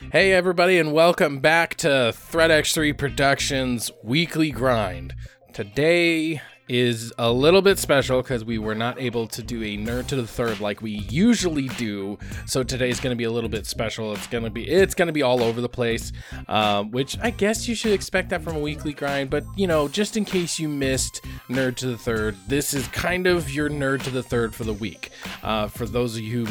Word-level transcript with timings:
Hey, 0.00 0.32
everybody, 0.32 0.80
and 0.80 0.92
welcome 0.92 1.38
back 1.38 1.76
to 1.76 2.12
Threat 2.12 2.50
X3 2.50 2.98
Productions 2.98 3.92
Weekly 4.02 4.50
Grind. 4.50 5.14
Today 5.52 6.42
is 6.68 7.12
a 7.16 7.30
little 7.30 7.62
bit 7.62 7.78
special 7.78 8.20
because 8.20 8.44
we 8.44 8.58
were 8.58 8.74
not 8.74 9.00
able 9.00 9.28
to 9.28 9.40
do 9.40 9.62
a 9.62 9.76
nerd 9.76 10.08
to 10.08 10.16
the 10.16 10.26
third 10.26 10.58
like 10.58 10.82
we 10.82 10.90
usually 10.90 11.68
do. 11.68 12.18
So 12.44 12.64
today's 12.64 12.98
going 12.98 13.12
to 13.12 13.16
be 13.16 13.22
a 13.24 13.30
little 13.30 13.48
bit 13.48 13.66
special. 13.66 14.12
It's 14.14 14.26
going 14.26 14.42
to 14.42 14.50
be 14.50 14.68
it's 14.68 14.96
going 14.96 15.06
to 15.06 15.12
be 15.12 15.22
all 15.22 15.42
over 15.42 15.60
the 15.60 15.68
place, 15.68 16.10
um, 16.48 16.90
which 16.90 17.16
I 17.22 17.30
guess 17.30 17.68
you 17.68 17.76
should 17.76 17.92
expect 17.92 18.30
that 18.30 18.42
from 18.42 18.56
a 18.56 18.60
weekly 18.60 18.94
grind. 18.94 19.30
But 19.30 19.44
you 19.56 19.68
know, 19.68 19.86
just 19.86 20.16
in 20.16 20.24
case 20.24 20.58
you 20.58 20.68
missed 20.68 21.20
nerd 21.48 21.76
to 21.76 21.86
the 21.86 21.98
third, 21.98 22.36
this 22.48 22.74
is 22.74 22.88
kind 22.88 23.28
of 23.28 23.48
your 23.52 23.70
nerd 23.70 24.02
to 24.04 24.10
the 24.10 24.24
third 24.24 24.54
for 24.54 24.64
the 24.64 24.74
week. 24.74 25.10
Uh, 25.44 25.68
for 25.68 25.86
those 25.86 26.16
of 26.16 26.22
you 26.22 26.48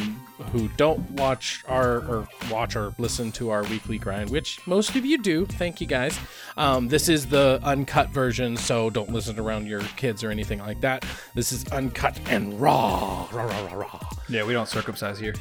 who 0.52 0.68
don't 0.70 1.12
watch 1.12 1.64
our 1.68 2.00
or 2.00 2.28
watch 2.50 2.76
or 2.76 2.94
listen 2.98 3.32
to 3.34 3.50
our 3.50 3.64
weekly 3.64 3.98
grind, 3.98 4.30
which 4.30 4.66
most 4.68 4.96
of 4.96 5.06
you 5.06 5.18
do. 5.18 5.46
Thank 5.46 5.82
you 5.82 5.88
guys. 5.88 6.20
Um, 6.58 6.88
this 6.88 7.10
is 7.10 7.28
the 7.28 7.60
uncut 7.64 8.10
version, 8.10 8.58
so 8.58 8.90
don't 8.90 9.12
listen 9.12 9.40
around 9.40 9.68
your 9.68 9.82
kids 9.82 10.24
or 10.24 10.32
anything 10.32 10.60
like 10.60 10.82
that. 10.82 11.06
This 11.34 11.52
is 11.52 11.66
uncut 11.72 12.20
and 12.28 12.60
raw, 12.60 13.28
raw, 13.32 13.46
raw, 13.46 13.66
raw, 13.66 13.74
raw. 13.74 14.10
Yeah, 14.30 14.44
we 14.44 14.54
don't 14.54 14.68
circumcise 14.68 15.20
here. 15.20 15.34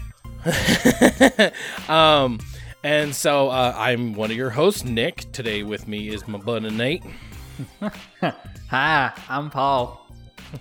um, 1.88 2.38
and 2.84 3.14
so 3.14 3.48
uh, 3.48 3.74
I'm 3.76 4.14
one 4.14 4.30
of 4.30 4.36
your 4.36 4.50
hosts, 4.50 4.84
Nick. 4.84 5.30
Today 5.32 5.62
with 5.62 5.86
me 5.86 6.08
is 6.08 6.26
my 6.26 6.38
buddy 6.38 6.70
Nate. 6.70 7.04
Hi, 8.70 9.12
I'm 9.28 9.50
Paul. 9.50 10.06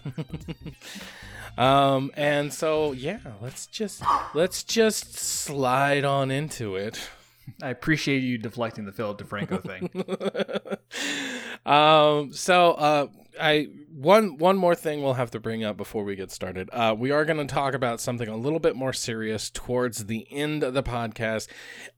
Um, 1.57 2.11
and 2.15 2.53
so 2.53 2.91
yeah, 2.91 3.19
let's 3.41 3.67
just 3.67 4.03
let's 4.33 4.63
just 4.63 5.15
slide 5.15 6.05
on 6.05 6.31
into 6.31 6.75
it. 6.75 7.09
I 7.61 7.69
appreciate 7.69 8.19
you 8.19 8.37
deflecting 8.37 8.85
the 8.85 8.91
Philip 8.91 9.19
DeFranco 9.19 9.61
thing. 9.63 9.89
um, 11.71 12.33
so 12.33 12.71
uh, 12.71 13.07
I 13.39 13.67
one 13.93 14.37
one 14.37 14.57
more 14.57 14.75
thing 14.75 15.01
we'll 15.01 15.15
have 15.15 15.31
to 15.31 15.39
bring 15.39 15.63
up 15.63 15.77
before 15.77 16.03
we 16.03 16.15
get 16.15 16.31
started. 16.31 16.69
Uh, 16.71 16.95
we 16.97 17.11
are 17.11 17.25
going 17.25 17.45
to 17.45 17.53
talk 17.53 17.73
about 17.73 17.99
something 17.99 18.27
a 18.27 18.37
little 18.37 18.59
bit 18.59 18.75
more 18.75 18.93
serious 18.93 19.49
towards 19.49 20.05
the 20.05 20.27
end 20.31 20.63
of 20.63 20.73
the 20.73 20.83
podcast. 20.83 21.47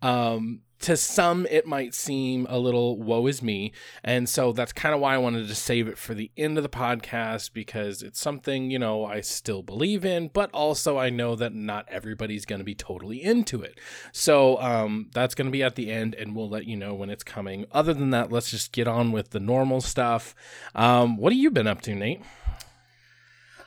Um, 0.02 0.62
to 0.84 0.96
some 0.98 1.46
it 1.50 1.66
might 1.66 1.94
seem 1.94 2.46
a 2.50 2.58
little 2.60 2.98
woe 2.98 3.28
is 3.28 3.42
me. 3.42 3.72
And 4.04 4.28
so 4.30 4.52
that's 4.52 4.72
kind 4.74 4.94
of 4.94 5.02
why 5.02 5.16
i 5.16 5.18
wanted 5.18 5.48
to 5.48 5.56
save 5.56 5.88
it 5.88 5.98
for 5.98 6.14
the 6.14 6.32
end 6.38 6.58
of 6.58 6.64
the 6.64 6.70
podcast 6.70 7.54
because 7.54 8.02
it's 8.02 8.20
something 8.20 8.70
you 8.70 8.80
know 8.80 9.06
i 9.06 9.22
still 9.22 9.62
believe 9.64 10.04
in 10.06 10.30
but 10.34 10.50
also 10.52 10.98
i 10.98 11.10
know 11.10 11.36
that 11.36 11.54
not 11.54 11.86
everybody's 11.90 12.46
going 12.46 12.60
to 12.60 12.66
be 12.66 12.76
totally 12.76 13.24
into 13.24 13.62
it. 13.62 13.80
So 14.12 14.60
um, 14.62 15.10
that's 15.14 15.36
going 15.36 15.48
to 15.48 15.52
be 15.52 15.64
at 15.64 15.76
the 15.76 15.92
end 15.92 16.16
and 16.16 16.36
we'll 16.36 16.50
let 16.50 16.66
you 16.66 16.76
know 16.76 16.94
when 16.94 17.10
it's 17.10 17.24
coming. 17.24 17.66
Other 17.72 17.94
than 17.94 18.10
that 18.12 18.32
let's 18.32 18.52
just 18.52 18.72
get 18.72 18.88
on 18.88 19.12
with 19.12 19.32
the 19.32 19.40
normal 19.40 19.82
stuff. 19.82 20.36
Um, 20.76 21.18
what 21.18 21.32
have 21.34 21.40
you 21.40 21.52
been 21.52 21.68
up 21.68 21.82
to 21.82 21.96
nate? 21.96 22.22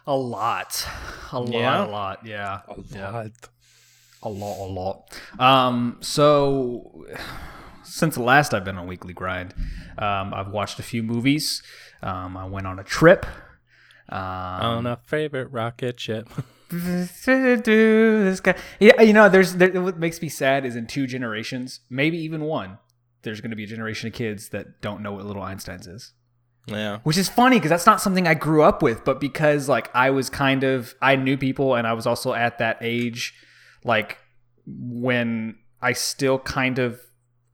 A 0.06 0.16
lot. 0.16 0.86
A 1.32 1.40
lot 1.40 1.50
Yeah? 1.52 1.84
a 1.84 1.86
lot 1.86 2.26
yeah. 2.26 2.60
A 2.68 2.74
Yeah. 2.94 3.28
A 4.26 4.28
lot 4.28 4.66
a 4.66 4.68
lot. 4.70 5.20
Um 5.38 5.98
so 6.00 7.06
since 7.82 8.16
the 8.16 8.22
last 8.22 8.52
i've 8.52 8.64
been 8.64 8.76
on 8.76 8.86
weekly 8.86 9.14
grind 9.14 9.54
um 9.96 10.34
i've 10.34 10.48
watched 10.48 10.78
a 10.78 10.82
few 10.82 11.02
movies. 11.02 11.62
Um 12.02 12.36
i 12.36 12.44
went 12.44 12.66
on 12.66 12.78
a 12.78 12.84
trip. 12.84 13.26
Um 14.08 14.18
on 14.18 14.86
a 14.86 14.96
favorite 15.06 15.50
rocket 15.50 15.98
ship. 16.00 16.28
This 16.68 18.40
guy 18.40 18.56
yeah 18.80 19.00
you 19.00 19.12
know 19.12 19.28
there's 19.28 19.54
there, 19.54 19.80
what 19.80 19.98
makes 19.98 20.20
me 20.20 20.28
sad 20.28 20.64
is 20.64 20.74
in 20.74 20.86
two 20.86 21.06
generations 21.06 21.80
maybe 21.88 22.18
even 22.18 22.42
one 22.42 22.78
there's 23.26 23.40
going 23.40 23.50
to 23.50 23.56
be 23.56 23.64
a 23.64 23.66
generation 23.66 24.06
of 24.06 24.14
kids 24.14 24.48
that 24.50 24.80
don't 24.80 25.02
know 25.02 25.12
what 25.12 25.26
little 25.26 25.42
einsteins 25.42 25.92
is. 25.92 26.12
Yeah. 26.66 26.98
Which 27.02 27.18
is 27.18 27.28
funny 27.28 27.56
because 27.56 27.70
that's 27.70 27.86
not 27.86 28.00
something 28.00 28.26
I 28.26 28.34
grew 28.34 28.62
up 28.62 28.82
with, 28.82 29.04
but 29.04 29.20
because 29.20 29.68
like 29.68 29.94
I 29.94 30.10
was 30.10 30.30
kind 30.30 30.64
of 30.64 30.94
I 31.02 31.16
knew 31.16 31.36
people 31.36 31.74
and 31.74 31.86
I 31.86 31.92
was 31.92 32.06
also 32.06 32.32
at 32.32 32.58
that 32.58 32.78
age, 32.80 33.34
like 33.86 34.18
when 34.66 35.56
I 35.80 35.92
still 35.92 36.38
kind 36.38 36.78
of 36.78 37.00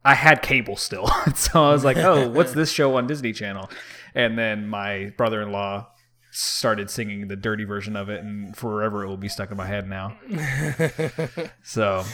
I 0.05 0.15
had 0.15 0.43
cable 0.43 0.77
still, 0.77 1.07
so 1.37 1.65
I 1.65 1.73
was 1.73 1.85
like, 1.85 1.99
oh, 1.99 2.29
what's 2.29 2.53
this 2.53 2.73
show 2.73 2.97
on 2.97 3.07
Disney 3.07 3.33
Channel? 3.33 3.71
And 4.15 4.37
then 4.37 4.67
my 4.67 5.13
brother-in-law 5.17 5.89
started 6.33 6.91
singing 6.91 7.29
the 7.29 7.37
dirty 7.37 7.65
version 7.65 7.95
of 7.95 8.09
it, 8.09 8.25
and 8.25 8.57
forever 8.57 9.05
it 9.05 9.09
will 9.09 9.17
be 9.19 9.29
stuck 9.29 9.51
in 9.51 9.57
my 9.57 9.67
head 9.67 9.89
now. 9.89 10.17
So 11.63 12.05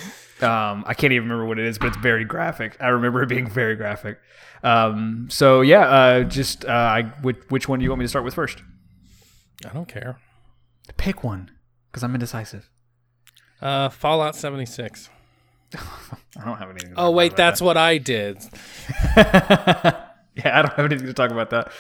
um, 0.40 0.84
I 0.86 0.94
can't 0.94 1.12
even 1.12 1.28
remember 1.28 1.46
what 1.46 1.58
it 1.58 1.66
is, 1.66 1.78
but 1.78 1.88
it's 1.88 1.96
very 1.96 2.24
graphic. 2.24 2.76
I 2.80 2.88
remember 2.88 3.22
it 3.22 3.28
being 3.28 3.48
very 3.48 3.76
graphic. 3.76 4.18
Um, 4.62 5.28
so 5.30 5.62
yeah, 5.62 5.88
uh, 5.88 6.24
just 6.24 6.64
uh, 6.64 6.68
I, 6.68 7.02
which, 7.22 7.38
which 7.48 7.68
one 7.68 7.78
do 7.78 7.84
you 7.84 7.90
want 7.90 8.00
me 8.00 8.04
to 8.04 8.08
start 8.08 8.24
with 8.24 8.34
first? 8.34 8.62
i 9.66 9.70
don't 9.70 9.88
care 9.88 10.20
Pick 10.96 11.24
one, 11.24 11.50
because 11.90 12.02
I'm 12.02 12.14
indecisive. 12.14 12.70
Uh 13.60 13.88
fallout 13.88 14.36
76 14.36 15.08
I 15.74 16.44
don't 16.44 16.56
have 16.58 16.70
anything. 16.70 16.94
To 16.94 17.00
Oh 17.00 17.10
wait, 17.10 17.36
that's 17.36 17.60
what 17.60 17.76
I 17.76 17.98
did. 17.98 18.41
that. 19.14 20.16
yeah, 20.34 20.58
I 20.58 20.62
don't 20.62 20.72
have 20.74 20.84
anything 20.86 21.06
to 21.06 21.12
talk 21.12 21.30
about 21.30 21.50
that. 21.50 21.70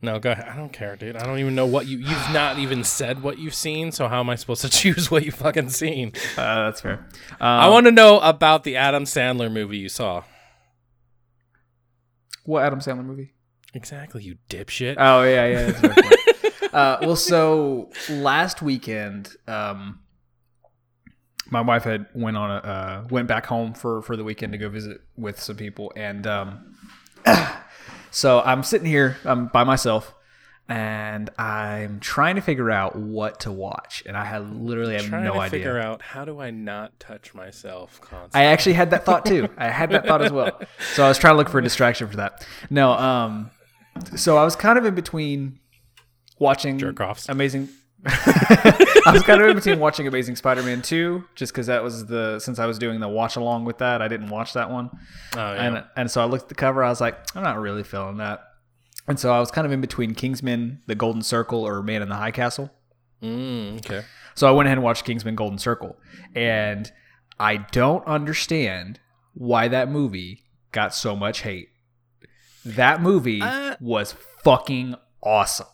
No, 0.00 0.18
go 0.18 0.30
ahead. 0.30 0.46
I 0.48 0.56
don't 0.56 0.72
care, 0.72 0.96
dude. 0.96 1.16
I 1.16 1.24
don't 1.26 1.38
even 1.40 1.54
know 1.54 1.66
what 1.66 1.86
you 1.86 1.98
you've 1.98 2.32
not 2.32 2.58
even 2.58 2.82
said 2.84 3.22
what 3.22 3.38
you've 3.38 3.54
seen, 3.54 3.92
so 3.92 4.08
how 4.08 4.20
am 4.20 4.30
I 4.30 4.36
supposed 4.36 4.62
to 4.62 4.68
choose 4.80 5.10
what 5.10 5.26
you 5.26 5.32
fucking 5.32 5.68
seen? 5.68 6.12
Uh, 6.38 6.64
that's 6.64 6.80
fair. 6.80 7.06
Um, 7.32 7.36
I 7.40 7.68
want 7.68 7.84
to 7.86 7.92
know 7.92 8.18
about 8.20 8.64
the 8.64 8.76
Adam 8.76 9.04
Sandler 9.04 9.52
movie 9.52 9.76
you 9.76 9.90
saw. 9.90 10.22
what 12.44 12.64
Adam 12.64 12.80
Sandler 12.80 13.04
movie? 13.04 13.34
Exactly, 13.74 14.22
you 14.22 14.36
dipshit. 14.48 14.94
Oh 14.98 15.22
yeah, 15.24 15.46
yeah. 15.46 15.70
That's 15.72 15.78
a 15.78 15.80
fair 15.80 16.02
point. 16.60 16.74
uh, 16.74 16.98
well, 17.02 17.16
so 17.16 17.90
last 18.08 18.62
weekend, 18.62 19.36
um, 19.46 20.00
my 21.48 21.60
wife 21.60 21.84
had 21.84 22.06
went 22.14 22.36
on 22.36 22.50
a 22.50 22.54
uh, 22.54 23.04
went 23.10 23.28
back 23.28 23.46
home 23.46 23.72
for 23.74 24.02
for 24.02 24.16
the 24.16 24.24
weekend 24.24 24.52
to 24.52 24.58
go 24.58 24.68
visit 24.68 25.00
with 25.16 25.40
some 25.40 25.56
people, 25.56 25.92
and 25.96 26.26
um, 26.26 26.76
so 28.10 28.40
I'm 28.40 28.62
sitting 28.62 28.86
here, 28.86 29.16
I'm 29.24 29.46
by 29.46 29.64
myself, 29.64 30.14
and 30.68 31.30
I'm 31.38 31.98
trying 32.00 32.36
to 32.36 32.40
figure 32.42 32.70
out 32.70 32.94
what 32.96 33.40
to 33.40 33.52
watch, 33.52 34.02
and 34.06 34.16
I 34.16 34.24
have 34.24 34.50
literally 34.52 34.94
have 34.94 35.06
Trying 35.06 35.24
no 35.24 35.34
to 35.34 35.38
idea. 35.40 35.50
figure 35.50 35.78
out 35.80 36.02
how 36.02 36.24
do 36.24 36.40
I 36.40 36.50
not 36.50 36.98
touch 37.00 37.34
myself 37.34 38.00
constantly. 38.00 38.40
I 38.40 38.44
actually 38.52 38.74
had 38.74 38.90
that 38.90 39.04
thought 39.04 39.26
too. 39.26 39.48
I 39.56 39.68
had 39.68 39.90
that 39.90 40.06
thought 40.06 40.22
as 40.22 40.30
well. 40.32 40.60
So 40.94 41.04
I 41.04 41.08
was 41.08 41.18
trying 41.18 41.34
to 41.34 41.38
look 41.38 41.48
for 41.48 41.58
a 41.58 41.62
distraction 41.62 42.08
for 42.08 42.16
that. 42.18 42.46
No, 42.70 42.92
um, 42.92 43.50
so 44.16 44.36
I 44.36 44.44
was 44.44 44.54
kind 44.54 44.78
of 44.78 44.84
in 44.84 44.94
between 44.94 45.58
watching 46.38 46.78
Jerk-offs. 46.78 47.28
Amazing. 47.28 47.68
I 48.06 49.10
was 49.12 49.22
kind 49.22 49.40
of 49.42 49.48
in 49.48 49.56
between 49.56 49.78
watching 49.78 50.06
Amazing 50.06 50.36
Spider-Man 50.36 50.82
2, 50.82 51.24
just 51.34 51.52
because 51.52 51.66
that 51.66 51.82
was 51.82 52.06
the 52.06 52.38
since 52.40 52.58
I 52.58 52.66
was 52.66 52.78
doing 52.78 53.00
the 53.00 53.08
watch 53.08 53.36
along 53.36 53.64
with 53.64 53.78
that, 53.78 54.00
I 54.02 54.08
didn't 54.08 54.28
watch 54.28 54.54
that 54.54 54.70
one, 54.70 54.90
oh, 55.36 55.38
yeah. 55.38 55.62
and 55.62 55.84
and 55.96 56.10
so 56.10 56.20
I 56.22 56.24
looked 56.24 56.44
at 56.44 56.48
the 56.48 56.54
cover, 56.54 56.82
I 56.82 56.88
was 56.88 57.00
like, 57.00 57.18
I'm 57.36 57.42
not 57.42 57.58
really 57.58 57.82
feeling 57.82 58.16
that, 58.18 58.40
and 59.06 59.18
so 59.18 59.32
I 59.32 59.38
was 59.40 59.50
kind 59.50 59.66
of 59.66 59.72
in 59.72 59.80
between 59.80 60.14
Kingsman, 60.14 60.80
The 60.86 60.94
Golden 60.94 61.22
Circle, 61.22 61.66
or 61.66 61.82
Man 61.82 62.00
in 62.02 62.08
the 62.08 62.14
High 62.16 62.30
Castle. 62.30 62.70
mm, 63.22 63.78
okay. 63.78 64.02
So 64.34 64.48
I 64.48 64.52
went 64.52 64.66
ahead 64.68 64.78
and 64.78 64.84
watched 64.84 65.04
Kingsman 65.04 65.34
Golden 65.34 65.58
Circle. 65.58 65.96
And 66.34 66.90
I 67.38 67.56
don't 67.72 68.06
understand 68.06 69.00
why 69.34 69.68
that 69.68 69.90
movie 69.90 70.44
got 70.72 70.94
so 70.94 71.14
much 71.16 71.42
hate. 71.42 71.68
That 72.64 73.02
movie 73.02 73.42
Uh, 73.42 73.74
was 73.80 74.12
fucking 74.44 74.94
awesome. 75.22 75.66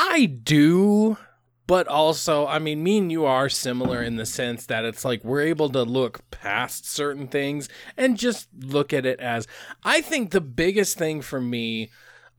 I 0.00 0.26
do, 0.26 1.18
but 1.66 1.88
also, 1.88 2.46
I 2.46 2.60
mean, 2.60 2.84
me 2.84 2.98
and 2.98 3.10
you 3.10 3.24
are 3.24 3.48
similar 3.48 4.00
in 4.00 4.14
the 4.14 4.26
sense 4.26 4.64
that 4.66 4.84
it's 4.84 5.04
like 5.04 5.24
we're 5.24 5.40
able 5.40 5.68
to 5.70 5.82
look 5.82 6.30
past 6.30 6.88
certain 6.88 7.26
things 7.26 7.68
and 7.96 8.16
just 8.16 8.46
look 8.56 8.92
at 8.92 9.04
it 9.04 9.18
as. 9.18 9.48
I 9.82 10.00
think 10.00 10.30
the 10.30 10.40
biggest 10.40 10.96
thing 10.96 11.20
for 11.20 11.40
me, 11.40 11.90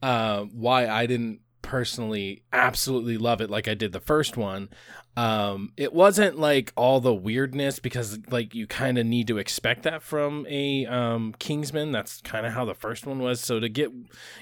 uh, 0.02 0.44
why 0.44 0.88
I 0.88 1.04
didn't 1.04 1.40
personally 1.60 2.44
absolutely 2.50 3.18
love 3.18 3.42
it 3.42 3.50
like 3.50 3.68
I 3.68 3.74
did 3.74 3.92
the 3.92 4.00
first 4.00 4.38
one, 4.38 4.70
um, 5.16 5.72
it 5.76 5.92
wasn't 5.92 6.38
like 6.38 6.72
all 6.76 7.00
the 7.00 7.14
weirdness 7.14 7.78
because 7.78 8.18
like 8.30 8.54
you 8.54 8.66
kind 8.66 8.96
of 8.96 9.06
need 9.06 9.26
to 9.26 9.38
expect 9.38 9.82
that 9.82 10.02
from 10.02 10.46
a 10.48 10.86
um 10.86 11.34
Kingsman. 11.38 11.92
That's 11.92 12.20
kind 12.20 12.46
of 12.46 12.52
how 12.52 12.64
the 12.64 12.74
first 12.74 13.06
one 13.06 13.18
was. 13.18 13.40
So 13.40 13.58
to 13.60 13.68
get 13.68 13.90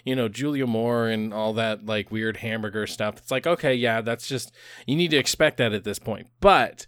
you 0.05 0.15
know 0.15 0.29
Julianne 0.29 0.69
Moore 0.69 1.09
and 1.09 1.33
all 1.33 1.55
that 1.55 1.87
like 1.87 2.11
weird 2.11 2.39
hamburger 2.39 2.87
stuff, 2.87 3.17
it's 3.17 3.31
like 3.31 3.47
okay, 3.47 3.75
yeah, 3.75 4.01
that's 4.03 4.29
just 4.29 4.55
you 4.87 4.95
need 4.95 5.11
to 5.11 5.17
expect 5.17 5.57
that 5.57 5.73
at 5.73 5.85
this 5.85 5.99
point. 5.99 6.29
But 6.41 6.87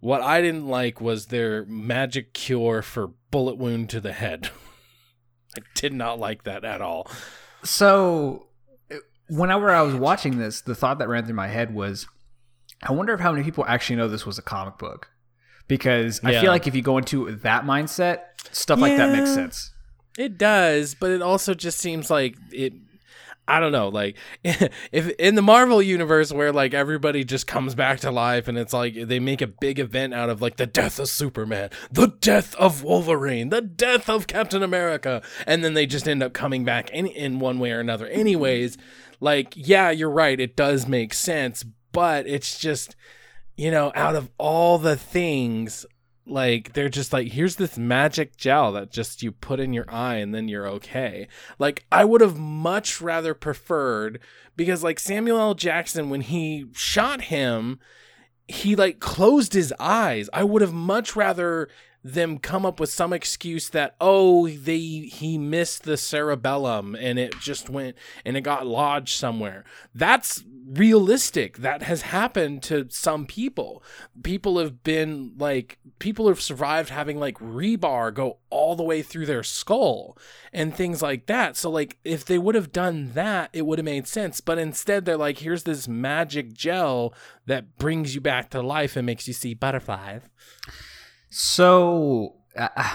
what 0.00 0.20
I 0.20 0.42
didn't 0.42 0.66
like 0.66 1.00
was 1.00 1.26
their 1.26 1.64
magic 1.66 2.34
cure 2.34 2.82
for 2.82 3.12
bullet 3.30 3.56
wound 3.56 3.88
to 3.90 4.00
the 4.00 4.12
head. 4.12 4.50
I 5.56 5.60
did 5.74 5.92
not 5.92 6.18
like 6.18 6.42
that 6.44 6.64
at 6.64 6.80
all. 6.80 7.08
So 7.62 8.48
whenever 9.28 9.70
I 9.70 9.82
was 9.82 9.94
watching 9.94 10.38
this, 10.38 10.60
the 10.60 10.74
thought 10.74 10.98
that 10.98 11.08
ran 11.08 11.24
through 11.24 11.34
my 11.34 11.48
head 11.48 11.72
was, 11.74 12.06
I 12.82 12.92
wonder 12.92 13.12
if 13.14 13.20
how 13.20 13.32
many 13.32 13.44
people 13.44 13.64
actually 13.66 13.96
know 13.96 14.08
this 14.08 14.26
was 14.26 14.38
a 14.38 14.42
comic 14.42 14.78
book. 14.78 15.08
because 15.68 16.20
I 16.24 16.32
feel 16.40 16.50
like 16.50 16.66
if 16.66 16.74
you 16.74 16.82
go 16.82 16.98
into 16.98 17.30
that 17.36 17.64
mindset, 17.64 18.20
stuff 18.50 18.78
like 18.80 18.96
that 18.96 19.16
makes 19.16 19.32
sense. 19.34 19.70
It 20.18 20.36
does, 20.36 20.94
but 20.94 21.10
it 21.10 21.22
also 21.22 21.54
just 21.54 21.78
seems 21.78 22.10
like 22.10 22.36
it. 22.50 22.74
I 23.48 23.58
don't 23.58 23.72
know, 23.72 23.88
like 23.88 24.16
if 24.44 25.08
in 25.18 25.34
the 25.34 25.42
Marvel 25.42 25.82
universe 25.82 26.32
where 26.32 26.52
like 26.52 26.74
everybody 26.74 27.24
just 27.24 27.46
comes 27.48 27.74
back 27.74 27.98
to 28.00 28.10
life 28.12 28.46
and 28.46 28.56
it's 28.56 28.72
like 28.72 28.94
they 28.94 29.18
make 29.18 29.42
a 29.42 29.48
big 29.48 29.78
event 29.80 30.14
out 30.14 30.30
of 30.30 30.40
like 30.40 30.56
the 30.56 30.66
death 30.66 30.98
of 31.00 31.08
Superman, 31.08 31.70
the 31.90 32.06
death 32.20 32.54
of 32.54 32.84
Wolverine, 32.84 33.48
the 33.48 33.60
death 33.60 34.08
of 34.08 34.28
Captain 34.28 34.62
America, 34.62 35.22
and 35.44 35.64
then 35.64 35.74
they 35.74 35.86
just 35.86 36.06
end 36.06 36.22
up 36.22 36.32
coming 36.32 36.64
back 36.64 36.90
in 36.90 37.06
in 37.06 37.40
one 37.40 37.58
way 37.58 37.72
or 37.72 37.80
another. 37.80 38.06
Anyways, 38.06 38.78
like 39.18 39.54
yeah, 39.56 39.90
you're 39.90 40.10
right, 40.10 40.38
it 40.38 40.54
does 40.56 40.86
make 40.86 41.12
sense, 41.12 41.64
but 41.92 42.26
it's 42.26 42.58
just 42.58 42.96
you 43.56 43.70
know, 43.70 43.92
out 43.94 44.16
of 44.16 44.30
all 44.38 44.78
the 44.78 44.96
things, 44.96 45.84
like 46.26 46.72
they're 46.72 46.88
just 46.88 47.12
like, 47.12 47.28
here's 47.28 47.56
this 47.56 47.76
magic 47.76 48.36
gel 48.36 48.72
that 48.72 48.90
just 48.90 49.22
you 49.22 49.32
put 49.32 49.60
in 49.60 49.72
your 49.72 49.84
eye 49.88 50.16
and 50.16 50.34
then 50.34 50.48
you're 50.48 50.68
okay. 50.68 51.28
Like 51.58 51.84
I 51.90 52.04
would 52.04 52.20
have 52.20 52.38
much 52.38 53.00
rather 53.00 53.34
preferred 53.34 54.20
because 54.56 54.82
like 54.82 54.98
Samuel 54.98 55.38
L. 55.38 55.54
Jackson 55.54 56.10
when 56.10 56.22
he 56.22 56.66
shot 56.72 57.22
him, 57.22 57.78
he 58.48 58.76
like 58.76 59.00
closed 59.00 59.52
his 59.52 59.72
eyes. 59.78 60.30
I 60.32 60.44
would 60.44 60.62
have 60.62 60.74
much 60.74 61.16
rather 61.16 61.68
them 62.04 62.38
come 62.38 62.66
up 62.66 62.80
with 62.80 62.90
some 62.90 63.12
excuse 63.12 63.68
that 63.70 63.94
oh 64.00 64.48
they 64.48 64.78
he 64.78 65.38
missed 65.38 65.84
the 65.84 65.96
cerebellum 65.96 66.96
and 66.96 67.18
it 67.18 67.38
just 67.38 67.70
went 67.70 67.96
and 68.24 68.36
it 68.36 68.40
got 68.40 68.66
lodged 68.66 69.16
somewhere. 69.16 69.64
That's 69.94 70.42
realistic. 70.66 71.58
That 71.58 71.82
has 71.82 72.02
happened 72.02 72.62
to 72.64 72.86
some 72.90 73.26
people. 73.26 73.82
People 74.22 74.58
have 74.58 74.82
been 74.82 75.34
like 75.38 75.78
people 76.00 76.26
have 76.28 76.40
survived 76.40 76.90
having 76.90 77.20
like 77.20 77.38
rebar 77.38 78.12
go 78.12 78.38
all 78.50 78.74
the 78.74 78.82
way 78.82 79.02
through 79.02 79.26
their 79.26 79.44
skull 79.44 80.18
and 80.52 80.74
things 80.74 81.02
like 81.02 81.26
that. 81.26 81.56
So 81.56 81.70
like 81.70 81.98
if 82.04 82.24
they 82.24 82.38
would 82.38 82.56
have 82.56 82.72
done 82.72 83.12
that 83.14 83.50
it 83.52 83.64
would 83.64 83.78
have 83.78 83.84
made 83.84 84.08
sense. 84.08 84.40
But 84.40 84.58
instead 84.58 85.04
they're 85.04 85.16
like 85.16 85.38
here's 85.38 85.62
this 85.62 85.86
magic 85.86 86.52
gel 86.52 87.14
that 87.46 87.78
brings 87.78 88.16
you 88.16 88.20
back 88.20 88.50
to 88.50 88.60
life 88.60 88.96
and 88.96 89.06
makes 89.06 89.28
you 89.28 89.34
see 89.34 89.54
butterflies 89.54 90.22
So 91.32 92.34
uh, 92.56 92.68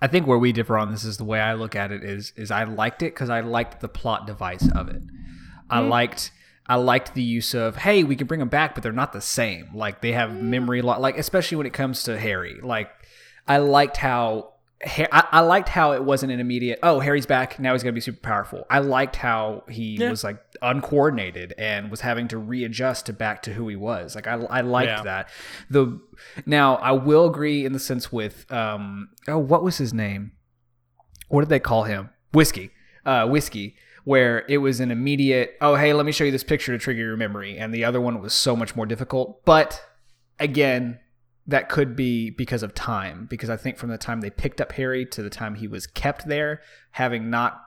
I 0.00 0.06
think 0.06 0.26
where 0.26 0.38
we 0.38 0.52
differ 0.52 0.78
on 0.78 0.92
this 0.92 1.02
is 1.02 1.16
the 1.16 1.24
way 1.24 1.40
I 1.40 1.54
look 1.54 1.74
at 1.74 1.90
it 1.90 2.04
is 2.04 2.32
is 2.36 2.52
I 2.52 2.64
liked 2.64 3.02
it 3.02 3.14
because 3.14 3.30
I 3.30 3.40
liked 3.40 3.80
the 3.80 3.88
plot 3.88 4.26
device 4.26 4.68
of 4.76 4.88
it. 4.88 5.02
I 5.68 5.80
liked 5.80 6.30
I 6.66 6.76
liked 6.76 7.14
the 7.14 7.22
use 7.22 7.52
of 7.52 7.76
hey 7.76 8.04
we 8.04 8.14
can 8.14 8.26
bring 8.26 8.40
them 8.40 8.48
back 8.48 8.74
but 8.74 8.82
they're 8.84 8.92
not 8.92 9.12
the 9.12 9.20
same. 9.20 9.70
Like 9.74 10.00
they 10.00 10.12
have 10.12 10.40
memory 10.40 10.82
lo- 10.82 11.00
like 11.00 11.18
especially 11.18 11.56
when 11.56 11.66
it 11.66 11.72
comes 11.72 12.04
to 12.04 12.18
Harry. 12.18 12.60
Like 12.62 12.90
I 13.48 13.58
liked 13.58 13.96
how 13.96 14.52
I, 14.86 15.26
I 15.32 15.40
liked 15.40 15.68
how 15.68 15.92
it 15.92 16.04
wasn't 16.04 16.30
an 16.30 16.38
immediate 16.38 16.78
oh 16.84 17.00
Harry's 17.00 17.26
back. 17.26 17.58
Now 17.58 17.72
he's 17.72 17.82
gonna 17.82 17.92
be 17.94 18.00
super 18.00 18.20
powerful. 18.20 18.64
I 18.70 18.78
liked 18.78 19.16
how 19.16 19.64
he 19.68 19.96
Yeah. 19.96 20.10
was 20.10 20.22
like 20.22 20.38
uncoordinated 20.62 21.52
and 21.58 21.90
was 21.90 22.00
having 22.02 22.28
to 22.28 22.38
readjust 22.38 23.06
to 23.06 23.12
back 23.12 23.42
to 23.42 23.52
who 23.54 23.66
he 23.68 23.74
was. 23.76 24.14
Like 24.14 24.28
I, 24.28 24.34
I 24.34 24.60
liked 24.60 24.88
Yeah. 24.90 25.02
that. 25.02 25.30
The 25.68 26.00
now 26.46 26.76
I 26.76 26.92
will 26.92 27.26
agree 27.26 27.64
in 27.64 27.72
the 27.72 27.80
sense 27.80 28.12
with 28.12 28.50
um 28.52 29.08
oh 29.26 29.38
what 29.38 29.64
was 29.64 29.78
his 29.78 29.92
name? 29.92 30.32
What 31.28 31.40
did 31.40 31.48
they 31.48 31.60
call 31.60 31.82
him? 31.84 32.10
Whiskey. 32.32 32.70
Uh 33.04 33.26
whiskey 33.26 33.74
where 34.04 34.44
it 34.48 34.58
was 34.58 34.78
an 34.80 34.90
immediate 34.92 35.54
oh 35.60 35.74
hey 35.74 35.92
let 35.92 36.06
me 36.06 36.12
show 36.12 36.24
you 36.24 36.30
this 36.30 36.44
picture 36.44 36.70
to 36.72 36.78
trigger 36.78 37.02
your 37.02 37.16
memory. 37.16 37.58
And 37.58 37.74
the 37.74 37.84
other 37.84 38.00
one 38.00 38.20
was 38.20 38.32
so 38.32 38.54
much 38.54 38.76
more 38.76 38.86
difficult. 38.86 39.44
But 39.44 39.82
again 40.38 41.00
that 41.48 41.68
could 41.68 41.96
be 41.96 42.30
because 42.30 42.62
of 42.62 42.74
time 42.74 43.26
because 43.28 43.50
i 43.50 43.56
think 43.56 43.76
from 43.76 43.88
the 43.90 43.98
time 43.98 44.20
they 44.20 44.30
picked 44.30 44.60
up 44.60 44.70
harry 44.72 45.04
to 45.04 45.22
the 45.22 45.30
time 45.30 45.54
he 45.56 45.66
was 45.66 45.86
kept 45.86 46.28
there 46.28 46.60
having 46.92 47.30
not 47.30 47.64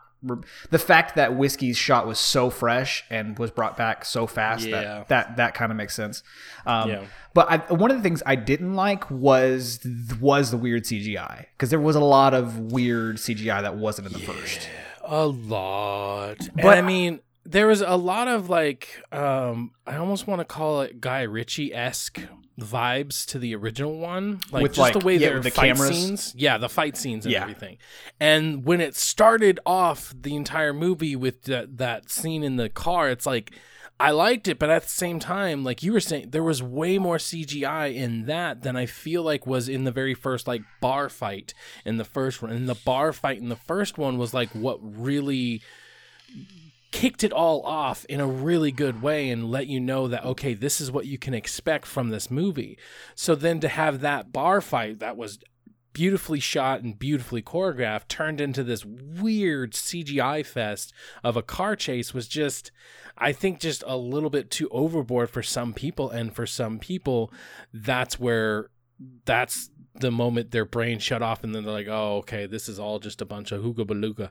the 0.70 0.78
fact 0.78 1.16
that 1.16 1.36
whiskey's 1.36 1.76
shot 1.78 2.06
was 2.06 2.20
so 2.20 2.52
fresh 2.52 3.04
and 3.10 3.40
was 3.40 3.50
brought 3.50 3.76
back 3.76 4.06
so 4.06 4.28
fast 4.28 4.68
Yeah. 4.68 4.82
that 4.82 5.08
that, 5.08 5.38
that 5.38 5.54
kind 5.56 5.72
of 5.72 5.78
makes 5.78 5.96
sense 5.96 6.22
um, 6.68 6.90
Yeah. 6.90 7.04
but 7.34 7.50
I, 7.50 7.58
one 7.74 7.90
of 7.90 7.98
the 7.98 8.04
things 8.04 8.22
I 8.24 8.36
didn't 8.36 8.76
like 8.76 9.10
was 9.10 9.80
was 10.22 10.52
the 10.52 10.58
weird 10.58 10.84
CGI 10.84 11.48
because 11.58 11.72
there 11.72 11.80
was 11.80 11.96
a 11.96 12.00
lot 12.02 12.36
of 12.36 12.60
weird 12.72 13.16
CGI 13.18 13.64
that 13.64 13.78
wasn't 13.78 14.08
in 14.08 14.14
the 14.14 14.20
first. 14.20 14.70
a 15.04 15.26
lot 15.26 16.38
but 16.54 16.62
But- 16.62 16.78
i 16.78 16.82
mean 16.84 17.20
there 17.44 17.66
was 17.66 17.82
a 17.82 17.96
lot 17.96 18.28
of 18.28 18.48
like 18.48 19.02
um 19.12 19.72
i 19.88 19.96
almost 19.96 20.28
want 20.28 20.40
to 20.40 20.46
call 20.46 20.82
it 20.82 21.02
guy 21.02 21.24
ritchie-esque 21.24 22.20
vibes 22.62 23.26
to 23.28 23.40
the 23.40 23.56
original 23.56 23.98
one 23.98 24.40
like 24.52 24.64
With, 24.64 24.72
just 24.74 24.80
like, 24.80 24.94
the 25.00 25.06
way 25.06 25.16
yeah, 25.18 25.30
their 25.30 25.40
the 25.40 25.52
fight 25.52 25.76
cameras. 25.76 25.98
scenes 25.98 26.34
yeah 26.38 26.58
the 26.58 26.70
fight 26.70 26.96
scenes 26.98 27.26
and 27.26 27.34
Yeah. 27.34 27.42
everything 27.44 27.78
and 28.20 28.66
when 28.66 28.82
it 28.82 28.96
started 28.96 29.60
off 29.66 30.14
the 30.20 30.36
entire 30.36 30.74
movie 30.74 31.16
with 31.16 31.44
that, 31.44 31.78
that 31.78 32.10
scene 32.10 32.44
in 32.44 32.56
the 32.58 32.70
car 32.70 33.10
it's 33.10 33.26
like 33.26 33.52
I 34.00 34.10
liked 34.10 34.48
it, 34.48 34.58
but 34.58 34.72
at 34.72 34.82
the 34.82 34.90
same 34.90 35.20
time, 35.20 35.64
like 35.64 35.84
you 35.84 35.94
were 35.94 36.00
saying, 36.00 36.32
there 36.32 36.42
was 36.42 36.64
way 36.64 36.98
more 36.98 37.18
CGI 37.18 37.94
in 37.94 38.26
that 38.26 38.64
than 38.64 38.76
I 38.76 38.88
feel 38.88 39.22
like 39.22 39.46
was 39.46 39.70
in 39.70 39.84
the 39.84 39.92
very 39.92 40.16
first 40.16 40.48
like 40.48 40.64
bar 40.82 41.08
fight 41.08 41.54
in 41.86 41.98
the 41.98 42.04
first 42.04 42.42
one. 42.42 42.50
And 42.50 42.68
the 42.68 42.74
bar 42.74 43.14
fight 43.14 43.38
in 43.38 43.50
the 43.50 43.56
first 43.56 44.00
one 44.00 44.18
was 44.18 44.34
like 44.34 44.50
what 44.56 44.80
really 44.82 45.62
kicked 46.92 47.24
it 47.24 47.32
all 47.32 47.62
off 47.64 48.06
in 48.06 48.20
a 48.20 48.28
really 48.28 48.72
good 48.72 49.02
way 49.02 49.30
and 49.30 49.50
let 49.50 49.68
you 49.68 49.80
know 49.80 50.08
that 50.08 50.26
okay 50.26 50.54
this 50.54 50.82
is 50.82 50.92
what 50.92 51.06
you 51.06 51.18
can 51.18 51.34
expect 51.34 51.86
from 51.86 52.10
this 52.10 52.30
movie. 52.30 52.78
So 53.16 53.36
then 53.36 53.60
to 53.62 53.68
have 53.68 54.02
that 54.02 54.32
bar 54.32 54.62
fight 54.62 55.00
that 55.00 55.18
was 55.18 55.40
beautifully 55.94 56.40
shot 56.40 56.82
and 56.82 56.98
beautifully 56.98 57.42
choreographed 57.42 58.08
turned 58.08 58.40
into 58.40 58.64
this 58.64 58.86
weird 58.86 59.74
CGI 59.74 60.46
fest 60.46 60.94
of 61.24 61.36
a 61.36 61.42
car 61.42 61.76
chase 61.76 62.14
was 62.14 62.28
just 62.28 62.72
I 63.18 63.34
think 63.34 63.60
just 63.60 63.84
a 63.86 63.98
little 63.98 64.30
bit 64.30 64.50
too 64.50 64.70
overboard 64.70 65.30
for 65.30 65.44
some 65.44 65.74
people. 65.74 66.10
And 66.10 66.36
for 66.36 66.46
some 66.46 66.80
people 66.80 67.32
that's 67.74 68.20
where 68.20 68.70
that's 69.26 69.70
the 69.96 70.12
moment 70.12 70.52
their 70.52 70.66
brain 70.66 71.00
shut 71.00 71.22
off 71.22 71.44
and 71.44 71.54
then 71.54 71.64
they're 71.64 71.74
like 71.74 71.88
oh 71.90 72.18
okay 72.18 72.46
this 72.46 72.70
is 72.70 72.80
all 72.80 72.98
just 72.98 73.22
a 73.22 73.26
bunch 73.26 73.52
of 73.52 73.62
hooga 73.62 73.86
balooga 73.86 74.30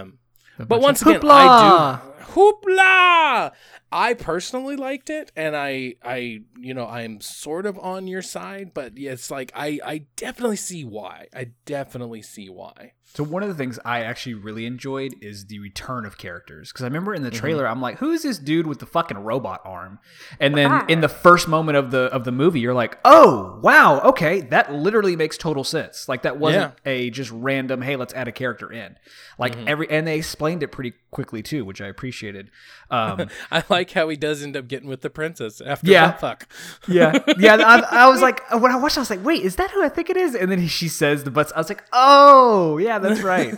um, 0.00 0.18
but 0.66 0.80
once 0.80 1.02
again, 1.02 1.20
I 1.24 2.00
do 2.00 2.24
hoopla. 2.32 3.52
I 3.90 4.14
personally 4.14 4.76
liked 4.76 5.08
it, 5.08 5.32
and 5.34 5.56
I, 5.56 5.94
I, 6.04 6.42
you 6.58 6.74
know, 6.74 6.86
I'm 6.86 7.20
sort 7.22 7.64
of 7.64 7.78
on 7.78 8.06
your 8.06 8.20
side, 8.20 8.72
but 8.74 8.92
it's 8.96 9.30
like 9.30 9.50
I, 9.54 9.80
I 9.84 9.98
definitely 10.16 10.56
see 10.56 10.84
why. 10.84 11.28
I 11.34 11.52
definitely 11.64 12.20
see 12.22 12.48
why. 12.50 12.92
So 13.14 13.24
one 13.24 13.42
of 13.42 13.48
the 13.48 13.54
things 13.54 13.80
I 13.84 14.02
actually 14.02 14.34
really 14.34 14.64
enjoyed 14.64 15.16
is 15.20 15.46
the 15.46 15.58
return 15.58 16.04
of 16.06 16.18
characters 16.18 16.70
because 16.70 16.84
I 16.84 16.86
remember 16.86 17.14
in 17.14 17.22
the 17.22 17.30
Mm-hmm. 17.30 17.38
trailer 17.40 17.66
I'm 17.66 17.80
like, 17.80 17.98
who's 17.98 18.22
this 18.22 18.38
dude 18.38 18.66
with 18.66 18.78
the 18.78 18.86
fucking 18.86 19.18
robot 19.18 19.60
arm? 19.64 19.98
And 20.38 20.56
then 20.56 20.70
in 20.88 21.00
the 21.00 21.08
first 21.08 21.48
moment 21.48 21.76
of 21.78 21.90
the 21.90 22.02
of 22.12 22.24
the 22.24 22.30
movie, 22.32 22.60
you're 22.60 22.74
like, 22.74 22.98
oh 23.04 23.58
wow, 23.62 24.00
okay, 24.00 24.42
that 24.42 24.72
literally 24.72 25.16
makes 25.16 25.36
total 25.36 25.64
sense. 25.64 26.08
Like 26.08 26.22
that 26.22 26.38
wasn't 26.38 26.74
a 26.86 27.10
just 27.10 27.30
random, 27.32 27.82
hey, 27.82 27.96
let's 27.96 28.14
add 28.14 28.28
a 28.28 28.32
character 28.32 28.70
in. 28.72 28.96
Like 29.38 29.56
Mm-hmm. 29.56 29.68
every 29.68 29.90
and 29.90 30.06
they 30.06 30.18
explained 30.18 30.62
it 30.62 30.68
pretty 30.68 30.92
quickly 31.10 31.42
too, 31.42 31.64
which 31.64 31.80
I 31.80 31.86
appreciated. 31.86 32.50
Um, 32.90 33.28
I 33.50 33.64
like 33.68 33.90
how 33.92 34.08
he 34.08 34.16
does 34.16 34.42
end 34.42 34.56
up 34.56 34.68
getting 34.68 34.88
with 34.88 35.00
the 35.00 35.10
princess 35.10 35.60
after 35.60 35.90
Yeah. 35.90 36.12
fuck. 36.12 36.48
Yeah, 36.88 37.18
yeah. 37.38 37.54
I, 37.56 38.04
I 38.04 38.08
was 38.08 38.20
like, 38.22 38.40
when 38.60 38.72
I 38.72 38.76
watched, 38.76 38.96
I 38.96 39.00
was 39.00 39.10
like, 39.10 39.24
wait, 39.24 39.42
is 39.44 39.56
that 39.56 39.70
who 39.70 39.82
I 39.84 39.88
think 39.88 40.10
it 40.10 40.16
is? 40.16 40.34
And 40.34 40.50
then 40.50 40.66
she 40.68 40.88
says 40.88 41.24
the 41.24 41.30
butts. 41.30 41.52
I 41.54 41.58
was 41.58 41.68
like, 41.68 41.84
oh, 41.92 42.78
yeah, 42.78 42.98
that's 42.98 43.20
right. 43.20 43.54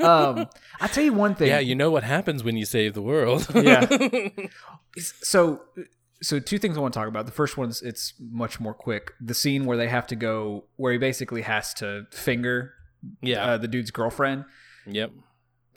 um, 0.00 0.46
I'll 0.80 0.88
tell 0.88 1.04
you 1.04 1.12
one 1.12 1.34
thing. 1.34 1.48
Yeah, 1.48 1.60
you 1.60 1.74
know 1.74 1.90
what 1.90 2.04
happens 2.04 2.44
when 2.44 2.56
you 2.56 2.64
save 2.66 2.94
the 2.94 3.02
world. 3.02 3.46
yeah. 3.54 3.86
So, 4.96 5.62
so 6.22 6.38
two 6.38 6.58
things 6.58 6.76
I 6.76 6.80
want 6.80 6.94
to 6.94 7.00
talk 7.00 7.08
about. 7.08 7.26
The 7.26 7.32
first 7.32 7.56
one's 7.56 7.82
it's 7.82 8.14
much 8.20 8.60
more 8.60 8.74
quick. 8.74 9.12
The 9.20 9.34
scene 9.34 9.64
where 9.66 9.76
they 9.76 9.88
have 9.88 10.06
to 10.08 10.16
go, 10.16 10.64
where 10.76 10.92
he 10.92 10.98
basically 10.98 11.42
has 11.42 11.74
to 11.74 12.06
finger 12.12 12.74
yeah. 13.22 13.44
uh, 13.44 13.58
the 13.58 13.68
dude's 13.68 13.90
girlfriend. 13.90 14.44
yep. 14.86 15.10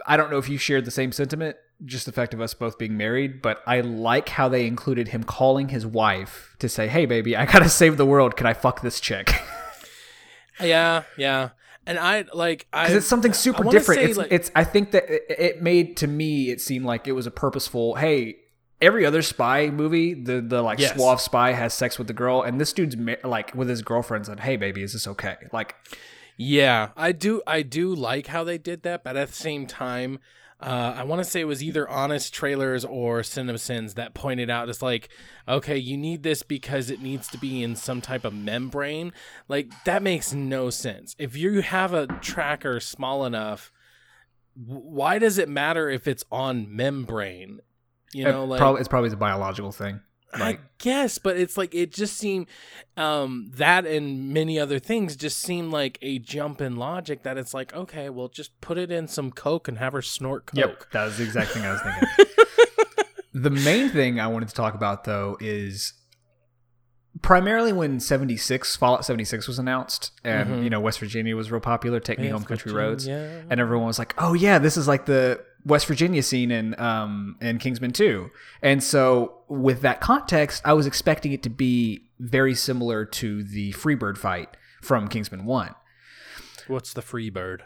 I 0.06 0.18
don't 0.18 0.30
know 0.32 0.38
if 0.38 0.48
you 0.50 0.58
shared 0.58 0.86
the 0.86 0.92
same 0.92 1.12
sentiment, 1.12 1.56
just 1.86 2.06
the 2.06 2.12
fact 2.12 2.34
of 2.34 2.42
us 2.42 2.54
both 2.54 2.77
being 2.77 2.98
married, 2.98 3.42
but 3.42 3.62
I 3.68 3.82
like 3.82 4.30
how 4.30 4.50
they 4.50 4.66
included 4.68 5.10
him 5.10 5.24
calling 5.24 5.70
his 5.70 5.86
wife 5.86 6.56
to 6.60 6.68
say, 6.70 6.88
"Hey, 6.88 7.06
baby, 7.06 7.36
I 7.36 7.46
gotta 7.46 7.70
save 7.70 7.98
the 7.98 8.06
world. 8.06 8.36
Can 8.36 8.46
I 8.48 8.54
fuck 8.54 8.82
this 8.82 9.00
chick?" 9.00 9.34
Yeah, 10.60 11.04
yeah. 11.18 11.50
And 11.86 11.98
I 12.00 12.25
like 12.34 12.68
Because 12.72 12.94
it's 12.96 13.08
something 13.08 13.34
super 13.34 13.63
different. 13.66 14.01
It's, 14.01 14.18
like- 14.18 14.32
it's. 14.32 14.51
I 14.56 14.63
think 14.63 14.92
that 14.92 15.10
it, 15.10 15.24
it 15.30 15.62
made 15.62 15.98
to 15.98 16.08
me 16.08 16.50
it 16.50 16.60
seemed 16.62 16.86
like 16.86 17.08
it 17.08 17.13
was 17.13 17.27
a 17.27 17.32
purposeful. 17.32 17.96
Hey, 17.96 18.38
every 18.82 19.06
other 19.06 19.22
spy 19.22 19.70
movie, 19.70 20.13
the 20.13 20.42
the 20.42 20.62
like 20.62 20.80
Yes. 20.80 20.96
suave 20.96 21.22
spy 21.22 21.51
has 21.54 21.74
sex 21.74 21.98
with 21.98 22.08
the 22.08 22.13
girl, 22.13 22.42
and 22.42 22.60
this 22.60 22.74
dude's 22.74 22.96
like 23.24 23.54
with 23.56 23.70
his 23.70 23.82
girlfriend 23.84 24.25
said, 24.25 24.42
"Hey, 24.42 24.58
baby, 24.58 24.82
is 24.84 24.94
this 24.94 25.08
okay?" 25.08 25.36
Like, 25.54 25.75
Yeah, 26.38 26.89
I 26.96 27.12
do. 27.12 27.41
I 27.48 27.63
do 27.63 27.94
like 27.94 28.27
how 28.27 28.44
they 28.44 28.58
did 28.58 28.84
that, 28.84 29.03
but 29.03 29.17
at 29.17 29.29
the 29.29 29.34
same 29.34 29.65
time, 29.65 30.20
uh, 30.60 30.94
I 30.98 31.03
want 31.03 31.20
to 31.20 31.29
say 31.29 31.41
it 31.41 31.48
was 31.48 31.63
either 31.63 31.88
Honest 31.88 32.34
Trailers 32.34 32.86
or 32.86 33.22
CinemaSins 33.22 33.94
that 33.96 34.13
pointed 34.13 34.50
out 34.50 34.70
it's 34.70 34.82
like, 34.82 35.10
okay, 35.48 35.77
you 35.77 35.98
need 35.98 36.24
this 36.24 36.41
because 36.44 36.89
it 36.89 37.01
needs 37.01 37.27
to 37.29 37.38
be 37.38 37.62
in 37.62 37.75
some 37.75 38.01
type 38.01 38.25
of 38.25 38.34
membrane. 38.34 39.13
Like 39.48 39.72
that 39.86 40.01
makes 40.01 40.34
no 40.34 40.70
sense. 40.70 41.15
If 41.20 41.36
you 41.36 41.62
have 41.62 41.94
a 41.94 42.08
tracker 42.08 42.79
small 42.79 43.25
enough, 43.25 43.72
why 44.56 45.20
does 45.20 45.38
it 45.38 45.50
matter 45.50 45.89
if 45.89 46.08
it's 46.08 46.24
on 46.32 46.75
membrane? 46.75 47.62
You 48.13 48.24
know, 48.25 48.44
It 48.44 48.48
like 48.48 48.60
probably, 48.60 48.79
it's 48.79 48.88
probably 48.88 49.12
a 49.12 49.15
biological 49.15 49.72
thing. 49.72 50.01
I 50.44 50.60
guess, 50.77 51.17
but 51.17 51.38
it's 51.38 51.58
like 51.58 51.74
it 51.75 51.91
just 51.91 52.17
seemed 52.17 52.48
um, 52.96 53.51
that 53.56 53.86
and 53.86 54.29
many 54.34 54.60
other 54.60 54.79
things 54.79 55.15
just 55.15 55.39
seem 55.39 55.72
like 55.72 55.98
a 56.01 56.20
jump 56.20 56.62
in 56.62 56.75
logic 56.75 57.24
that 57.24 57.38
it's 57.38 57.53
like, 57.53 57.74
okay, 57.74 58.10
well, 58.10 58.27
just 58.27 58.60
put 58.62 58.77
it 58.77 58.91
in 58.91 59.08
some 59.08 59.32
Coke 59.32 59.67
and 59.67 59.77
have 59.77 59.94
her 59.94 60.01
snort 60.01 60.46
Coke. 60.48 60.58
Yep, 60.58 60.91
that 60.91 61.03
was 61.06 61.17
the 61.17 61.24
exact 61.24 61.51
thing 61.51 61.63
I 61.65 61.72
was 61.74 61.82
thinking. 61.82 62.25
the 63.34 63.50
main 63.51 63.89
thing 63.89 64.20
I 64.20 64.27
wanted 64.27 64.50
to 64.50 64.56
talk 64.56 64.74
about 64.74 65.03
though 65.03 65.38
is 65.39 65.94
primarily 67.22 67.74
when 67.74 68.00
76 68.00 68.75
Fallout 68.75 69.03
76 69.06 69.48
was 69.48 69.58
announced 69.60 70.12
and 70.24 70.50
Mhm. 70.50 70.63
you 70.63 70.70
know 70.70 70.79
West 70.79 71.00
Virginia 71.00 71.36
was 71.36 71.51
real 71.51 71.60
popular, 71.62 72.00
Take 72.00 72.20
Me 72.20 72.25
West 72.25 72.34
Home 72.34 72.44
Country 72.46 72.72
Roads, 72.72 73.06
Virginia. 73.06 73.46
and 73.50 73.60
everyone 73.60 73.88
was 73.88 73.98
like, 74.00 74.13
"Oh 74.17 74.34
yeah, 74.34 74.60
this 74.60 74.77
is 74.77 74.88
like 74.88 75.06
the 75.08 75.44
West 75.67 75.86
Virginia 75.86 76.24
scene 76.24 76.50
in 76.51 76.79
um 76.79 77.36
in 77.41 77.59
Kingsman 77.59 77.91
2." 77.91 78.29
And 78.62 78.83
so 78.83 79.39
with 79.47 79.81
that 79.81 80.01
context, 80.01 80.62
I 80.65 80.74
was 80.74 80.88
expecting 80.88 81.33
it 81.33 81.43
to 81.43 81.50
be 81.50 82.09
very 82.19 82.55
similar 82.55 83.05
to 83.05 83.43
the 83.43 83.74
Freebird 83.74 84.17
fight 84.17 84.57
from 84.81 85.07
Kingsman 85.07 85.45
1 85.45 85.75
What's 86.67 86.93
the 86.93 87.01
Freebird? 87.01 87.62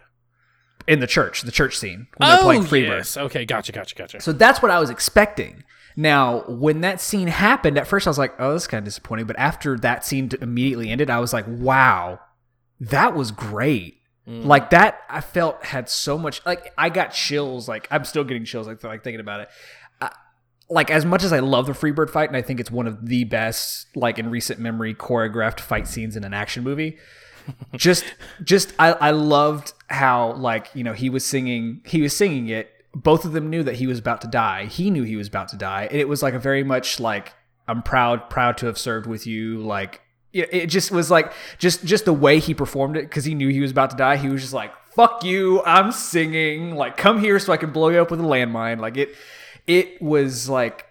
in 0.88 1.00
the 1.00 1.08
church, 1.08 1.44
the 1.44 1.52
church 1.52 1.78
scene 1.78 2.08
when 2.18 2.30
they're 2.30 2.42
playing 2.42 2.64
Freebird. 2.64 2.92
Oh, 2.92 2.98
yes. 2.98 3.16
Okay, 3.18 3.46
gotcha, 3.46 3.72
gotcha, 3.72 3.96
gotcha. 3.96 4.20
So 4.20 4.32
that's 4.32 4.62
what 4.62 4.72
I 4.72 4.80
was 4.80 4.90
expecting. 4.90 5.64
Now, 5.96 6.44
when 6.48 6.82
that 6.82 7.00
scene 7.00 7.28
happened, 7.28 7.78
at 7.78 7.86
first 7.88 8.08
I 8.08 8.10
was 8.10 8.18
like, 8.18 8.34
"Oh, 8.40 8.54
this 8.54 8.64
is 8.64 8.68
kind 8.68 8.80
of 8.80 8.86
disappointing." 8.86 9.26
But 9.28 9.38
after 9.38 9.78
that 9.78 10.04
scene 10.06 10.32
immediately 10.42 10.90
ended, 10.90 11.10
I 11.10 11.20
was 11.20 11.34
like, 11.34 11.46
"Wow, 11.48 12.20
that 12.80 13.14
was 13.14 13.32
great!" 13.32 14.01
Mm. 14.28 14.46
Like 14.46 14.70
that, 14.70 15.02
I 15.10 15.22
felt 15.22 15.64
had 15.66 15.90
so 15.90 16.18
much. 16.18 16.46
Like 16.46 16.74
I 16.78 16.90
got 16.90 17.12
chills. 17.12 17.68
Like 17.68 17.88
I'm 17.90 18.06
still 18.06 18.24
getting 18.24 18.46
chills. 18.46 18.68
Like 18.68 18.84
like 18.84 19.04
thinking 19.04 19.20
about 19.20 19.42
it. 19.42 19.50
Uh, 20.00 20.10
like 20.70 20.92
as 20.92 21.06
much 21.06 21.24
as 21.24 21.34
I 21.34 21.40
love 21.40 21.66
the 21.66 21.74
Freebird 21.74 22.10
fight, 22.10 22.30
and 22.30 22.38
I 22.38 22.42
think 22.42 22.60
it's 22.60 22.72
one 22.72 22.88
of 22.88 23.08
the 23.08 23.24
best, 23.24 23.88
like 23.96 24.20
in 24.20 24.30
recent 24.30 24.60
memory, 24.60 24.94
choreographed 24.94 25.60
fight 25.60 25.88
scenes 25.88 26.16
in 26.16 26.24
an 26.24 26.34
action 26.34 26.64
movie. 26.64 26.98
just 27.76 28.06
just 28.44 28.74
I, 28.80 28.92
I 28.94 29.12
loved 29.12 29.74
how 29.90 30.34
like 30.34 30.70
you 30.74 30.84
know 30.84 30.94
he 30.94 31.10
was 31.10 31.26
singing 31.26 31.82
he 31.86 32.02
was 32.02 32.16
singing 32.16 32.48
it 32.48 32.70
both 32.94 33.26
of 33.26 33.32
them 33.32 33.50
knew 33.50 33.64
that 33.64 33.76
he 33.76 33.88
was 33.88 34.00
about 34.00 34.22
to 34.22 34.28
die 34.28 34.66
he 34.66 34.90
knew 34.90 35.04
he 35.04 35.16
was 35.16 35.28
about 35.28 35.48
to 35.50 35.58
die 35.58 35.88
and 35.90 36.00
it 36.00 36.08
was 36.08 36.22
like 36.22 36.34
a 36.34 36.40
very 36.40 36.64
much 36.64 37.00
like 37.00 37.34
i'm 37.68 37.82
proud 37.82 38.30
proud 38.30 38.58
to 38.58 38.66
have 38.66 38.78
served 38.78 39.08
with 39.08 39.26
you 39.26 39.58
like 39.58 40.02
it, 40.34 40.54
it 40.54 40.68
just 40.68 40.92
was 40.92 41.12
like 41.12 41.32
just 41.58 41.84
just 41.86 42.06
the 42.06 42.14
way 42.14 42.40
he 42.40 42.54
performed 42.54 42.98
it 42.98 43.04
because 43.04 43.26
he 43.26 43.34
knew 43.34 43.50
he 43.50 43.60
was 43.60 43.72
about 43.72 43.90
to 43.90 43.96
die 43.96 44.18
he 44.18 44.30
was 44.30 44.42
just 44.42 44.54
like 44.54 44.72
fuck 44.96 45.24
you 45.24 45.62
i'm 45.64 45.92
singing 45.92 46.76
like 46.76 46.98
come 46.98 47.20
here 47.20 47.40
so 47.40 47.54
i 47.54 47.58
can 47.58 47.72
blow 47.72 47.90
you 47.90 48.02
up 48.02 48.12
with 48.12 48.20
a 48.20 48.24
landmine 48.24 48.80
like 48.80 48.98
it 48.98 49.16
it 49.68 50.02
was 50.02 50.50
like 50.50 50.86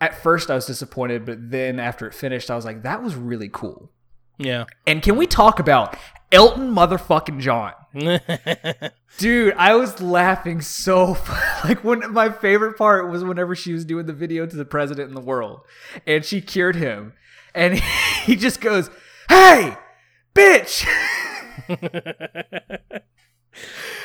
at 0.00 0.22
first 0.22 0.50
i 0.50 0.54
was 0.54 0.66
disappointed 0.66 1.24
but 1.24 1.50
then 1.50 1.78
after 1.78 2.06
it 2.06 2.14
finished 2.14 2.50
i 2.50 2.56
was 2.56 2.64
like 2.64 2.82
that 2.82 3.02
was 3.02 3.14
really 3.14 3.48
cool 3.48 3.90
yeah. 4.38 4.64
and 4.86 5.02
can 5.02 5.16
we 5.16 5.26
talk 5.26 5.58
about 5.60 5.96
Elton 6.32 6.74
motherfucking 6.74 7.40
John? 7.40 7.72
Dude, 9.18 9.54
I 9.54 9.74
was 9.74 10.00
laughing 10.00 10.62
so 10.62 11.18
like 11.64 11.84
when 11.84 12.12
my 12.12 12.30
favorite 12.30 12.78
part 12.78 13.10
was 13.10 13.22
whenever 13.22 13.54
she 13.54 13.72
was 13.72 13.84
doing 13.84 14.06
the 14.06 14.14
video 14.14 14.46
to 14.46 14.56
the 14.56 14.64
president 14.64 15.08
in 15.08 15.14
the 15.14 15.20
world 15.20 15.60
and 16.06 16.24
she 16.24 16.40
cured 16.40 16.76
him 16.76 17.12
and 17.54 17.74
he 18.24 18.36
just 18.36 18.60
goes, 18.60 18.90
"Hey, 19.28 19.76
bitch." 20.34 20.86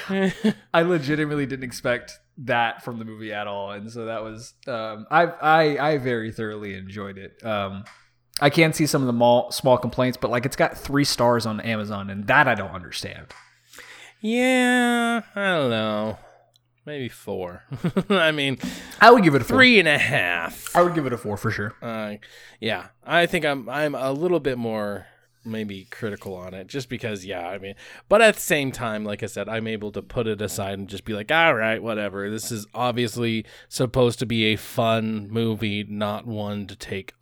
I 0.09 0.81
legitimately 0.81 1.45
didn't 1.45 1.63
expect 1.63 2.19
that 2.39 2.83
from 2.83 2.99
the 2.99 3.05
movie 3.05 3.33
at 3.33 3.47
all, 3.47 3.71
and 3.71 3.91
so 3.91 4.05
that 4.05 4.23
was 4.23 4.53
um, 4.67 5.05
I 5.09 5.23
I 5.25 5.91
I 5.91 5.97
very 5.97 6.31
thoroughly 6.31 6.75
enjoyed 6.75 7.17
it. 7.17 7.43
Um, 7.45 7.83
I 8.39 8.49
can 8.49 8.73
see 8.73 8.85
some 8.85 9.01
of 9.01 9.07
the 9.07 9.13
mall, 9.13 9.51
small 9.51 9.77
complaints, 9.77 10.17
but 10.19 10.29
like 10.29 10.45
it's 10.45 10.55
got 10.55 10.77
three 10.77 11.03
stars 11.03 11.45
on 11.45 11.59
Amazon, 11.59 12.09
and 12.09 12.27
that 12.27 12.47
I 12.47 12.55
don't 12.55 12.71
understand. 12.71 13.27
yeah, 14.21 15.21
I 15.35 15.47
don't 15.47 15.69
know. 15.69 16.19
Maybe 16.87 17.09
four. 17.09 17.65
I 18.09 18.31
mean, 18.31 18.59
I 19.01 19.11
would 19.11 19.21
give 19.21 19.35
it 19.35 19.41
a 19.41 19.43
four. 19.43 19.57
three 19.57 19.77
and 19.77 19.89
a 19.89 19.97
half. 19.97 20.73
I 20.73 20.81
would 20.81 20.95
give 20.95 21.05
it 21.05 21.11
a 21.11 21.17
four 21.17 21.35
for 21.35 21.51
sure. 21.51 21.75
Uh, 21.81 22.15
yeah, 22.61 22.87
I 23.05 23.25
think 23.25 23.43
I'm 23.43 23.67
I'm 23.67 23.93
a 23.93 24.13
little 24.13 24.39
bit 24.39 24.57
more 24.57 25.05
maybe 25.43 25.85
critical 25.91 26.35
on 26.35 26.53
it 26.53 26.67
just 26.67 26.89
because 26.89 27.25
yeah 27.25 27.47
i 27.47 27.57
mean 27.57 27.73
but 28.09 28.21
at 28.21 28.35
the 28.35 28.41
same 28.41 28.69
time 28.69 29.05
like 29.05 29.23
i 29.23 29.25
said 29.25 29.47
i'm 29.47 29.65
able 29.65 29.93
to 29.93 30.01
put 30.01 30.27
it 30.27 30.41
aside 30.41 30.77
and 30.77 30.89
just 30.89 31.05
be 31.05 31.13
like 31.13 31.31
all 31.31 31.55
right 31.55 31.81
whatever 31.81 32.29
this 32.29 32.51
is 32.51 32.67
obviously 32.73 33.45
supposed 33.69 34.19
to 34.19 34.25
be 34.25 34.43
a 34.47 34.57
fun 34.57 35.25
movie 35.31 35.85
not 35.87 36.27
one 36.27 36.67
to 36.67 36.75
take 36.75 37.13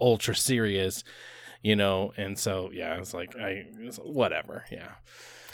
ultra 0.00 0.34
serious 0.34 1.04
you 1.60 1.76
know 1.76 2.14
and 2.16 2.38
so 2.38 2.70
yeah 2.72 2.94
it's 2.94 3.12
like 3.12 3.36
i 3.36 3.66
it's 3.80 3.98
whatever 3.98 4.64
yeah 4.72 4.92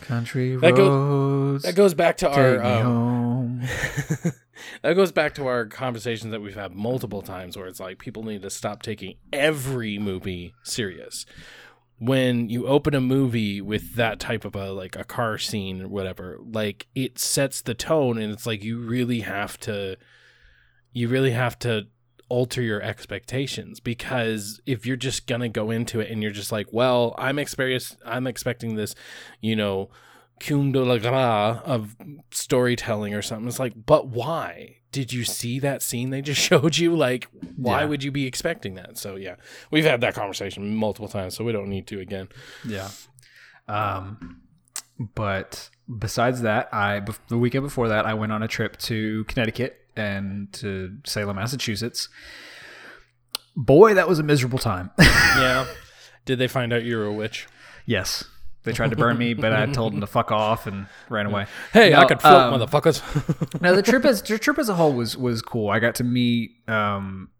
Country 0.03 0.57
That 0.57 0.75
goes- 0.75 1.63
that 1.63 1.75
goes 1.75 1.95
back 1.95 2.17
to 2.19 2.31
our 2.31 2.63
um, 2.63 2.83
home. 2.83 3.61
that 4.83 4.95
goes 4.95 5.13
back 5.13 5.35
to 5.35 5.47
our 5.47 5.67
conversations 5.67 6.31
that 6.33 6.41
we've 6.41 6.55
had 6.55 6.73
multiple 6.75 7.23
times 7.23 7.57
where 7.57 7.67
it's 7.67 7.81
like 7.81 7.99
people 7.99 8.23
need 8.23 8.43
to 8.43 8.51
stop 8.51 8.83
taking 8.83 9.17
every 9.33 9.99
movie 9.99 10.55
serious 10.63 11.27
when 11.99 12.49
you 12.49 12.67
open 12.67 12.95
a 12.95 13.01
movie 13.01 13.61
with 13.61 13.95
that 13.95 14.19
type 14.19 14.45
of 14.45 14.57
a 14.57 14.73
like 14.73 14.97
a 14.97 15.05
car 15.05 15.39
scene 15.39 15.81
or 15.83 15.87
whatever 15.89 16.37
like 16.41 16.89
it 16.97 17.17
sets 17.17 17.63
the 17.63 17.75
tone 17.75 18.19
and 18.19 18.33
it's 18.33 18.45
like 18.45 18.65
you 18.65 18.81
really 18.81 19.21
have 19.21 19.57
to 19.59 19.97
you 20.93 21.07
really 21.07 21.31
have 21.31 21.57
to 21.57 21.87
alter 22.33 22.63
your 22.63 22.81
expectations 22.81 23.79
because 23.79 24.59
if 24.65 24.87
you're 24.87 24.97
just 24.97 25.27
gonna 25.27 25.49
go 25.51 25.71
into 25.71 26.01
it 26.01 26.11
and 26.11 26.23
you're 26.23 26.33
just 26.33 26.51
like 26.51 26.67
well 26.73 27.15
i'm 27.19 27.39
experienced 27.39 27.97
i'm 28.07 28.27
expecting 28.27 28.75
this 28.75 28.95
you 29.43 29.55
know 29.55 29.91
cum 30.41 30.73
de 30.73 30.83
la 30.83 30.97
gras 30.97 31.61
of 31.65 31.95
storytelling 32.31 33.13
or 33.15 33.21
something 33.23 33.47
it's 33.49 33.59
like 33.61 33.75
but 33.87 34.09
why? 34.09 34.77
Did 34.93 35.11
you 35.13 35.25
see 35.25 35.59
that 35.61 35.81
scene 35.83 36.11
they 36.11 36.21
just 36.21 36.41
showed 36.49 36.77
you? 36.77 36.95
Like 36.97 37.29
why 37.57 37.81
Yeah. 37.81 37.87
would 37.87 38.03
you 38.05 38.11
be 38.11 38.27
expecting 38.27 38.75
that? 38.75 38.99
So 38.99 39.17
yeah 39.17 39.37
we've 39.71 39.85
had 39.85 40.01
that 40.01 40.15
conversation 40.15 40.75
multiple 40.75 41.09
times 41.09 41.35
so 41.37 41.45
we 41.45 41.53
don't 41.53 41.69
need 41.69 41.87
to 41.89 42.01
again. 42.01 42.29
Yeah. 42.67 42.89
Um, 43.69 44.41
but 45.15 45.71
besides 45.99 46.43
that, 46.43 46.69
I 46.73 47.03
the 47.29 47.39
weekend 47.39 47.65
before 47.65 47.89
that, 47.89 48.07
I 48.07 48.15
went 48.15 48.33
on 48.33 48.43
a 48.43 48.49
trip 48.49 48.77
to 48.89 49.25
Connecticut 49.25 49.79
and 49.97 50.53
to 50.55 50.99
Salem, 51.05 51.37
Massachusetts. 51.37 52.09
Boy, 53.55 53.95
that 53.95 54.09
was 54.09 54.19
a 54.19 54.23
miserable 54.23 54.59
time. 54.59 54.91
yeah 54.99 55.67
did 56.25 56.39
they 56.39 56.49
find 56.49 56.73
out 56.73 56.85
you 56.85 56.97
were 56.97 57.05
a 57.05 57.13
witch 57.13 57.47
yes, 57.85 58.25
they 58.65 58.73
tried 58.73 58.91
to 58.91 58.97
burn 58.97 59.19
me, 59.19 59.35
but 59.35 59.53
I 59.53 59.67
told 59.67 59.93
them 59.93 60.01
to 60.03 60.07
fuck 60.07 60.31
off 60.31 60.69
and 60.69 60.87
ran 61.09 61.27
away. 61.27 61.47
hey 61.73 61.95
i 61.95 62.05
could 62.05 62.21
float 62.21 62.53
um, 62.53 62.61
motherfuckers 62.61 63.61
now 63.61 63.75
the 63.75 63.83
trip 63.83 64.05
as 64.05 64.23
the 64.23 64.39
trip 64.39 64.59
as 64.59 64.69
a 64.69 64.75
whole 64.75 64.93
was 64.93 65.17
was 65.17 65.43
cool. 65.43 65.69
I 65.71 65.79
got 65.79 65.97
to 65.97 66.05
meet 66.05 66.53
um, 66.69 67.31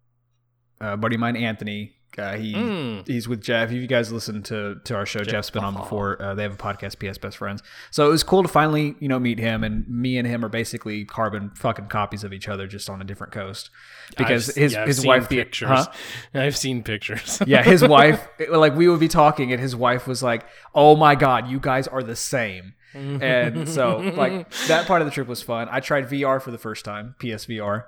a 0.81 0.97
buddy 0.97 1.15
of 1.15 1.21
mine, 1.21 1.37
Anthony. 1.37 1.93
Uh, 2.19 2.35
he 2.35 2.53
Mm. 2.55 3.07
he's 3.09 3.27
with 3.29 3.41
Jeff. 3.43 3.69
If 3.71 3.75
you 3.81 3.87
guys 3.87 4.13
listen 4.13 4.43
to 4.45 4.77
to 4.85 4.95
our 4.95 5.07
show, 5.07 5.21
Jeff 5.21 5.29
Jeff's 5.31 5.51
been 5.51 5.65
on 5.65 5.75
before. 5.75 6.21
Uh, 6.23 6.35
they 6.35 6.43
have 6.43 6.53
a 6.53 6.57
podcast, 6.57 6.99
PS 6.99 7.17
Best 7.19 7.39
Friends. 7.39 7.63
So 7.91 8.07
it 8.07 8.11
was 8.11 8.23
cool 8.23 8.43
to 8.43 8.49
finally 8.49 8.97
you 9.01 9.09
know 9.09 9.19
meet 9.19 9.39
him, 9.39 9.65
and 9.65 9.89
me 9.89 10.19
and 10.19 10.27
him 10.29 10.45
are 10.45 10.49
basically 10.49 11.05
carbon 11.05 11.51
fucking 11.55 11.87
copies 11.87 12.23
of 12.25 12.33
each 12.33 12.49
other, 12.49 12.67
just 12.67 12.91
on 12.91 13.01
a 13.01 13.05
different 13.05 13.33
coast. 13.33 13.71
Because 14.17 14.51
I've- 14.51 14.61
his 14.61 14.73
yeah, 14.75 14.87
his 14.87 15.07
wife, 15.07 15.29
the 15.29 15.37
pictures 15.37 15.69
huh? 15.71 15.87
i've 16.35 16.57
seen 16.57 16.83
pictures 16.83 17.41
yeah, 17.47 17.63
his 17.63 17.83
wife, 17.97 18.27
like 18.51 18.75
we 18.77 18.89
would 18.89 19.01
be 19.01 19.09
talking, 19.09 19.53
and 19.53 19.61
his 19.61 19.75
wife 19.75 20.07
was 20.07 20.23
like, 20.23 20.45
"Oh 20.75 20.97
my 20.97 21.15
god, 21.15 21.49
you 21.49 21.59
guys 21.61 21.87
are 21.89 22.03
the 22.03 22.17
same." 22.17 22.75
and 22.95 23.67
so 23.67 23.97
like 24.17 24.51
that 24.69 24.87
part 24.87 25.01
of 25.01 25.07
the 25.07 25.11
trip 25.13 25.27
was 25.27 25.41
fun. 25.43 25.67
I 25.71 25.81
tried 25.81 26.09
VR 26.11 26.43
for 26.43 26.51
the 26.51 26.59
first 26.59 26.85
time, 26.85 27.15
PSVR. 27.21 27.85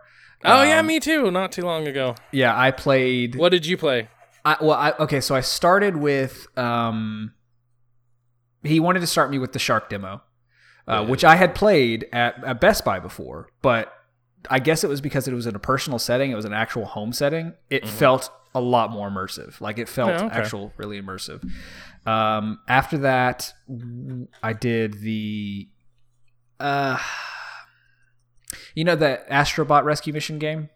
oh 0.46 0.62
yeah 0.62 0.78
Um, 0.78 0.86
me 0.86 0.98
too 1.00 1.30
not 1.30 1.52
too 1.52 1.62
long 1.62 1.86
ago 1.86 2.14
Yeah, 2.32 2.58
I 2.58 2.70
played. 2.70 3.34
what 3.34 3.50
did 3.50 3.66
you 3.66 3.76
play 3.76 4.08
I, 4.44 4.56
well, 4.60 4.72
I, 4.72 4.92
okay, 5.00 5.20
so 5.20 5.34
I 5.34 5.40
started 5.40 5.96
with. 5.96 6.46
um 6.58 7.32
He 8.62 8.80
wanted 8.80 9.00
to 9.00 9.06
start 9.06 9.30
me 9.30 9.38
with 9.38 9.52
the 9.52 9.58
Shark 9.58 9.88
demo, 9.88 10.22
uh, 10.86 11.04
which 11.06 11.24
I 11.24 11.36
had 11.36 11.54
played 11.54 12.06
at, 12.12 12.42
at 12.44 12.60
Best 12.60 12.84
Buy 12.84 12.98
before, 12.98 13.48
but 13.62 13.92
I 14.50 14.58
guess 14.58 14.84
it 14.84 14.88
was 14.88 15.00
because 15.00 15.26
it 15.26 15.32
was 15.34 15.46
in 15.46 15.54
a 15.54 15.58
personal 15.58 15.98
setting. 15.98 16.30
It 16.30 16.34
was 16.34 16.44
an 16.44 16.52
actual 16.52 16.84
home 16.84 17.12
setting. 17.14 17.54
It 17.70 17.88
felt 17.88 18.30
a 18.54 18.60
lot 18.60 18.90
more 18.90 19.08
immersive. 19.10 19.60
Like 19.60 19.78
it 19.78 19.88
felt 19.88 20.10
Yeah, 20.10 20.26
okay. 20.26 20.34
actual, 20.36 20.72
really 20.76 21.00
immersive. 21.00 21.42
Um, 22.06 22.60
after 22.68 22.98
that, 22.98 23.52
I 24.42 24.52
did 24.52 25.00
the. 25.00 25.68
Uh, 26.60 26.98
You 28.74 28.84
know 28.84 28.96
the 28.96 29.22
Astrobot 29.30 29.84
Rescue 29.84 30.12
Mission 30.12 30.38
game? 30.38 30.68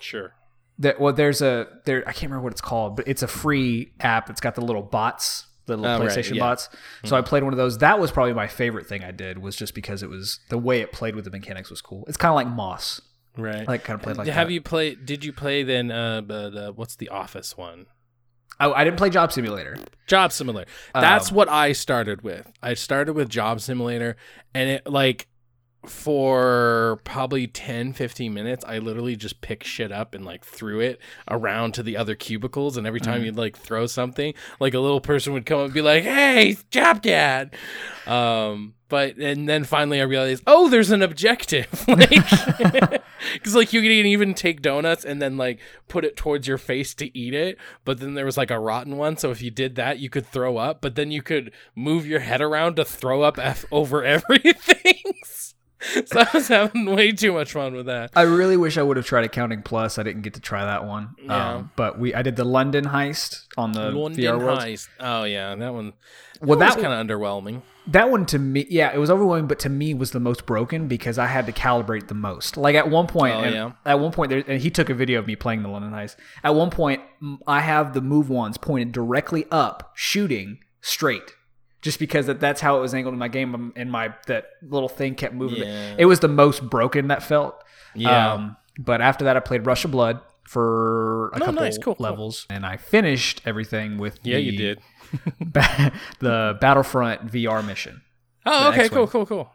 Sure. 0.00 0.34
That 0.80 0.98
well, 1.00 1.12
there's 1.12 1.40
a 1.40 1.68
there. 1.84 2.00
I 2.06 2.12
can't 2.12 2.24
remember 2.24 2.42
what 2.44 2.52
it's 2.52 2.60
called, 2.60 2.96
but 2.96 3.06
it's 3.06 3.22
a 3.22 3.28
free 3.28 3.92
app. 4.00 4.28
It's 4.28 4.40
got 4.40 4.56
the 4.56 4.60
little 4.60 4.82
bots, 4.82 5.46
the 5.66 5.76
little 5.76 6.02
Oh, 6.02 6.04
right, 6.04 6.08
PlayStation 6.10 6.34
yeah. 6.34 6.40
bots. 6.40 6.68
So 7.04 7.16
I 7.16 7.20
played 7.22 7.44
one 7.44 7.52
of 7.52 7.56
those. 7.58 7.78
That 7.78 8.00
was 8.00 8.10
probably 8.10 8.32
my 8.32 8.48
favorite 8.48 8.86
thing 8.88 9.04
I 9.04 9.12
did. 9.12 9.38
Was 9.38 9.54
just 9.54 9.74
because 9.74 10.02
it 10.02 10.08
was 10.10 10.40
the 10.48 10.58
way 10.58 10.80
it 10.80 10.90
played 10.90 11.14
with 11.14 11.24
the 11.26 11.30
mechanics 11.30 11.70
was 11.70 11.80
cool. 11.80 12.04
It's 12.08 12.16
kind 12.16 12.30
of 12.30 12.34
like 12.34 12.48
Moss. 12.48 13.00
Right. 13.36 13.56
I 13.60 13.64
like 13.64 13.84
kind 13.84 13.94
of 13.98 14.02
played 14.02 14.16
like 14.16 14.26
Have 14.28 14.48
that. 14.48 14.52
you 14.54 14.60
played? 14.60 15.06
Did 15.06 15.24
you 15.24 15.32
play 15.32 15.62
then? 15.62 15.90
Uh, 15.92 16.20
the, 16.20 16.50
the 16.50 16.72
what's 16.74 16.96
the 16.96 17.08
Office 17.08 17.56
one? 17.56 17.86
Oh, 18.60 18.72
I 18.72 18.84
didn't 18.84 18.96
play 18.96 19.10
Job 19.10 19.32
Simulator. 19.32 19.76
Job 20.06 20.30
Simulator. 20.32 20.70
That's 20.94 21.30
Um, 21.30 21.36
what 21.36 21.48
I 21.48 21.72
started 21.72 22.22
with. 22.22 22.52
I 22.62 22.74
started 22.74 23.14
with 23.14 23.28
Job 23.28 23.60
Simulator, 23.60 24.16
and 24.54 24.70
it 24.70 24.86
like 24.88 25.26
for 25.88 27.00
probably 27.04 27.46
10 27.46 27.92
15 27.92 28.32
minutes 28.34 28.64
i 28.66 28.78
literally 28.78 29.16
just 29.16 29.40
picked 29.40 29.64
shit 29.64 29.92
up 29.92 30.14
and 30.14 30.24
like 30.24 30.44
threw 30.44 30.80
it 30.80 31.00
around 31.30 31.72
to 31.74 31.82
the 31.82 31.96
other 31.96 32.14
cubicles 32.14 32.76
and 32.76 32.86
every 32.86 33.00
time 33.00 33.14
Mm-hmm. 33.14 33.24
you'd 33.26 33.36
like 33.36 33.56
throw 33.56 33.86
something 33.86 34.34
like 34.60 34.74
a 34.74 34.80
little 34.80 35.00
person 35.00 35.32
would 35.34 35.46
come 35.46 35.58
up 35.60 35.64
and 35.66 35.74
be 35.74 35.82
like 35.82 36.02
hey 36.04 36.56
job 36.70 37.00
dad 37.02 37.54
um 38.06 38.74
but 38.88 39.16
and 39.16 39.48
then 39.48 39.64
finally 39.64 40.00
i 40.00 40.04
realized 40.04 40.42
oh 40.46 40.68
there's 40.68 40.90
an 40.90 41.02
objective 41.02 41.66
like 41.88 42.10
because 43.34 43.54
like 43.54 43.72
you 43.72 43.80
can 43.80 43.90
even 43.90 44.34
take 44.34 44.62
donuts 44.62 45.04
and 45.04 45.22
then 45.22 45.36
like 45.36 45.60
put 45.88 46.04
it 46.04 46.16
towards 46.16 46.48
your 46.48 46.58
face 46.58 46.94
to 46.94 47.16
eat 47.16 47.34
it 47.34 47.56
but 47.84 48.00
then 48.00 48.14
there 48.14 48.24
was 48.26 48.36
like 48.36 48.50
a 48.50 48.58
rotten 48.58 48.96
one 48.96 49.16
so 49.16 49.30
if 49.30 49.40
you 49.40 49.50
did 49.50 49.76
that 49.76 49.98
you 49.98 50.10
could 50.10 50.26
throw 50.26 50.56
up 50.56 50.80
but 50.80 50.94
then 50.96 51.10
you 51.10 51.22
could 51.22 51.52
move 51.74 52.06
your 52.06 52.20
head 52.20 52.40
around 52.40 52.76
to 52.76 52.84
throw 52.84 53.22
up 53.22 53.38
F 53.38 53.64
over 53.70 54.02
everything 54.04 55.02
so 56.06 56.20
i 56.20 56.26
was 56.32 56.48
having 56.48 56.86
way 56.86 57.12
too 57.12 57.32
much 57.32 57.52
fun 57.52 57.74
with 57.74 57.86
that 57.86 58.10
I 58.14 58.22
really 58.22 58.56
wish 58.56 58.78
I 58.78 58.82
would 58.82 58.96
have 58.96 59.06
tried 59.06 59.24
Accounting 59.24 59.62
Plus. 59.62 59.98
I 59.98 60.02
didn't 60.02 60.22
get 60.22 60.34
to 60.34 60.40
try 60.40 60.64
that 60.64 60.84
one. 60.86 61.14
Yeah. 61.22 61.54
Um, 61.54 61.70
but 61.76 61.98
we 61.98 62.14
I 62.14 62.22
did 62.22 62.36
the 62.36 62.44
London 62.44 62.84
heist 62.86 63.44
on 63.56 63.72
the 63.72 63.90
London 63.90 64.22
VR 64.22 64.38
world. 64.38 64.60
heist 64.60 64.88
oh 65.00 65.24
yeah 65.24 65.54
that 65.54 65.72
one 65.74 65.92
Well, 66.40 66.58
that 66.58 66.76
was 66.76 66.84
kind 66.84 66.94
of 66.94 67.06
underwhelming 67.06 67.62
That 67.88 68.10
one 68.10 68.24
to 68.26 68.38
me, 68.38 68.66
yeah, 68.70 68.92
it 68.94 68.98
was 68.98 69.10
overwhelming, 69.10 69.46
but 69.46 69.58
to 69.60 69.68
me 69.68 69.92
was 69.94 70.10
the 70.12 70.20
most 70.20 70.46
broken 70.46 70.88
because 70.88 71.18
I 71.18 71.26
had 71.26 71.44
to 71.46 71.52
calibrate 71.52 72.08
the 72.08 72.14
most. 72.14 72.56
Like 72.56 72.76
at 72.76 72.88
one 72.88 73.06
point, 73.06 73.34
Oh, 73.34 73.40
and 73.40 73.54
yeah. 73.54 73.72
at 73.84 74.00
one 74.00 74.10
point, 74.12 74.30
there, 74.30 74.42
and 74.46 74.60
he 74.60 74.70
took 74.70 74.88
a 74.90 74.94
video 74.94 75.18
of 75.18 75.26
me 75.26 75.36
playing 75.36 75.62
the 75.62 75.68
London 75.68 75.92
Heist. 75.92 76.16
At 76.42 76.54
one 76.54 76.70
point, 76.70 77.02
I 77.46 77.60
have 77.60 77.92
the 77.92 78.00
move 78.00 78.30
ones 78.30 78.56
pointed 78.58 78.92
directly 78.92 79.44
up, 79.50 79.92
shooting 79.94 80.58
straight, 80.80 81.34
just 81.84 81.98
because 82.00 82.26
that, 82.26 82.40
that's 82.40 82.60
how 82.60 82.76
it 82.78 82.80
was 82.80 82.94
angled 82.94 83.12
in 83.12 83.18
my 83.20 83.28
game, 83.28 83.54
um, 83.54 83.72
and 83.76 83.92
my 83.92 84.12
that 84.26 84.46
little 84.62 84.88
thing 84.88 85.14
kept 85.14 85.34
moving. 85.34 85.62
Yeah. 85.62 85.94
It 85.98 86.06
was 86.06 86.18
the 86.18 86.28
most 86.28 86.68
broken 86.68 87.08
that 87.08 87.22
felt. 87.22 87.62
Yeah. 87.94 88.32
Um, 88.32 88.56
but 88.78 89.00
after 89.00 89.24
that, 89.26 89.36
I 89.36 89.40
played 89.40 89.66
Rush 89.66 89.84
of 89.84 89.90
Blood 89.92 90.20
for 90.48 91.28
a 91.28 91.36
Oh, 91.36 91.38
couple 91.38 91.52
nice. 91.54 91.78
Cool, 91.78 91.94
cool. 91.94 92.04
levels, 92.04 92.46
and 92.50 92.64
I 92.66 92.76
finished 92.78 93.40
everything 93.46 93.98
with 93.98 94.18
yeah 94.24 94.36
the, 94.36 94.42
you 94.42 94.58
did 94.58 94.80
the 96.20 96.58
Battlefront 96.60 97.26
VR 97.30 97.64
mission. 97.64 98.02
oh 98.46 98.70
okay 98.70 98.88
cool 98.88 99.06
cool 99.06 99.24
cool 99.26 99.50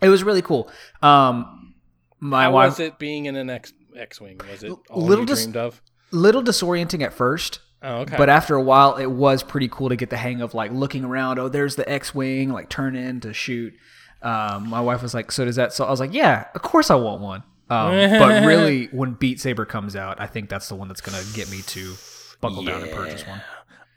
It 0.00 0.08
was 0.08 0.22
really 0.24 0.42
cool. 0.42 0.70
Um, 1.02 1.74
my 2.20 2.44
how 2.44 2.52
wife 2.52 2.70
was 2.70 2.80
it 2.80 2.98
being 2.98 3.26
in 3.26 3.36
an 3.36 3.50
X 3.50 3.72
X-wing? 3.96 4.40
Was 4.50 4.62
it 4.62 4.72
all 4.90 5.02
little 5.02 5.22
you 5.24 5.26
dis- 5.26 5.42
dreamed 5.42 5.56
of? 5.56 5.82
little 6.10 6.42
disorienting 6.42 7.02
at 7.02 7.12
first, 7.12 7.60
Oh, 7.82 7.98
okay. 7.98 8.16
but 8.16 8.28
after 8.28 8.56
a 8.56 8.62
while, 8.62 8.96
it 8.96 9.06
was 9.06 9.42
pretty 9.42 9.68
cool 9.68 9.88
to 9.88 9.96
get 9.96 10.10
the 10.10 10.16
hang 10.16 10.40
of 10.40 10.52
like 10.54 10.72
looking 10.72 11.04
around. 11.04 11.38
Oh, 11.38 11.48
there's 11.48 11.76
the 11.76 11.88
X-wing, 11.88 12.50
like 12.50 12.68
turn 12.68 12.96
in 12.96 13.20
to 13.20 13.32
shoot. 13.32 13.74
Um, 14.20 14.68
my 14.68 14.80
wife 14.80 15.00
was 15.02 15.14
like, 15.14 15.30
"So 15.30 15.44
does 15.44 15.56
that?" 15.56 15.72
So 15.72 15.84
I 15.84 15.90
was 15.90 16.00
like, 16.00 16.12
"Yeah, 16.12 16.46
of 16.54 16.62
course 16.62 16.90
I 16.90 16.96
want 16.96 17.20
one." 17.20 17.42
Um, 17.70 17.92
but 18.18 18.44
really, 18.46 18.86
when 18.86 19.12
Beat 19.12 19.40
Saber 19.40 19.64
comes 19.64 19.94
out, 19.94 20.20
I 20.20 20.26
think 20.26 20.48
that's 20.48 20.68
the 20.68 20.74
one 20.74 20.88
that's 20.88 21.00
gonna 21.00 21.22
get 21.34 21.50
me 21.50 21.62
to 21.62 21.94
buckle 22.40 22.64
down 22.64 22.82
and 22.82 22.90
purchase 22.90 23.24
one. 23.26 23.40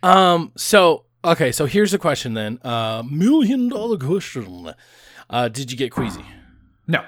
Um. 0.04 0.52
So 0.56 1.06
okay. 1.26 1.52
So 1.52 1.66
here's 1.66 1.92
the 1.92 1.98
question 1.98 2.36
then. 2.36 2.60
Uh, 2.64 3.02
million 3.10 3.70
dollar 3.70 3.98
question. 3.98 4.74
Uh, 5.30 5.48
did 5.48 5.72
you 5.72 5.78
get 5.78 5.92
queasy? 5.92 6.26
No, 6.88 7.04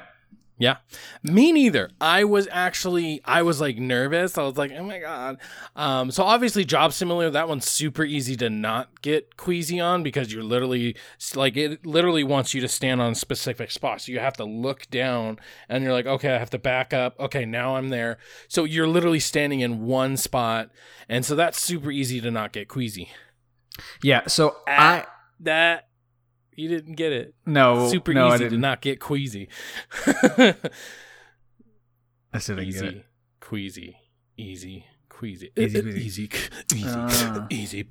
Yeah. 0.64 0.78
Me 1.24 1.52
neither. 1.52 1.90
I 2.00 2.24
was 2.24 2.48
actually 2.50 3.20
I 3.26 3.42
was 3.42 3.60
like 3.60 3.78
nervous. 3.78 4.38
I 4.38 4.44
was 4.44 4.56
like, 4.56 4.72
oh 4.72 4.84
my 4.86 5.00
god. 5.00 5.38
Um. 5.76 6.10
So 6.10 6.24
obviously, 6.24 6.64
Job 6.64 6.94
Simulator 6.94 7.32
that 7.32 7.50
one's 7.50 7.70
super 7.70 8.06
easy 8.06 8.38
to 8.38 8.50
not 8.50 9.02
get 9.02 9.36
queasy 9.36 9.82
on 9.82 10.04
because 10.04 10.32
you're 10.32 10.42
literally 10.42 10.96
like 11.36 11.58
it 11.58 11.86
literally 11.86 12.24
wants 12.24 12.54
you 12.54 12.62
to 12.62 12.70
stand 12.70 13.02
on 13.02 13.12
a 13.12 13.16
specific 13.16 13.72
spot. 13.72 14.00
So 14.00 14.14
you 14.14 14.20
have 14.20 14.38
to 14.38 14.46
look 14.46 14.90
down 14.90 15.38
and 15.68 15.84
you're 15.84 15.92
like, 15.92 16.06
okay, 16.06 16.34
I 16.34 16.38
have 16.38 16.52
to 16.52 16.60
back 16.60 16.94
up. 16.94 17.20
Okay, 17.20 17.44
now 17.44 17.76
I'm 17.76 17.90
there. 17.90 18.18
So 18.48 18.64
you're 18.64 18.88
literally 18.88 19.20
standing 19.20 19.60
in 19.60 19.84
one 19.84 20.16
spot, 20.16 20.70
and 21.10 21.26
so 21.26 21.36
that's 21.36 21.60
super 21.60 21.92
easy 21.92 22.22
to 22.22 22.32
not 22.32 22.54
get 22.54 22.70
queasy. 22.70 23.10
yeah. 24.02 24.28
So 24.28 24.56
I 24.66 25.08
that 25.42 25.90
you 26.56 26.70
didn't 26.70 26.96
get 26.96 27.12
it. 27.12 27.34
no 27.46 27.90
Super 27.90 28.14
no, 28.14 28.34
easy 28.34 28.50
to 28.50 28.58
not 28.58 28.82
get 28.82 29.00
queasy. 29.00 29.50
I 32.34 32.40
said 32.40 32.58
didn't 32.58 32.74
get 32.74 32.84
it. 32.84 32.96
easy, 32.96 33.04
queasy, 33.40 33.96
easy, 34.38 34.86
queasy, 35.10 35.52
Easy, 35.56 35.80
easy, 35.80 36.28
queasy. 36.28 36.28
easy, 36.28 36.30
easy, 36.76 36.86
ah. 36.88 37.48
easy. 37.50 37.84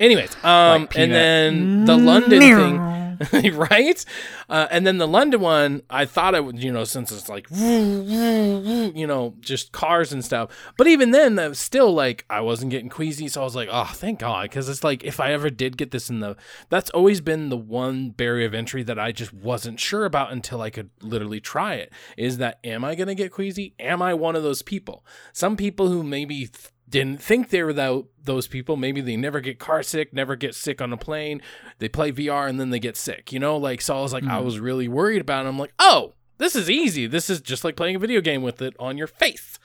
Anyways, 0.00 0.34
um, 0.44 0.82
Like 0.82 0.98
and 0.98 1.12
then 1.12 1.84
the 1.84 1.96
London 1.96 2.40
thing, 2.40 3.56
right? 3.56 4.04
Uh, 4.48 4.66
and 4.70 4.84
then 4.86 4.98
the 4.98 5.06
London 5.06 5.40
one, 5.40 5.82
I 5.88 6.04
thought 6.04 6.34
I 6.34 6.40
would, 6.40 6.62
you 6.62 6.72
know, 6.72 6.82
since 6.84 7.12
it's 7.12 7.28
like, 7.28 7.46
you 7.50 9.06
know, 9.06 9.34
just 9.40 9.70
cars 9.72 10.12
and 10.12 10.24
stuff. 10.24 10.50
But 10.76 10.86
even 10.88 11.12
then, 11.12 11.36
that 11.36 11.48
was 11.48 11.58
still 11.60 11.92
like 11.92 12.24
I 12.28 12.40
wasn't 12.40 12.70
getting 12.70 12.88
queasy, 12.88 13.28
so 13.28 13.40
I 13.40 13.44
was 13.44 13.54
like, 13.56 13.68
oh, 13.70 13.90
thank 13.92 14.18
God, 14.18 14.42
because 14.50 14.68
it's 14.68 14.82
like 14.84 15.04
if 15.04 15.20
I 15.20 15.32
ever 15.32 15.48
did 15.48 15.76
get 15.76 15.90
this 15.92 16.10
in 16.10 16.20
the, 16.20 16.36
that's 16.70 16.90
always 16.90 17.20
been 17.20 17.48
the 17.48 17.56
one 17.56 18.10
barrier 18.10 18.46
of 18.46 18.54
entry 18.54 18.82
that 18.82 18.98
I 18.98 19.12
just 19.12 19.32
wasn't 19.32 19.78
sure 19.80 20.04
about 20.04 20.32
until 20.32 20.60
I 20.60 20.70
could 20.70 20.90
literally 21.00 21.40
try 21.40 21.74
it. 21.74 21.92
Is 22.16 22.38
that 22.38 22.58
am 22.64 22.84
I 22.84 22.94
gonna 22.96 23.14
get 23.14 23.30
queasy? 23.32 23.74
Am 23.78 24.02
I 24.02 24.14
one 24.14 24.34
of 24.36 24.42
those 24.42 24.62
people? 24.62 25.04
Some 25.32 25.56
people 25.56 25.88
who 25.88 26.02
maybe. 26.02 26.50
Didn't 26.94 27.20
think 27.20 27.50
they 27.50 27.64
were 27.64 27.72
tho- 27.72 28.06
those 28.22 28.46
people. 28.46 28.76
Maybe 28.76 29.00
they 29.00 29.16
never 29.16 29.40
get 29.40 29.58
car 29.58 29.82
sick, 29.82 30.12
never 30.12 30.36
get 30.36 30.54
sick 30.54 30.80
on 30.80 30.92
a 30.92 30.96
plane. 30.96 31.42
They 31.80 31.88
play 31.88 32.12
VR 32.12 32.48
and 32.48 32.60
then 32.60 32.70
they 32.70 32.78
get 32.78 32.96
sick, 32.96 33.32
you 33.32 33.40
know? 33.40 33.56
Like, 33.56 33.80
so 33.80 33.98
I 33.98 34.00
was 34.00 34.12
like, 34.12 34.22
I 34.22 34.38
was 34.38 34.60
really 34.60 34.86
worried 34.86 35.20
about 35.20 35.44
it. 35.44 35.48
I'm 35.48 35.58
like, 35.58 35.74
oh, 35.80 36.14
this 36.38 36.54
is 36.54 36.70
easy. 36.70 37.08
This 37.08 37.28
is 37.28 37.40
just 37.40 37.64
like 37.64 37.74
playing 37.74 37.96
a 37.96 37.98
video 37.98 38.20
game 38.20 38.42
with 38.42 38.62
it 38.62 38.76
on 38.78 38.96
your 38.96 39.08
face. 39.08 39.58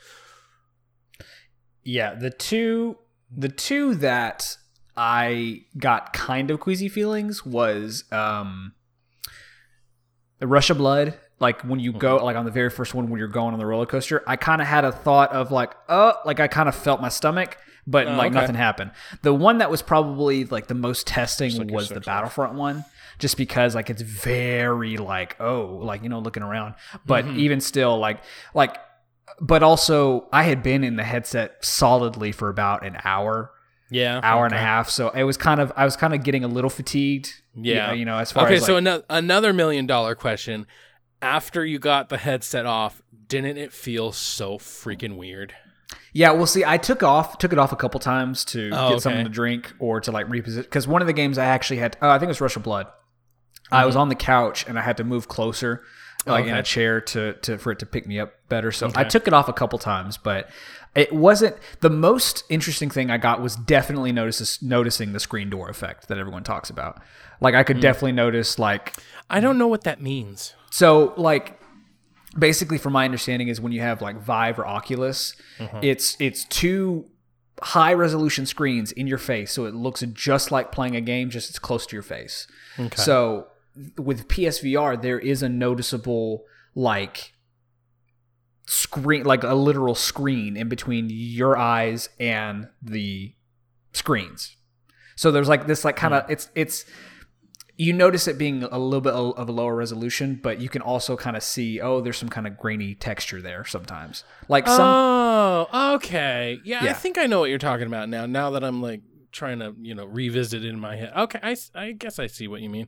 Yeah, 1.84 2.16
the 2.16 2.32
two 2.32 2.98
the 3.30 3.50
two 3.50 3.94
that 3.94 4.58
I 4.98 5.66
got 5.78 6.12
kind 6.14 6.50
of 6.50 6.60
queasy 6.60 6.90
feelings 6.90 7.46
was 7.46 8.06
um 8.12 8.74
of 10.42 10.78
Blood. 10.80 11.14
Like 11.40 11.62
when 11.62 11.80
you 11.80 11.94
go 11.94 12.18
like 12.24 12.36
on 12.36 12.46
the 12.46 12.52
very 12.52 12.70
first 12.70 12.94
one 12.94 13.10
when 13.10 13.18
you're 13.20 13.28
going 13.30 13.54
on 13.54 13.60
the 13.60 13.66
roller 13.66 13.86
coaster, 13.86 14.24
I 14.28 14.36
kind 14.36 14.62
of 14.62 14.68
had 14.68 14.84
a 14.86 14.92
thought 14.92 15.32
of 15.32 15.52
like, 15.52 15.74
oh, 15.88 16.14
like 16.26 16.40
I 16.40 16.48
kind 16.48 16.68
of 16.68 16.76
felt 16.76 17.00
my 17.02 17.10
stomach, 17.10 17.58
but 17.88 18.08
Oh, 18.08 18.16
like 18.16 18.32
okay. 18.32 18.42
nothing 18.42 18.56
happened. 18.56 18.92
The 19.22 19.34
one 19.34 19.60
that 19.60 19.72
was 19.72 19.82
probably 19.82 20.44
like 20.46 20.68
the 20.68 20.76
most 20.76 21.08
testing 21.08 21.56
like 21.58 21.72
was 21.72 21.90
the. 21.90 22.02
Battlefront 22.02 22.56
one, 22.56 22.84
just 23.20 23.38
because 23.38 23.74
like 23.74 23.90
it's 23.90 24.02
very 24.02 24.98
like 24.98 25.38
oh 25.40 25.80
like 25.82 26.04
you 26.04 26.10
know 26.10 26.20
looking 26.20 26.44
around, 26.44 26.76
but 27.06 27.24
Mm-hmm. 27.26 27.40
even 27.40 27.62
still 27.62 27.98
like 27.98 28.20
like 28.54 28.76
but 29.40 29.64
also 29.64 30.28
I 30.34 30.44
had 30.44 30.62
been 30.62 30.84
in 30.84 30.98
the 30.98 31.04
headset 31.04 31.64
solidly 31.64 32.34
for 32.34 32.50
about 32.50 32.86
an 32.86 32.98
hour, 33.06 33.52
Yeah. 33.90 34.20
hour 34.22 34.44
and 34.46 34.54
a 34.54 34.58
half. 34.58 34.90
So 34.90 35.10
it 35.12 35.24
was 35.24 35.38
kind 35.38 35.62
of 35.62 35.72
I 35.78 35.86
was 35.86 35.96
kind 35.96 36.14
of 36.14 36.24
getting 36.24 36.44
a 36.44 36.48
little 36.50 36.70
fatigued. 36.70 37.34
you 37.56 37.76
Yeah. 37.76 37.88
know, 37.88 37.94
you 37.94 38.04
know 38.06 38.18
as 38.18 38.32
far 38.34 38.44
as. 38.44 38.48
Okay, 38.48 38.56
as 38.58 38.66
so 38.66 38.74
like, 38.74 38.82
another 38.82 39.04
another 39.10 39.54
million 39.54 39.86
dollar 39.86 40.16
question. 40.16 40.68
After 41.22 41.66
you 41.66 41.80
got 41.80 42.10
the 42.10 42.18
headset 42.18 42.66
off, 42.66 43.02
didn't 43.28 43.58
it 43.58 43.74
feel 43.74 44.12
so 44.12 44.58
freaking 44.58 45.18
weird? 45.18 45.54
yeah. 46.14 46.32
Well, 46.32 46.46
see, 46.48 46.64
I 46.66 46.78
took 46.78 47.04
off 47.04 47.38
took 47.40 47.52
it 47.54 47.60
off 47.60 47.72
a 47.72 47.76
couple 47.76 48.00
times 48.00 48.46
to 48.46 48.70
Oh, 48.74 48.90
get 48.92 49.02
something 49.02 49.26
to 49.26 49.30
drink 49.30 49.74
or 49.80 50.00
to 50.02 50.12
like 50.12 50.28
reposition 50.28 50.62
because 50.64 50.88
one 50.88 51.02
of 51.02 51.08
the 51.08 51.14
games 51.14 51.38
I 51.38 51.46
actually 51.46 51.78
had. 51.80 51.98
Oh, 52.02 52.10
I 52.10 52.18
think 52.20 52.28
it 52.28 52.30
was 52.30 52.42
Rush 52.42 52.56
of 52.56 52.64
Blood. 52.64 52.88
I 53.72 53.78
Mm-hmm. 53.80 53.86
was 53.88 53.96
on 53.96 54.10
the 54.10 54.16
couch 54.16 54.66
and 54.68 54.80
I 54.80 54.82
had 54.82 54.98
to 54.98 55.04
move 55.04 55.28
closer, 55.28 55.84
like 56.26 56.46
in 56.46 56.56
a 56.56 56.64
chair 56.64 57.02
to 57.02 57.34
to 57.34 57.58
for 57.58 57.72
it 57.72 57.80
to 57.80 57.86
pick 57.86 58.08
me 58.08 58.20
up 58.20 58.34
better. 58.50 58.72
So 58.72 58.92
I 58.96 59.04
took 59.04 59.28
it 59.28 59.34
off 59.34 59.48
a 59.50 59.54
couple 59.54 59.78
times, 59.78 60.18
but 60.18 60.50
it 60.96 61.14
wasn't 61.14 61.56
the 61.82 61.90
most 61.90 62.44
interesting 62.50 62.90
thing 62.90 63.12
I 63.12 63.18
got 63.18 63.42
was 63.42 63.56
definitely 63.56 64.12
notices 64.12 64.60
noticing 64.62 65.14
the 65.14 65.20
screen 65.20 65.50
door 65.50 65.70
effect 65.70 66.08
that 66.08 66.18
everyone 66.18 66.44
talks 66.44 66.70
about. 66.72 67.00
Like 67.42 67.54
I 67.56 67.64
could 67.64 67.78
Mm. 67.78 67.82
definitely 67.82 68.14
notice 68.14 68.58
like 68.58 68.96
I 69.30 69.40
don't 69.40 69.58
know 69.58 69.68
what 69.68 69.84
that 69.84 70.02
means. 70.02 70.56
So 70.72 71.14
like 71.18 71.60
basically 72.38 72.78
from 72.78 72.94
my 72.94 73.06
understanding 73.06 73.48
is 73.48 73.60
when 73.60 73.72
you 73.72 73.82
have 73.82 74.02
like 74.02 74.18
Vive 74.22 74.60
or 74.60 74.68
Oculus, 74.68 75.36
Mm-hmm. 75.58 75.80
it's 75.82 76.16
it's 76.20 76.46
two 76.46 77.06
high 77.62 77.94
resolution 77.94 78.46
screens 78.46 78.92
in 78.94 79.06
your 79.08 79.18
face 79.18 79.52
so 79.52 79.66
it 79.66 79.74
looks 79.76 80.02
just 80.14 80.50
like 80.50 80.72
playing 80.72 80.96
a 80.96 81.02
game 81.02 81.30
just 81.30 81.50
it's 81.50 81.60
close 81.60 81.86
to 81.88 81.96
your 81.96 82.04
face. 82.04 82.48
Okay. 82.80 82.96
So 82.96 83.48
with 83.98 84.28
PSVR 84.28 85.02
there 85.02 85.20
is 85.20 85.44
a 85.44 85.50
noticeable 85.50 86.44
like 86.76 87.34
screen 88.68 89.24
like 89.26 89.44
a 89.44 89.54
literal 89.56 89.96
screen 89.96 90.56
in 90.56 90.70
between 90.70 91.08
your 91.10 91.58
eyes 91.58 92.10
and 92.20 92.68
the 92.82 93.34
screens. 93.94 94.56
So 95.16 95.32
there's 95.32 95.50
like 95.50 95.68
this 95.68 95.84
like 95.84 95.96
kind 95.96 96.14
of 96.14 96.30
it's 96.30 96.50
it's 96.56 96.86
you 97.82 97.94
notice 97.94 98.28
it 98.28 98.38
being 98.38 98.64
a 98.64 98.78
little 98.78 99.00
bit 99.00 99.14
of 99.14 99.48
a 99.48 99.52
lower 99.54 99.74
resolution, 99.74 100.38
but 100.44 100.60
you 100.60 100.68
can 100.68 100.82
also 100.82 101.16
kind 101.16 101.38
of 101.38 101.44
see 101.44 101.80
oh 101.80 102.02
there's 102.02 102.18
some 102.18 102.28
kind 102.30 102.46
of 102.46 102.58
grainy 102.58 102.94
texture 102.94 103.42
there 103.42 103.64
sometimes. 103.64 104.24
Like 104.50 104.68
some 104.68 104.82
Oh, 104.82 105.94
okay. 105.96 106.60
Yeah, 106.66 106.84
I 106.84 106.94
think 106.94 107.18
I 107.18 107.26
know 107.26 107.40
what 107.40 107.50
you're 107.50 107.58
talking 107.58 107.88
about 107.88 108.10
now. 108.10 108.26
Now 108.26 108.50
that 108.52 108.64
I'm 108.66 108.82
like 108.82 109.02
trying 109.32 109.60
to, 109.60 109.74
you 109.80 109.96
know, 109.96 110.06
revisit 110.06 110.66
it 110.66 110.68
in 110.68 110.80
my 110.80 110.96
head. 110.98 111.14
Okay, 111.16 111.40
I, 111.42 111.56
I 111.74 111.92
guess 111.94 112.20
I 112.20 112.28
see 112.28 112.48
what 112.50 112.60
you 112.62 112.70
mean. 112.70 112.88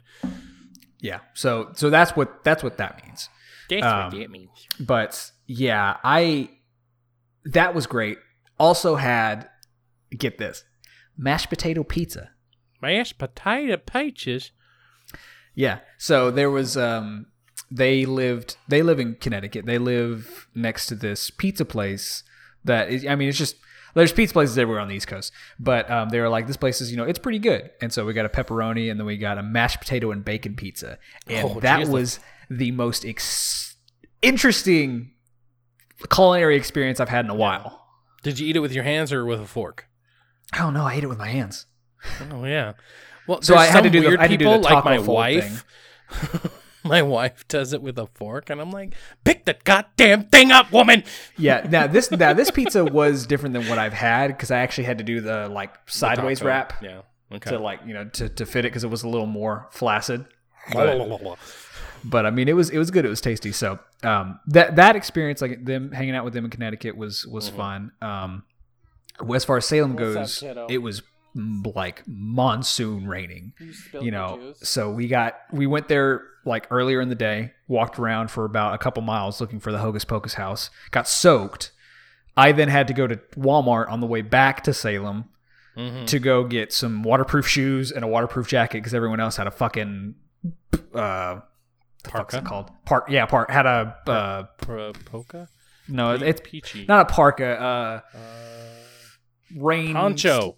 yeah. 0.99 1.19
So 1.35 1.71
so 1.73 1.89
that's 1.89 2.11
what 2.15 2.43
that's 2.43 2.61
what 2.61 2.77
that 2.77 3.01
means. 3.05 3.29
That's 3.69 3.85
Um, 3.85 4.03
what 4.11 4.19
that 4.19 4.29
means. 4.29 4.67
but 4.79 5.31
yeah, 5.47 5.97
I 6.03 6.49
that 7.45 7.73
was 7.73 7.87
great. 7.87 8.17
Also 8.59 8.95
had 8.95 9.47
get 10.17 10.37
this 10.37 10.65
mashed 11.17 11.49
potato 11.49 11.83
pizza. 11.83 12.31
Mashed 12.81 13.17
potato 13.17 13.77
peaches. 13.77 14.51
Yeah. 15.55 15.79
So 15.97 16.31
there 16.31 16.49
was 16.49 16.77
um 16.77 17.27
they 17.69 18.05
lived 18.05 18.57
they 18.67 18.81
live 18.81 18.99
in 18.99 19.15
Connecticut. 19.15 19.65
They 19.65 19.77
live 19.77 20.47
next 20.55 20.87
to 20.87 20.95
this 20.95 21.29
pizza 21.29 21.65
place 21.65 22.23
that 22.63 22.89
is 22.89 23.05
I 23.05 23.15
mean 23.15 23.29
it's 23.29 23.37
just 23.37 23.55
there's 23.93 24.13
pizza 24.13 24.31
places 24.31 24.57
everywhere 24.57 24.79
on 24.81 24.87
the 24.87 24.95
East 24.95 25.07
Coast, 25.07 25.33
but 25.59 25.91
um, 25.91 26.07
they 26.09 26.19
were 26.21 26.29
like, 26.29 26.47
this 26.47 26.55
place 26.55 26.79
is, 26.79 26.91
you 26.91 26.95
know, 26.95 27.03
it's 27.03 27.19
pretty 27.19 27.39
good. 27.39 27.71
And 27.81 27.91
so 27.91 28.05
we 28.05 28.13
got 28.13 28.25
a 28.25 28.29
pepperoni 28.29 28.89
and 28.89 28.97
then 28.97 29.05
we 29.05 29.17
got 29.17 29.37
a 29.37 29.43
mashed 29.43 29.81
potato 29.81 30.11
and 30.11 30.23
bacon 30.23 30.55
pizza. 30.55 30.97
And 31.27 31.45
Oh, 31.49 31.59
that 31.59 31.79
geez. 31.79 31.89
was 31.89 32.19
the 32.49 32.71
most 32.71 33.03
ex- 33.05 33.75
interesting 34.21 35.11
culinary 36.09 36.55
experience 36.55 37.01
I've 37.01 37.09
had 37.09 37.25
in 37.25 37.31
a 37.31 37.35
while. 37.35 37.85
Did 38.23 38.39
you 38.39 38.47
eat 38.47 38.55
it 38.55 38.59
with 38.59 38.71
your 38.71 38.85
hands 38.85 39.11
or 39.11 39.25
with 39.25 39.41
a 39.41 39.45
fork? 39.45 39.87
I 40.53 40.59
don't 40.59 40.73
know. 40.73 40.85
I 40.85 40.93
ate 40.93 41.03
it 41.03 41.07
with 41.07 41.17
my 41.19 41.27
hands. 41.27 41.65
Oh 42.31 42.45
yeah. 42.45 42.73
Well, 43.27 43.41
So 43.41 43.55
I 43.55 43.65
had 43.65 43.81
to 43.81 43.87
some 43.87 43.91
do 43.93 44.01
the- 44.01 44.07
weird 44.07 44.19
I 44.19 44.23
had 44.23 44.31
to 44.31 44.37
do 44.37 44.45
people 44.45 44.53
the 44.53 44.59
like 44.63 44.73
taco 44.83 44.89
my 44.89 44.99
wife. 44.99 45.65
my 46.83 47.01
wife 47.01 47.47
does 47.47 47.73
it 47.73 47.81
with 47.81 47.97
a 47.99 48.07
fork, 48.15 48.49
and 48.49 48.59
I'm 48.59 48.71
like, 48.71 48.95
pick 49.23 49.45
the 49.45 49.55
goddamn 49.63 50.25
thing 50.25 50.51
up, 50.51 50.71
woman. 50.71 51.03
Yeah. 51.37 51.67
Now 51.69 51.87
this 51.95 52.09
now 52.11 52.33
this 52.33 52.49
pizza 52.51 52.83
was 52.83 53.27
different 53.27 53.53
than 53.53 53.67
what 53.67 53.77
I've 53.77 53.93
had 53.93 54.27
because 54.29 54.51
I 54.51 54.59
actually 54.59 54.85
had 54.85 54.97
to 54.97 55.03
do 55.03 55.21
the 55.21 55.47
like 55.47 55.73
sideways 55.87 56.39
Taco. 56.39 56.47
wrap 56.49 56.73
Yeah. 56.81 57.01
Okay. 57.33 57.51
to 57.51 57.59
like 57.59 57.79
you 57.85 57.93
know 57.93 58.05
to, 58.05 58.29
to 58.29 58.45
fit 58.45 58.65
it 58.65 58.69
because 58.69 58.83
it 58.83 58.89
was 58.89 59.03
a 59.03 59.07
little 59.09 59.27
more 59.27 59.67
flaccid. 59.71 60.25
But, 60.73 61.07
but 62.03 62.25
I 62.25 62.29
mean 62.31 62.47
it 62.49 62.53
was 62.53 62.69
it 62.69 62.77
was 62.77 62.91
good. 62.91 63.05
It 63.05 63.09
was 63.09 63.21
tasty. 63.21 63.51
So 63.51 63.79
um 64.03 64.39
that 64.47 64.75
that 64.75 64.95
experience 64.95 65.41
like 65.41 65.63
them 65.63 65.91
hanging 65.91 66.15
out 66.15 66.25
with 66.25 66.33
them 66.33 66.45
in 66.45 66.51
Connecticut 66.51 66.97
was 66.97 67.25
was 67.27 67.47
fun. 67.47 67.91
Um, 68.01 68.43
as 69.33 69.45
far 69.45 69.57
as 69.57 69.65
Salem 69.67 69.95
Mm-hmm. 69.95 70.15
What's 70.19 70.39
goes, 70.41 70.49
kiddo? 70.49 70.67
it 70.69 70.79
was 70.79 71.03
like 71.33 72.03
monsoon 72.07 73.07
raining. 73.07 73.53
you 74.01 74.11
know 74.11 74.53
so 74.61 74.91
we 74.91 75.07
got 75.07 75.35
we 75.51 75.65
went 75.65 75.87
there 75.87 76.23
like 76.45 76.67
earlier 76.71 76.99
in 77.01 77.09
the 77.09 77.15
day 77.15 77.51
walked 77.67 77.97
around 77.99 78.29
for 78.31 78.45
about 78.45 78.73
a 78.73 78.77
couple 78.77 79.01
miles 79.03 79.39
looking 79.39 79.59
for 79.59 79.71
the 79.71 79.77
hocus 79.77 80.03
pocus 80.03 80.33
house 80.33 80.69
got 80.91 81.07
soaked 81.07 81.71
i 82.35 82.51
then 82.51 82.67
had 82.67 82.87
to 82.87 82.93
go 82.93 83.05
to 83.07 83.15
walmart 83.37 83.89
on 83.89 83.99
the 84.01 84.07
way 84.07 84.21
back 84.21 84.63
to 84.63 84.73
salem 84.73 85.25
Mhm. 85.77 86.05
to 86.07 86.19
go 86.19 86.43
get 86.43 86.73
some 86.73 87.01
waterproof 87.01 87.47
shoes 87.47 87.91
and 87.93 88.03
a 88.03 88.07
waterproof 88.07 88.45
jacket 88.47 88.79
because 88.79 88.93
everyone 88.93 89.21
else 89.21 89.37
had 89.37 89.47
a 89.47 89.51
fucking 89.51 90.15
uh 90.93 91.39
the 92.03 92.09
fuck's 92.09 92.33
it 92.33 92.39
Parka? 92.39 92.41
called 92.41 92.71
park 92.85 93.05
yeah 93.09 93.25
park 93.25 93.49
had 93.49 93.65
a 93.65 93.95
uh 94.07 94.43
Pro- 94.57 94.91
polka. 95.05 95.47
no 95.87 96.11
it's 96.11 96.41
peachy. 96.43 96.85
not 96.89 97.09
a 97.09 97.13
parka 97.13 97.45
uh 97.61 98.01
rain 99.55 99.93
Poncho. 99.93 100.55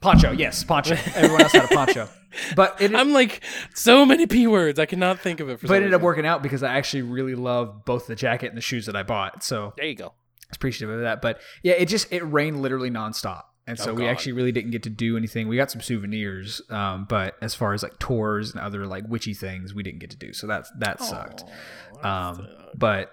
Poncho 0.00 0.30
yes 0.32 0.64
poncho 0.64 0.94
everyone 1.14 1.42
else 1.42 1.52
had 1.52 1.64
a 1.64 1.68
poncho 1.74 2.08
but 2.56 2.80
it, 2.80 2.94
I'm 2.94 3.12
like 3.12 3.42
so 3.74 4.06
many 4.06 4.26
p 4.26 4.46
words. 4.46 4.78
I 4.78 4.86
cannot 4.86 5.18
think 5.18 5.40
of 5.40 5.48
it. 5.48 5.58
For 5.58 5.66
but 5.66 5.68
some 5.68 5.74
it 5.74 5.78
ended 5.78 5.94
up 5.94 6.02
working 6.02 6.24
out 6.26 6.42
because 6.42 6.62
I 6.62 6.76
actually 6.76 7.02
really 7.02 7.34
love 7.34 7.84
both 7.84 8.06
the 8.06 8.14
jacket 8.14 8.46
and 8.48 8.56
the 8.56 8.62
shoes 8.62 8.86
that 8.86 8.94
I 8.94 9.02
bought. 9.02 9.42
So 9.42 9.72
There 9.76 9.86
you 9.86 9.96
go. 9.96 10.06
I 10.06 10.46
was 10.48 10.56
appreciative 10.56 10.94
of 10.94 11.02
that. 11.02 11.20
But 11.20 11.40
yeah, 11.62 11.72
it 11.72 11.86
just 11.86 12.12
it 12.12 12.20
rained 12.20 12.62
literally 12.62 12.90
nonstop. 12.90 13.42
And 13.66 13.78
so 13.78 13.90
Oh, 13.90 13.94
we 13.94 14.06
actually 14.08 14.32
really 14.32 14.52
didn't 14.52 14.70
get 14.70 14.84
to 14.84 14.90
do 14.90 15.16
anything. 15.16 15.48
We 15.48 15.56
got 15.56 15.70
some 15.70 15.80
souvenirs, 15.80 16.60
um, 16.70 17.06
but 17.08 17.36
as 17.42 17.54
far 17.54 17.72
as 17.72 17.82
like 17.82 17.98
tours 17.98 18.52
and 18.52 18.60
other 18.60 18.86
like 18.86 19.04
witchy 19.08 19.34
things, 19.34 19.74
we 19.74 19.82
didn't 19.82 19.98
get 20.00 20.10
to 20.10 20.16
do. 20.16 20.32
So 20.32 20.46
that's 20.46 20.70
that 20.78 21.02
sucked. 21.02 21.44
Aw, 22.02 22.30
Um, 22.30 22.36
that 22.38 22.78
but 22.78 23.12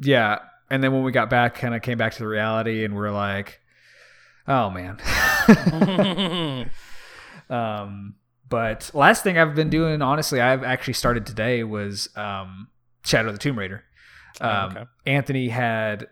yeah, 0.00 0.38
and 0.70 0.82
then 0.82 0.92
when 0.92 1.02
we 1.04 1.12
got 1.12 1.28
back, 1.28 1.54
kind 1.56 1.74
of 1.74 1.82
came 1.82 1.98
back 1.98 2.12
to 2.14 2.18
the 2.18 2.28
reality, 2.28 2.84
and 2.84 2.96
we're 2.96 3.12
like, 3.12 3.60
oh 4.48 4.70
man. 4.70 4.98
Um, 7.50 8.14
but 8.48 8.90
last 8.94 9.22
thing 9.24 9.36
I've 9.38 9.54
been 9.54 9.68
doing, 9.70 10.00
honestly, 10.00 10.40
I've 10.40 10.62
actually 10.62 10.94
started 10.94 11.26
today 11.26 11.64
was 11.64 12.08
um, 12.16 12.68
Shadow 13.04 13.28
of 13.28 13.34
the 13.34 13.38
Tomb 13.38 13.58
Raider. 13.58 13.84
Um, 14.40 14.50
Oh, 14.50 14.66
okay. 14.80 14.84
Anthony 15.06 15.48
had 15.48 16.06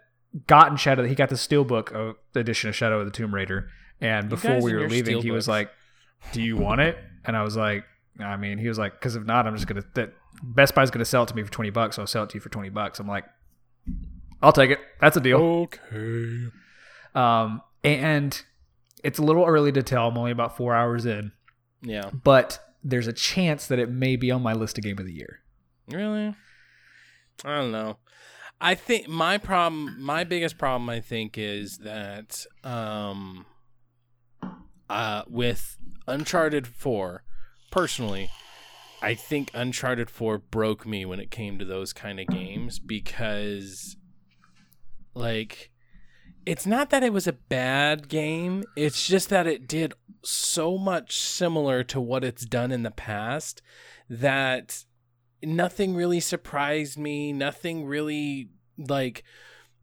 gotten 0.47 0.77
Shadow. 0.77 1.07
He 1.07 1.15
got 1.15 1.29
the 1.31 1.37
steelbook 1.37 2.15
edition 2.35 2.69
of 2.69 2.77
Shadow 2.77 3.01
of 3.01 3.07
the 3.07 3.11
Tomb 3.13 3.35
Raider, 3.35 3.69
and 4.01 4.25
You 4.25 4.31
before 4.31 4.61
we 4.63 4.75
were 4.75 4.89
leaving, 4.89 5.23
he 5.23 5.31
was 5.31 5.49
like, 5.49 5.71
"Do 6.33 6.43
you 6.43 6.57
want 6.57 6.81
it?" 6.83 6.99
And 7.25 7.37
I 7.37 7.43
was 7.43 7.57
like, 7.57 7.85
"I 8.19 8.37
mean," 8.37 8.59
he 8.59 8.69
was 8.69 8.79
like, 8.79 8.93
"Because 8.93 9.17
if 9.17 9.25
not, 9.25 9.47
I'm 9.47 9.55
just 9.55 9.67
gonna 9.67 9.85
that 9.95 10.13
Best 10.43 10.75
Buy's 10.75 10.91
gonna 10.91 11.05
sell 11.07 11.23
it 11.23 11.29
to 11.31 11.37
me 11.37 11.43
for 11.43 11.51
twenty 11.51 11.71
bucks. 11.71 11.97
So 11.97 12.03
I'll 12.03 12.07
sell 12.07 12.25
it 12.25 12.31
to 12.31 12.35
you 12.37 12.41
for 12.41 12.51
twenty 12.51 12.69
bucks." 12.71 13.01
I'm 13.01 13.09
like, 13.09 13.25
"I'll 14.43 14.53
take 14.53 14.71
it. 14.71 14.81
That's 15.01 15.17
a 15.17 15.21
deal." 15.21 15.39
okay. 15.41 16.49
Um, 17.15 17.63
and 17.83 18.43
it's 19.05 19.19
a 19.19 19.23
little 19.23 19.45
early 19.45 19.73
to 19.73 19.83
tell. 19.83 20.09
I'm 20.09 20.19
only 20.19 20.31
about 20.33 20.57
four 20.57 20.75
hours 20.75 21.07
in 21.07 21.33
Yeah. 21.83 22.11
but 22.13 22.59
there's 22.83 23.07
a 23.07 23.13
chance 23.13 23.67
that 23.67 23.79
it 23.79 23.91
may 23.91 24.17
be 24.17 24.31
on 24.31 24.43
my 24.43 24.53
list 24.55 24.79
of 24.79 24.85
game 24.85 24.99
of 24.99 25.05
the 25.07 25.13
year. 25.13 25.41
Really? 25.89 26.35
I 27.45 27.57
don't 27.57 27.73
know. 27.73 27.99
I 28.61 28.75
think 28.75 29.09
my 29.09 29.39
problem, 29.39 30.01
my 30.03 30.25
biggest 30.25 30.59
problem, 30.59 30.89
I 30.91 31.01
think, 31.01 31.39
is 31.39 31.79
that 31.79 32.45
um, 32.63 33.47
uh, 34.89 35.23
with 35.29 35.79
Uncharted 36.07 36.67
Four, 36.67 37.25
personally, 37.71 38.29
I 39.03 39.15
think 39.15 39.51
Uncharted 39.55 40.11
Four 40.11 40.39
broke 40.39 40.87
me 40.87 41.07
when 41.07 41.21
it 41.21 41.31
came 41.31 41.59
to 41.59 41.65
those 41.65 41.93
kind 41.95 42.21
of 42.21 42.27
games 42.27 42.79
because, 42.79 43.97
like, 45.15 45.70
it's 46.51 46.67
not 46.67 46.91
that 46.91 47.05
it 47.05 47.13
was 47.13 47.29
a 47.29 47.33
bad 47.33 48.09
game. 48.09 48.65
It's 48.75 49.07
just 49.07 49.29
that 49.29 49.47
it 49.47 49.69
did 49.69 49.95
so 50.25 50.77
much 50.77 51.17
similar 51.17 51.85
to 51.85 52.01
what 52.01 52.25
it's 52.25 52.45
done 52.45 52.73
in 52.73 52.83
the 52.83 52.91
past 52.91 53.63
that 54.09 54.85
nothing 55.45 55.95
really 55.95 56.19
surprised 56.19 56.99
me. 56.99 57.33
Nothing 57.33 57.85
really 57.85 58.49
like 58.77 59.23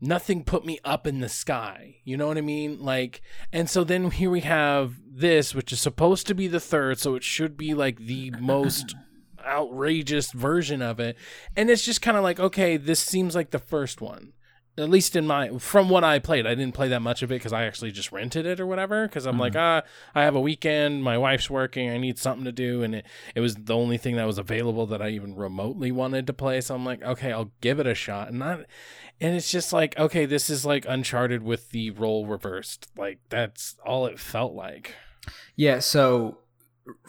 nothing 0.02 0.44
put 0.44 0.66
me 0.66 0.78
up 0.84 1.08
in 1.08 1.22
the 1.22 1.30
sky. 1.30 2.00
You 2.04 2.18
know 2.18 2.28
what 2.28 2.38
I 2.38 2.42
mean? 2.42 2.84
Like 2.84 3.22
and 3.54 3.70
so 3.70 3.86
then 3.86 4.12
here 4.12 4.30
we 4.30 4.42
have 4.42 4.96
this 5.10 5.56
which 5.56 5.72
is 5.72 5.80
supposed 5.80 6.28
to 6.28 6.36
be 6.36 6.50
the 6.50 6.60
third, 6.60 7.00
so 7.00 7.16
it 7.16 7.24
should 7.24 7.56
be 7.56 7.76
like 7.76 7.98
the 7.98 8.32
most 8.42 8.94
outrageous 9.46 10.34
version 10.34 10.82
of 10.82 11.00
it. 11.00 11.16
And 11.56 11.70
it's 11.70 11.86
just 11.86 12.02
kind 12.02 12.18
of 12.18 12.24
like, 12.24 12.42
okay, 12.42 12.76
this 12.76 13.00
seems 13.00 13.36
like 13.36 13.52
the 13.52 13.58
first 13.58 14.02
one. 14.02 14.34
At 14.78 14.90
least 14.90 15.16
in 15.16 15.26
my 15.26 15.58
from 15.58 15.90
what 15.90 16.04
I 16.04 16.20
played, 16.20 16.46
I 16.46 16.54
didn't 16.54 16.76
play 16.76 16.88
that 16.90 17.02
much 17.02 17.24
of 17.24 17.32
it 17.32 17.36
because 17.36 17.54
I 17.54 17.64
actually 17.64 17.92
just 17.92 18.12
rented 18.12 18.46
it 18.46 18.60
or 18.60 18.68
whatever. 18.68 19.08
Because 19.08 19.26
I'm 19.26 19.40
like, 19.40 19.56
ah, 19.56 19.82
I 20.14 20.24
have 20.24 20.36
a 20.36 20.42
weekend, 20.42 21.04
my 21.04 21.18
wife's 21.18 21.50
working, 21.50 21.90
I 21.90 21.98
need 21.98 22.20
something 22.20 22.46
to 22.46 22.52
do, 22.52 22.84
and 22.84 22.94
it, 22.96 23.06
it 23.34 23.40
was 23.40 23.56
the 23.56 23.76
only 23.76 23.98
thing 23.98 24.16
that 24.18 24.28
was 24.28 24.38
available 24.38 24.86
that 24.88 25.02
I 25.02 25.10
even 25.10 25.36
remotely 25.36 25.92
wanted 25.92 26.28
to 26.28 26.34
play. 26.34 26.62
So 26.62 26.76
I'm 26.76 26.86
like, 26.86 27.02
okay, 27.02 27.32
I'll 27.32 27.52
give 27.60 27.80
it 27.80 27.88
a 27.88 27.96
shot. 27.96 28.30
And 28.30 28.40
not, 28.40 28.62
and 29.20 29.36
it's 29.36 29.52
just 29.52 29.74
like, 29.74 29.98
okay, 29.98 30.26
this 30.26 30.50
is 30.50 30.66
like 30.66 30.86
Uncharted 30.88 31.42
with 31.42 31.72
the 31.72 31.90
role 31.92 32.28
reversed. 32.28 32.88
Like 32.96 33.20
that's 33.30 33.78
all 33.84 34.06
it 34.06 34.20
felt 34.20 34.54
like. 34.54 34.94
Yeah, 35.56 35.80
so 35.80 36.38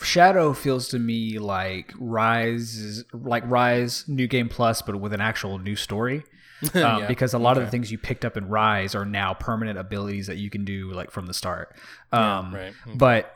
Shadow 0.03 0.53
feels 0.55 0.89
to 0.89 0.99
me 0.99 1.39
like 1.39 1.93
Rise 1.99 3.05
like 3.13 3.49
Rise 3.49 4.05
New 4.09 4.27
Game 4.27 4.49
Plus, 4.49 4.83
but 4.83 5.01
with 5.01 5.13
an 5.13 5.21
actual 5.21 5.59
new 5.59 5.77
story. 5.77 6.25
Um, 6.75 7.01
Yeah, 7.01 7.07
Because 7.07 7.35
a 7.35 7.39
lot 7.39 7.57
of 7.57 7.65
the 7.65 7.71
things 7.71 7.91
you 7.93 7.99
picked 7.99 8.25
up 8.25 8.37
in 8.37 8.49
Rise 8.49 8.95
are 8.95 9.05
now 9.05 9.35
permanent 9.35 9.79
abilities 9.79 10.27
that 10.27 10.37
you 10.37 10.51
can 10.51 10.65
do 10.65 10.93
like 10.93 11.11
from 11.11 11.27
the 11.27 11.35
start. 11.35 11.77
Yeah, 12.13 12.39
Um, 12.39 12.55
right. 12.55 12.73
But 12.95 13.35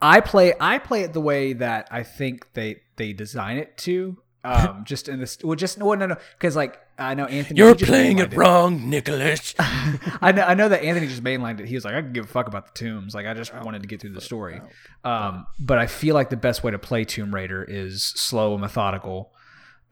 I 0.00 0.20
play 0.20 0.54
I 0.60 0.78
play 0.78 1.02
it 1.02 1.12
the 1.12 1.20
way 1.20 1.52
that 1.54 1.88
I 1.90 2.02
think 2.04 2.52
they 2.54 2.82
they 2.96 3.12
design 3.12 3.58
it 3.58 3.76
to. 3.78 4.16
Um, 4.44 4.84
just 4.86 5.08
in 5.08 5.18
this, 5.18 5.38
well, 5.42 5.56
just 5.56 5.78
no, 5.78 5.92
no, 5.94 6.06
no, 6.06 6.16
because 6.38 6.54
like 6.54 6.78
I 6.98 7.14
know 7.14 7.26
Anthony. 7.26 7.58
You're 7.58 7.74
playing 7.74 8.18
it 8.18 8.34
wrong, 8.34 8.88
Nicholas. 8.90 9.54
I 9.58 10.32
know, 10.34 10.42
I 10.42 10.54
know 10.54 10.68
that 10.68 10.82
Anthony 10.82 11.06
just 11.06 11.22
mainlined 11.22 11.60
it. 11.60 11.66
He 11.68 11.74
was 11.76 11.84
like, 11.84 11.94
I 11.94 12.02
can 12.02 12.12
give 12.12 12.24
a 12.24 12.28
fuck 12.28 12.48
about 12.48 12.74
the 12.74 12.78
tombs. 12.84 13.14
Like, 13.14 13.26
I 13.26 13.34
just 13.34 13.54
wanted 13.54 13.82
to 13.82 13.88
get 13.88 14.00
through 14.00 14.14
the 14.14 14.20
story. 14.20 14.60
Um, 15.04 15.46
but 15.60 15.78
I 15.78 15.86
feel 15.86 16.14
like 16.14 16.28
the 16.30 16.36
best 16.36 16.64
way 16.64 16.72
to 16.72 16.78
play 16.78 17.04
Tomb 17.04 17.32
Raider 17.32 17.62
is 17.62 18.02
slow 18.02 18.52
and 18.52 18.60
methodical, 18.60 19.32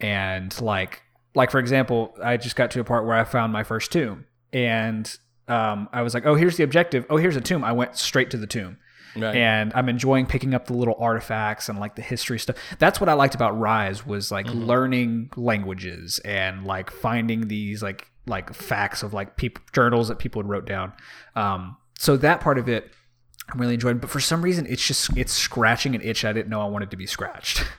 and 0.01 0.59
like, 0.61 1.03
like 1.37 1.51
for 1.51 1.61
example, 1.61 2.17
I 2.23 2.37
just 2.37 2.57
got 2.57 2.73
to 2.73 2.81
a 2.81 2.85
part 2.85 3.07
where 3.07 3.17
I 3.17 3.23
found 3.25 3.53
my 3.53 3.63
first 3.63 3.93
tomb, 3.93 4.27
and 4.53 5.17
um, 5.47 5.89
I 5.93 6.03
was 6.03 6.15
like, 6.15 6.27
oh, 6.27 6.35
here's 6.35 6.57
the 6.57 6.65
objective. 6.65 7.07
Oh, 7.09 7.19
here's 7.19 7.37
a 7.37 7.41
tomb. 7.41 7.63
I 7.63 7.73
went 7.73 7.97
straight 7.97 8.31
to 8.31 8.37
the 8.37 8.47
tomb. 8.47 8.79
Right. 9.15 9.35
And 9.35 9.73
I'm 9.75 9.89
enjoying 9.89 10.27
picking 10.27 10.53
up 10.53 10.67
the 10.67 10.75
little 10.75 10.97
artifacts 10.99 11.71
and 11.71 11.79
like 11.79 11.95
the 11.95 12.03
history 12.03 12.39
stuff. 12.39 12.57
That's 12.79 13.01
what 13.01 13.09
I 13.09 13.15
liked 13.15 13.35
about 13.35 13.59
Rise 13.59 14.05
was 14.05 14.31
like 14.31 14.47
learning 14.49 15.31
languages 15.37 16.19
and 16.19 16.67
like 16.67 16.91
finding 16.91 17.49
these 17.49 17.83
like 17.83 18.11
like 18.27 18.53
facts 18.53 19.03
of 19.03 19.15
like 19.15 19.37
people 19.37 19.65
journals 19.73 20.09
that 20.09 20.19
people 20.19 20.43
had 20.43 20.51
wrote 20.51 20.67
down. 20.67 20.93
Um, 21.35 21.79
so 21.99 22.19
that 22.19 22.41
part 22.41 22.59
of 22.59 22.69
it 22.69 22.91
I'm 23.49 23.61
really 23.61 23.75
enjoying. 23.75 23.99
But 23.99 24.11
for 24.11 24.21
some 24.21 24.43
reason, 24.43 24.67
it's 24.69 24.87
just 24.87 25.17
it's 25.17 25.33
scratching 25.33 25.95
an 25.95 26.03
itch 26.03 26.25
I 26.25 26.33
didn't 26.33 26.49
know 26.49 26.61
I 26.61 26.67
wanted 26.67 26.91
to 26.91 26.97
be 26.97 27.07
scratched. 27.07 27.65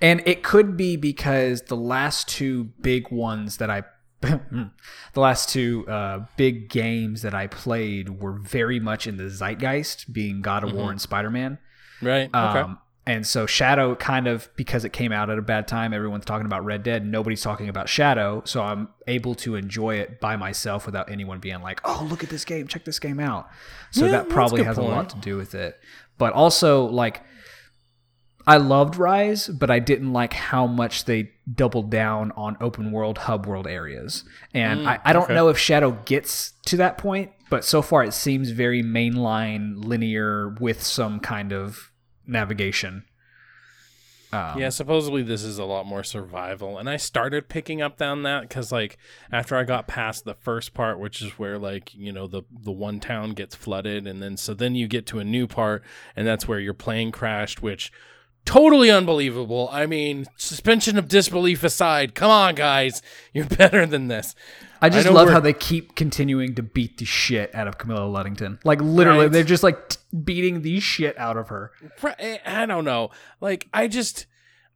And 0.00 0.22
it 0.26 0.42
could 0.42 0.76
be 0.76 0.96
because 0.96 1.62
the 1.62 1.76
last 1.76 2.28
two 2.28 2.64
big 2.80 3.10
ones 3.10 3.58
that 3.58 3.70
I 3.70 3.82
the 4.20 4.70
last 5.14 5.48
two 5.48 5.86
uh, 5.86 6.26
big 6.36 6.68
games 6.68 7.22
that 7.22 7.34
I 7.34 7.46
played 7.46 8.20
were 8.20 8.32
very 8.32 8.80
much 8.80 9.06
in 9.06 9.16
the 9.16 9.30
zeitgeist, 9.30 10.12
being 10.12 10.42
God 10.42 10.64
of 10.64 10.72
War 10.72 10.90
and 10.90 11.00
Spider 11.00 11.30
Man. 11.30 11.58
right. 12.02 12.28
Okay. 12.28 12.58
Um, 12.58 12.78
and 13.08 13.26
so 13.26 13.46
Shadow 13.46 13.94
kind 13.94 14.26
of 14.26 14.50
because 14.54 14.84
it 14.84 14.92
came 14.92 15.12
out 15.12 15.30
at 15.30 15.38
a 15.38 15.42
bad 15.42 15.66
time, 15.66 15.94
everyone's 15.94 16.26
talking 16.26 16.44
about 16.44 16.62
Red 16.62 16.82
Dead, 16.82 17.06
nobody's 17.06 17.40
talking 17.40 17.70
about 17.70 17.88
Shadow, 17.88 18.42
so 18.44 18.60
I'm 18.62 18.88
able 19.06 19.34
to 19.36 19.54
enjoy 19.54 19.94
it 19.94 20.20
by 20.20 20.36
myself 20.36 20.84
without 20.84 21.10
anyone 21.10 21.38
being 21.38 21.62
like, 21.62 21.80
"Oh, 21.84 22.06
look 22.10 22.22
at 22.22 22.28
this 22.28 22.44
game, 22.44 22.66
check 22.66 22.84
this 22.84 22.98
game 22.98 23.18
out." 23.18 23.48
So 23.92 24.04
Yeah, 24.04 24.10
that 24.10 24.28
probably 24.28 24.62
has 24.62 24.76
a 24.76 24.82
lot 24.82 25.08
to 25.08 25.16
do 25.16 25.38
with 25.38 25.54
it. 25.54 25.80
But 26.18 26.34
also 26.34 26.84
like 26.84 27.22
I 28.48 28.56
loved 28.56 28.96
Rise, 28.96 29.46
but 29.48 29.70
I 29.70 29.78
didn't 29.78 30.12
like 30.12 30.32
how 30.32 30.66
much 30.66 31.04
they 31.04 31.30
doubled 31.52 31.90
down 31.90 32.32
on 32.32 32.56
open 32.60 32.90
world, 32.92 33.18
hub 33.18 33.46
world 33.46 33.66
areas. 33.66 34.24
And 34.54 34.88
I, 34.88 34.98
I 35.04 35.12
don't 35.12 35.22
Mm, 35.22 35.24
okay. 35.26 35.34
know 35.34 35.48
if 35.48 35.58
Shadow 35.58 35.92
gets 36.06 36.52
to 36.66 36.76
that 36.78 36.98
point, 36.98 37.30
but 37.50 37.64
so 37.64 37.82
far 37.82 38.04
it 38.04 38.14
seems 38.14 38.50
very 38.50 38.82
mainline, 38.82 39.84
linear, 39.84 40.56
with 40.60 40.82
some 40.82 41.20
kind 41.20 41.52
of 41.52 41.92
navigation. 42.26 43.04
Um, 44.30 44.58
Yeah, 44.58 44.68
supposedly 44.68 45.22
this 45.22 45.42
is 45.42 45.58
a 45.58 45.64
lot 45.64 45.86
more 45.86 46.04
survival, 46.04 46.76
and 46.76 46.88
I 46.88 46.98
started 46.98 47.48
picking 47.48 47.80
up 47.80 47.96
down 47.96 48.24
that 48.24 48.42
because, 48.42 48.70
like, 48.70 48.98
after 49.32 49.56
I 49.56 49.64
got 49.64 49.86
past 49.88 50.26
the 50.26 50.34
first 50.34 50.74
part, 50.74 50.98
which 50.98 51.22
is 51.22 51.38
where, 51.38 51.58
like, 51.58 51.94
you 51.94 52.12
know, 52.12 52.26
the 52.26 52.42
the 52.50 52.72
one 52.72 53.00
town 53.00 53.30
gets 53.30 53.54
flooded, 53.54 54.06
and 54.06 54.22
then 54.22 54.36
so 54.36 54.52
then 54.52 54.74
you 54.74 54.86
get 54.86 55.06
to 55.06 55.18
a 55.18 55.24
new 55.24 55.46
part, 55.46 55.82
and 56.14 56.26
that's 56.26 56.46
where 56.46 56.60
your 56.60 56.74
plane 56.74 57.10
crashed, 57.10 57.62
which 57.62 57.90
totally 58.44 58.90
unbelievable. 58.90 59.68
I 59.72 59.86
mean, 59.86 60.26
suspension 60.36 60.98
of 60.98 61.08
disbelief 61.08 61.62
aside, 61.64 62.14
come 62.14 62.30
on, 62.30 62.54
guys, 62.54 63.02
you're 63.32 63.46
better 63.46 63.86
than 63.86 64.08
this. 64.08 64.34
I 64.80 64.88
just 64.90 65.06
know 65.06 65.12
love 65.12 65.28
how 65.28 65.40
they 65.40 65.52
keep 65.52 65.96
continuing 65.96 66.54
to 66.54 66.62
beat 66.62 66.98
the 66.98 67.04
shit 67.04 67.52
out 67.52 67.66
of 67.66 67.78
Camilla 67.78 68.06
Luddington. 68.06 68.58
Like 68.64 68.80
literally, 68.80 69.22
Right. 69.24 69.32
they're 69.32 69.42
just 69.42 69.64
like 69.64 69.88
t- 69.88 69.96
beating 70.24 70.62
the 70.62 70.78
shit 70.78 71.18
out 71.18 71.36
of 71.36 71.48
her. 71.48 71.72
Eh, 72.20 72.38
I 72.46 72.64
don't 72.64 72.84
know. 72.84 73.10
Like, 73.40 73.66
I 73.74 73.88
just, 73.88 74.26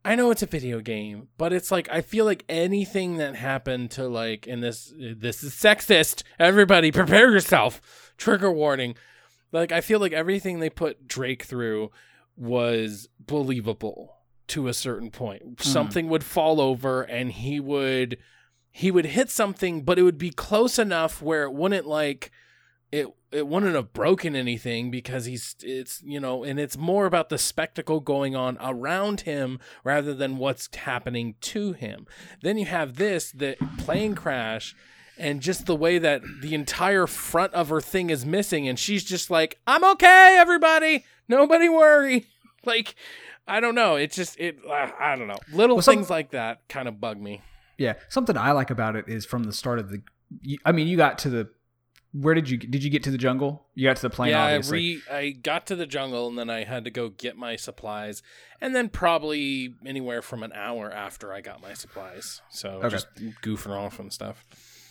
I 0.03 0.15
know 0.15 0.29
it's 0.29 0.43
a 0.43 0.45
video 0.45 0.81
game, 0.81 1.29
but 1.37 1.53
it's 1.53 1.71
like 1.71 1.87
I 1.89 2.01
feel 2.01 2.25
like 2.25 2.43
anything 2.49 3.15
that 3.17 3.35
happened 3.37 3.91
to 3.91 4.05
like, 4.09 4.45
and 4.45 4.61
this 4.61 4.91
this 4.97 5.41
is 5.41 5.53
sexist. 5.53 6.23
Everybody, 6.37 6.91
prepare 6.91 7.31
yourself. 7.31 8.13
Trigger 8.17 8.51
warning. 8.51 8.95
Like, 9.53 9.71
I 9.71 9.79
feel 9.79 9.99
like 10.01 10.11
everything 10.11 10.59
they 10.59 10.69
put 10.69 11.07
Drake 11.07 11.43
through 11.43 11.91
was 12.35 13.09
believable 13.19 14.15
to 14.47 14.67
a 14.67 14.73
certain 14.73 15.11
point. 15.11 15.41
Hmm. 15.43 15.53
Something 15.59 16.09
would 16.09 16.23
fall 16.23 16.59
over, 16.59 17.03
and 17.03 17.31
he 17.31 17.59
would 17.59 18.17
he 18.71 18.89
would 18.89 19.05
hit 19.05 19.29
something, 19.29 19.83
but 19.83 19.99
it 19.99 20.03
would 20.03 20.17
be 20.17 20.31
close 20.31 20.79
enough 20.79 21.21
where 21.21 21.43
it 21.43 21.53
wouldn't 21.53 21.85
like 21.85 22.31
it 22.91 23.07
it 23.31 23.47
wouldn't 23.47 23.75
have 23.75 23.93
broken 23.93 24.35
anything 24.35 24.91
because 24.91 25.25
he's 25.25 25.55
it's 25.61 26.01
you 26.03 26.19
know 26.19 26.43
and 26.43 26.59
it's 26.59 26.77
more 26.77 27.05
about 27.05 27.29
the 27.29 27.37
spectacle 27.37 27.99
going 27.99 28.35
on 28.35 28.57
around 28.61 29.21
him 29.21 29.59
rather 29.83 30.13
than 30.13 30.37
what's 30.37 30.73
happening 30.75 31.35
to 31.41 31.73
him. 31.73 32.05
Then 32.41 32.57
you 32.57 32.65
have 32.65 32.95
this 32.95 33.31
the 33.31 33.57
plane 33.77 34.15
crash 34.15 34.75
and 35.17 35.41
just 35.41 35.65
the 35.65 35.75
way 35.75 35.97
that 35.97 36.21
the 36.41 36.55
entire 36.55 37.07
front 37.07 37.53
of 37.53 37.69
her 37.69 37.81
thing 37.81 38.09
is 38.09 38.25
missing 38.25 38.67
and 38.67 38.79
she's 38.79 39.03
just 39.03 39.29
like 39.29 39.59
i'm 39.67 39.83
okay 39.83 40.37
everybody 40.39 41.05
nobody 41.33 41.69
worry 41.69 42.25
like 42.65 42.95
i 43.47 43.59
don't 43.59 43.75
know 43.75 43.95
it's 43.95 44.15
just 44.15 44.39
it 44.39 44.57
uh, 44.69 44.89
i 44.99 45.15
don't 45.15 45.27
know 45.27 45.37
little 45.51 45.75
Well, 45.77 45.81
some- 45.83 45.95
things 45.95 46.09
like 46.09 46.31
that 46.31 46.67
kind 46.69 46.87
of 46.87 46.99
bug 47.01 47.19
me 47.19 47.41
Yeah, 47.77 47.93
something 48.09 48.37
I 48.37 48.51
like 48.51 48.69
about 48.69 48.95
it 48.95 49.05
is 49.07 49.25
from 49.25 49.43
the 49.45 49.51
start 49.51 49.79
of 49.79 49.89
the. 49.89 50.01
I 50.63 50.71
mean, 50.71 50.87
you 50.87 50.95
got 50.95 51.17
to 51.19 51.29
the. 51.29 51.49
Where 52.13 52.35
did 52.35 52.47
you 52.47 52.57
did 52.57 52.83
you 52.83 52.91
get 52.91 53.01
to 53.03 53.11
the 53.11 53.17
jungle? 53.17 53.65
You 53.73 53.87
got 53.89 53.95
to 53.97 54.01
the 54.03 54.11
plane, 54.11 54.29
yeah, 54.29 54.43
obviously. 54.45 55.01
I 55.09 55.15
re 55.15 55.27
I 55.27 55.29
got 55.31 55.65
to 55.67 55.75
the 55.75 55.87
jungle 55.87 56.27
and 56.27 56.37
then 56.37 56.49
I 56.51 56.63
had 56.65 56.83
to 56.85 56.91
go 56.91 57.09
get 57.09 57.35
my 57.35 57.55
supplies, 57.55 58.21
and 58.61 58.75
then 58.75 58.89
probably 58.89 59.73
anywhere 59.85 60.21
from 60.21 60.43
an 60.43 60.51
hour 60.53 60.91
after 60.91 61.33
I 61.33 61.41
got 61.41 61.61
my 61.63 61.73
supplies. 61.73 62.41
So 62.51 62.69
Okay. 62.83 62.89
just 62.89 63.07
goofing 63.43 63.75
off 63.75 63.99
and 63.99 64.13
stuff. 64.13 64.45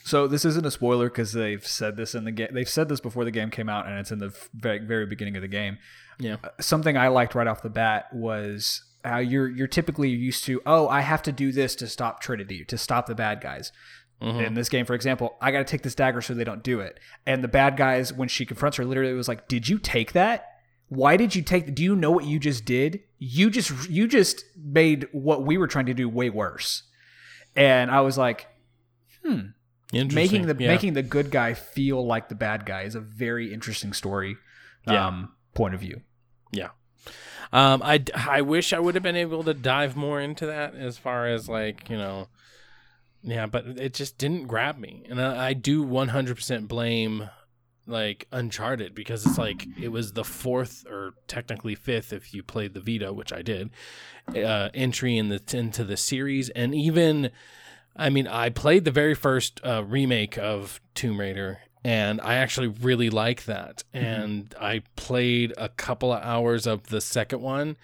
So 0.05 0.27
this 0.27 0.45
isn't 0.45 0.67
a 0.67 0.71
spoiler 0.73 1.09
because 1.09 1.33
they've 1.33 1.65
said 1.65 1.97
this 1.97 2.17
in 2.17 2.25
the 2.25 2.33
game. 2.33 2.49
They've 2.53 2.69
said 2.69 2.89
this 2.89 2.99
before 3.01 3.25
the 3.25 3.31
game 3.31 3.51
came 3.51 3.69
out, 3.69 3.87
and 3.87 3.97
it's 4.01 4.11
in 4.11 4.19
the 4.19 4.35
very, 4.53 4.81
very 4.81 5.07
beginning 5.07 5.37
of 5.37 5.43
the 5.43 5.49
game. 5.49 5.79
Yeah, 6.19 6.37
Something 6.61 6.97
I 6.97 7.09
liked 7.09 7.35
right 7.35 7.47
off 7.47 7.63
the 7.63 7.71
bat 7.71 8.13
was 8.13 8.83
how 9.05 9.19
you're 9.19 9.49
you're 9.49 9.67
typically 9.67 10.09
used 10.11 10.45
to. 10.45 10.61
Oh, 10.67 10.89
I 10.89 11.01
have 11.01 11.23
to 11.23 11.33
do 11.33 11.53
this 11.53 11.75
to 11.77 11.87
stop 11.87 12.21
Trinity, 12.21 12.65
to 12.67 12.79
stop 12.79 13.07
the 13.07 13.15
bad 13.15 13.41
guys. 13.41 13.73
In 14.21 14.55
this 14.55 14.69
game, 14.69 14.87
for 14.87 14.95
example, 14.95 15.37
I 15.41 15.51
got 15.51 15.59
to 15.59 15.65
take 15.65 15.83
this 15.83 15.97
dagger 15.97 16.21
so 16.21 16.33
they 16.33 16.45
don't 16.45 16.63
do 16.63 16.79
it. 16.79 17.01
And 17.27 17.43
the 17.43 17.49
bad 17.49 17.77
guys, 17.77 18.13
when 18.13 18.29
she 18.29 18.47
confronts 18.47 18.77
her, 18.77 18.85
literally 18.85 19.13
was 19.15 19.27
like, 19.27 19.49
"Did 19.49 19.69
you 19.69 19.81
take 19.81 20.13
that? 20.13 20.47
Why 20.89 21.17
did 21.17 21.35
you 21.35 21.43
take? 21.43 21.75
Do 21.75 21.83
you 21.83 21.97
know 21.97 22.13
what 22.13 22.25
you 22.25 22.39
just 22.39 22.65
did? 22.65 23.01
You 23.19 23.51
just 23.51 23.91
you 23.91 24.07
just 24.07 24.45
made 24.57 25.09
what 25.11 25.45
we 25.45 25.59
were 25.59 25.67
trying 25.67 25.87
to 25.87 25.95
do 25.95 26.09
way 26.09 26.31
worse." 26.31 26.85
And 27.57 27.91
I 27.91 28.03
was 28.03 28.17
like, 28.17 28.47
"Hmm." 29.27 29.41
making 29.93 30.47
the 30.47 30.57
yeah. 30.57 30.69
making 30.69 30.93
the 30.95 31.03
good 31.03 31.31
guy 31.33 31.55
feel 31.55 32.07
like 32.07 32.29
the 32.29 32.35
bad 32.35 32.65
guy 32.65 32.83
is 32.83 32.95
a 32.95 33.01
very 33.01 33.53
interesting 33.53 33.93
story 33.93 34.37
Yeah. 34.87 35.09
um, 35.09 35.33
point 35.55 35.75
of 35.75 35.81
view. 35.81 36.03
Yeah. 36.53 36.71
Um, 37.53 37.83
I, 37.83 38.03
I 38.15 38.41
wish 38.41 38.73
I 38.73 38.79
would 38.79 38.95
have 38.95 39.03
been 39.03 39.17
able 39.17 39.45
to 39.45 39.55
dive 39.55 39.95
more 39.97 40.21
into 40.21 40.47
that 40.47 40.75
as 40.75 40.97
far 40.97 41.27
as 41.27 41.49
like, 41.49 41.91
you 41.91 41.99
know, 41.99 42.29
yeah, 43.23 43.47
but 43.47 43.67
it 43.67 43.95
just 43.95 44.19
didn't 44.19 44.47
grab 44.47 44.79
me. 44.79 45.05
And 45.09 45.21
I, 45.21 45.49
I 45.49 45.53
do 45.53 45.85
100% 45.85 46.67
blame 46.67 47.29
like 47.87 48.27
Uncharted 48.33 48.95
because 48.95 49.27
it's 49.27 49.39
like 49.39 49.67
it 49.81 49.89
was 49.89 50.13
the 50.13 50.25
fourth 50.25 50.87
or 50.89 51.15
technically 51.27 51.75
fifth 51.75 52.13
if 52.13 52.33
you 52.33 52.43
played 52.43 52.75
the 52.75 52.81
Vita, 52.81 53.13
which 53.13 53.33
I 53.33 53.43
did, 53.43 53.71
uh, 54.29 54.71
entry 54.73 55.17
in 55.19 55.29
the 55.29 55.43
into 55.53 55.85
the 55.85 55.97
series. 55.97 56.49
And 56.51 56.75
even, 56.75 57.31
I 57.97 58.09
mean, 58.09 58.27
I 58.27 58.51
played 58.51 58.85
the 58.85 58.91
very 58.91 59.15
first 59.15 59.61
uh, 59.65 59.85
remake 59.85 60.39
of 60.39 60.81
Tomb 60.95 61.19
Raider 61.21 61.61
and 61.85 62.21
I 62.21 62.35
actually 62.35 62.69
really 62.69 63.11
like 63.11 63.45
that. 63.45 63.85
And 63.93 64.55
I 64.61 64.83
played 64.97 65.53
a 65.57 65.69
couple 65.69 66.13
of 66.13 66.23
hours 66.23 66.67
of 66.67 66.89
the 66.89 67.01
second 67.01 67.41
one, 67.43 67.77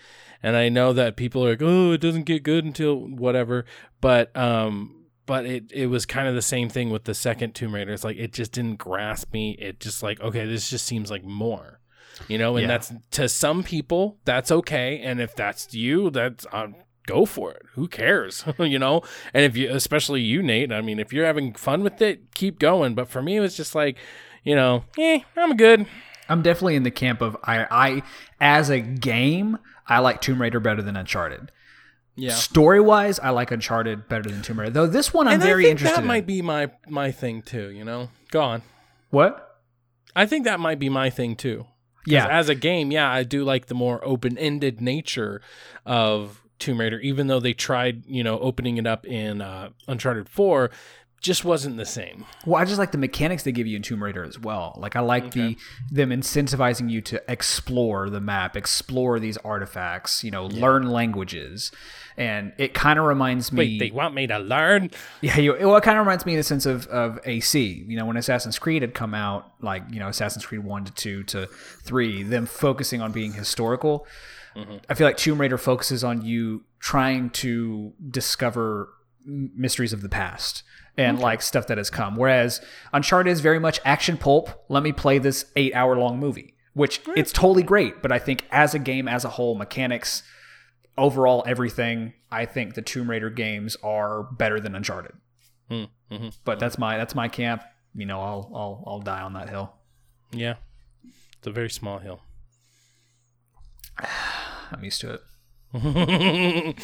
and 0.42 0.56
I 0.56 0.68
know 0.68 0.92
that 0.92 1.16
people 1.16 1.44
are 1.44 1.50
like, 1.50 1.62
"Oh, 1.62 1.92
it 1.92 2.00
doesn't 2.00 2.24
get 2.24 2.42
good 2.42 2.64
until 2.64 2.96
whatever," 2.96 3.64
but 4.00 4.34
um. 4.36 4.94
But 5.26 5.44
it, 5.44 5.70
it 5.72 5.88
was 5.88 6.06
kind 6.06 6.26
of 6.26 6.34
the 6.34 6.40
same 6.40 6.70
thing 6.70 6.88
with 6.88 7.04
the 7.04 7.12
second 7.12 7.54
Tomb 7.54 7.74
Raider. 7.74 7.92
It's 7.92 8.02
like 8.02 8.16
it 8.16 8.32
just 8.32 8.50
didn't 8.52 8.76
grasp 8.76 9.30
me. 9.34 9.50
It 9.58 9.78
just 9.78 10.02
like 10.02 10.18
okay, 10.22 10.46
this 10.46 10.70
just 10.70 10.86
seems 10.86 11.10
like 11.10 11.22
more, 11.22 11.80
you 12.28 12.38
know. 12.38 12.56
And 12.56 12.62
Yeah. 12.62 12.68
that's 12.68 12.94
to 13.10 13.28
some 13.28 13.62
people 13.62 14.16
that's 14.24 14.50
okay, 14.50 15.00
and 15.00 15.20
if 15.20 15.36
that's 15.36 15.74
you, 15.74 16.08
that's 16.08 16.46
uh, 16.50 16.68
go 17.08 17.24
for 17.24 17.50
it. 17.50 17.62
Who 17.72 17.88
cares, 17.88 18.44
you 18.58 18.78
know? 18.78 19.02
And 19.32 19.44
if 19.44 19.56
you, 19.56 19.70
especially 19.74 20.20
you, 20.20 20.42
Nate, 20.42 20.70
I 20.70 20.82
mean, 20.82 21.00
if 21.00 21.12
you're 21.12 21.26
having 21.26 21.54
fun 21.54 21.82
with 21.82 22.00
it, 22.02 22.34
keep 22.34 22.58
going. 22.58 22.94
But 22.94 23.08
for 23.08 23.22
me, 23.22 23.36
it 23.36 23.40
was 23.40 23.56
just 23.56 23.74
like, 23.74 23.96
you 24.44 24.54
know, 24.54 24.84
eh, 24.98 25.20
I'm 25.36 25.56
good. 25.56 25.86
I'm 26.28 26.42
definitely 26.42 26.76
in 26.76 26.82
the 26.82 26.90
camp 26.90 27.22
of 27.22 27.36
I, 27.42 27.66
I 27.70 28.02
as 28.40 28.68
a 28.68 28.80
game, 28.80 29.58
I 29.86 30.00
like 30.00 30.20
Tomb 30.20 30.40
Raider 30.40 30.60
better 30.60 30.82
than 30.82 30.96
Uncharted. 30.96 31.50
Yeah. 32.16 32.34
Story 32.34 32.80
wise, 32.80 33.18
I 33.18 33.30
like 33.30 33.50
Uncharted 33.50 34.08
better 34.08 34.28
than 34.28 34.42
Tomb 34.42 34.60
Raider. 34.60 34.70
Though 34.70 34.86
this 34.86 35.14
one 35.14 35.26
I'm 35.26 35.34
and 35.34 35.42
very 35.42 35.64
I 35.64 35.68
think 35.68 35.80
interested 35.80 36.02
that 36.02 36.06
might 36.06 36.26
be 36.26 36.42
my 36.42 36.70
my 36.86 37.10
thing 37.10 37.42
too. 37.42 37.70
You 37.70 37.84
know, 37.84 38.10
go 38.30 38.42
on. 38.42 38.62
what? 39.10 39.44
I 40.14 40.26
think 40.26 40.44
that 40.44 40.60
might 40.60 40.78
be 40.78 40.88
my 40.88 41.10
thing 41.10 41.36
too. 41.36 41.66
Yeah. 42.06 42.26
As 42.26 42.48
a 42.48 42.54
game, 42.54 42.90
yeah, 42.90 43.10
I 43.10 43.22
do 43.22 43.44
like 43.44 43.66
the 43.66 43.74
more 43.74 44.04
open 44.04 44.36
ended 44.36 44.80
nature 44.80 45.40
of 45.86 46.42
Tomb 46.58 46.80
Raider, 46.80 46.98
even 47.00 47.26
though 47.26 47.40
they 47.40 47.52
tried, 47.52 48.04
you 48.06 48.22
know, 48.24 48.38
opening 48.40 48.76
it 48.78 48.86
up 48.86 49.06
in 49.06 49.40
uh, 49.40 49.70
Uncharted 49.86 50.28
4, 50.28 50.70
just 51.20 51.44
wasn't 51.44 51.76
the 51.76 51.84
same. 51.84 52.24
Well, 52.46 52.62
I 52.62 52.64
just 52.64 52.78
like 52.78 52.92
the 52.92 52.98
mechanics 52.98 53.42
they 53.42 53.50
give 53.50 53.66
you 53.66 53.74
in 53.74 53.82
Tomb 53.82 54.02
Raider 54.04 54.22
as 54.22 54.38
well. 54.38 54.74
Like 54.78 54.94
I 54.94 55.00
like 55.00 55.24
Okay. 55.26 55.56
the 55.56 55.58
them 55.90 56.10
incentivizing 56.10 56.88
you 56.88 57.00
to 57.02 57.20
explore 57.28 58.08
the 58.08 58.20
map, 58.20 58.56
explore 58.56 59.18
these 59.18 59.36
artifacts, 59.38 60.22
you 60.22 60.30
know, 60.30 60.46
learn 60.46 60.88
languages. 60.88 61.72
And 62.16 62.52
it 62.56 62.72
kind 62.72 63.00
of 63.00 63.04
reminds 63.04 63.50
me 63.52 63.58
Wait, 63.58 63.78
they 63.80 63.90
want 63.90 64.14
me 64.14 64.28
to 64.28 64.38
learn? 64.38 64.90
Yeah, 65.20 65.38
you, 65.38 65.56
well, 65.60 65.76
it 65.76 65.82
kind 65.82 65.98
of 65.98 66.06
reminds 66.06 66.24
me 66.24 66.34
in 66.34 66.38
the 66.38 66.44
sense 66.44 66.66
of, 66.66 66.86
of 66.86 67.18
AC. 67.24 67.84
You 67.88 67.96
know, 67.96 68.06
when 68.06 68.16
Assassin's 68.16 68.58
Creed 68.58 68.82
had 68.82 68.94
come 68.94 69.12
out, 69.12 69.52
like 69.60 69.82
you 69.90 69.98
know, 69.98 70.06
Assassin's 70.08 70.46
Creed 70.46 70.62
one 70.62 70.84
to 70.84 70.92
two 70.92 71.24
to 71.24 71.46
three, 71.82 72.22
them 72.22 72.46
focusing 72.46 73.00
on 73.00 73.10
being 73.10 73.32
historical. 73.32 74.06
I 74.88 74.94
feel 74.94 75.06
like 75.06 75.16
Tomb 75.16 75.40
Raider 75.40 75.58
focuses 75.58 76.02
on 76.02 76.22
you 76.22 76.64
trying 76.80 77.30
to 77.30 77.92
discover 78.10 78.88
mysteries 79.24 79.92
of 79.92 80.00
the 80.00 80.08
past 80.08 80.62
and 80.96 81.18
like 81.20 81.42
stuff 81.42 81.66
that 81.68 81.78
has 81.78 81.90
come. 81.90 82.16
Whereas 82.16 82.60
Uncharted 82.92 83.30
is 83.30 83.40
very 83.40 83.58
much 83.60 83.80
action 83.84 84.16
pulp. 84.16 84.64
Let 84.68 84.82
me 84.82 84.92
play 84.92 85.18
this 85.18 85.46
eight 85.54 85.74
hour 85.74 85.96
long 85.96 86.18
movie, 86.18 86.54
which 86.74 87.00
it's 87.16 87.32
totally 87.32 87.62
great. 87.62 88.02
But 88.02 88.10
I 88.10 88.18
think 88.18 88.44
as 88.50 88.74
a 88.74 88.78
game 88.78 89.06
as 89.06 89.24
a 89.24 89.30
whole, 89.30 89.54
mechanics, 89.54 90.22
overall 90.96 91.44
everything, 91.46 92.14
I 92.32 92.46
think 92.46 92.74
the 92.74 92.82
Tomb 92.82 93.08
Raider 93.08 93.30
games 93.30 93.76
are 93.82 94.24
better 94.24 94.60
than 94.60 94.74
Uncharted. 94.74 95.12
Mm-hmm. 95.70 96.28
But 96.44 96.58
that's 96.58 96.78
my 96.78 96.96
that's 96.96 97.14
my 97.14 97.28
camp. 97.28 97.62
You 97.94 98.06
know, 98.06 98.20
I'll 98.20 98.50
I'll 98.54 98.84
I'll 98.86 99.00
die 99.00 99.20
on 99.20 99.34
that 99.34 99.48
hill. 99.48 99.74
Yeah. 100.32 100.54
It's 101.38 101.46
a 101.46 101.52
very 101.52 101.70
small 101.70 101.98
hill. 101.98 102.20
I'm 104.72 104.84
used 104.84 105.00
to 105.02 105.14
it. 105.14 105.22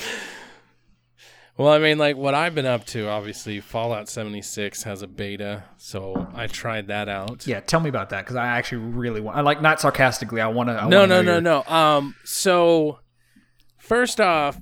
well, 1.57 1.69
I 1.69 1.79
mean, 1.79 1.99
like 1.99 2.17
what 2.17 2.35
I've 2.35 2.55
been 2.55 2.67
up 2.67 2.85
to, 2.87 3.09
obviously, 3.09 3.61
Fallout 3.61 4.09
76 4.09 4.83
has 4.83 5.03
a 5.03 5.07
beta, 5.07 5.65
so 5.79 6.29
I 6.35 6.47
tried 6.47 6.89
that 6.89 7.09
out. 7.09 7.47
Yeah, 7.47 7.61
tell 7.61 7.81
me 7.81 7.89
about 7.89 8.11
that 8.11 8.25
because 8.25 8.37
I 8.37 8.47
actually 8.47 8.79
really 8.79 9.21
want. 9.21 9.39
I 9.39 9.41
like 9.41 9.63
not 9.63 9.81
sarcastically. 9.81 10.41
I 10.41 10.49
want 10.49 10.69
to. 10.69 10.89
No, 10.89 11.07
no, 11.07 11.23
no, 11.23 11.41
no. 11.41 11.63
Um, 11.65 12.15
so 12.25 12.99
first 13.79 14.21
off, 14.21 14.61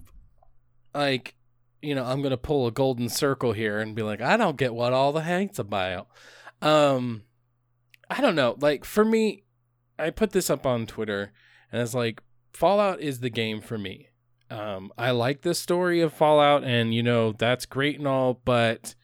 like, 0.95 1.35
you 1.81 1.95
know, 1.95 2.05
I'm 2.05 2.23
gonna 2.23 2.37
pull 2.37 2.67
a 2.67 2.73
golden 2.73 3.09
circle 3.09 3.53
here 3.53 3.81
and 3.81 3.95
be 3.95 4.03
like, 4.03 4.21
I 4.21 4.37
don't 4.37 4.57
get 4.57 4.75
what 4.75 4.93
all 4.93 5.13
the 5.13 5.23
hate's 5.23 5.59
about. 5.59 6.07
Um, 6.61 7.23
I 8.09 8.21
don't 8.21 8.37
know. 8.37 8.57
Like 8.61 8.85
for 8.85 9.05
me, 9.05 9.43
I 9.99 10.11
put 10.11 10.31
this 10.31 10.49
up 10.49 10.65
on 10.65 10.87
Twitter, 10.87 11.33
and 11.73 11.83
it's 11.83 11.95
like 11.95 12.23
Fallout 12.53 13.01
is 13.01 13.21
the 13.21 13.31
game 13.31 13.61
for 13.61 13.79
me. 13.79 14.09
Um, 14.51 14.93
I 14.99 15.13
like 15.13 15.43
the 15.43 15.55
story 15.55 16.01
of 16.01 16.13
Fallout, 16.13 16.63
and 16.65 16.95
you 16.95 17.03
know 17.03 17.33
that's 17.33 17.65
great 17.65 17.99
and 17.99 18.07
all, 18.07 18.41
but 18.45 18.95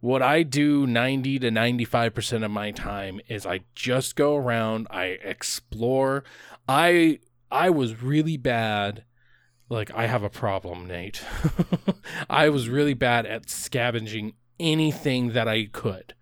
what 0.00 0.22
I 0.22 0.42
do 0.42 0.86
90 0.86 1.40
to 1.40 1.50
95% 1.50 2.44
of 2.44 2.50
my 2.50 2.70
time 2.70 3.20
is 3.28 3.46
I 3.46 3.60
just 3.74 4.16
go 4.16 4.36
around, 4.36 4.86
I 4.90 5.18
explore. 5.22 6.24
I 6.68 7.20
I 7.50 7.70
was 7.70 8.02
really 8.02 8.36
bad. 8.36 9.04
Like 9.68 9.92
I 9.94 10.06
have 10.06 10.22
a 10.22 10.30
problem, 10.30 10.86
Nate. 10.86 11.22
I 12.30 12.48
was 12.48 12.68
really 12.68 12.94
bad 12.94 13.26
at 13.26 13.50
scavenging 13.50 14.34
anything 14.58 15.32
that 15.32 15.48
I 15.48 15.66
could. 15.66 16.14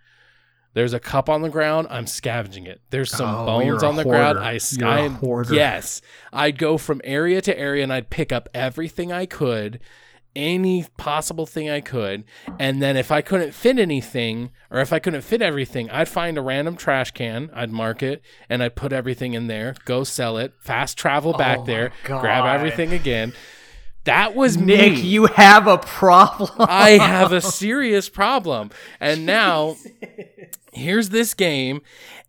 There's 0.76 0.92
a 0.92 1.00
cup 1.00 1.30
on 1.30 1.40
the 1.40 1.48
ground. 1.48 1.86
I'm 1.88 2.06
scavenging 2.06 2.66
it. 2.66 2.82
There's 2.90 3.10
some 3.10 3.34
Oh, 3.34 3.46
bones 3.46 3.82
on 3.82 3.96
the 3.96 4.04
ground. 4.04 4.38
I 4.38 4.52
You're 4.52 5.08
hoarder. 5.08 5.54
Yes, 5.54 6.02
I'd 6.34 6.58
go 6.58 6.76
from 6.76 7.00
area 7.02 7.40
to 7.40 7.58
area 7.58 7.82
and 7.82 7.90
I'd 7.90 8.10
pick 8.10 8.30
up 8.30 8.50
everything 8.52 9.10
I 9.10 9.24
could, 9.24 9.80
any 10.36 10.84
possible 10.98 11.46
thing 11.46 11.70
I 11.70 11.80
could, 11.80 12.24
and 12.58 12.82
then 12.82 12.98
if 12.98 13.10
I 13.10 13.22
couldn't 13.22 13.52
fit 13.54 13.78
anything 13.78 14.50
or 14.70 14.80
if 14.80 14.92
I 14.92 14.98
couldn't 14.98 15.22
fit 15.22 15.40
everything, 15.40 15.88
I'd 15.88 16.08
find 16.08 16.36
a 16.36 16.42
random 16.42 16.76
trash 16.76 17.12
can, 17.12 17.48
I'd 17.54 17.70
mark 17.70 18.02
it, 18.02 18.20
and 18.50 18.62
I'd 18.62 18.76
put 18.76 18.92
everything 18.92 19.32
in 19.32 19.46
there, 19.46 19.74
go 19.86 20.04
sell 20.04 20.36
it, 20.36 20.52
fast 20.60 20.98
travel 20.98 21.32
back 21.32 21.60
Oh 21.60 21.64
there, 21.64 21.90
grab 22.04 22.44
everything 22.44 22.92
again. 22.92 23.32
That 24.06 24.34
was 24.34 24.56
Nick, 24.56 24.94
me. 24.94 25.00
you 25.00 25.26
have 25.26 25.66
a 25.66 25.78
problem. 25.78 26.50
I 26.60 26.92
have 26.92 27.32
a 27.32 27.40
serious 27.40 28.08
problem. 28.08 28.70
And 29.00 29.26
now 29.26 29.76
here's 30.72 31.10
this 31.10 31.34
game 31.34 31.82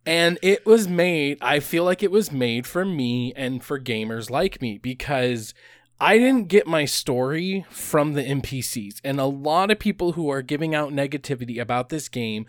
and 0.06 0.40
it 0.42 0.66
was 0.66 0.88
made 0.88 1.38
I 1.42 1.60
feel 1.60 1.84
like 1.84 2.02
it 2.02 2.12
was 2.12 2.32
made 2.32 2.66
for 2.66 2.86
me 2.86 3.34
and 3.36 3.64
for 3.64 3.80
gamers 3.80 4.30
like 4.30 4.62
me 4.62 4.78
because 4.78 5.54
I 6.00 6.18
didn't 6.20 6.48
get 6.48 6.68
my 6.68 6.86
story 6.86 7.66
from 7.70 8.14
the 8.14 8.24
NPCs. 8.24 9.02
And 9.04 9.20
a 9.20 9.26
lot 9.26 9.72
of 9.72 9.80
people 9.80 10.12
who 10.12 10.30
are 10.30 10.44
giving 10.44 10.76
out 10.76 10.94
negativity 10.94 11.60
about 11.60 11.90
this 11.90 12.08
game 12.08 12.46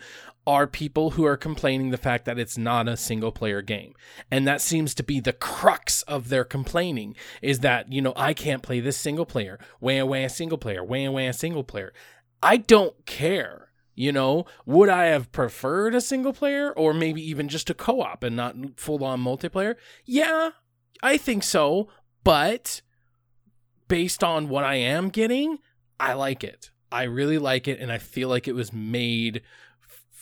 are 0.49 0.65
people 0.65 1.11
who 1.11 1.25
are 1.25 1.37
complaining 1.37 1.91
the 1.91 1.97
fact 1.97 2.25
that 2.25 2.39
it's 2.39 2.57
not 2.57 2.87
a 2.87 2.97
single 2.97 3.31
player 3.31 3.61
game. 3.61 3.93
And 4.31 4.47
that 4.47 4.61
seems 4.61 4.95
to 4.95 5.03
be 5.03 5.19
the 5.19 5.31
crux 5.31 6.01
of 6.03 6.29
their 6.29 6.43
complaining 6.43 7.15
is 7.43 7.59
that, 7.59 7.93
you 7.93 8.01
know, 8.01 8.13
I 8.15 8.33
can't 8.33 8.63
play 8.63 8.79
this 8.79 8.97
single 8.97 9.27
player. 9.27 9.59
Wah 9.79 10.03
wah 10.05 10.27
single 10.27 10.57
player. 10.57 10.83
Wah 10.83 11.11
wah 11.11 11.29
single 11.29 11.63
player. 11.63 11.93
I 12.41 12.57
don't 12.57 13.05
care. 13.05 13.69
You 13.93 14.11
know, 14.11 14.47
would 14.65 14.89
I 14.89 15.05
have 15.05 15.31
preferred 15.31 15.93
a 15.93 16.01
single 16.01 16.33
player 16.33 16.71
or 16.71 16.95
maybe 16.95 17.21
even 17.29 17.47
just 17.47 17.69
a 17.69 17.75
co 17.75 18.01
op 18.01 18.23
and 18.23 18.35
not 18.35 18.55
full 18.75 19.03
on 19.03 19.23
multiplayer? 19.23 19.75
Yeah, 20.03 20.49
I 21.03 21.17
think 21.17 21.43
so. 21.43 21.89
But 22.23 22.81
based 23.87 24.23
on 24.23 24.49
what 24.49 24.63
I 24.63 24.75
am 24.75 25.09
getting, 25.09 25.59
I 25.99 26.13
like 26.13 26.43
it. 26.43 26.71
I 26.91 27.03
really 27.03 27.37
like 27.37 27.67
it. 27.67 27.79
And 27.79 27.91
I 27.91 27.99
feel 27.99 28.29
like 28.29 28.47
it 28.47 28.55
was 28.55 28.73
made 28.73 29.43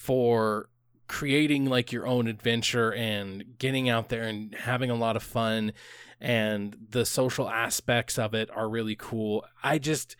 for 0.07 0.69
creating 1.09 1.65
like 1.65 1.91
your 1.91 2.07
own 2.07 2.27
adventure 2.27 2.93
and 2.93 3.43
getting 3.59 3.89
out 3.89 4.07
there 4.07 4.23
and 4.23 4.55
having 4.55 4.89
a 4.89 4.95
lot 4.95 5.17
of 5.17 5.23
fun. 5.23 5.73
And 6.21 6.77
the 6.91 7.05
social 7.05 7.49
aspects 7.49 8.17
of 8.17 8.33
it 8.33 8.49
are 8.55 8.69
really 8.69 8.95
cool. 8.95 9.43
I 9.61 9.79
just, 9.79 10.15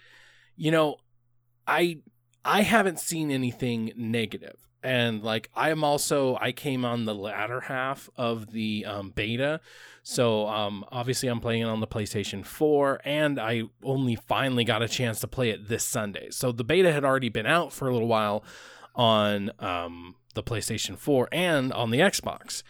you 0.57 0.71
know, 0.71 0.97
I 1.65 1.99
I 2.43 2.63
haven't 2.63 2.99
seen 2.99 3.31
anything 3.31 3.93
negative. 3.95 4.57
And 4.83 5.23
like 5.23 5.49
I'm 5.55 5.85
also 5.85 6.37
I 6.41 6.51
came 6.51 6.83
on 6.83 7.05
the 7.05 7.15
latter 7.15 7.61
half 7.61 8.09
of 8.17 8.51
the 8.51 8.85
um, 8.85 9.11
beta. 9.11 9.61
So 10.03 10.47
um 10.47 10.83
obviously 10.91 11.29
I'm 11.29 11.39
playing 11.39 11.61
it 11.61 11.69
on 11.69 11.79
the 11.79 11.87
PlayStation 11.87 12.45
4 12.45 12.99
and 13.05 13.39
I 13.39 13.63
only 13.83 14.15
finally 14.15 14.65
got 14.65 14.83
a 14.83 14.89
chance 14.89 15.21
to 15.21 15.27
play 15.27 15.49
it 15.49 15.69
this 15.69 15.85
Sunday. 15.85 16.27
So 16.31 16.51
the 16.51 16.65
beta 16.65 16.91
had 16.91 17.05
already 17.05 17.29
been 17.29 17.47
out 17.47 17.71
for 17.71 17.87
a 17.87 17.93
little 17.93 18.09
while 18.09 18.43
on 18.97 19.51
um 19.59 20.15
the 20.33 20.43
PlayStation 20.43 20.97
4 20.97 21.29
and 21.31 21.71
on 21.71 21.91
the 21.91 21.99
Xbox. 21.99 22.63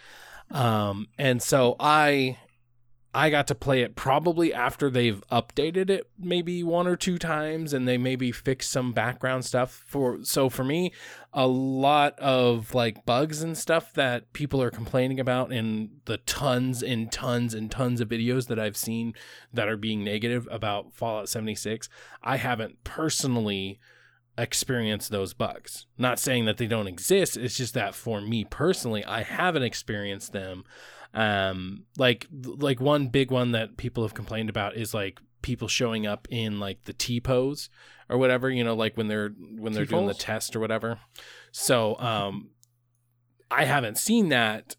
Um 0.50 1.08
and 1.18 1.42
so 1.42 1.74
I 1.80 2.38
I 3.14 3.30
got 3.30 3.46
to 3.46 3.54
play 3.54 3.80
it 3.80 3.96
probably 3.96 4.52
after 4.52 4.90
they've 4.90 5.22
updated 5.32 5.88
it 5.88 6.08
maybe 6.18 6.62
one 6.62 6.86
or 6.86 6.94
two 6.94 7.16
times 7.18 7.72
and 7.72 7.88
they 7.88 7.96
maybe 7.96 8.30
fixed 8.30 8.70
some 8.70 8.92
background 8.92 9.46
stuff 9.46 9.82
for 9.86 10.18
so 10.22 10.50
for 10.50 10.62
me 10.62 10.92
a 11.32 11.46
lot 11.46 12.18
of 12.18 12.74
like 12.74 13.06
bugs 13.06 13.42
and 13.42 13.56
stuff 13.56 13.94
that 13.94 14.32
people 14.34 14.60
are 14.62 14.70
complaining 14.70 15.18
about 15.18 15.52
in 15.52 15.90
the 16.04 16.18
tons 16.18 16.82
and 16.82 17.10
tons 17.10 17.54
and 17.54 17.70
tons 17.70 18.00
of 18.02 18.08
videos 18.08 18.46
that 18.48 18.58
I've 18.58 18.76
seen 18.76 19.14
that 19.52 19.68
are 19.68 19.78
being 19.78 20.04
negative 20.04 20.46
about 20.50 20.92
Fallout 20.92 21.30
76 21.30 21.88
I 22.22 22.36
haven't 22.36 22.84
personally 22.84 23.80
experienced 24.38 25.10
those 25.10 25.34
bugs 25.34 25.86
not 25.98 26.18
saying 26.18 26.44
that 26.44 26.56
they 26.56 26.66
don't 26.66 26.86
exist 26.86 27.36
it's 27.36 27.56
just 27.56 27.74
that 27.74 27.94
for 27.94 28.20
me 28.20 28.44
personally 28.44 29.04
I 29.04 29.22
haven't 29.22 29.62
experienced 29.62 30.32
them. 30.32 30.64
Um 31.14 31.84
like 31.96 32.26
like 32.32 32.80
one 32.80 33.08
big 33.08 33.30
one 33.30 33.52
that 33.52 33.76
people 33.76 34.04
have 34.04 34.14
complained 34.14 34.50
about 34.50 34.76
is 34.76 34.94
like 34.94 35.20
people 35.42 35.68
showing 35.68 36.06
up 36.06 36.28
in 36.30 36.60
like 36.60 36.84
the 36.84 36.92
T 36.92 37.20
pose 37.20 37.70
or 38.08 38.18
whatever 38.18 38.50
you 38.50 38.62
know 38.62 38.74
like 38.74 38.96
when 38.96 39.08
they're 39.08 39.30
when 39.30 39.72
they're 39.72 39.84
doing 39.84 40.06
the 40.06 40.14
test 40.14 40.54
or 40.54 40.60
whatever. 40.60 40.98
So 41.52 41.98
um 41.98 42.50
I 43.50 43.64
haven't 43.64 43.98
seen 43.98 44.28
that 44.28 44.76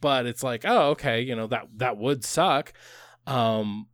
but 0.00 0.26
it's 0.26 0.42
like 0.42 0.64
oh 0.64 0.90
okay 0.90 1.20
you 1.20 1.34
know 1.34 1.46
that 1.48 1.68
that 1.76 1.96
would 1.96 2.24
suck. 2.24 2.72
Um 3.26 3.88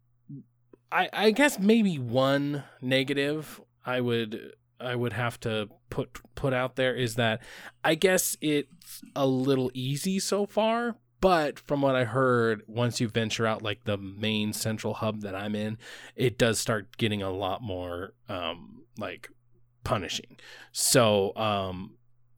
I 0.93 1.09
I 1.13 1.31
guess 1.31 1.59
maybe 1.59 1.99
one 1.99 2.65
negative 2.83 3.61
I 3.85 4.01
would 4.01 4.53
I 4.81 4.97
would 4.97 5.13
have 5.13 5.39
to 5.41 5.69
put 5.91 6.19
put 6.35 6.53
out 6.53 6.77
there 6.77 6.95
is 6.95 7.17
that 7.17 7.43
I 7.85 7.95
guess 7.95 8.37
it's 8.41 9.03
a 9.15 9.27
little 9.27 9.71
easy 9.75 10.19
so 10.19 10.47
far, 10.47 10.97
but 11.21 11.59
from 11.59 11.83
what 11.83 11.97
I 11.97 12.05
heard, 12.05 12.63
once 12.67 13.01
you 13.01 13.09
venture 13.09 13.47
out 13.47 13.63
like 13.63 13.85
the 13.85 13.99
main 13.99 14.53
central 14.53 14.95
hub 14.95 15.21
that 15.23 15.35
I'm 15.35 15.55
in, 15.55 15.79
it 16.17 16.39
does 16.39 16.59
start 16.59 16.97
getting 16.97 17.23
a 17.23 17.31
lot 17.31 17.63
more 17.63 18.15
um 18.29 18.85
like 18.99 19.29
punishing. 19.85 20.39
So 20.73 21.35
um 21.37 21.95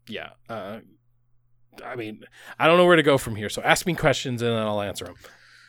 yeah, 0.08 0.30
uh 0.48 0.80
I 1.84 1.96
mean, 1.96 2.24
I 2.58 2.66
don't 2.66 2.76
know 2.76 2.84
where 2.84 2.96
to 2.96 3.02
go 3.02 3.16
from 3.16 3.36
here. 3.36 3.48
So 3.48 3.62
ask 3.62 3.86
me 3.86 3.94
questions 3.94 4.42
and 4.42 4.50
then 4.50 4.58
I'll 4.58 4.82
answer 4.82 5.06
them. 5.06 5.14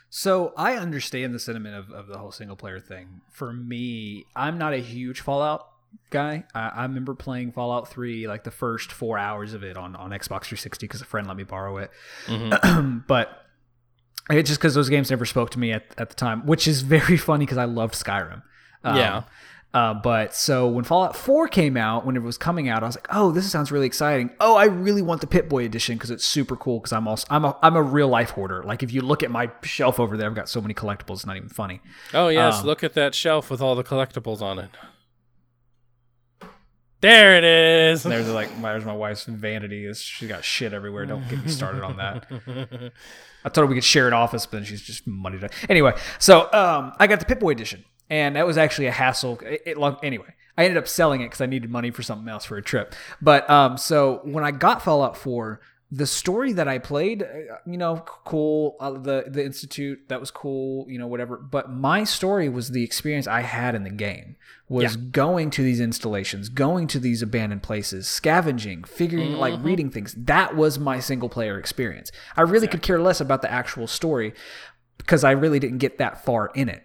So 0.10 0.54
I 0.56 0.76
understand 0.76 1.34
the 1.34 1.40
sentiment 1.40 1.76
of, 1.76 1.90
of 1.92 2.08
the 2.08 2.20
whole 2.20 2.32
single 2.32 2.56
player 2.56 2.80
thing. 2.80 3.22
For 3.32 3.52
me, 3.52 4.26
I'm 4.36 4.60
not 4.60 4.74
a 4.74 4.78
huge 4.78 5.22
Fallout 5.22 5.68
guy. 6.10 6.46
I, 6.54 6.70
I 6.70 6.82
remember 6.84 7.14
playing 7.16 7.52
Fallout 7.52 7.88
3, 7.90 8.28
like 8.28 8.44
the 8.44 8.52
first 8.52 8.92
four 8.92 9.18
hours 9.18 9.54
of 9.54 9.64
it 9.64 9.78
on, 9.78 9.96
on 9.96 10.12
Xbox 10.12 10.44
360 10.46 10.86
because 10.88 11.02
a 11.02 11.06
friend 11.06 11.28
let 11.28 11.38
me 11.38 11.44
borrow 11.44 11.78
it. 11.78 11.92
but 13.08 13.40
it 14.30 14.44
just 14.44 14.60
because 14.60 14.74
those 14.76 14.90
games 14.90 15.10
never 15.10 15.26
spoke 15.26 15.50
to 15.52 15.60
me 15.60 15.72
at, 15.72 15.84
at 15.98 16.10
the 16.10 16.16
time, 16.16 16.46
which 16.46 16.68
is 16.68 16.82
very 16.82 17.18
funny 17.30 17.46
because 17.46 17.58
I 17.58 17.66
loved 17.66 17.94
Skyrim. 17.96 18.42
Um, 18.84 18.98
Yeah. 18.98 19.24
Uh, 19.76 19.92
but 19.92 20.36
so 20.36 20.68
when 20.68 20.84
Fallout 20.84 21.16
4 21.16 21.48
came 21.48 21.76
out, 21.78 22.06
when 22.06 22.16
it 22.16 22.22
was 22.22 22.38
coming 22.38 22.70
out, 22.70 22.84
I 22.84 22.86
was 22.86 22.96
like, 22.96 23.08
"Oh, 23.10 23.32
this 23.32 23.52
sounds 23.52 23.72
really 23.72 23.88
exciting. 23.88 24.30
Oh, 24.40 24.56
I 24.56 24.66
really 24.66 25.02
want 25.02 25.22
the 25.22 25.26
Pip 25.26 25.50
Boy 25.50 25.66
edition 25.66 25.96
because 25.98 26.12
it's 26.12 26.24
super 26.24 26.56
cool. 26.56 26.78
Because 26.80 26.94
I'm 26.94 27.08
also 27.08 27.26
I'm 27.32 27.44
a 27.44 27.58
I'm 27.64 27.76
a 27.76 27.82
real 27.82 28.08
life 28.08 28.30
hoarder. 28.30 28.62
Like 28.62 28.84
if 28.84 28.94
you 28.94 29.02
look 29.02 29.24
at 29.24 29.32
my 29.32 29.50
shelf 29.64 30.00
over 30.00 30.16
there, 30.16 30.30
I've 30.30 30.36
got 30.36 30.48
so 30.48 30.62
many 30.62 30.76
collectibles. 30.76 31.14
It's 31.16 31.26
not 31.26 31.38
even 31.38 31.50
funny. 31.50 31.82
Oh 32.14 32.28
yes, 32.28 32.60
Um, 32.60 32.68
look 32.68 32.84
at 32.84 32.94
that 32.94 33.16
shelf 33.16 33.50
with 33.50 33.64
all 33.64 33.74
the 33.74 33.84
collectibles 33.84 34.44
on 34.44 34.60
it. 34.60 34.70
There 37.04 37.36
it 37.36 37.44
is. 37.44 38.04
There's 38.04 38.30
like 38.30 38.62
there's 38.62 38.86
my 38.86 38.94
wife's 38.94 39.26
vanity. 39.26 39.94
She's 39.94 40.30
got 40.30 40.46
shit 40.46 40.72
everywhere? 40.72 41.06
Don't 41.06 41.28
get 41.28 41.44
me 41.44 41.52
started 41.52 41.84
on 41.84 41.98
that. 41.98 42.26
I 43.44 43.50
told 43.50 43.66
her 43.66 43.70
we 43.70 43.76
could 43.76 43.84
share 43.84 44.08
an 44.08 44.14
office, 44.14 44.46
but 44.46 44.60
then 44.60 44.64
she's 44.64 44.82
just 44.82 45.04
it. 45.06 45.52
Anyway, 45.68 45.94
so 46.18 46.44
um, 46.54 46.94
I 46.98 47.08
got 47.08 47.20
the 47.20 47.26
Pip 47.26 47.42
Boy 47.42 47.52
edition, 47.52 47.84
and 48.10 48.38
that 48.38 48.48
was 48.48 48.58
actually 48.58 48.88
a 48.88 48.94
hassle. 48.94 49.38
It, 49.42 49.64
it, 49.66 49.96
anyway, 50.02 50.34
I 50.58 50.64
ended 50.64 50.78
up 50.78 50.88
selling 50.88 51.20
it 51.20 51.26
because 51.26 51.42
I 51.42 51.46
needed 51.46 51.70
money 51.70 51.92
for 51.92 52.04
something 52.04 52.30
else 52.30 52.46
for 52.46 52.56
a 52.56 52.62
trip. 52.62 52.96
But 53.22 53.50
um, 53.50 53.78
so 53.78 54.22
when 54.24 54.46
I 54.46 54.52
got 54.52 54.82
Fallout 54.82 55.18
4, 55.18 55.60
the 55.96 56.08
story 56.08 56.54
that 56.54 56.68
I 56.68 56.80
played, 56.80 57.22
uh, 57.22 57.58
you 57.68 57.78
know, 57.78 57.98
cool. 58.26 58.76
Uh, 58.80 58.92
the 58.92 59.26
the 59.28 59.46
Institute 59.46 60.00
that 60.08 60.20
was 60.20 60.32
cool, 60.32 60.86
you 60.90 60.98
know, 60.98 61.06
whatever. 61.06 61.38
But 61.38 61.70
my 61.70 62.04
story 62.04 62.50
was 62.50 62.70
the 62.70 62.84
experience 62.84 63.28
I 63.28 63.42
had 63.42 63.76
in 63.76 63.84
the 63.84 63.92
game 63.92 64.36
was 64.70 64.96
going 64.96 65.52
to 65.52 65.62
these 65.62 65.80
installations, 65.80 66.50
going 66.50 66.88
to 66.88 67.00
these 67.00 67.22
abandoned 67.22 67.62
places, 67.62 68.08
scavenging, 68.08 68.84
figuring, 68.86 69.34
like 69.34 69.64
reading 69.64 69.92
things. 69.92 70.16
That 70.18 70.56
was 70.56 70.80
my 70.80 71.00
single 71.00 71.30
player 71.30 71.60
experience. 71.60 72.12
I 72.36 72.42
really 72.42 72.68
could 72.68 72.82
care 72.82 73.00
less 73.00 73.22
about 73.22 73.44
the 73.44 73.52
actual 73.52 73.86
story 73.86 74.34
because 74.98 75.24
I 75.24 75.32
really 75.32 75.60
didn't 75.60 75.78
get 75.78 76.00
that 76.00 76.26
far 76.26 76.50
in 76.56 76.70
it. 76.70 76.84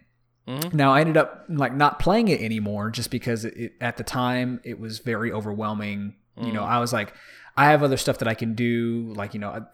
Now 0.73 0.93
I 0.93 1.01
ended 1.01 1.17
up 1.17 1.45
like 1.49 1.75
not 1.75 1.99
playing 1.99 2.29
it 2.29 2.41
anymore 2.43 2.91
just 2.91 3.11
because 3.11 3.47
it, 3.47 3.57
it, 3.57 3.73
at 3.81 3.97
the 3.97 4.05
time 4.05 4.61
it 4.65 4.79
was 4.79 4.99
very 4.99 5.33
overwhelming. 5.33 6.17
You 6.41 6.53
know, 6.53 6.63
I 6.63 6.79
was 6.79 6.93
like, 6.93 7.15
I 7.59 7.67
have 7.71 7.83
other 7.83 7.97
stuff 7.97 8.19
that 8.19 8.29
I 8.29 8.35
can 8.35 8.55
do. 8.55 9.13
Like 9.15 9.35
you 9.35 9.41
know, 9.41 9.67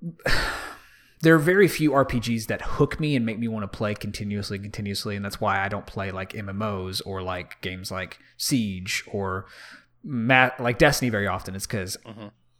there 1.22 1.34
are 1.34 1.38
very 1.38 1.68
few 1.68 1.92
RPGs 1.92 2.46
that 2.46 2.62
hook 2.62 2.98
me 2.98 3.14
and 3.14 3.24
make 3.24 3.38
me 3.38 3.46
want 3.48 3.62
to 3.70 3.76
play 3.76 3.94
continuously, 3.94 4.58
continuously, 4.58 5.14
and 5.14 5.24
that's 5.24 5.40
why 5.40 5.64
I 5.64 5.68
don't 5.68 5.86
play 5.86 6.10
like 6.10 6.32
MMOs 6.32 7.00
or 7.06 7.22
like 7.22 7.60
games 7.60 7.90
like 7.90 8.18
Siege 8.36 9.04
or 9.12 9.46
Ma- 10.02 10.50
like 10.58 10.78
Destiny 10.78 11.10
very 11.10 11.28
often. 11.28 11.54
It's 11.54 11.66
because 11.66 11.96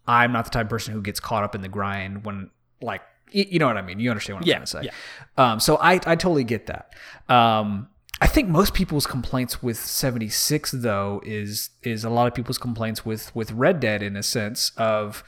I'm 0.06 0.32
not 0.32 0.44
the 0.44 0.50
type 0.52 0.66
of 0.66 0.70
person 0.70 0.94
who 0.94 1.02
gets 1.02 1.18
caught 1.18 1.42
up 1.42 1.54
in 1.56 1.60
the 1.62 1.68
grind 1.68 2.24
when 2.24 2.50
like 2.80 3.02
you 3.32 3.58
know 3.58 3.66
what 3.66 3.78
I 3.78 3.82
mean. 3.82 3.98
You 3.98 4.10
understand 4.10 4.36
what 4.36 4.42
I'm 4.44 4.48
Yeah, 4.48 4.54
trying 4.56 4.64
to 4.66 4.70
say. 4.70 4.82
yeah. 4.84 5.52
Um, 5.52 5.58
so 5.58 5.76
I 5.78 5.94
I 5.94 6.14
totally 6.16 6.44
get 6.44 6.66
that. 6.66 6.92
Um, 7.28 7.88
I 8.20 8.26
think 8.26 8.48
most 8.48 8.74
people's 8.74 9.06
complaints 9.06 9.62
with 9.62 9.78
76 9.78 10.70
though 10.72 11.20
is 11.24 11.70
is 11.82 12.04
a 12.04 12.10
lot 12.10 12.28
of 12.28 12.34
people's 12.34 12.58
complaints 12.58 13.04
with 13.04 13.34
with 13.34 13.50
Red 13.52 13.80
Dead 13.80 14.02
in 14.02 14.16
a 14.16 14.22
sense 14.22 14.70
of 14.76 15.24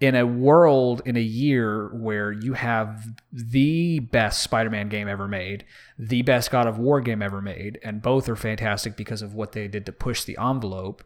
in 0.00 0.14
a 0.14 0.26
world 0.26 1.00
in 1.06 1.16
a 1.16 1.20
year 1.20 1.88
where 1.94 2.30
you 2.30 2.52
have 2.52 3.06
the 3.32 3.98
best 3.98 4.42
Spider-Man 4.42 4.88
game 4.88 5.08
ever 5.08 5.26
made, 5.26 5.64
the 5.98 6.22
best 6.22 6.50
God 6.50 6.66
of 6.66 6.78
War 6.78 7.00
game 7.00 7.22
ever 7.22 7.40
made, 7.40 7.78
and 7.82 8.02
both 8.02 8.28
are 8.28 8.36
fantastic 8.36 8.96
because 8.96 9.22
of 9.22 9.34
what 9.34 9.52
they 9.52 9.68
did 9.68 9.86
to 9.86 9.92
push 9.92 10.24
the 10.24 10.36
envelope. 10.38 11.02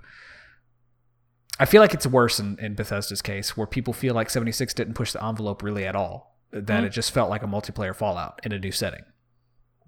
I 1.60 1.66
feel 1.66 1.80
like 1.80 1.94
it's 1.94 2.06
worse 2.06 2.40
in, 2.40 2.58
in 2.58 2.74
Bethesda's 2.74 3.22
case, 3.22 3.56
where 3.56 3.66
people 3.66 3.92
feel 3.92 4.14
like 4.14 4.28
76 4.28 4.74
didn't 4.74 4.94
push 4.94 5.12
the 5.12 5.24
envelope 5.24 5.62
really 5.62 5.86
at 5.86 5.94
all. 5.94 6.38
That 6.50 6.66
mm-hmm. 6.66 6.86
it 6.86 6.90
just 6.90 7.12
felt 7.12 7.30
like 7.30 7.44
a 7.44 7.46
multiplayer 7.46 7.94
Fallout 7.94 8.40
in 8.42 8.50
a 8.50 8.58
new 8.58 8.72
setting. 8.72 9.04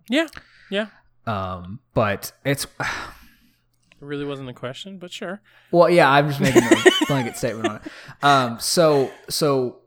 Yeah, 0.09 0.29
yeah. 0.71 0.89
Um, 1.27 1.81
but 1.95 2.33
it's 2.45 2.67
It 2.81 4.05
really 4.07 4.25
wasn't 4.25 4.49
a 4.49 4.53
question, 4.53 4.99
but 4.99 5.13
sure. 5.13 5.41
well, 5.71 5.89
yeah. 5.89 6.11
I'm 6.11 6.29
just 6.29 6.41
making 6.41 6.65
a 6.65 6.77
blanket 7.07 7.37
statement 7.37 7.69
on 7.69 7.77
it. 7.77 7.83
Um, 8.25 8.59
so 8.59 9.13
so 9.29 9.83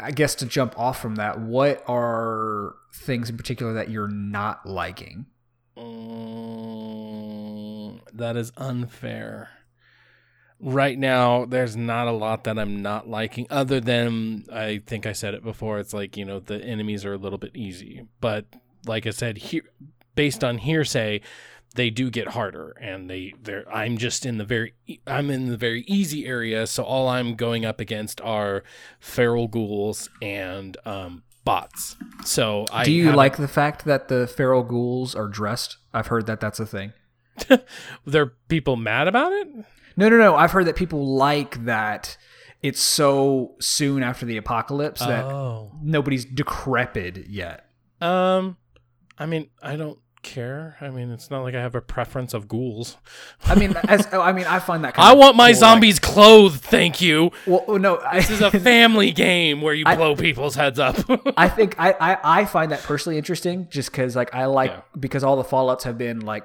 I 0.00 0.12
guess 0.12 0.34
to 0.36 0.46
jump 0.46 0.78
off 0.78 1.02
from 1.02 1.16
that, 1.16 1.38
what 1.38 1.84
are 1.86 2.76
things 2.92 3.28
in 3.28 3.36
particular 3.36 3.74
that 3.74 3.90
you're 3.90 4.08
not 4.08 4.64
liking? 4.64 5.26
Mm, 6.68 8.00
that 8.14 8.36
is 8.38 8.50
unfair. 8.56 9.50
Right 10.60 10.98
now, 10.98 11.44
there's 11.44 11.76
not 11.76 12.08
a 12.08 12.12
lot 12.12 12.44
that 12.44 12.58
I'm 12.58 12.80
not 12.82 13.08
liking, 13.08 13.46
other 13.50 13.78
than 13.78 14.46
I 14.52 14.80
think 14.86 15.04
I 15.06 15.12
said 15.12 15.34
it 15.34 15.44
before. 15.44 15.78
It's 15.78 15.92
like 15.92 16.16
you 16.16 16.24
know 16.24 16.40
the 16.40 16.64
enemies 16.64 17.04
are 17.04 17.12
a 17.12 17.18
little 17.18 17.38
bit 17.38 17.54
easy, 17.54 18.06
but 18.20 18.46
like 18.86 19.06
I 19.06 19.10
said, 19.10 19.36
here 19.38 19.64
based 20.18 20.42
on 20.42 20.58
hearsay, 20.58 21.20
they 21.76 21.90
do 21.90 22.10
get 22.10 22.28
harder, 22.28 22.70
and 22.80 23.08
they 23.08 23.34
they're. 23.40 23.64
I'm 23.72 23.96
just 23.98 24.26
in 24.26 24.38
the 24.38 24.44
very 24.44 24.74
I'm 25.06 25.30
in 25.30 25.48
the 25.48 25.56
very 25.56 25.84
easy 25.86 26.26
area, 26.26 26.66
so 26.66 26.82
all 26.82 27.08
I'm 27.08 27.36
going 27.36 27.64
up 27.64 27.78
against 27.80 28.20
are 28.22 28.64
feral 29.00 29.46
ghouls 29.48 30.10
and 30.20 30.76
um, 30.84 31.22
bots. 31.44 31.94
So 32.24 32.64
I 32.72 32.84
Do 32.84 32.92
you 32.92 33.12
like 33.12 33.36
the 33.36 33.48
fact 33.48 33.84
that 33.84 34.08
the 34.08 34.26
feral 34.26 34.62
ghouls 34.64 35.14
are 35.14 35.28
dressed? 35.28 35.76
I've 35.94 36.08
heard 36.08 36.26
that 36.26 36.40
that's 36.40 36.58
a 36.60 36.66
thing. 36.66 36.92
There 38.04 38.22
are 38.22 38.32
people 38.48 38.74
mad 38.76 39.06
about 39.06 39.32
it. 39.32 39.46
No, 39.96 40.08
no, 40.08 40.16
no. 40.18 40.34
I've 40.34 40.50
heard 40.50 40.66
that 40.66 40.74
people 40.76 41.06
like 41.16 41.64
that. 41.66 42.16
It's 42.62 42.80
so 42.80 43.54
soon 43.60 44.02
after 44.02 44.26
the 44.26 44.36
apocalypse 44.36 45.00
that 45.00 45.24
Oh. 45.24 45.70
nobody's 45.80 46.24
decrepit 46.24 47.28
yet. 47.28 47.66
Um, 48.00 48.56
I 49.18 49.26
mean, 49.26 49.50
I 49.62 49.76
don't 49.76 49.98
care. 50.28 50.76
I 50.80 50.90
mean, 50.90 51.10
it's 51.10 51.30
not 51.30 51.42
like 51.42 51.54
I 51.54 51.60
have 51.60 51.74
a 51.74 51.80
preference 51.80 52.34
of 52.34 52.48
ghouls. 52.48 52.96
I 53.44 53.54
mean, 53.54 53.74
as 53.88 54.06
oh, 54.12 54.20
I 54.20 54.32
mean, 54.32 54.44
I 54.46 54.58
find 54.58 54.84
that 54.84 54.94
kind 54.94 55.08
I 55.08 55.14
want 55.14 55.36
my 55.36 55.44
cool, 55.44 55.48
like- 55.48 55.56
zombies 55.56 55.98
clothed, 55.98 56.60
thank 56.60 57.00
you. 57.00 57.30
well, 57.46 57.64
well, 57.66 57.78
no, 57.78 57.98
I, 57.98 58.16
This 58.20 58.30
is 58.30 58.40
a 58.40 58.50
family 58.60 59.10
game 59.12 59.60
where 59.62 59.74
you 59.74 59.84
blow 59.84 60.14
people's 60.16 60.54
heads 60.54 60.78
up. 60.78 60.96
I 61.36 61.48
think 61.56 61.74
I, 61.78 61.94
I 62.00 62.40
I 62.40 62.44
find 62.44 62.70
that 62.72 62.82
personally 62.82 63.16
interesting, 63.18 63.68
just 63.70 63.90
because 63.90 64.14
like 64.14 64.34
I 64.34 64.44
like 64.46 64.70
Yeah. 64.70 64.80
because 64.98 65.24
all 65.24 65.36
the 65.36 65.44
fallouts 65.44 65.82
have 65.84 65.98
been 65.98 66.20
like 66.20 66.44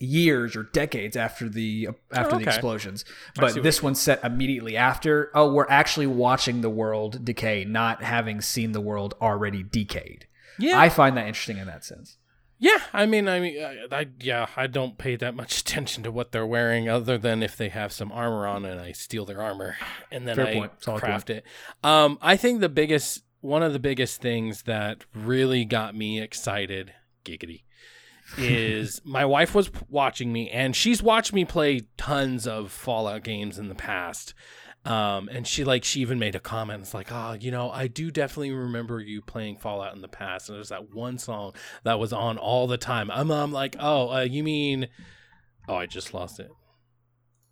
years 0.00 0.54
or 0.54 0.62
decades 0.62 1.16
after 1.16 1.48
the 1.48 1.88
after 2.12 2.34
oh, 2.34 2.36
okay. 2.36 2.44
the 2.44 2.50
explosions, 2.50 3.04
but 3.34 3.62
this 3.62 3.82
one's 3.82 4.00
set 4.00 4.22
immediately 4.22 4.76
after. 4.76 5.30
Oh, 5.34 5.52
we're 5.52 5.66
actually 5.68 6.06
watching 6.06 6.60
the 6.60 6.70
world 6.70 7.24
decay, 7.24 7.64
not 7.64 8.02
having 8.04 8.40
seen 8.40 8.72
the 8.72 8.80
world 8.80 9.14
already 9.20 9.62
decayed. 9.62 10.26
yeah, 10.58 10.78
I 10.78 10.88
find 10.88 11.16
that 11.16 11.26
interesting 11.26 11.58
in 11.58 11.66
that 11.66 11.84
sense. 11.84 12.16
Yeah. 12.58 12.78
I 12.92 13.06
mean, 13.06 13.28
I 13.28 13.40
mean, 13.40 13.62
I, 13.62 13.86
I 13.90 14.06
yeah, 14.20 14.46
I 14.56 14.66
don't 14.66 14.98
pay 14.98 15.16
that 15.16 15.34
much 15.34 15.60
attention 15.60 16.02
to 16.02 16.10
what 16.10 16.32
they're 16.32 16.46
wearing, 16.46 16.88
other 16.88 17.18
than 17.18 17.42
if 17.42 17.56
they 17.56 17.68
have 17.68 17.92
some 17.92 18.12
armor 18.12 18.46
on, 18.46 18.64
and 18.64 18.80
I 18.80 18.92
steal 18.92 19.24
their 19.24 19.42
armor, 19.42 19.76
and 20.10 20.26
then 20.26 20.36
Fair 20.36 20.46
I 20.46 20.54
point. 20.54 20.72
Craft 20.80 21.30
it. 21.30 21.44
Um, 21.82 22.18
I 22.20 22.36
think 22.36 22.60
the 22.60 22.68
biggest, 22.68 23.22
one 23.40 23.62
of 23.62 23.72
the 23.72 23.78
biggest 23.78 24.20
things 24.20 24.62
that 24.62 25.04
really 25.14 25.64
got 25.64 25.94
me 25.94 26.20
excited, 26.20 26.92
giggity, 27.24 27.62
is 28.36 29.00
my 29.04 29.24
wife 29.24 29.54
was 29.54 29.70
watching 29.88 30.32
me, 30.32 30.50
and 30.50 30.74
she's 30.74 31.02
watched 31.02 31.32
me 31.32 31.44
play 31.44 31.82
tons 31.96 32.46
of 32.46 32.72
Fallout 32.72 33.22
games 33.22 33.58
in 33.58 33.68
the 33.68 33.74
past. 33.74 34.34
Um, 34.88 35.28
and 35.30 35.46
she 35.46 35.64
like 35.64 35.84
she 35.84 36.00
even 36.00 36.18
made 36.18 36.34
a 36.34 36.40
comment. 36.40 36.80
It's 36.80 36.94
like, 36.94 37.12
oh, 37.12 37.36
you 37.38 37.50
know, 37.50 37.70
I 37.70 37.88
do 37.88 38.10
definitely 38.10 38.52
remember 38.52 39.00
you 39.00 39.20
playing 39.20 39.58
Fallout 39.58 39.94
in 39.94 40.00
the 40.00 40.08
past. 40.08 40.48
And 40.48 40.56
there's 40.56 40.70
that 40.70 40.94
one 40.94 41.18
song 41.18 41.52
that 41.84 41.98
was 41.98 42.10
on 42.12 42.38
all 42.38 42.66
the 42.66 42.78
time. 42.78 43.10
I'm, 43.10 43.30
I'm 43.30 43.52
like, 43.52 43.76
oh, 43.78 44.10
uh, 44.10 44.20
you 44.20 44.42
mean? 44.42 44.88
Oh, 45.68 45.74
I 45.74 45.84
just 45.84 46.14
lost 46.14 46.40
it. 46.40 46.50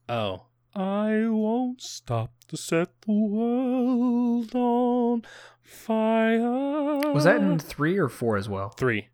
Oh, 0.09 0.47
I 0.75 1.27
won't 1.29 1.83
stop 1.83 2.33
to 2.49 2.57
set 2.57 2.89
the 3.03 3.13
world 3.13 4.55
on 4.55 5.23
fire. 5.63 7.13
Was 7.13 7.25
that 7.25 7.37
in 7.37 7.59
three 7.59 7.99
or 7.99 8.09
four 8.09 8.39
as 8.39 8.49
well? 8.49 8.71
three? 8.71 9.09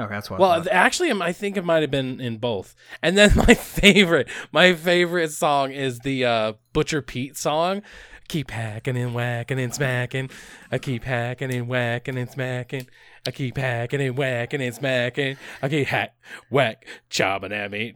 Okay, 0.00 0.14
that's 0.14 0.30
what. 0.30 0.40
Well, 0.40 0.66
actually, 0.70 1.12
I 1.12 1.32
think 1.32 1.56
it 1.56 1.64
might 1.64 1.82
have 1.82 1.90
been 1.90 2.20
in 2.20 2.38
both. 2.38 2.74
And 3.02 3.16
then 3.18 3.32
my 3.36 3.54
favorite, 3.54 4.28
my 4.50 4.74
favorite 4.74 5.30
song 5.30 5.72
is 5.72 5.98
the 6.00 6.24
uh, 6.24 6.52
Butcher 6.72 7.02
Pete 7.02 7.36
song. 7.36 7.82
Keep 8.30 8.52
hacking 8.52 8.96
and 8.96 9.12
whacking 9.12 9.58
and 9.58 9.74
smacking. 9.74 10.30
I 10.70 10.78
keep 10.78 11.02
hacking 11.02 11.52
and 11.52 11.66
whacking 11.66 12.16
and 12.16 12.30
smacking. 12.30 12.86
I 13.26 13.32
keep 13.32 13.56
hacking 13.56 14.00
and 14.00 14.16
whacking 14.16 14.62
and 14.62 14.72
smacking. 14.72 15.36
I 15.60 15.68
keep 15.68 15.88
hack, 15.88 16.14
whack, 16.48 16.86
chopping 17.10 17.52
at 17.52 17.72
me. 17.72 17.92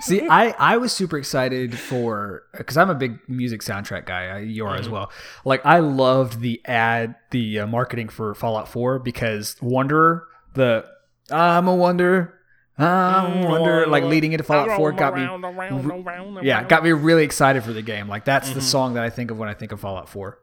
See, 0.00 0.26
I 0.28 0.54
I 0.58 0.78
was 0.78 0.92
super 0.92 1.18
excited 1.18 1.78
for 1.78 2.44
because 2.56 2.78
I'm 2.78 2.88
a 2.88 2.94
big 2.94 3.18
music 3.28 3.60
soundtrack 3.60 4.06
guy. 4.06 4.38
You 4.38 4.64
are 4.64 4.76
as 4.76 4.88
well. 4.88 5.12
Like 5.44 5.64
I 5.66 5.80
loved 5.80 6.40
the 6.40 6.62
ad, 6.64 7.16
the 7.32 7.60
uh, 7.60 7.66
marketing 7.66 8.08
for 8.08 8.34
Fallout 8.34 8.66
4 8.66 8.98
because 9.00 9.56
Wanderer, 9.60 10.26
the 10.54 10.86
I'm 11.30 11.68
a 11.68 11.74
Wanderer. 11.74 12.39
I'm 12.86 13.44
a 13.44 13.86
like 13.86 14.04
leading 14.04 14.32
into 14.32 14.44
Fallout 14.44 14.76
4 14.76 14.92
got 14.92 15.14
me, 15.14 15.22
yeah, 16.42 16.64
got 16.64 16.82
me 16.84 16.92
really 16.92 17.24
excited 17.24 17.62
for 17.64 17.72
the 17.72 17.82
game. 17.82 18.08
Like 18.08 18.24
that's 18.24 18.52
the 18.52 18.60
song 18.60 18.94
that 18.94 19.04
I 19.04 19.10
think 19.10 19.30
of 19.30 19.38
when 19.38 19.48
I 19.48 19.54
think 19.54 19.72
of 19.72 19.80
Fallout 19.80 20.08
4. 20.08 20.38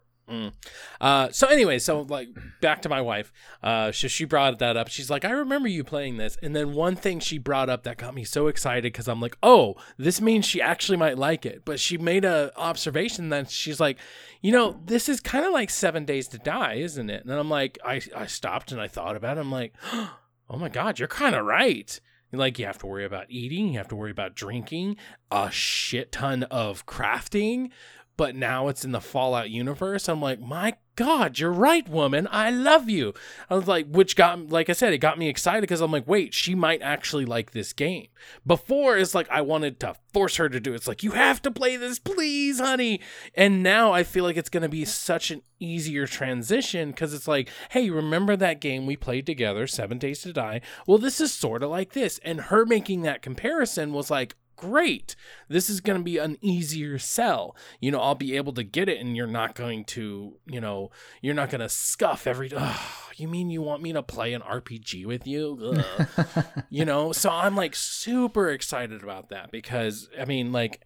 Uh, 1.00 1.30
so 1.32 1.48
anyway, 1.48 1.80
so 1.80 2.02
like 2.02 2.28
back 2.60 2.82
to 2.82 2.90
my 2.90 3.02
wife. 3.02 3.32
Uh, 3.64 3.92
so 3.94 4.08
she 4.10 4.26
brought 4.26 4.60
that 4.60 4.76
up. 4.76 4.90
She's 4.90 5.10
like, 5.10 5.24
I 5.24 5.32
remember 5.32 5.70
you 5.70 5.84
playing 5.86 6.18
this. 6.18 6.38
And 6.44 6.54
then 6.56 6.74
one 6.74 6.96
thing 6.98 7.20
she 7.20 7.38
brought 7.38 7.70
up 7.70 7.84
that 7.84 7.98
got 7.98 8.14
me 8.14 8.26
so 8.26 8.48
excited 8.48 8.84
because 8.84 9.08
I'm 9.08 9.22
like, 9.22 9.38
oh, 9.42 9.76
this 9.98 10.20
means 10.20 10.46
she 10.46 10.62
actually 10.62 10.98
might 10.98 11.18
like 11.18 11.46
it. 11.46 11.64
But 11.64 11.80
she 11.80 11.98
made 11.98 12.26
a 12.26 12.52
observation 12.58 13.30
that 13.30 13.50
she's 13.50 13.80
like, 13.80 13.98
you 14.42 14.52
know, 14.52 14.82
this 14.86 15.08
is 15.08 15.22
kind 15.22 15.46
of 15.46 15.54
like 15.54 15.70
Seven 15.70 16.04
Days 16.04 16.28
to 16.30 16.38
Die, 16.38 16.74
isn't 16.74 17.10
it? 17.10 17.24
And 17.24 17.34
I'm 17.34 17.50
like, 17.50 17.80
I 17.86 18.02
I 18.16 18.26
stopped 18.26 18.72
and 18.74 18.82
I 18.82 18.88
thought 18.90 19.16
about 19.16 19.38
it. 19.38 19.42
I'm 19.42 19.52
like, 19.52 19.74
oh 19.94 20.58
my 20.58 20.70
god, 20.70 21.00
you're 21.00 21.08
kind 21.08 21.36
of 21.36 21.46
right. 21.46 22.00
Like 22.32 22.60
you 22.60 22.66
have 22.66 22.78
to 22.80 22.88
worry 22.88 23.06
about 23.06 23.28
eating, 23.30 23.70
you 23.70 23.78
have 23.78 23.88
to 23.88 23.96
worry 23.96 24.12
about 24.12 24.36
drinking, 24.36 24.98
a 25.32 25.50
shit 25.50 26.12
ton 26.12 26.44
of 26.44 26.86
crafting, 26.86 27.70
but 28.18 28.36
now 28.36 28.68
it's 28.68 28.84
in 28.84 28.92
the 28.92 29.00
Fallout 29.00 29.52
universe. 29.52 30.10
I'm 30.10 30.22
like, 30.22 30.42
my 30.42 30.74
God, 30.96 31.38
you're 31.38 31.52
right, 31.52 31.88
woman. 31.88 32.28
I 32.32 32.50
love 32.50 32.90
you. 32.90 33.14
I 33.52 33.56
was 33.56 33.68
like, 33.68 33.88
which 33.88 34.16
got, 34.16 34.50
like 34.50 34.68
I 34.68 34.74
said, 34.74 34.94
it 34.94 34.98
got 34.98 35.20
me 35.20 35.30
excited 35.30 35.62
because 35.62 35.80
I'm 35.80 35.92
like, 35.92 36.08
wait, 36.08 36.34
she 36.34 36.56
might 36.56 36.82
actually 36.82 37.26
like 37.26 37.52
this 37.52 37.72
game. 37.72 38.08
Before, 38.48 38.98
it's 38.98 39.14
like 39.14 39.30
I 39.30 39.42
wanted 39.42 39.80
to 39.82 39.96
force 40.12 40.38
her 40.38 40.50
to 40.50 40.60
do 40.60 40.74
it. 40.74 40.78
It's 40.78 40.88
like, 40.88 41.04
you 41.04 41.12
have 41.12 41.40
to 41.44 41.52
play 41.52 41.78
this, 41.78 42.00
please, 42.00 42.60
honey. 42.60 43.00
And 43.36 43.62
now 43.62 43.94
I 43.94 44.02
feel 44.02 44.24
like 44.24 44.38
it's 44.38 44.50
going 44.50 44.64
to 44.64 44.70
be 44.70 44.86
such 44.86 45.30
an 45.30 45.44
easier 45.60 46.08
transition 46.08 46.90
because 46.90 47.14
it's 47.14 47.28
like, 47.28 47.50
hey, 47.70 47.92
remember 47.92 48.36
that 48.36 48.60
game 48.60 48.88
we 48.88 48.98
played 48.98 49.28
together, 49.28 49.68
Seven 49.68 50.00
Days 50.00 50.22
to 50.22 50.34
Die? 50.34 50.62
Well, 50.88 50.98
this 50.98 51.22
is 51.22 51.32
sort 51.32 51.62
of 51.62 51.70
like 51.70 51.94
this. 51.94 52.20
And 52.24 52.42
her 52.42 52.66
making 52.66 53.04
that 53.04 53.22
comparison 53.22 53.94
was 53.94 54.10
like, 54.10 54.36
great. 54.58 55.16
This 55.48 55.70
is 55.70 55.80
going 55.80 56.00
to 56.00 56.04
be 56.04 56.18
an 56.18 56.38
easier 56.42 57.00
sell. 57.00 57.56
You 57.80 57.92
know, 57.92 58.00
I'll 58.00 58.16
be 58.16 58.36
able 58.36 58.52
to 58.54 58.64
get 58.64 58.90
it 58.90 59.00
and 59.00 59.16
you're 59.16 59.28
not 59.28 59.56
going 59.56 59.86
to, 59.86 60.38
you 60.46 60.60
know, 60.60 60.92
you're 61.22 61.36
not 61.36 61.50
going 61.50 61.62
to 61.62 61.70
scuff 61.70 62.28
every 62.28 62.52
oh, 62.54 63.10
you 63.16 63.28
mean 63.28 63.50
you 63.50 63.62
want 63.62 63.82
me 63.82 63.94
to 63.94 64.04
play 64.04 64.34
an 64.34 64.42
RPG 64.42 65.06
with 65.06 65.26
you? 65.26 65.82
you 66.70 66.84
know, 66.84 67.12
so 67.12 67.30
I'm 67.30 67.56
like 67.56 67.76
super 67.76 68.50
excited 68.50 69.04
about 69.04 69.30
that 69.30 69.52
because 69.52 70.10
I 70.20 70.26
mean, 70.26 70.52
like 70.52 70.82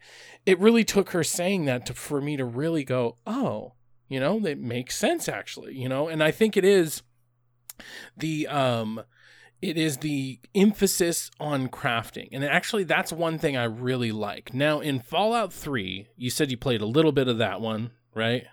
it 0.45 0.59
really 0.59 0.83
took 0.83 1.11
her 1.11 1.23
saying 1.23 1.65
that 1.65 1.85
to, 1.87 1.93
for 1.93 2.21
me 2.21 2.37
to 2.37 2.45
really 2.45 2.83
go, 2.83 3.17
"Oh, 3.25 3.73
you 4.07 4.19
know, 4.19 4.45
it 4.45 4.59
makes 4.59 4.97
sense 4.97 5.27
actually." 5.27 5.75
You 5.75 5.89
know, 5.89 6.07
and 6.07 6.23
I 6.23 6.31
think 6.31 6.55
it 6.55 6.65
is 6.65 7.01
the 8.15 8.47
um 8.47 9.01
it 9.61 9.77
is 9.77 9.97
the 9.97 10.39
emphasis 10.55 11.29
on 11.39 11.67
crafting. 11.67 12.29
And 12.31 12.43
actually, 12.43 12.83
that's 12.83 13.11
one 13.11 13.37
thing 13.37 13.55
I 13.55 13.65
really 13.65 14.11
like. 14.11 14.53
Now, 14.53 14.79
in 14.79 14.99
Fallout 14.99 15.53
3, 15.53 16.07
you 16.15 16.29
said 16.29 16.51
you 16.51 16.57
played 16.57 16.81
a 16.81 16.85
little 16.85 17.11
bit 17.11 17.27
of 17.27 17.37
that 17.37 17.61
one, 17.61 17.91
right? 18.15 18.45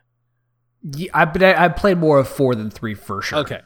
Yeah, 0.83 1.11
I, 1.15 1.25
but 1.25 1.43
I, 1.43 1.65
I 1.65 1.69
played 1.69 1.99
more 1.99 2.19
of 2.19 2.29
four 2.29 2.55
than 2.55 2.71
three 2.71 2.95
for 2.95 3.23
sure. 3.23 3.39
Okay. 3.41 3.61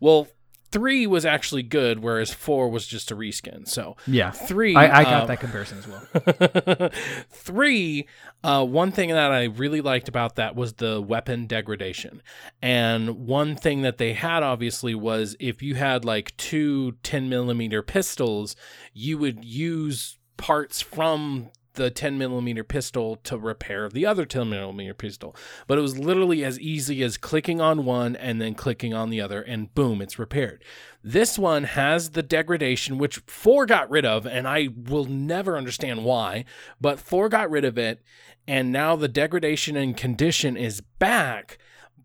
Well, 0.00 0.28
three 0.70 1.06
was 1.06 1.24
actually 1.24 1.62
good, 1.62 2.00
whereas 2.00 2.32
four 2.32 2.68
was 2.68 2.86
just 2.86 3.10
a 3.10 3.16
reskin. 3.16 3.66
So 3.66 3.96
Yeah. 4.06 4.30
three, 4.30 4.76
I, 4.76 5.00
I 5.00 5.04
got 5.04 5.22
um, 5.22 5.26
that 5.28 5.40
comparison 5.40 5.78
as 5.78 5.86
well. 5.88 6.90
Three, 7.30 8.06
uh, 8.44 8.64
one 8.64 8.92
thing 8.92 9.10
that 9.10 9.32
I 9.32 9.44
really 9.44 9.80
liked 9.80 10.08
about 10.08 10.36
that 10.36 10.54
was 10.54 10.74
the 10.74 11.00
weapon 11.00 11.46
degradation. 11.46 12.22
And 12.62 13.26
one 13.26 13.56
thing 13.56 13.82
that 13.82 13.98
they 13.98 14.12
had 14.12 14.42
obviously 14.42 14.94
was 14.94 15.36
if 15.40 15.62
you 15.62 15.74
had 15.74 16.04
like 16.04 16.36
two 16.36 16.92
10 17.02 17.28
millimeter 17.28 17.82
pistols, 17.82 18.56
you 18.92 19.18
would 19.18 19.44
use 19.44 20.18
parts 20.36 20.80
from 20.80 21.50
the 21.78 21.90
10 21.90 22.18
millimeter 22.18 22.62
pistol 22.62 23.16
to 23.16 23.38
repair 23.38 23.88
the 23.88 24.04
other 24.04 24.26
10 24.26 24.50
millimeter 24.50 24.92
pistol. 24.92 25.34
But 25.66 25.78
it 25.78 25.80
was 25.80 25.98
literally 25.98 26.44
as 26.44 26.60
easy 26.60 27.02
as 27.02 27.16
clicking 27.16 27.60
on 27.60 27.86
one 27.86 28.14
and 28.14 28.40
then 28.40 28.54
clicking 28.54 28.92
on 28.92 29.08
the 29.08 29.22
other, 29.22 29.40
and 29.40 29.74
boom, 29.74 30.02
it's 30.02 30.18
repaired. 30.18 30.62
This 31.02 31.38
one 31.38 31.64
has 31.64 32.10
the 32.10 32.22
degradation, 32.22 32.98
which 32.98 33.22
4 33.26 33.64
got 33.64 33.88
rid 33.88 34.04
of, 34.04 34.26
and 34.26 34.46
I 34.46 34.68
will 34.76 35.06
never 35.06 35.56
understand 35.56 36.04
why, 36.04 36.44
but 36.80 37.00
4 37.00 37.30
got 37.30 37.50
rid 37.50 37.64
of 37.64 37.78
it, 37.78 38.02
and 38.46 38.72
now 38.72 38.96
the 38.96 39.08
degradation 39.08 39.76
and 39.76 39.96
condition 39.96 40.56
is 40.56 40.80
back. 40.98 41.58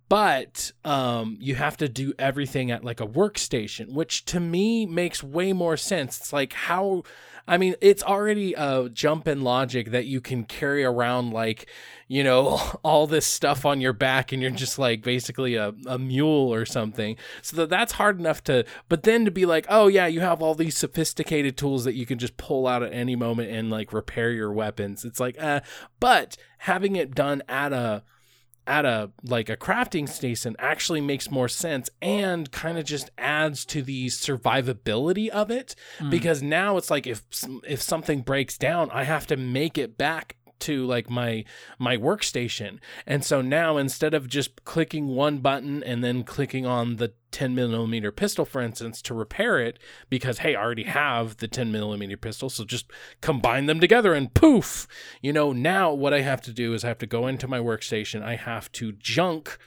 But 0.10 0.74
um, 0.86 1.38
you 1.40 1.56
have 1.56 1.78
to 1.78 1.90
do 1.90 2.14
everything 2.20 2.70
at 2.70 2.84
like 2.84 3.00
a 3.00 3.08
workstation, 3.08 3.94
which 3.94 4.26
to 4.26 4.40
me 4.40 4.86
makes 4.86 5.24
way 5.24 5.54
more 5.54 5.76
sense. 5.76 6.20
It's 6.20 6.34
like 6.34 6.54
how 6.54 7.04
I 7.48 7.58
mean, 7.58 7.76
it's 7.82 8.04
already 8.04 8.54
a 8.54 8.90
jump 8.90 9.28
in 9.28 9.42
logic 9.42 9.92
that 9.92 10.06
you 10.06 10.22
can 10.22 10.46
carry 10.46 10.84
around 10.84 11.32
like, 11.32 11.70
you 12.08 12.24
know, 12.24 12.60
all 12.84 13.06
this 13.06 13.26
stuff 13.26 13.66
on 13.66 13.82
your 13.82 13.92
back 13.92 14.32
and 14.32 14.42
you're 14.42 14.52
just 14.52 14.80
like 14.80 15.04
basically 15.04 15.56
a, 15.56 15.74
a 15.86 16.00
mule 16.00 16.54
or 16.54 16.66
something. 16.66 17.18
So 17.42 17.58
that 17.58 17.70
that's 17.70 17.94
hard 17.94 18.18
enough 18.20 18.44
to, 18.46 18.66
but 18.88 19.04
then 19.04 19.26
to 19.26 19.32
be 19.32 19.46
like, 19.46 19.66
oh 19.68 19.88
yeah, 19.88 20.08
you 20.08 20.22
have 20.22 20.42
all 20.42 20.56
these 20.56 20.78
sophisticated 20.78 21.58
tools 21.58 21.84
that 21.84 21.96
you 21.96 22.06
can 22.06 22.18
just 22.18 22.38
pull 22.38 22.66
out 22.66 22.84
at 22.84 22.94
any 22.94 23.16
moment 23.16 23.52
and 23.52 23.70
like 23.70 23.92
repair 23.92 24.32
your 24.32 24.54
weapons. 24.54 25.04
It's 25.04 25.20
like, 25.20 25.36
uh, 25.42 25.60
but 26.00 26.38
having 26.60 26.96
it 26.96 27.14
done 27.14 27.44
at 27.50 27.74
a, 27.74 28.04
at 28.66 28.86
a 28.86 29.12
like 29.24 29.50
a 29.50 29.58
crafting 29.58 30.08
station 30.08 30.56
actually 30.60 31.02
makes 31.02 31.30
more 31.30 31.48
sense 31.50 31.90
and 32.02 32.52
kind 32.52 32.78
of 32.78 32.86
just 32.86 33.12
adds 33.18 33.66
to 33.66 33.82
the 33.82 34.08
survivability 34.08 35.30
of 35.30 35.52
it 35.52 35.76
hmm. 36.00 36.10
because 36.10 36.42
now 36.42 36.78
it's 36.78 36.90
like 36.90 37.06
if 37.06 37.24
if 37.68 37.82
something 37.82 38.22
breaks 38.22 38.58
down 38.58 38.90
I 38.92 39.04
have 39.04 39.28
to 39.28 39.38
make 39.38 39.78
it 39.78 39.98
back 39.98 40.36
to 40.64 40.86
like 40.86 41.10
my 41.10 41.46
my 41.78 41.98
workstation. 41.98 42.80
And 43.06 43.24
so 43.24 43.42
now 43.42 43.78
instead 43.78 44.14
of 44.14 44.28
just 44.28 44.64
clicking 44.66 45.10
one 45.10 45.40
button 45.40 45.84
and 45.84 46.04
then 46.04 46.24
clicking 46.24 46.66
on 46.66 46.98
the 46.98 47.14
10 47.32 47.56
millimeter 47.56 48.12
pistol 48.12 48.46
for 48.46 48.62
instance 48.62 49.02
to 49.02 49.12
repair 49.12 49.60
it 49.60 49.80
because 50.08 50.38
hey 50.38 50.56
i 50.56 50.62
already 50.62 50.84
have 50.84 51.38
the 51.38 51.48
10 51.48 51.72
millimeter 51.72 52.16
pistol 52.16 52.48
so 52.48 52.64
just 52.64 52.92
combine 53.22 53.66
them 53.66 53.80
together 53.80 54.14
and 54.14 54.36
poof! 54.36 54.88
You 55.20 55.34
know 55.34 55.52
now 55.52 55.92
what 55.92 56.14
i 56.14 56.22
have 56.22 56.42
to 56.42 56.54
do 56.54 56.76
is 56.76 56.86
i 56.86 56.90
have 56.90 57.00
to 57.00 57.08
go 57.08 57.26
into 57.26 57.48
my 57.48 57.60
workstation. 57.60 58.22
I 58.22 58.36
have 58.36 58.72
to 58.74 58.92
junk 58.94 59.58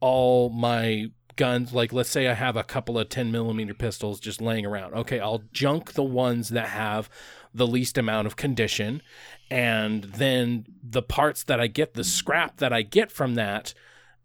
all 0.00 0.50
my 0.50 1.06
guns. 1.36 1.72
Like 1.72 1.92
let's 1.92 2.10
say 2.10 2.28
i 2.28 2.34
have 2.34 2.56
a 2.56 2.62
couple 2.62 2.98
of 2.98 3.08
10 3.08 3.32
millimeter 3.32 3.74
pistols 3.74 4.20
just 4.20 4.40
laying 4.42 4.66
around. 4.66 4.94
Okay 4.94 5.18
i'll 5.18 5.44
junk 5.52 5.94
the 5.94 6.02
ones 6.02 6.50
that 6.50 6.68
have 6.68 7.08
the 7.54 7.66
least 7.66 7.96
amount 7.96 8.26
of 8.26 8.36
condition 8.36 9.00
and 9.54 10.04
then 10.04 10.66
the 10.82 11.02
parts 11.02 11.44
that 11.44 11.60
i 11.60 11.66
get 11.66 11.94
the 11.94 12.04
scrap 12.04 12.56
that 12.56 12.72
i 12.72 12.82
get 12.82 13.10
from 13.10 13.34
that 13.36 13.72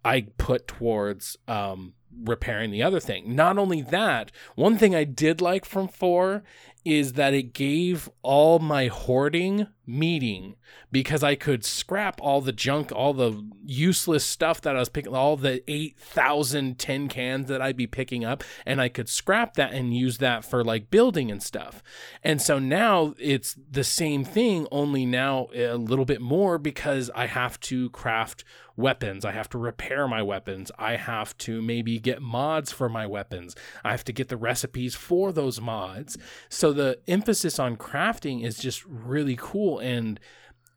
i 0.04 0.22
put 0.38 0.68
towards 0.68 1.38
um 1.48 1.94
repairing 2.24 2.72
the 2.72 2.84
other 2.84 3.00
thing. 3.00 3.36
Not 3.36 3.58
only 3.58 3.82
that, 3.82 4.32
one 4.56 4.78
thing 4.78 4.96
I 4.96 5.04
did 5.04 5.42
like 5.42 5.66
from 5.66 5.88
4 5.88 6.44
is 6.86 7.14
that 7.14 7.34
it 7.34 7.54
gave 7.54 8.10
all 8.22 8.60
my 8.60 8.88
hoarding 8.88 9.68
meaning 9.90 10.56
because 10.92 11.24
I 11.24 11.36
could 11.36 11.66
scrap 11.66 12.22
all 12.22 12.42
the 12.42 12.52
junk, 12.52 12.92
all 12.92 13.14
the 13.14 13.44
useless 13.66 14.26
stuff 14.26 14.62
that 14.62 14.76
I 14.76 14.80
was 14.80 14.90
picking, 14.90 15.14
all 15.14 15.36
the 15.36 15.64
8,000 15.70 16.78
tin 16.78 17.08
cans 17.08 17.48
that 17.48 17.62
I'd 17.62 17.78
be 17.78 17.88
picking 17.88 18.24
up, 18.24 18.44
and 18.66 18.80
I 18.80 18.90
could 18.90 19.10
scrap 19.10 19.56
that 19.56 19.74
and 19.74 19.94
use 19.94 20.20
that 20.20 20.46
for 20.46 20.64
like 20.64 20.92
building 20.92 21.32
and 21.32 21.42
stuff. 21.42 21.82
And 22.24 22.42
so 22.42 22.60
now 22.60 23.16
it's 23.20 23.56
the 23.70 23.84
same 23.84 24.24
thing, 24.24 24.68
only 24.72 25.06
now 25.06 25.48
a 25.54 25.76
little 25.76 26.06
bit 26.06 26.22
more 26.22 26.58
because 26.58 27.10
I 27.16 27.26
have 27.26 27.60
to 27.62 27.90
craft 27.90 28.44
weapons. 28.80 29.26
I 29.26 29.34
have 29.34 29.50
to 29.50 29.58
repair 29.58 30.08
my 30.08 30.22
weapons. 30.24 30.72
I 30.80 30.96
have 30.96 31.38
to 31.40 31.62
maybe 31.62 32.00
get 32.00 32.22
mods 32.22 32.72
for 32.72 32.88
my 32.88 33.06
weapons. 33.06 33.54
I 33.84 33.92
have 33.92 34.06
to 34.06 34.14
get 34.14 34.30
the 34.30 34.38
recipes 34.38 34.96
for 34.96 35.34
those 35.34 35.60
mods. 35.60 36.18
So 36.48 36.72
the 36.72 37.00
emphasis 37.06 37.60
on 37.60 37.76
crafting 37.76 38.44
is 38.44 38.58
just 38.58 38.86
really 38.86 39.36
cool 39.38 39.79
and 39.80 40.20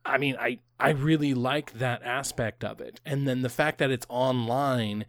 I 0.05 0.17
mean, 0.17 0.35
I 0.39 0.59
I 0.79 0.89
really 0.91 1.33
like 1.33 1.73
that 1.73 2.03
aspect 2.03 2.63
of 2.63 2.81
it. 2.81 2.99
And 3.05 3.27
then 3.27 3.41
the 3.41 3.49
fact 3.49 3.77
that 3.77 3.91
it's 3.91 4.05
online 4.09 5.05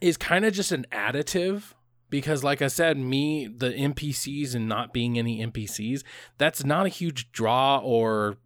is 0.00 0.16
kind 0.16 0.44
of 0.44 0.52
just 0.52 0.72
an 0.72 0.86
additive 0.92 1.72
because 2.10 2.44
like 2.44 2.60
I 2.60 2.68
said, 2.68 2.98
me 2.98 3.46
the 3.46 3.70
NPCs 3.70 4.54
and 4.54 4.68
not 4.68 4.92
being 4.92 5.18
any 5.18 5.44
NPCs, 5.44 6.02
that's 6.36 6.64
not 6.64 6.86
a 6.86 6.90
huge 6.90 7.32
draw 7.32 7.78
or 7.78 8.36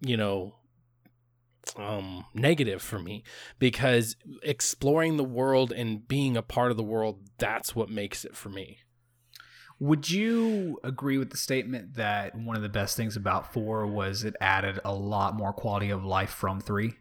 you 0.00 0.16
know, 0.16 0.54
um 1.76 2.24
negative 2.32 2.80
for 2.80 2.98
me 2.98 3.24
because 3.58 4.14
exploring 4.42 5.16
the 5.16 5.24
world 5.24 5.72
and 5.72 6.06
being 6.06 6.36
a 6.36 6.42
part 6.42 6.70
of 6.70 6.76
the 6.76 6.82
world 6.82 7.28
that's 7.38 7.74
what 7.74 7.90
makes 7.90 8.24
it 8.24 8.36
for 8.36 8.50
me 8.50 8.78
Would 9.78 10.10
you 10.10 10.78
agree 10.82 11.18
with 11.18 11.30
the 11.30 11.36
statement 11.36 11.94
that 11.96 12.34
one 12.34 12.56
of 12.56 12.62
the 12.62 12.68
best 12.68 12.96
things 12.96 13.14
about 13.16 13.52
four 13.52 13.86
was 13.86 14.24
it 14.24 14.34
added 14.40 14.80
a 14.84 14.94
lot 14.94 15.34
more 15.36 15.52
quality 15.52 15.90
of 15.90 16.04
life 16.04 16.30
from 16.30 16.60
three? 16.60 16.94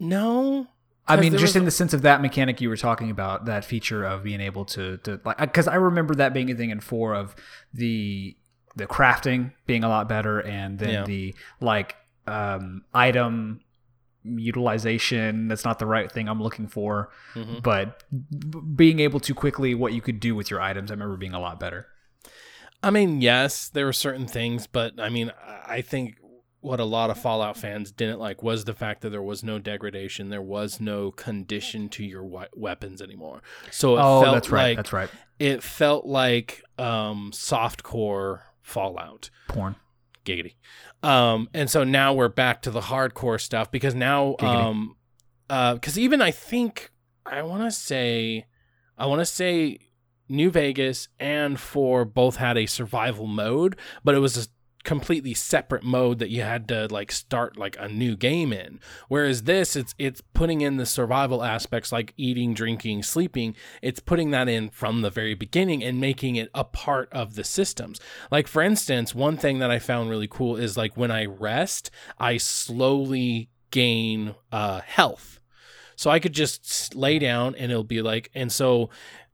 no 0.00 0.66
I 1.06 1.16
mean, 1.20 1.32
just 1.32 1.42
was- 1.42 1.56
in 1.56 1.64
the 1.66 1.70
sense 1.70 1.92
of 1.92 2.00
that 2.02 2.22
mechanic 2.22 2.62
you 2.62 2.70
were 2.70 2.78
talking 2.78 3.10
about, 3.10 3.44
that 3.44 3.62
feature 3.64 4.04
of 4.04 4.22
being 4.24 4.40
able 4.40 4.64
to, 4.66 4.96
to 4.98 5.20
like, 5.24 5.36
because 5.38 5.68
I 5.68 5.74
remember 5.74 6.14
that 6.14 6.32
being 6.32 6.50
a 6.50 6.54
thing 6.54 6.70
in 6.70 6.80
four 6.80 7.14
of 7.14 7.36
the 7.74 8.36
the 8.76 8.86
crafting 8.86 9.52
being 9.66 9.84
a 9.84 9.88
lot 9.88 10.08
better, 10.08 10.40
and 10.40 10.78
then 10.78 10.90
Yeah. 10.90 11.04
the 11.04 11.34
like 11.60 11.94
um, 12.26 12.84
item 12.94 13.60
utilization. 14.24 15.48
That's 15.48 15.64
not 15.64 15.78
the 15.78 15.86
right 15.86 16.10
thing 16.10 16.28
I'm 16.28 16.42
looking 16.42 16.66
for, 16.68 17.10
Mhm. 17.34 17.62
but 17.62 18.04
being 18.76 19.00
able 19.00 19.20
to 19.20 19.34
quickly 19.34 19.74
what 19.74 19.92
you 19.92 20.00
could 20.00 20.20
do 20.20 20.34
with 20.34 20.50
your 20.50 20.60
items, 20.60 20.90
I 20.90 20.94
remember 20.94 21.16
being 21.16 21.34
a 21.34 21.40
lot 21.40 21.60
better. 21.60 21.88
I 22.82 22.90
mean, 22.90 23.20
yes, 23.20 23.68
there 23.68 23.86
were 23.86 23.92
certain 23.92 24.26
things, 24.26 24.66
but 24.66 24.98
I 25.00 25.08
mean, 25.08 25.32
I 25.66 25.80
think 25.80 26.16
what 26.60 26.80
a 26.80 26.84
lot 26.84 27.10
of 27.10 27.18
Fallout 27.18 27.56
fans 27.58 27.92
didn't 27.92 28.18
like 28.18 28.42
was 28.42 28.64
the 28.64 28.72
fact 28.74 29.02
that 29.02 29.10
there 29.10 29.22
was 29.22 29.42
no 29.42 29.58
degradation, 29.58 30.30
there 30.30 30.40
was 30.42 30.80
no 30.80 31.10
condition 31.10 31.88
to 31.90 32.04
your 32.04 32.24
we- 32.24 32.46
weapons 32.54 33.02
anymore. 33.02 33.42
So 33.70 33.96
it 33.96 34.00
oh, 34.02 34.22
felt 34.22 34.34
that's 34.34 34.50
right. 34.50 34.68
like 34.68 34.76
that's 34.76 34.92
right. 34.92 35.10
it 35.38 35.62
felt 35.62 36.06
like 36.06 36.62
um 36.78 37.30
softcore 37.32 38.40
Fallout. 38.62 39.28
Porn. 39.48 39.76
Giggity. 40.24 40.54
Um, 41.04 41.50
and 41.52 41.68
so 41.68 41.84
now 41.84 42.14
we're 42.14 42.28
back 42.28 42.62
to 42.62 42.70
the 42.70 42.80
hardcore 42.80 43.38
stuff 43.38 43.70
because 43.70 43.94
now, 43.94 44.36
um, 44.40 44.96
uh, 45.50 45.74
because 45.74 45.98
even 45.98 46.22
I 46.22 46.30
think 46.30 46.90
I 47.26 47.42
want 47.42 47.62
to 47.62 47.70
say, 47.70 48.46
I 48.96 49.04
want 49.06 49.20
to 49.20 49.26
say 49.26 49.80
New 50.30 50.50
Vegas 50.50 51.08
and 51.20 51.60
four 51.60 52.06
both 52.06 52.36
had 52.36 52.56
a 52.56 52.64
survival 52.64 53.26
mode, 53.26 53.76
but 54.02 54.14
it 54.14 54.20
was 54.20 54.36
a 54.38 54.48
completely 54.84 55.34
separate 55.34 55.82
mode 55.82 56.18
that 56.18 56.28
you 56.28 56.42
had 56.42 56.68
to 56.68 56.86
like 56.88 57.10
start 57.10 57.56
like 57.56 57.76
a 57.80 57.88
new 57.88 58.16
game 58.16 58.52
in. 58.52 58.78
Whereas 59.08 59.42
this 59.42 59.74
it's 59.74 59.94
it's 59.98 60.20
putting 60.34 60.60
in 60.60 60.76
the 60.76 60.86
survival 60.86 61.42
aspects 61.42 61.90
like 61.90 62.12
eating 62.16 62.54
drinking 62.54 63.02
sleeping. 63.02 63.56
It's 63.82 64.00
putting 64.00 64.30
that 64.30 64.48
in 64.48 64.68
from 64.68 65.00
the 65.00 65.10
very 65.10 65.34
beginning 65.34 65.82
and 65.82 66.00
making 66.00 66.36
it 66.36 66.50
a 66.54 66.64
part 66.64 67.08
of 67.12 67.34
the 67.34 67.44
systems. 67.44 67.98
Like 68.30 68.46
for 68.46 68.62
instance 68.62 69.14
one 69.14 69.36
thing 69.36 69.58
that 69.58 69.70
i 69.70 69.78
found 69.78 70.10
really 70.10 70.28
cool 70.28 70.56
is 70.56 70.76
like 70.76 70.96
when 70.96 71.10
i 71.10 71.24
rest 71.24 71.90
i 72.18 72.36
slowly 72.36 73.48
gain 73.70 74.34
uh 74.52 74.80
health. 74.80 75.40
So 75.96 76.10
i 76.10 76.18
could 76.18 76.34
just 76.34 76.94
lay 76.94 77.18
down 77.18 77.54
and 77.54 77.72
it'll 77.72 77.84
be 77.84 78.02
like 78.02 78.30
and 78.34 78.52
so 78.52 78.90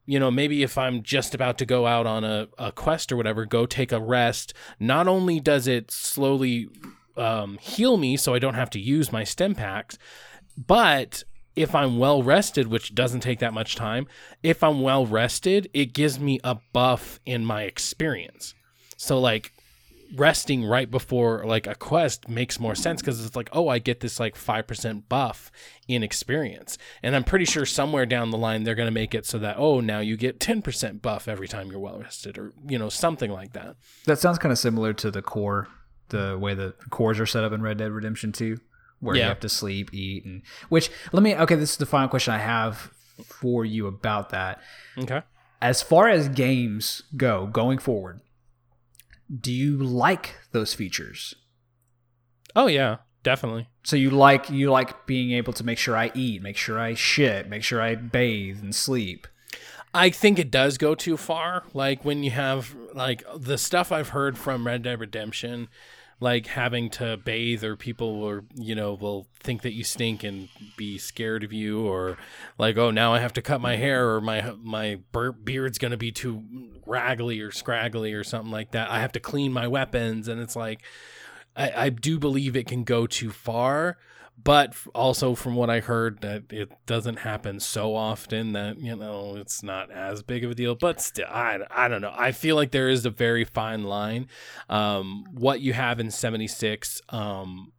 you 0.07 0.19
know, 0.19 0.31
maybe 0.31 0.63
if 0.63 0.77
I'm 0.77 1.03
just 1.03 1.35
about 1.35 1.59
to 1.59 1.67
go 1.67 1.87
out 1.87 2.07
on 2.07 2.25
a, 2.25 2.49
a 2.59 2.73
quest 2.73 3.13
or 3.13 3.17
whatever, 3.17 3.45
go 3.45 3.67
take 3.67 3.93
a 3.93 4.01
rest. 4.01 4.55
Not 4.79 5.07
only 5.07 5.41
does 5.41 5.67
it 5.67 5.91
slowly 5.91 6.69
um, 7.17 7.59
heal 7.59 7.97
me 7.97 8.17
so 8.17 8.35
I 8.35 8.39
don't 8.39 8.55
have 8.55 8.71
to 8.71 8.81
use 8.81 9.13
my 9.13 9.25
stimpaks, 9.25 9.99
but 10.57 11.25
if 11.57 11.75
I'm 11.75 11.99
well 11.99 12.23
rested, 12.23 12.69
which 12.69 12.95
doesn't 12.95 13.21
take 13.21 13.39
that 13.41 13.55
much 13.55 13.77
time, 13.77 14.07
if 14.43 14.63
I'm 14.63 14.83
well 14.83 15.07
rested, 15.07 15.69
it 15.75 15.93
gives 15.93 16.19
me 16.19 16.41
a 16.43 16.59
buff 16.73 17.21
in 17.27 17.45
my 17.45 17.65
experience. 17.65 18.55
So, 18.97 19.19
like, 19.19 19.53
resting 20.17 20.65
right 20.65 20.91
before 20.91 21.45
like 21.47 21.67
a 21.67 21.75
quest 21.75 22.29
makes 22.29 22.59
more 22.59 22.75
sense 22.75 23.01
because 23.01 23.25
it's 23.25 23.37
like 23.37 23.49
oh 23.53 23.69
i 23.69 23.79
get 23.79 24.01
this 24.01 24.19
like 24.19 24.35
5% 24.35 25.03
buff 25.09 25.53
in 25.87 26.03
experience 26.03 26.77
and 27.03 27.15
i'm 27.15 27.23
pretty 27.25 27.45
sure 27.45 27.65
somewhere 27.65 28.07
down 28.07 28.31
the 28.31 28.39
line 28.39 28.65
they're 28.65 28.75
going 28.75 28.89
to 28.89 28.93
make 28.93 29.15
it 29.15 29.25
so 29.25 29.39
that 29.39 29.57
oh 29.59 29.81
now 29.81 30.01
you 30.01 30.17
get 30.17 30.41
10% 30.41 31.01
buff 31.01 31.29
every 31.29 31.47
time 31.47 31.71
you're 31.71 31.79
well 31.81 32.01
rested 32.01 32.39
or 32.39 32.53
you 32.67 32.79
know 32.79 32.89
something 32.89 33.31
like 33.31 33.53
that 33.53 33.77
That 34.07 34.19
sounds 34.19 34.39
kind 34.39 34.51
of 34.53 34.59
similar 34.59 34.93
to 34.95 35.11
the 35.11 35.23
core, 35.23 35.69
the 36.09 36.37
way 36.39 36.55
the 36.55 36.75
cores 36.91 37.21
are 37.21 37.27
set 37.27 37.45
up 37.45 37.53
in 37.53 37.63
Red 37.63 37.79
Dead 37.79 37.93
Redemption 37.93 38.33
2, 38.33 38.59
where 39.01 39.15
you 39.17 39.23
have 39.23 39.41
to 39.41 39.49
sleep, 39.49 39.95
eat, 39.95 40.25
and 40.25 40.43
which 40.69 40.91
let 41.13 41.23
me. 41.23 41.35
Okay, 41.37 41.55
this 41.55 41.73
is 41.73 41.77
the 41.77 41.87
final 41.87 42.09
question 42.09 42.35
I 42.35 42.39
have 42.39 42.91
for 43.25 43.65
you 43.65 43.87
about 43.87 44.31
that. 44.31 44.61
okay 44.99 45.23
As 45.63 45.83
far 45.83 46.09
as 46.09 46.29
games 46.29 47.03
go, 47.17 47.47
going 47.47 47.79
forward, 47.79 48.21
do 49.39 49.53
you 49.53 49.77
like 49.77 50.37
those 50.53 50.75
features? 50.75 51.35
oh 52.57 52.67
yeah 52.67 52.97
definitely 53.23 53.69
So 53.85 53.97
you 53.97 54.11
like 54.11 54.51
you 54.51 54.71
like 54.71 55.07
being 55.07 55.33
able 55.33 55.53
to 55.53 55.65
make 55.65 55.79
sure 55.79 55.97
I 55.97 56.11
eat, 56.15 56.43
make 56.43 56.57
sure 56.57 56.79
I 56.81 56.95
shit, 56.95 57.49
make 57.49 57.63
sure 57.63 57.81
I 57.81 57.95
bathe 57.95 58.61
and 58.61 58.75
sleep. 58.75 59.27
I 59.93 60.11
think 60.11 60.39
it 60.39 60.51
does 60.51 60.79
go 60.79 60.95
too 60.95 61.17
far. 61.17 61.65
Like 61.75 62.05
when 62.05 62.23
you 62.23 62.31
have 62.31 62.75
like 62.95 63.23
the 63.37 63.59
stuff 63.59 63.93
I've 63.93 64.11
heard 64.11 64.39
from 64.39 64.67
Red 64.67 64.83
Dead 64.83 65.01
Redemption, 65.01 65.69
like 66.21 66.47
having 66.47 66.91
to 66.91 67.17
bathe 67.17 67.65
or 67.65 67.77
people 67.77 68.21
will 68.21 68.43
you 68.55 68.75
know 68.75 68.95
will 68.95 69.27
think 69.41 69.63
that 69.63 69.73
you 69.73 69.83
stink 69.83 70.23
and 70.23 70.49
be 70.77 70.99
scared 70.99 71.43
of 71.43 71.53
you 71.53 71.87
or 71.87 72.19
like 72.59 72.77
oh 72.77 72.91
now 72.91 73.15
I 73.15 73.21
have 73.21 73.33
to 73.35 73.43
cut 73.43 73.61
my 73.61 73.77
hair 73.77 74.11
or 74.11 74.21
my 74.21 74.53
my 74.63 74.99
beard's 75.45 75.79
gonna 75.79 75.97
be 75.97 76.13
too 76.13 76.43
raggly 76.87 77.41
or 77.41 77.51
scraggly 77.51 78.13
or 78.13 78.23
something 78.23 78.53
like 78.53 78.73
that. 78.73 78.91
I 78.91 79.01
have 79.01 79.13
to 79.13 79.21
clean 79.21 79.53
my 79.53 79.67
weapons 79.67 80.29
and 80.29 80.41
it's 80.41 80.57
like 80.57 80.83
I, 81.57 81.87
I 81.87 81.89
do 81.89 82.19
believe 82.19 82.55
it 82.55 82.67
can 82.67 82.85
go 82.85 83.07
too 83.07 83.31
far 83.31 83.97
but 84.43 84.75
also 84.95 85.35
from 85.35 85.55
what 85.55 85.71
I 85.71 85.81
heard 85.81 86.21
that 86.21 86.45
it 86.51 86.71
doesn't 86.87 87.21
happen 87.21 87.61
so 87.61 87.95
often 87.95 88.53
that 88.53 88.79
you 88.79 88.97
know 88.97 89.37
it's 89.37 89.63
not 89.63 89.91
as 89.91 90.23
big 90.23 90.45
of 90.45 90.53
a 90.53 90.55
deal. 90.55 90.75
But 90.75 91.01
still, 91.01 91.27
I, 91.29 91.59
I 91.71 91.89
don't 91.89 92.01
know. 92.01 92.15
I 92.17 92.33
feel 92.33 92.57
like 92.57 92.71
there 92.71 92.89
is 92.89 93.05
a 93.05 93.11
very 93.11 93.45
fine 93.45 93.85
line. 93.85 94.29
Um, 94.69 95.25
what 95.33 95.61
you 95.61 95.73
have 95.73 96.01
in 96.01 96.11
seventy 96.11 96.47
six, 96.47 97.01
um, 97.09 97.73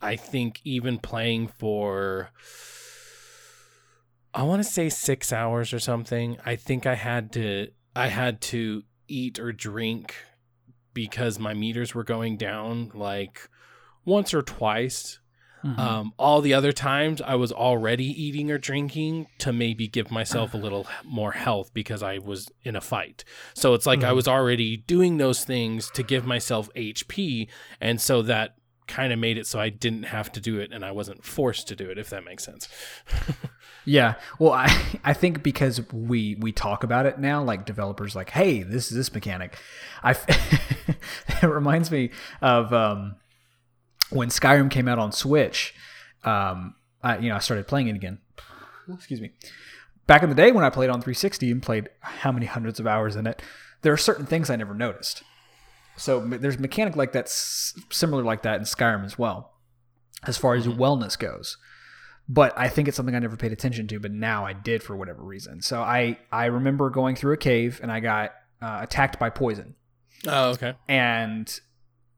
I 0.00 0.16
think 0.16 0.60
even 0.64 0.98
playing 0.98 1.48
for. 1.48 2.30
I 4.36 4.42
want 4.42 4.64
to 4.64 4.68
say 4.68 4.88
six 4.88 5.32
hours 5.32 5.72
or 5.72 5.78
something. 5.78 6.38
I 6.44 6.56
think 6.56 6.86
I 6.86 6.96
had 6.96 7.32
to 7.32 7.68
I 7.94 8.08
had 8.08 8.40
to 8.42 8.82
eat 9.06 9.38
or 9.38 9.52
drink 9.52 10.14
because 10.92 11.38
my 11.38 11.54
meters 11.54 11.94
were 11.94 12.04
going 12.04 12.36
down 12.36 12.90
like 12.94 13.48
once 14.04 14.34
or 14.34 14.42
twice. 14.42 15.18
Mhm. 15.64 15.78
Um, 15.78 16.12
all 16.18 16.40
the 16.42 16.52
other 16.52 16.72
times 16.72 17.22
I 17.22 17.36
was 17.36 17.50
already 17.50 18.04
eating 18.04 18.50
or 18.50 18.58
drinking 18.58 19.28
to 19.38 19.52
maybe 19.52 19.88
give 19.88 20.10
myself 20.10 20.52
a 20.52 20.58
little 20.58 20.86
more 21.04 21.32
health 21.32 21.72
because 21.72 22.02
I 22.02 22.18
was 22.18 22.50
in 22.64 22.76
a 22.76 22.80
fight. 22.82 23.24
So 23.54 23.72
it's 23.72 23.86
like 23.86 24.04
I 24.04 24.10
Mhm. 24.10 24.16
was 24.16 24.28
already 24.28 24.76
doing 24.76 25.16
those 25.16 25.42
things 25.44 25.90
to 25.92 26.02
give 26.02 26.26
myself 26.26 26.68
HP. 26.76 27.48
And 27.80 27.98
so 28.00 28.20
that 28.22 28.56
kind 28.86 29.14
of 29.14 29.18
made 29.18 29.38
it 29.38 29.46
so 29.46 29.58
I 29.58 29.70
didn't 29.70 30.02
have 30.02 30.30
to 30.32 30.40
do 30.40 30.58
it 30.58 30.70
and 30.70 30.84
I 30.84 30.90
wasn't 30.90 31.24
forced 31.24 31.66
to 31.68 31.76
do 31.76 31.88
it, 31.90 31.96
if 31.96 32.10
that 32.10 32.24
makes 32.24 32.44
sense. 32.44 32.68
Yeah. 33.86 34.14
Well, 34.38 34.52
I 34.52 34.66
I 35.04 35.12
think 35.12 35.42
because 35.42 35.82
we 35.92 36.36
we 36.36 36.52
talk 36.52 36.84
about 36.84 37.04
it 37.04 37.18
now, 37.18 37.42
like 37.42 37.66
developers, 37.66 38.16
like, 38.16 38.30
hey, 38.30 38.62
this 38.62 38.90
is 38.90 38.96
this 38.96 39.12
mechanic. 39.12 39.58
I 40.02 40.12
it 41.42 41.42
reminds 41.46 41.90
me 41.90 42.08
of 42.40 42.72
um, 42.72 43.16
when 44.10 44.28
Skyrim 44.28 44.70
came 44.70 44.88
out 44.88 44.98
on 44.98 45.12
Switch. 45.12 45.74
Um, 46.24 46.74
I 47.02 47.18
you 47.18 47.28
know 47.28 47.36
I 47.36 47.40
started 47.40 47.66
playing 47.66 47.88
it 47.88 47.96
again. 47.96 48.18
Excuse 48.92 49.20
me. 49.20 49.32
Back 50.06 50.22
in 50.22 50.28
the 50.28 50.34
day 50.34 50.52
when 50.52 50.64
I 50.64 50.70
played 50.70 50.90
on 50.90 51.00
360 51.00 51.50
and 51.50 51.62
played 51.62 51.88
how 52.00 52.30
many 52.32 52.46
hundreds 52.46 52.78
of 52.78 52.86
hours 52.86 53.16
in 53.16 53.26
it, 53.26 53.40
there 53.82 53.92
are 53.92 53.96
certain 53.96 54.26
things 54.26 54.50
I 54.50 54.56
never 54.56 54.74
noticed. 54.74 55.22
So 55.96 56.20
there's 56.20 56.56
a 56.56 56.60
mechanic 56.60 56.94
like 56.96 57.12
that, 57.12 57.28
similar 57.30 58.22
like 58.22 58.42
that 58.42 58.56
in 58.56 58.62
Skyrim 58.64 59.04
as 59.04 59.18
well, 59.18 59.52
as 60.26 60.36
far 60.36 60.54
as 60.54 60.66
wellness 60.66 61.18
goes 61.18 61.56
but 62.26 62.54
I 62.56 62.68
think 62.70 62.88
it's 62.88 62.96
something 62.96 63.14
I 63.14 63.18
never 63.18 63.36
paid 63.36 63.52
attention 63.52 63.86
to, 63.88 64.00
but 64.00 64.10
now 64.10 64.46
I 64.46 64.54
did 64.54 64.82
for 64.82 64.96
whatever 64.96 65.22
reason. 65.22 65.60
So 65.60 65.82
I 65.82 66.16
I 66.32 66.46
remember 66.46 66.88
going 66.88 67.16
through 67.16 67.34
a 67.34 67.36
cave 67.36 67.80
and 67.82 67.92
I 67.92 68.00
got 68.00 68.32
uh, 68.62 68.78
attacked 68.80 69.18
by 69.18 69.28
poison, 69.28 69.74
Oh, 70.26 70.52
okay. 70.52 70.72
and 70.88 71.60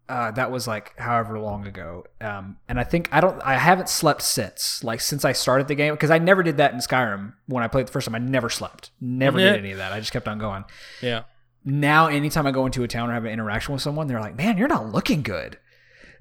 uh, 0.09 0.30
that 0.32 0.50
was 0.50 0.66
like 0.68 0.96
however 0.98 1.38
long 1.38 1.66
ago. 1.66 2.04
Um, 2.20 2.57
and 2.68 2.78
I 2.78 2.84
think 2.84 3.09
I 3.12 3.20
don't 3.20 3.40
I 3.42 3.54
haven't 3.54 3.88
slept 3.88 4.22
since 4.22 4.84
like 4.84 5.00
since 5.00 5.24
I 5.24 5.32
started 5.32 5.68
the 5.68 5.74
game 5.74 5.94
because 5.94 6.11
I 6.11 6.18
never 6.18 6.42
did 6.42 6.57
that 6.59 6.72
in 6.72 6.78
Skyrim 6.78 7.32
when 7.46 7.64
I 7.64 7.68
played 7.68 7.88
the 7.88 7.92
first 7.92 8.07
time. 8.07 8.14
I 8.14 8.18
never 8.18 8.48
slept, 8.48 8.90
never 9.00 9.38
Yeah. 9.40 9.52
did 9.52 9.59
any 9.61 9.72
of 9.72 9.78
that. 9.78 9.92
I 9.92 9.98
just 10.00 10.12
kept 10.12 10.28
on 10.28 10.38
going. 10.38 10.64
Yeah. 11.02 11.22
Now 11.64 12.07
anytime 12.07 12.46
I 12.46 12.52
go 12.52 12.66
into 12.66 12.84
a 12.84 12.88
town 12.88 13.11
or 13.11 13.14
have 13.14 13.24
an 13.24 13.32
interaction 13.32 13.72
with 13.72 13.82
someone, 13.82 14.07
they're 14.07 14.20
like, 14.20 14.36
"Man, 14.36 14.57
you're 14.59 14.68
not 14.68 14.86
looking 14.92 15.22
good," 15.22 15.59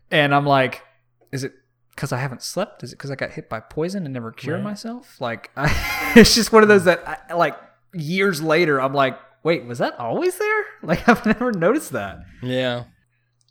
and 0.09 0.33
I'm 0.33 0.45
like, 0.45 0.81
"Is 1.31 1.43
it?" 1.43 1.53
because 1.91 2.11
I 2.11 2.17
haven't 2.17 2.41
slept? 2.43 2.83
Is 2.83 2.91
it 2.91 2.97
because 2.97 3.09
I 3.09 3.15
got 3.15 3.29
hit 3.31 3.47
by 3.47 3.61
poison 3.61 4.03
and 4.03 4.13
never 4.13 4.29
cured 4.31 4.57
Right. 4.57 4.63
myself? 4.65 5.21
Like, 5.21 5.49
I, 5.55 6.11
it's 6.17 6.35
just 6.35 6.51
one 6.51 6.61
of 6.61 6.67
those 6.67 6.83
that, 6.83 7.07
I, 7.29 7.33
like, 7.35 7.55
years 7.93 8.41
later, 8.41 8.81
I'm 8.81 8.93
like, 8.93 9.17
wait, 9.43 9.63
was 9.63 9.77
that 9.77 9.97
always 9.97 10.37
there? 10.37 10.65
Like, 10.83 11.07
I've 11.07 11.25
never 11.25 11.53
noticed 11.53 11.93
that. 11.93 12.17
Yeah. 12.43 12.83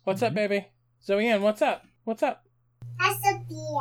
What's 0.05 0.21
up, 0.21 0.35
baby? 0.35 0.67
Zoe 1.03 1.27
Ann, 1.27 1.41
what's 1.41 1.63
up? 1.63 1.83
What's 2.03 2.21
up? 2.21 2.45
Hi, 2.99 3.11
Sophia. 3.23 3.79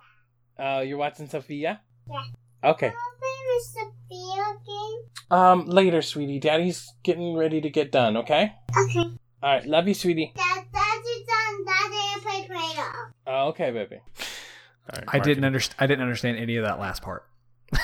Uh, 0.59 0.81
you're 0.81 0.97
watching 0.97 1.29
Sophia? 1.29 1.83
Yeah. 2.11 2.23
Okay. 2.65 2.89
Can 2.89 2.97
I 2.97 3.11
play 3.19 3.37
with 3.53 3.93
Sophia 4.09 4.45
game? 4.67 5.39
Um, 5.39 5.67
later, 5.67 6.01
sweetie. 6.01 6.41
Daddy's 6.41 6.91
getting 7.03 7.37
ready 7.37 7.61
to 7.61 7.69
get 7.69 7.93
done, 7.93 8.17
okay? 8.17 8.55
Okay. 8.75 9.01
All 9.01 9.19
right, 9.43 9.67
love 9.67 9.87
you, 9.87 9.93
sweetie. 9.93 10.33
Dad, 10.35 10.65
Daddy's 10.73 11.27
done. 11.27 11.65
Daddy 11.67 11.97
and 12.15 12.23
play 12.23 12.47
Play-Doh. 12.47 12.93
Oh, 13.27 13.49
okay, 13.49 13.71
baby. 13.71 13.97
All 13.99 14.97
right, 14.97 15.05
I 15.09 15.19
didn't 15.19 15.45
understand. 15.45 15.77
I 15.79 15.87
didn't 15.87 16.05
understand 16.05 16.39
any 16.39 16.57
of 16.57 16.65
that 16.65 16.81
last 16.81 17.03
part. 17.03 17.25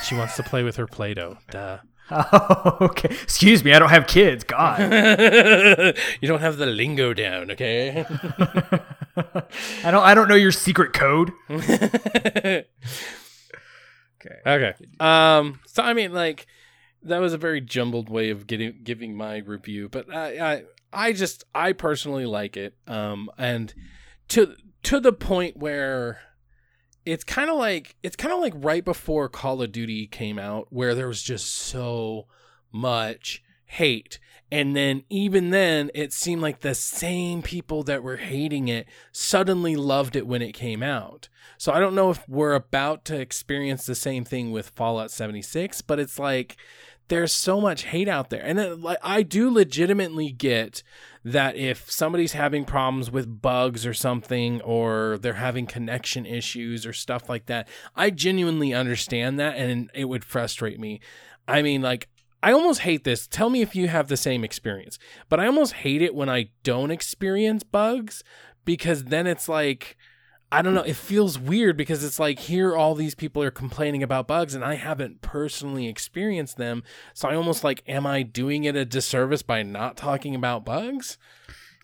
She 0.02 0.14
wants 0.14 0.36
to 0.36 0.42
play 0.42 0.62
with 0.62 0.76
her 0.76 0.86
Play-Doh. 0.86 1.36
Duh. 1.50 1.80
Oh, 2.32 2.76
okay. 2.80 3.08
Excuse 3.22 3.62
me. 3.64 3.72
I 3.72 3.78
don't 3.78 3.90
have 3.90 4.06
kids. 4.06 4.42
God. 4.44 4.80
you 6.20 6.28
don't 6.28 6.40
have 6.40 6.56
the 6.56 6.66
lingo 6.66 7.14
down, 7.14 7.50
okay? 7.52 8.04
I 9.84 9.90
don't. 9.90 10.02
I 10.02 10.14
don't 10.14 10.28
know 10.28 10.34
your 10.34 10.52
secret 10.52 10.92
code. 10.92 11.30
okay. 11.50 12.64
Okay. 14.46 14.74
Um. 14.98 15.60
So 15.66 15.82
I 15.82 15.92
mean, 15.92 16.12
like, 16.12 16.46
that 17.02 17.18
was 17.18 17.32
a 17.32 17.38
very 17.38 17.60
jumbled 17.60 18.08
way 18.08 18.30
of 18.30 18.46
getting 18.46 18.80
giving 18.82 19.14
my 19.16 19.38
review, 19.38 19.88
but 19.88 20.12
I, 20.12 20.52
I, 20.52 20.62
I 20.92 21.12
just, 21.12 21.44
I 21.54 21.72
personally 21.72 22.26
like 22.26 22.56
it. 22.56 22.74
Um, 22.86 23.30
and 23.38 23.72
to 24.28 24.56
to 24.84 25.00
the 25.00 25.12
point 25.12 25.56
where 25.56 26.20
it's 27.04 27.24
kind 27.24 27.50
of 27.50 27.56
like 27.56 27.96
it's 28.02 28.16
kind 28.16 28.32
of 28.32 28.40
like 28.40 28.54
right 28.56 28.84
before 28.84 29.28
Call 29.28 29.62
of 29.62 29.72
Duty 29.72 30.06
came 30.06 30.38
out, 30.38 30.68
where 30.70 30.94
there 30.94 31.08
was 31.08 31.22
just 31.22 31.48
so 31.48 32.26
much 32.72 33.42
hate. 33.64 34.18
And 34.52 34.74
then 34.74 35.04
even 35.08 35.50
then, 35.50 35.90
it 35.94 36.12
seemed 36.12 36.42
like 36.42 36.60
the 36.60 36.74
same 36.74 37.40
people 37.40 37.84
that 37.84 38.02
were 38.02 38.16
hating 38.16 38.66
it 38.66 38.86
suddenly 39.12 39.76
loved 39.76 40.16
it 40.16 40.26
when 40.26 40.42
it 40.42 40.52
came 40.52 40.82
out. 40.82 41.28
So 41.56 41.72
I 41.72 41.78
don't 41.78 41.94
know 41.94 42.10
if 42.10 42.28
we're 42.28 42.54
about 42.54 43.04
to 43.06 43.20
experience 43.20 43.86
the 43.86 43.94
same 43.94 44.24
thing 44.24 44.50
with 44.50 44.70
Fallout 44.70 45.12
76, 45.12 45.82
but 45.82 46.00
it's 46.00 46.18
like 46.18 46.56
there's 47.06 47.32
so 47.32 47.60
much 47.60 47.84
hate 47.84 48.08
out 48.08 48.30
there. 48.30 48.42
And 48.42 48.58
it, 48.58 48.80
like 48.80 48.98
I 49.02 49.22
do 49.22 49.50
legitimately 49.50 50.32
get 50.32 50.82
that 51.24 51.56
if 51.56 51.90
somebody's 51.90 52.32
having 52.32 52.64
problems 52.64 53.10
with 53.10 53.42
bugs 53.42 53.84
or 53.84 53.92
something 53.92 54.60
or 54.62 55.18
they're 55.20 55.34
having 55.34 55.66
connection 55.66 56.24
issues 56.24 56.86
or 56.86 56.92
stuff 56.92 57.28
like 57.28 57.46
that, 57.46 57.68
I 57.94 58.10
genuinely 58.10 58.72
understand 58.72 59.38
that 59.38 59.56
and 59.56 59.90
it 59.94 60.06
would 60.06 60.24
frustrate 60.24 60.80
me. 60.80 61.00
I 61.46 61.62
mean 61.62 61.82
like 61.82 62.08
I 62.42 62.52
almost 62.52 62.80
hate 62.80 63.04
this. 63.04 63.26
Tell 63.26 63.50
me 63.50 63.60
if 63.60 63.76
you 63.76 63.88
have 63.88 64.08
the 64.08 64.16
same 64.16 64.44
experience. 64.44 64.98
But 65.28 65.40
I 65.40 65.46
almost 65.46 65.74
hate 65.74 66.00
it 66.00 66.14
when 66.14 66.30
I 66.30 66.48
don't 66.62 66.90
experience 66.90 67.64
bugs 67.64 68.24
because 68.64 69.04
then 69.04 69.26
it's 69.26 69.48
like 69.48 69.96
I 70.52 70.62
don't 70.62 70.74
know, 70.74 70.82
it 70.82 70.96
feels 70.96 71.38
weird 71.38 71.76
because 71.76 72.02
it's 72.02 72.18
like 72.18 72.40
here 72.40 72.76
all 72.76 72.94
these 72.96 73.14
people 73.14 73.40
are 73.42 73.52
complaining 73.52 74.02
about 74.02 74.26
bugs 74.26 74.54
and 74.54 74.64
I 74.64 74.74
haven't 74.74 75.22
personally 75.22 75.86
experienced 75.86 76.56
them. 76.56 76.82
So 77.14 77.28
I 77.28 77.36
almost 77.36 77.62
like 77.62 77.82
am 77.86 78.04
I 78.06 78.22
doing 78.22 78.64
it 78.64 78.74
a 78.74 78.84
disservice 78.84 79.42
by 79.42 79.62
not 79.62 79.96
talking 79.96 80.34
about 80.34 80.64
bugs? 80.64 81.18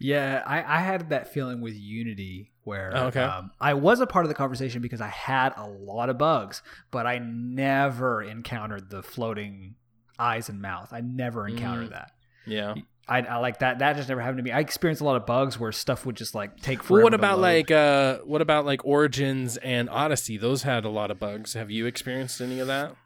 Yeah, 0.01 0.43
I, 0.45 0.59
I 0.63 0.81
had 0.81 1.11
that 1.11 1.33
feeling 1.33 1.61
with 1.61 1.75
Unity 1.75 2.51
where 2.65 2.93
Oh, 2.95 3.07
okay. 3.07 3.23
um, 3.23 3.53
I 3.61 3.75
was 3.75 4.01
a 4.01 4.07
part 4.07 4.25
of 4.25 4.29
the 4.29 4.35
conversation 4.35 4.83
because 4.83 5.01
I 5.01 5.07
had 5.09 5.55
a 5.57 5.67
lot 5.69 6.11
of 6.11 6.19
bugs, 6.19 6.61
but 6.91 7.07
I 7.07 7.19
never 7.19 8.21
encountered 8.23 8.91
the 8.91 9.03
floating 9.03 9.77
eyes 10.19 10.49
and 10.49 10.61
mouth. 10.61 10.93
I 10.93 11.01
never 11.03 11.47
encountered 11.47 11.89
Mm. 11.89 11.93
that. 11.93 12.11
Yeah. 12.47 12.75
I, 13.09 13.21
I 13.21 13.37
like 13.39 13.61
that. 13.61 13.79
That 13.79 13.95
just 13.97 14.09
never 14.09 14.21
happened 14.21 14.39
to 14.39 14.43
me. 14.43 14.51
I 14.51 14.59
experienced 14.61 15.01
a 15.01 15.05
lot 15.05 15.15
of 15.17 15.27
bugs 15.27 15.61
where 15.61 15.71
stuff 15.71 16.05
would 16.07 16.17
just 16.17 16.35
like 16.35 16.57
take 16.61 16.83
forever. 16.83 16.95
Well, 16.95 17.03
what 17.05 17.15
about 17.15 17.39
like 17.39 17.71
uh 17.71 18.19
what 18.25 18.43
about 18.43 18.65
like 18.67 18.85
Origins 18.85 19.57
and 19.59 19.89
Odyssey? 19.89 20.37
Those 20.37 20.65
had 20.65 20.85
a 20.85 20.89
lot 20.89 21.11
of 21.13 21.19
bugs. 21.21 21.55
Have 21.55 21.71
you 21.71 21.87
experienced 21.87 22.41
any 22.41 22.59
of 22.59 22.67
that? 22.67 22.97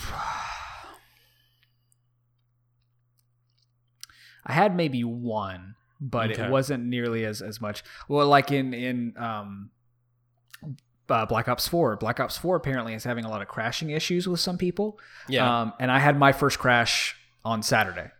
I 4.44 4.52
had 4.52 4.74
maybe 4.76 5.04
one, 5.04 5.76
but 6.00 6.32
Okay. 6.32 6.44
it 6.44 6.50
wasn't 6.50 6.84
nearly 6.84 7.24
as 7.24 7.42
as 7.42 7.60
much. 7.60 7.84
Well, 8.08 8.26
like 8.26 8.50
in 8.50 8.74
in 8.74 9.14
um, 9.16 9.70
uh, 11.08 11.26
Black 11.26 11.48
Ops 11.48 11.68
Four. 11.68 11.96
Black 11.96 12.18
Ops 12.20 12.36
Four 12.36 12.56
apparently 12.56 12.94
is 12.94 13.04
having 13.04 13.24
a 13.24 13.28
lot 13.28 13.42
of 13.42 13.48
crashing 13.48 13.90
issues 13.90 14.26
with 14.28 14.40
some 14.40 14.58
people. 14.58 14.98
Yeah. 15.28 15.60
Um, 15.62 15.72
and 15.78 15.90
I 15.92 15.98
had 15.98 16.18
my 16.18 16.32
first 16.32 16.58
crash 16.58 17.16
on 17.44 17.62
Saturday. 17.62 18.10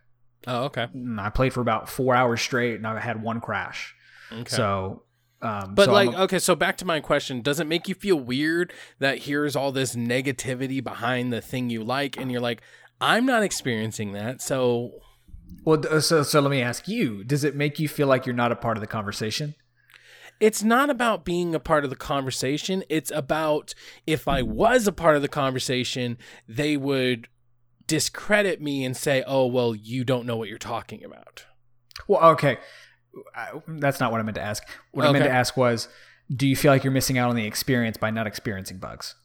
Oh, 0.47 0.63
okay. 0.65 0.87
Mm, 0.95 1.19
I 1.19 1.29
played 1.29 1.53
for 1.53 1.61
about 1.61 1.89
four 1.89 2.15
hours 2.15 2.41
straight, 2.41 2.75
and 2.75 2.87
I 2.87 2.99
had 2.99 3.21
one 3.21 3.41
crash. 3.41 3.95
Okay. 4.31 4.55
So, 4.55 5.03
um, 5.41 5.75
But 5.75 5.85
so 5.85 5.91
like, 5.93 6.11
a- 6.13 6.21
okay, 6.23 6.39
so 6.39 6.55
back 6.55 6.77
to 6.77 6.85
my 6.85 6.99
question: 6.99 7.41
Does 7.41 7.59
it 7.59 7.67
make 7.67 7.87
you 7.87 7.95
feel 7.95 8.15
weird 8.19 8.73
that 8.99 9.19
here's 9.19 9.55
all 9.55 9.71
this 9.71 9.95
negativity 9.95 10.83
behind 10.83 11.31
the 11.31 11.41
thing 11.41 11.69
you 11.69 11.83
like, 11.83 12.17
and 12.17 12.31
you're 12.31 12.41
like, 12.41 12.61
I'm 13.01 13.25
not 13.25 13.43
experiencing 13.43 14.13
that, 14.13 14.41
so 14.41 14.91
well, 15.65 15.81
so 16.01 16.23
so 16.23 16.39
let 16.39 16.51
me 16.51 16.61
ask 16.61 16.87
you: 16.87 17.23
Does 17.23 17.43
it 17.43 17.55
make 17.55 17.79
you 17.79 17.87
feel 17.87 18.07
like 18.07 18.25
you're 18.25 18.35
not 18.35 18.51
a 18.51 18.55
part 18.55 18.77
of 18.77 18.81
the 18.81 18.87
conversation? 18.87 19.55
it's 20.39 20.63
not 20.63 20.89
about 20.89 21.23
being 21.23 21.55
a 21.55 21.59
part 21.59 21.85
of 21.85 21.89
the 21.89 21.95
conversation. 21.95 22.83
It's 22.89 23.11
about 23.11 23.73
if 24.05 24.27
I 24.27 24.41
was 24.41 24.87
a 24.87 24.91
part 24.91 25.15
of 25.15 25.21
the 25.21 25.29
conversation, 25.29 26.17
they 26.49 26.75
would 26.75 27.29
discredit 27.87 28.61
me 28.61 28.85
and 28.85 28.95
say, 28.95 29.23
"Oh, 29.25 29.45
well, 29.45 29.75
you 29.75 30.03
don't 30.03 30.25
know 30.25 30.37
what 30.37 30.49
you're 30.49 30.57
talking 30.57 31.03
about." 31.03 31.45
Well, 32.07 32.23
okay, 32.31 32.57
I, 33.35 33.61
that's 33.67 33.99
not 33.99 34.11
what 34.11 34.19
I 34.19 34.23
meant 34.23 34.35
to 34.35 34.41
ask. 34.41 34.63
What 34.91 35.05
I 35.05 35.11
meant 35.11 35.25
to 35.25 35.31
ask 35.31 35.55
was, 35.55 35.87
do 36.33 36.47
you 36.47 36.55
feel 36.55 36.71
like 36.71 36.83
you're 36.83 36.93
missing 36.93 37.17
out 37.17 37.29
on 37.29 37.35
the 37.35 37.45
experience 37.45 37.97
by 37.97 38.09
not 38.09 38.27
experiencing 38.27 38.79
bugs? 38.79 39.15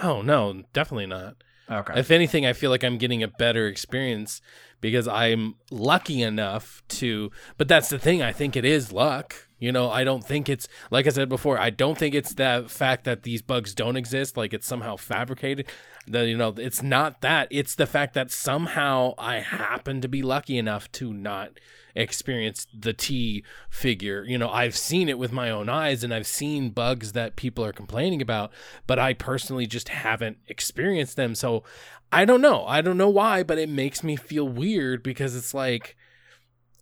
Oh 0.00 0.22
no, 0.22 0.62
definitely 0.72 1.06
not. 1.06 1.36
Okay. 1.70 1.98
If 1.98 2.10
anything, 2.10 2.46
I 2.46 2.52
feel 2.52 2.70
like 2.70 2.84
I'm 2.84 2.98
getting 2.98 3.22
a 3.22 3.28
better 3.28 3.66
experience 3.66 4.40
because 4.80 5.08
I'm 5.08 5.56
lucky 5.70 6.22
enough 6.22 6.82
to. 6.88 7.30
But 7.58 7.68
that's 7.68 7.88
the 7.88 7.98
thing. 7.98 8.22
I 8.22 8.32
think 8.32 8.56
it 8.56 8.64
is 8.64 8.92
luck. 8.92 9.45
You 9.58 9.72
know, 9.72 9.90
I 9.90 10.04
don't 10.04 10.24
think 10.24 10.48
it's 10.48 10.68
like 10.90 11.06
I 11.06 11.10
said 11.10 11.28
before. 11.28 11.58
I 11.58 11.70
don't 11.70 11.96
think 11.96 12.14
it's 12.14 12.34
that 12.34 12.70
fact 12.70 13.04
that 13.04 13.22
these 13.22 13.40
bugs 13.40 13.74
don't 13.74 13.96
exist, 13.96 14.36
like 14.36 14.52
it's 14.52 14.66
somehow 14.66 14.96
fabricated. 14.96 15.66
That 16.06 16.26
you 16.26 16.36
know, 16.36 16.54
it's 16.56 16.82
not 16.82 17.22
that. 17.22 17.48
It's 17.50 17.74
the 17.74 17.86
fact 17.86 18.14
that 18.14 18.30
somehow 18.30 19.14
I 19.16 19.36
happen 19.40 20.00
to 20.02 20.08
be 20.08 20.22
lucky 20.22 20.58
enough 20.58 20.92
to 20.92 21.12
not 21.12 21.58
experience 21.94 22.66
the 22.78 22.92
T 22.92 23.44
figure. 23.70 24.24
You 24.24 24.36
know, 24.36 24.50
I've 24.50 24.76
seen 24.76 25.08
it 25.08 25.18
with 25.18 25.32
my 25.32 25.50
own 25.50 25.70
eyes 25.70 26.04
and 26.04 26.12
I've 26.12 26.26
seen 26.26 26.70
bugs 26.70 27.12
that 27.12 27.36
people 27.36 27.64
are 27.64 27.72
complaining 27.72 28.20
about, 28.20 28.52
but 28.86 28.98
I 28.98 29.14
personally 29.14 29.66
just 29.66 29.88
haven't 29.88 30.36
experienced 30.46 31.16
them. 31.16 31.34
So 31.34 31.64
I 32.12 32.26
don't 32.26 32.42
know. 32.42 32.66
I 32.66 32.82
don't 32.82 32.98
know 32.98 33.08
why, 33.08 33.42
but 33.42 33.58
it 33.58 33.70
makes 33.70 34.04
me 34.04 34.16
feel 34.16 34.46
weird 34.46 35.02
because 35.02 35.34
it's 35.34 35.54
like 35.54 35.96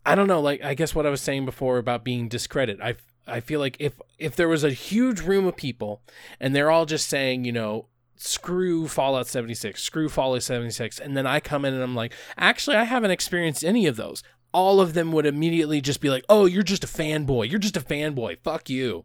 I 0.07 0.15
don't 0.15 0.27
know, 0.27 0.41
like 0.41 0.63
I 0.63 0.75
guess 0.75 0.95
what 0.95 1.07
I 1.07 1.11
was 1.11 1.21
saying 1.21 1.45
before 1.45 1.79
about 1.79 2.05
being 2.05 2.29
discredited. 2.29 2.81
I 2.83 2.97
I 3.27 3.41
feel 3.41 3.61
like 3.61 3.77
if 3.81 4.01
if 4.19 4.37
there 4.37 4.49
was 4.49 4.65
a 4.65 4.71
huge 4.71 5.21
room 5.21 5.47
of 5.47 5.57
people 5.57 6.03
and 6.39 6.55
they're 6.55 6.71
all 6.71 6.87
just 6.87 7.09
saying, 7.09 7.45
you 7.45 7.53
know, 7.53 7.87
screw 8.17 8.87
Fallout 8.87 9.27
76, 9.27 9.83
screw 9.83 10.09
Fallout 10.09 10.43
76, 10.43 10.99
and 10.99 11.17
then 11.17 11.27
I 11.27 11.41
come 11.41 11.65
in 11.65 11.75
and 11.75 11.83
I'm 11.83 11.95
like, 11.95 12.13
actually 12.37 12.77
I 12.77 12.85
haven't 12.85 13.11
experienced 13.11 13.65
any 13.65 13.87
of 13.87 13.97
those. 13.97 14.23
All 14.53 14.81
of 14.81 14.95
them 14.95 15.11
would 15.13 15.27
immediately 15.27 15.81
just 15.81 16.01
be 16.01 16.11
like, 16.11 16.25
"Oh, 16.29 16.45
you're 16.45 16.63
just 16.63 16.85
a 16.85 16.87
fanboy. 16.87 17.51
You're 17.51 17.59
just 17.59 17.77
a 17.77 17.81
fanboy. 17.81 18.39
Fuck 18.39 18.71
you." 18.71 19.05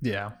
yeah, 0.00 0.32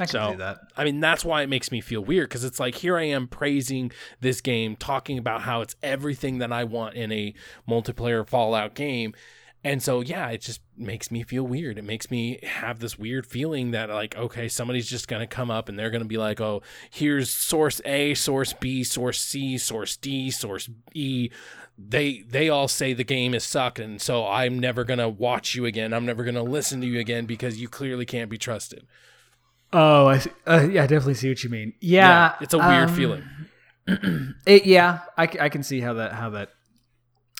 I 0.00 0.04
can 0.06 0.12
So- 0.12 0.30
see 0.32 0.36
that. 0.36 0.58
I 0.76 0.84
mean, 0.84 1.00
that's 1.00 1.24
why 1.24 1.42
it 1.42 1.48
makes 1.48 1.70
me 1.70 1.80
feel 1.80 2.00
weird 2.00 2.28
because 2.28 2.44
it's 2.44 2.58
like 2.60 2.76
here 2.76 2.96
I 2.96 3.04
am 3.04 3.28
praising 3.28 3.92
this 4.20 4.40
game, 4.40 4.76
talking 4.76 5.18
about 5.18 5.42
how 5.42 5.60
it's 5.60 5.76
everything 5.82 6.38
that 6.38 6.52
I 6.52 6.64
want 6.64 6.94
in 6.94 7.12
a 7.12 7.34
multiplayer 7.68 8.26
Fallout 8.26 8.74
game. 8.74 9.14
And 9.62 9.82
so, 9.82 10.00
yeah, 10.00 10.30
it 10.30 10.40
just 10.40 10.62
makes 10.74 11.10
me 11.10 11.22
feel 11.22 11.42
weird. 11.46 11.76
It 11.76 11.84
makes 11.84 12.10
me 12.10 12.38
have 12.42 12.78
this 12.78 12.98
weird 12.98 13.26
feeling 13.26 13.72
that, 13.72 13.90
like, 13.90 14.16
okay, 14.16 14.48
somebody's 14.48 14.88
just 14.88 15.06
going 15.06 15.20
to 15.20 15.26
come 15.26 15.50
up 15.50 15.68
and 15.68 15.78
they're 15.78 15.90
going 15.90 16.02
to 16.02 16.08
be 16.08 16.16
like, 16.16 16.40
oh, 16.40 16.62
here's 16.88 17.28
source 17.28 17.82
A, 17.84 18.14
source 18.14 18.54
B, 18.54 18.82
source 18.82 19.20
C, 19.20 19.58
source 19.58 19.98
D, 19.98 20.30
source 20.30 20.70
E. 20.94 21.28
They 21.82 22.24
they 22.28 22.48
all 22.50 22.68
say 22.68 22.92
the 22.92 23.04
game 23.04 23.32
is 23.34 23.42
sucked, 23.44 23.78
and 23.78 24.02
so 24.02 24.26
I'm 24.26 24.58
never 24.58 24.84
gonna 24.84 25.08
watch 25.08 25.54
you 25.54 25.64
again. 25.64 25.94
I'm 25.94 26.04
never 26.04 26.24
gonna 26.24 26.42
listen 26.42 26.82
to 26.82 26.86
you 26.86 26.98
again 27.00 27.24
because 27.24 27.58
you 27.58 27.68
clearly 27.68 28.04
can't 28.04 28.28
be 28.28 28.36
trusted. 28.36 28.86
Oh, 29.72 30.06
I 30.06 30.18
see. 30.18 30.30
Uh, 30.46 30.68
yeah, 30.70 30.82
I 30.82 30.86
definitely 30.86 31.14
see 31.14 31.28
what 31.28 31.42
you 31.44 31.50
mean. 31.50 31.74
Yeah, 31.80 32.34
it's 32.40 32.54
a 32.54 32.58
weird 32.58 32.88
um, 32.88 32.94
feeling. 32.94 33.24
It, 34.46 34.66
yeah, 34.66 35.00
I 35.16 35.48
can 35.48 35.62
see 35.62 35.80
how 35.80 35.94
that 35.94 36.12
how 36.12 36.30
that 36.30 36.50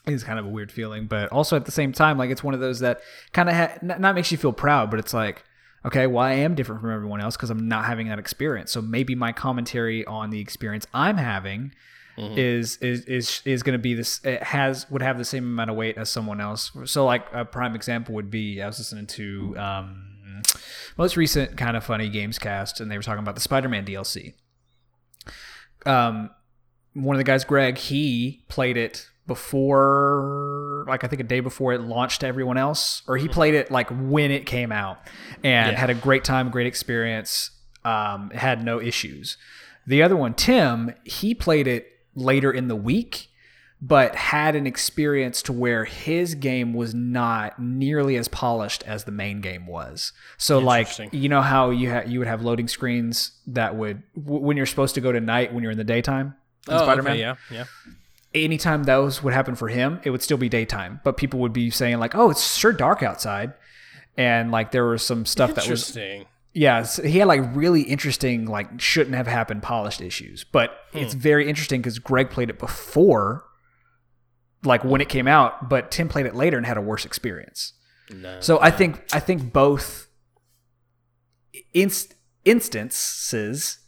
is 0.07 0.25
kind 0.25 0.39
of 0.39 0.47
a 0.47 0.49
weird 0.49 0.73
feeling, 0.73 1.07
but 1.07 1.31
also 1.31 1.55
at 1.57 1.65
the 1.65 1.71
same 1.71 1.93
time, 1.93 2.19
like 2.19 2.31
it's 2.31 2.43
one 2.43 2.55
of 2.55 2.61
those 2.61 2.81
that 2.81 3.01
kind 3.33 3.49
of 3.49 3.55
ha- 3.55 3.79
not 3.83 4.15
makes 4.15 4.33
you 4.33 4.39
feel 4.39 4.53
proud, 4.53 4.91
but 4.91 4.99
it's 4.99 5.15
like, 5.15 5.45
okay, 5.85 6.07
well, 6.07 6.25
I 6.25 6.33
am 6.33 6.55
different 6.55 6.81
from 6.81 6.91
everyone 6.91 7.21
else 7.21 7.37
because 7.37 7.51
I'm 7.51 7.69
not 7.69 7.85
having 7.85 8.09
that 8.09 8.19
experience. 8.19 8.73
So 8.73 8.81
maybe 8.83 9.15
my 9.15 9.33
commentary 9.33 10.05
on 10.07 10.31
the 10.31 10.41
experience 10.41 10.87
I'm 10.95 11.17
having 11.19 11.73
Mhm. 12.19 12.37
is 12.37 12.77
is 12.79 13.05
is 13.05 13.43
is 13.45 13.63
going 13.63 13.75
to 13.75 13.79
be 13.83 13.95
this 13.95 14.21
it 14.25 14.43
has 14.43 14.91
would 14.91 15.03
have 15.03 15.17
the 15.19 15.25
same 15.25 15.45
amount 15.45 15.71
of 15.71 15.77
weight 15.77 15.97
as 15.97 16.11
someone 16.11 16.41
else. 16.41 16.73
So 16.87 17.05
like 17.07 17.27
a 17.33 17.45
prime 17.45 17.77
example 17.77 18.15
would 18.17 18.31
be 18.31 18.61
I 18.61 18.67
was 18.67 18.79
listening 18.79 19.07
to 19.07 19.57
um 19.57 20.10
most 20.97 21.17
recent 21.17 21.57
Kinda 21.57 21.81
Funny 21.81 22.11
Gamescast 22.11 22.81
and 22.81 22.91
they 22.91 22.97
were 22.97 23.03
talking 23.03 23.23
about 23.23 23.35
the 23.35 23.41
Spider-Man 23.41 23.85
DLC. 23.87 24.35
Um 25.87 26.31
one 26.95 27.15
of 27.15 27.19
the 27.19 27.25
guys 27.25 27.45
Greg 27.45 27.79
he 27.79 28.45
played 28.49 28.77
it 28.77 29.09
before 29.27 30.85
like 30.89 31.05
I 31.05 31.07
think 31.07 31.21
a 31.21 31.25
day 31.25 31.41
before 31.41 31.73
it 31.73 31.81
launched 31.81 32.21
to 32.23 32.27
everyone 32.27 32.57
else 32.59 33.03
or 33.07 33.17
he 33.17 33.29
played 33.29 33.55
it 33.55 33.71
like 33.71 33.89
when 33.91 34.31
it 34.31 34.45
came 34.47 34.73
out 34.73 34.99
and 35.45 35.73
Yeah. 35.73 35.79
had 35.79 35.91
a 35.91 35.95
great 35.95 36.25
time, 36.25 36.51
great 36.51 36.67
experience, 36.67 37.51
um 37.85 38.31
had 38.31 38.65
no 38.65 38.81
issues. 38.81 39.37
The 39.87 40.03
other 40.03 40.17
one, 40.17 40.35
Tim, 40.35 40.95
he 41.05 41.35
played 41.35 41.67
it 41.67 41.87
later 42.15 42.51
in 42.53 42.69
the 42.69 42.77
week, 42.77 43.29
but 43.83 44.15
had 44.15 44.55
an 44.55 44.67
experience 44.67 45.41
to 45.43 45.53
where 45.53 45.85
his 45.87 46.35
game 46.35 46.75
was 46.75 46.95
not 46.95 47.59
nearly 47.59 48.17
as 48.17 48.29
polished 48.29 48.83
as 48.83 49.05
the 49.05 49.13
main 49.13 49.41
game 49.41 49.67
was. 49.67 50.13
So, 50.37 50.59
like, 50.59 50.89
you 51.13 51.29
know 51.29 51.41
how 51.41 51.71
you 51.71 51.91
ha- 51.91 52.03
you 52.07 52.19
would 52.19 52.29
have 52.29 52.43
loading 52.43 52.69
screens 52.69 53.33
that 53.47 53.77
would 53.77 54.03
w- 54.15 54.43
when 54.43 54.57
you're 54.57 54.67
supposed 54.67 54.95
to 54.97 55.01
go 55.01 55.13
to 55.13 55.21
night 55.21 55.55
when 55.55 55.63
you're 55.63 55.73
in 55.73 55.79
the 55.79 55.85
daytime. 55.85 56.35
in 56.69 56.75
Oh, 56.75 56.79
Spider-Man, 56.79 57.13
okay, 57.13 57.21
yeah, 57.21 57.35
yeah. 57.51 57.65
anytime 58.35 58.85
those 58.85 59.23
would 59.23 59.33
happen 59.33 59.55
for 59.55 59.69
him, 59.69 60.01
it 60.05 60.11
would 60.11 60.23
still 60.23 60.37
be 60.37 60.51
daytime. 60.51 61.01
But 61.03 61.17
people 61.17 61.41
would 61.41 61.55
be 61.55 61.71
saying 61.71 61.99
like, 61.99 62.15
"Oh, 62.15 62.29
it's 62.29 62.57
sure 62.57 62.75
dark 62.75 63.03
outside," 63.03 63.55
and 64.19 64.51
like 64.51 64.73
there 64.73 64.85
was 64.85 65.03
some 65.03 65.25
stuff 65.25 65.55
that 65.55 65.67
was 65.67 65.89
Interesting. 65.97 66.27
yeah, 66.53 66.83
so 66.83 67.03
he 67.03 67.19
had 67.19 67.29
like 67.29 67.41
really 67.55 67.81
interesting, 67.83 68.45
like 68.45 68.79
shouldn't 68.79 69.17
have 69.17 69.27
happened 69.27 69.63
polished 69.63 70.03
issues. 70.03 70.45
But 70.45 70.77
it's 70.93 71.15
hmm. 71.15 71.21
very 71.21 71.49
interesting 71.49 71.81
because 71.81 71.99
Greg 71.99 72.29
played 72.29 72.51
it 72.51 72.59
before, 72.59 73.47
like 74.65 74.85
when 74.85 75.01
it 75.01 75.09
came 75.09 75.27
out, 75.29 75.69
but 75.69 75.91
Tim 75.91 76.09
played 76.09 76.27
it 76.27 76.35
later 76.35 76.57
and 76.57 76.67
had 76.67 76.77
a 76.77 76.81
worse 76.83 77.05
experience. 77.05 77.73
No. 78.15 78.41
So 78.41 78.61
I 78.61 78.71
think 78.71 79.05
I 79.13 79.21
think 79.21 79.53
both 79.53 80.09
inst- 81.73 82.15
instances 82.45 83.79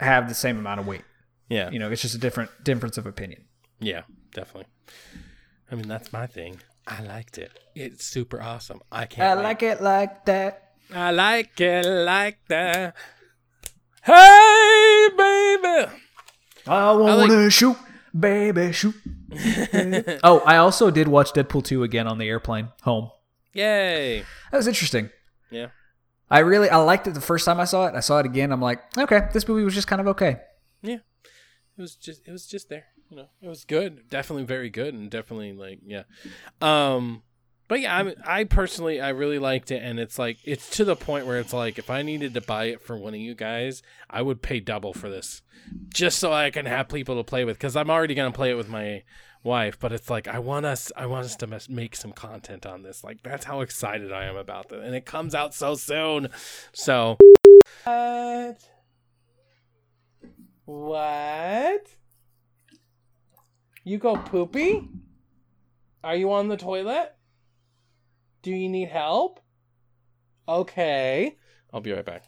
have 0.00 0.28
the 0.28 0.34
same 0.34 0.58
amount 0.58 0.80
of 0.80 0.86
weight. 0.86 1.04
yeah, 1.48 1.70
You 1.70 1.78
know, 1.78 1.90
it's 1.90 2.02
just 2.02 2.14
a 2.14 2.18
different 2.18 2.50
difference 2.64 2.98
of 2.98 3.06
opinion. 3.06 3.44
yeah, 3.80 4.02
definitely. 4.34 4.66
I 5.70 5.74
mean, 5.74 5.88
that's 5.88 6.12
my 6.12 6.26
thing. 6.26 6.60
I 6.86 7.02
liked 7.02 7.38
it. 7.38 7.58
It's 7.74 8.04
super 8.04 8.40
awesome. 8.42 8.80
I 8.90 9.06
can't. 9.06 9.38
I 9.38 9.42
wait. 9.42 9.62
it 9.62 9.80
like 9.82 10.24
that. 10.26 10.70
I 10.94 11.10
like 11.12 11.60
it 11.60 11.86
like 11.86 12.38
that. 12.48 12.94
Hey, 14.02 15.08
baby. 15.16 15.92
I 16.66 16.92
want 16.92 17.30
to 17.30 17.50
shoot, 17.50 17.76
baby, 18.18 18.72
shoot. 18.72 18.94
oh, 20.24 20.42
I 20.46 20.56
also 20.56 20.90
did 20.90 21.08
watch 21.08 21.32
Deadpool 21.32 21.64
2 21.64 21.82
again 21.82 22.06
on 22.06 22.18
the 22.18 22.28
airplane 22.28 22.68
home. 22.82 23.10
Yay. 23.54 24.20
That 24.50 24.56
was 24.56 24.66
interesting. 24.66 25.10
Yeah. 25.50 25.68
I 26.30 26.38
really 26.38 26.70
I 26.70 26.78
liked 26.78 27.06
it 27.06 27.14
the 27.14 27.20
first 27.20 27.44
time 27.44 27.60
I 27.60 27.64
saw 27.64 27.86
it. 27.86 27.94
I 27.94 28.00
saw 28.00 28.18
it 28.18 28.26
again. 28.26 28.52
I'm 28.52 28.62
like, 28.62 28.80
okay, 28.96 29.28
this 29.32 29.46
movie 29.46 29.64
was 29.64 29.74
just 29.74 29.86
kind 29.86 30.00
of 30.00 30.08
okay. 30.08 30.38
Yeah. 30.80 30.98
It 31.76 31.80
was 31.80 31.94
just 31.94 32.26
it 32.26 32.32
was 32.32 32.46
just 32.46 32.68
there. 32.70 32.86
You 33.10 33.18
know, 33.18 33.26
it 33.42 33.48
was 33.48 33.64
good. 33.64 34.08
Definitely 34.08 34.44
very 34.44 34.70
good 34.70 34.94
and 34.94 35.10
definitely 35.10 35.52
like 35.52 35.80
yeah. 35.84 36.04
Um 36.62 37.22
but 37.68 37.80
yeah, 37.80 37.96
I 38.26 38.40
I 38.40 38.44
personally 38.44 39.00
I 39.00 39.10
really 39.10 39.38
liked 39.38 39.70
it 39.70 39.82
and 39.82 39.98
it's 39.98 40.18
like 40.18 40.38
it's 40.44 40.68
to 40.76 40.84
the 40.84 40.96
point 40.96 41.26
where 41.26 41.38
it's 41.38 41.52
like 41.52 41.78
if 41.78 41.90
I 41.90 42.02
needed 42.02 42.34
to 42.34 42.40
buy 42.40 42.64
it 42.64 42.82
for 42.82 42.96
one 42.96 43.14
of 43.14 43.20
you 43.20 43.34
guys, 43.34 43.82
I 44.10 44.22
would 44.22 44.42
pay 44.42 44.60
double 44.60 44.92
for 44.92 45.08
this 45.08 45.42
just 45.88 46.18
so 46.18 46.32
I 46.32 46.50
can 46.50 46.66
have 46.66 46.88
people 46.88 47.16
to 47.16 47.24
play 47.24 47.44
with 47.44 47.58
cuz 47.58 47.76
I'm 47.76 47.90
already 47.90 48.14
to 48.14 48.30
play 48.32 48.50
it 48.50 48.56
with 48.56 48.68
my 48.68 49.02
wife, 49.42 49.78
but 49.78 49.92
it's 49.92 50.10
like 50.10 50.28
I 50.28 50.38
want 50.38 50.66
us 50.66 50.92
I 50.96 51.06
want 51.06 51.24
us 51.24 51.36
to 51.36 51.60
make 51.70 51.96
some 51.96 52.12
content 52.12 52.66
on 52.66 52.82
this. 52.82 53.02
Like 53.02 53.22
that's 53.22 53.44
how 53.44 53.60
excited 53.60 54.12
I 54.12 54.24
am 54.24 54.36
about 54.36 54.68
this, 54.68 54.82
and 54.84 54.94
it 54.94 55.06
comes 55.06 55.34
out 55.34 55.54
so 55.54 55.74
soon. 55.74 56.28
So 56.72 57.16
What? 57.84 58.68
What? 60.64 61.86
You 63.84 63.98
go 63.98 64.16
poopy? 64.16 64.88
Are 66.04 66.16
you 66.16 66.32
on 66.32 66.48
the 66.48 66.56
toilet? 66.56 67.14
Do 68.42 68.50
you 68.50 68.68
need 68.68 68.88
help? 68.88 69.38
Okay. 70.48 71.36
I'll 71.72 71.80
be 71.80 71.92
right 71.92 72.04
back. 72.04 72.24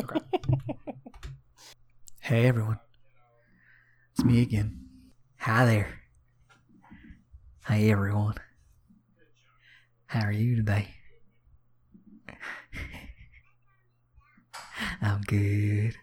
Okay. 0.00 0.20
Hey 2.20 2.46
everyone, 2.46 2.78
it's 4.12 4.22
me 4.24 4.40
again. 4.42 4.86
Hi 5.38 5.64
there. 5.64 6.00
Hi 7.64 7.80
everyone. 7.80 8.34
How 10.06 10.26
are 10.26 10.32
you 10.32 10.54
today? 10.56 10.90
I'm 15.02 15.22
good. 15.22 15.96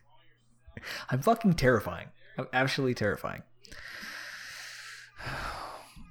I'm 1.09 1.21
fucking 1.21 1.53
terrifying. 1.53 2.07
I'm 2.37 2.47
absolutely 2.51 2.95
terrifying. 2.95 3.43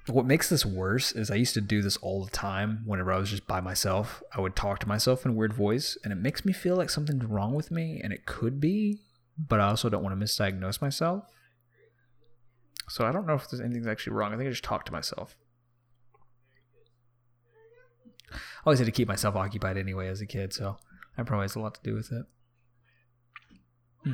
What 0.07 0.27
makes 0.27 0.49
this 0.49 0.65
worse 0.65 1.11
is 1.13 1.31
I 1.31 1.35
used 1.35 1.55
to 1.55 1.61
do 1.61 1.81
this 1.81 1.97
all 1.97 2.23
the 2.23 2.31
time 2.31 2.83
whenever 2.85 3.11
I 3.11 3.17
was 3.17 3.31
just 3.31 3.47
by 3.47 3.59
myself. 3.59 4.21
I 4.35 4.39
would 4.39 4.55
talk 4.55 4.79
to 4.79 4.87
myself 4.87 5.25
in 5.25 5.31
a 5.31 5.33
weird 5.33 5.53
voice, 5.53 5.97
and 6.03 6.13
it 6.13 6.17
makes 6.17 6.45
me 6.45 6.53
feel 6.53 6.75
like 6.75 6.91
something's 6.91 7.25
wrong 7.25 7.55
with 7.55 7.71
me, 7.71 8.01
and 8.03 8.13
it 8.13 8.27
could 8.27 8.59
be, 8.59 8.99
but 9.37 9.59
I 9.59 9.69
also 9.69 9.89
don't 9.89 10.03
want 10.03 10.17
to 10.17 10.23
misdiagnose 10.23 10.79
myself. 10.79 11.23
So 12.87 13.03
I 13.03 13.11
don't 13.11 13.25
know 13.25 13.33
if 13.33 13.49
there's 13.49 13.61
anything's 13.61 13.87
actually 13.87 14.13
wrong. 14.13 14.31
I 14.31 14.37
think 14.37 14.47
I 14.47 14.51
just 14.51 14.63
talk 14.63 14.85
to 14.85 14.91
myself. 14.91 15.35
I 18.31 18.37
always 18.67 18.79
had 18.79 18.85
to 18.85 18.91
keep 18.91 19.07
myself 19.07 19.35
occupied 19.35 19.77
anyway 19.77 20.07
as 20.07 20.21
a 20.21 20.27
kid, 20.27 20.53
so 20.53 20.77
that 21.17 21.25
probably 21.25 21.45
has 21.45 21.55
a 21.55 21.59
lot 21.59 21.73
to 21.75 21.81
do 21.83 21.95
with 21.95 22.11
it. 22.11 22.25
Hmm. 24.03 24.13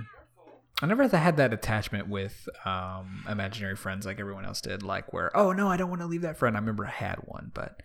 I 0.82 0.88
never 0.88 1.07
had 1.07 1.38
that 1.38 1.53
attachment 1.53 2.07
with 2.09 2.49
um, 2.65 3.23
imaginary 3.29 3.75
friends 3.75 4.05
like 4.05 4.19
everyone 4.19 4.45
else 4.45 4.61
did, 4.61 4.82
like 4.82 5.13
where, 5.13 5.36
oh 5.38 5.51
no, 5.51 5.67
I 5.69 5.77
don't 5.77 5.89
want 5.89 6.01
to 6.01 6.07
leave 6.07 6.21
that 6.23 6.38
friend. 6.38 6.55
I 6.55 6.59
remember 6.59 6.86
I 6.88 6.89
had 6.91 7.17
one, 7.25 7.51
but 7.53 7.82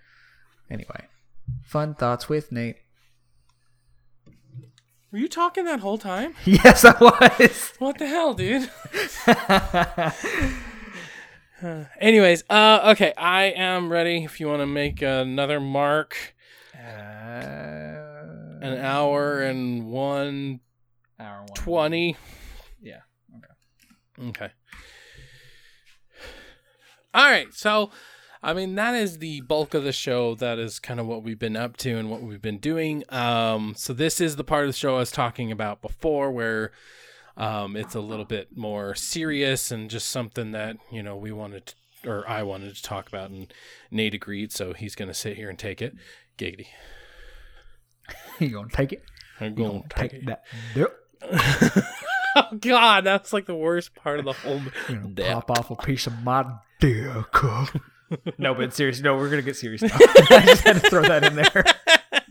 anyway. 0.71 1.07
Fun 1.63 1.95
thoughts 1.95 2.29
with 2.29 2.51
Nate. 2.51 2.77
Were 5.13 5.19
you 5.19 5.29
talking 5.29 5.65
that 5.67 5.81
whole 5.81 5.99
time? 5.99 6.35
Yes, 6.45 6.85
I 6.85 6.95
was. 6.99 7.73
What 7.79 7.99
the 7.99 8.07
hell, 8.07 8.35
dude? 8.35 8.71
Uh, 11.63 11.85
anyways, 11.99 12.45
uh, 12.51 12.91
okay, 12.93 13.15
I 13.17 13.45
am 13.45 13.91
ready. 13.91 14.25
If 14.25 14.41
you 14.41 14.47
want 14.47 14.61
to 14.61 14.67
make 14.67 15.01
another 15.01 15.59
mark, 15.59 16.35
Uh, 16.75 16.79
an 18.61 18.77
hour 18.79 19.41
and 19.41 19.87
one 19.87 20.61
hour 21.19 21.39
one. 21.41 21.49
twenty. 21.55 22.17
Okay. 24.29 24.51
All 27.15 27.25
right. 27.31 27.53
So, 27.55 27.91
I 28.43 28.53
mean, 28.53 28.75
that 28.75 28.95
is 28.95 29.19
the 29.19 29.41
bulk 29.43 29.75
of 29.75 29.85
the 29.85 29.93
show. 29.93 30.35
That 30.35 30.59
is 30.59 30.79
kind 30.79 31.01
of 31.01 31.07
what 31.07 31.23
we've 31.23 31.39
been 31.39 31.57
up 31.57 31.77
to 31.79 31.97
and 31.97 32.11
what 32.11 32.23
we've 32.23 32.43
been 32.43 32.59
doing. 32.59 33.05
Um, 33.09 33.75
so 33.77 33.93
this 33.93 34.21
is 34.21 34.37
the 34.37 34.45
part 34.45 34.65
of 34.65 34.69
the 34.69 34.79
show 34.79 34.97
I 34.97 34.99
was 34.99 35.11
talking 35.11 35.51
about 35.51 35.81
before, 35.81 36.31
where 36.31 36.73
um, 37.37 37.77
it's 37.77 37.95
a 37.95 38.01
little 38.01 38.25
bit 38.25 38.57
more 38.57 38.95
serious 38.95 39.71
and 39.71 39.89
just 39.91 40.09
something 40.09 40.53
that 40.53 40.77
you 40.91 41.03
know 41.03 41.17
we 41.17 41.33
wanted 41.33 41.67
to, 42.03 42.11
or 42.11 42.29
I 42.29 42.43
wanted 42.43 42.75
to 42.77 42.83
talk 42.83 43.09
about, 43.09 43.31
and 43.31 43.53
Nate 43.91 44.15
agreed, 44.15 44.53
so 44.53 44.73
he's 44.75 44.95
going 44.95 45.09
to 45.09 45.15
sit 45.15 45.37
here 45.37 45.49
and 45.51 45.59
take 45.59 45.81
it. 45.83 45.95
Giggity. 46.39 46.67
You 48.39 48.51
gonna 48.51 48.69
take 48.69 48.93
it? 48.93 49.03
I'm 49.41 49.55
going 49.55 49.83
to 49.83 49.89
take 49.89 50.11
take 50.11 50.21
it. 50.23 50.27
that? 50.27 50.45
Yep. 50.75 51.85
oh 52.37 52.57
God, 52.59 53.05
that's 53.05 53.33
like 53.33 53.47
the 53.47 53.57
worst 53.57 53.95
part 53.95 54.19
of 54.19 54.25
the 54.25 54.33
whole. 54.33 54.61
You 54.89 54.97
know, 54.97 55.41
pop 55.41 55.51
off 55.51 55.71
a 55.71 55.77
piece 55.77 56.07
of 56.07 56.23
my 56.23 56.45
dick. 56.81 57.09
no, 58.39 58.55
but 58.55 58.73
seriously, 58.73 59.03
no, 59.03 59.17
we're 59.17 59.31
gonna 59.31 59.43
get 59.43 59.57
serious 59.57 59.83
now. 59.83 59.89
I 59.99 60.43
just 60.47 60.63
had 60.63 60.81
to 60.81 60.91
throw 60.91 61.03
that 61.03 61.25
in 61.25 61.35
there. 61.35 61.65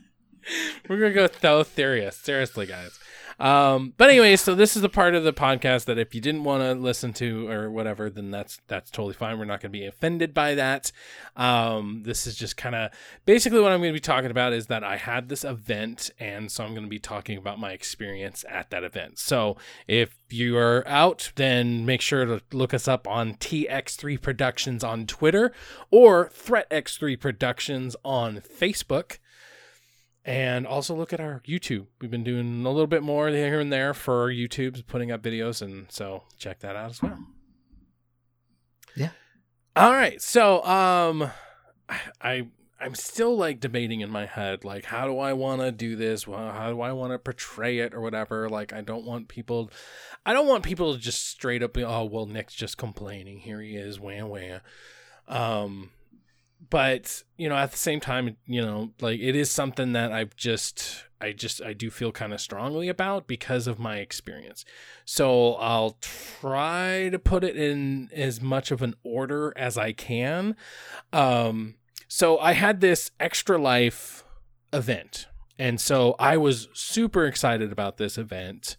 We're 0.88 1.00
gonna 1.00 1.14
go 1.14 1.28
so 1.42 1.64
serious, 1.64 2.16
seriously, 2.16 2.68
guys. 2.68 3.00
Um, 3.40 3.94
but 3.98 4.10
anyway, 4.10 4.36
so 4.36 4.56
this 4.56 4.76
is 4.76 4.82
the 4.82 4.90
part 4.90 5.16
of 5.16 5.24
the 5.24 5.34
podcast 5.34 5.86
that 5.86 5.98
if 5.98 6.16
you 6.16 6.22
didn't 6.22 6.44
want 6.44 6.64
to 6.64 6.74
listen 6.74 7.14
to 7.14 7.50
or 7.50 7.70
whatever, 7.70 8.10
then 8.10 8.32
that's 8.32 8.60
that's 8.68 8.90
totally 8.90 9.14
fine. 9.14 9.38
We're 9.38 9.46
not 9.46 9.62
gonna 9.62 9.72
be 9.72 9.86
offended 9.86 10.34
by 10.34 10.56
that. 10.56 10.92
Um, 11.36 12.04
this 12.06 12.28
is 12.28 12.36
just 12.36 12.58
kind 12.58 12.76
of 12.76 12.92
basically 13.26 13.60
what 13.60 13.72
I'm 13.72 13.82
gonna 13.82 13.94
be 13.94 14.00
talking 14.00 14.32
about 14.32 14.54
is 14.54 14.68
that 14.68 14.84
I 14.84 14.98
had 14.98 15.30
this 15.30 15.44
event, 15.44 16.12
and 16.20 16.52
so 16.52 16.64
I'm 16.64 16.74
gonna 16.74 16.88
be 16.88 17.00
talking 17.00 17.38
about 17.38 17.60
my 17.60 17.72
experience 17.72 18.46
at 18.50 18.70
that 18.70 18.84
event. 18.84 19.20
So 19.20 19.58
if 19.88 20.18
you 20.30 20.58
are 20.58 20.88
out, 20.88 21.32
then 21.36 21.86
make 21.86 22.02
sure 22.02 22.26
to 22.26 22.42
look 22.52 22.74
us 22.74 22.88
up 22.88 23.08
on 23.08 23.36
TX3 23.36 24.22
Productions 24.22 24.84
on 24.84 25.06
Twitter 25.06 25.52
or 25.92 26.30
Threat 26.30 26.70
X3 26.70 27.20
Productions 27.20 27.96
on 28.04 28.38
Facebook. 28.38 29.18
And 30.28 30.66
also 30.66 30.96
look 30.96 31.14
at 31.14 31.20
our 31.20 31.44
YouTube. 31.48 31.86
We've 32.02 32.10
been 32.10 32.24
doing 32.24 32.66
a 32.66 32.70
little 32.70 32.88
bit 32.88 33.04
more 33.04 33.30
here 33.30 33.60
and 33.60 33.72
there 33.72 33.94
for 33.94 34.24
our 34.24 34.30
YouTube's 34.30 34.82
putting 34.82 35.12
up 35.12 35.22
videos, 35.22 35.62
and 35.62 35.86
so 35.92 36.24
check 36.40 36.60
that 36.62 36.76
out 36.76 36.90
as 36.90 37.02
well. 37.02 37.20
Yeah. 38.96 39.12
All 39.76 39.94
right. 39.94 40.20
So, 40.20 40.64
um, 40.66 41.30
I 42.22 42.48
I'm 42.80 42.96
still 42.96 43.38
like 43.38 43.62
debating 43.62 44.02
in 44.02 44.10
my 44.10 44.26
head, 44.26 44.66
like, 44.66 44.86
how 44.86 45.08
do 45.08 45.18
I 45.18 45.34
want 45.34 45.62
to 45.62 45.72
do 45.72 45.96
this? 45.96 46.28
Well, 46.28 46.52
how 46.52 46.70
do 46.70 46.82
I 46.82 46.92
want 46.92 47.14
to 47.14 47.20
portray 47.20 47.80
it 47.80 47.94
or 47.94 48.02
whatever? 48.02 48.50
Like, 48.50 48.74
I 48.74 48.82
don't 48.82 49.06
want 49.06 49.30
people, 49.30 49.72
I 50.26 50.34
don't 50.34 50.48
want 50.48 50.64
people 50.64 50.94
to 50.94 51.00
just 51.00 51.28
straight 51.30 51.64
up 51.64 51.74
be, 51.74 51.84
oh, 51.84 52.04
well, 52.04 52.26
Nick's 52.26 52.54
just 52.54 52.78
complaining. 52.78 53.40
Here 53.40 53.62
he 53.62 53.76
is, 53.76 54.00
wham, 54.00 54.30
wham. 54.30 54.60
Um, 55.28 55.92
but 56.70 57.24
you 57.38 57.50
know, 57.50 57.56
at 57.56 57.72
the 57.72 57.78
same 57.78 58.00
time, 58.00 58.38
you 58.46 58.62
know, 58.62 58.92
like 59.02 59.20
it 59.20 59.36
is 59.36 59.52
something 59.52 59.94
that 59.94 60.12
I've 60.12 60.36
just, 60.36 61.04
I 61.20 61.32
just, 61.32 61.62
I 61.62 61.74
do 61.74 61.90
feel 61.90 62.12
kind 62.12 62.34
of 62.34 62.42
strongly 62.42 62.88
about 62.88 63.28
because 63.28 63.68
of 63.68 63.80
my 63.80 63.98
experience. 63.98 64.66
So 65.04 65.56
I'll 65.56 65.98
try 66.02 67.10
to 67.10 67.20
put 67.20 67.44
it 67.44 67.58
in 67.58 68.10
as 68.14 68.42
much 68.42 68.72
of 68.72 68.82
an 68.82 68.96
order 69.04 69.54
as 69.56 69.78
I 69.78 69.92
can. 69.92 70.56
Um, 71.12 71.76
so 72.08 72.40
I 72.40 72.54
had 72.54 72.82
this 72.82 73.12
extra 73.20 73.58
life 73.58 74.24
event. 74.72 75.28
And 75.58 75.80
so 75.80 76.16
I 76.20 76.38
was 76.38 76.68
super 76.74 77.26
excited 77.26 77.72
about 77.72 77.98
this 77.98 78.18
event. 78.18 78.78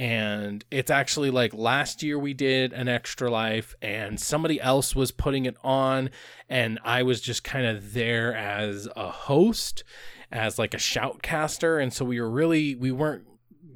And 0.00 0.64
it's 0.70 0.90
actually 0.90 1.30
like 1.30 1.52
last 1.52 2.02
year 2.02 2.18
we 2.18 2.32
did 2.32 2.72
an 2.72 2.86
extra 2.86 3.30
life 3.30 3.74
and 3.82 4.20
somebody 4.20 4.60
else 4.60 4.94
was 4.94 5.10
putting 5.10 5.44
it 5.44 5.56
on. 5.64 6.10
And 6.48 6.78
I 6.84 7.02
was 7.02 7.20
just 7.20 7.42
kind 7.42 7.66
of 7.66 7.94
there 7.94 8.34
as 8.34 8.88
a 8.94 9.10
host, 9.10 9.82
as 10.30 10.58
like 10.58 10.74
a 10.74 10.78
shoutcaster. 10.78 11.82
And 11.82 11.92
so 11.92 12.04
we 12.04 12.20
were 12.20 12.30
really, 12.30 12.76
we 12.76 12.92
weren't 12.92 13.26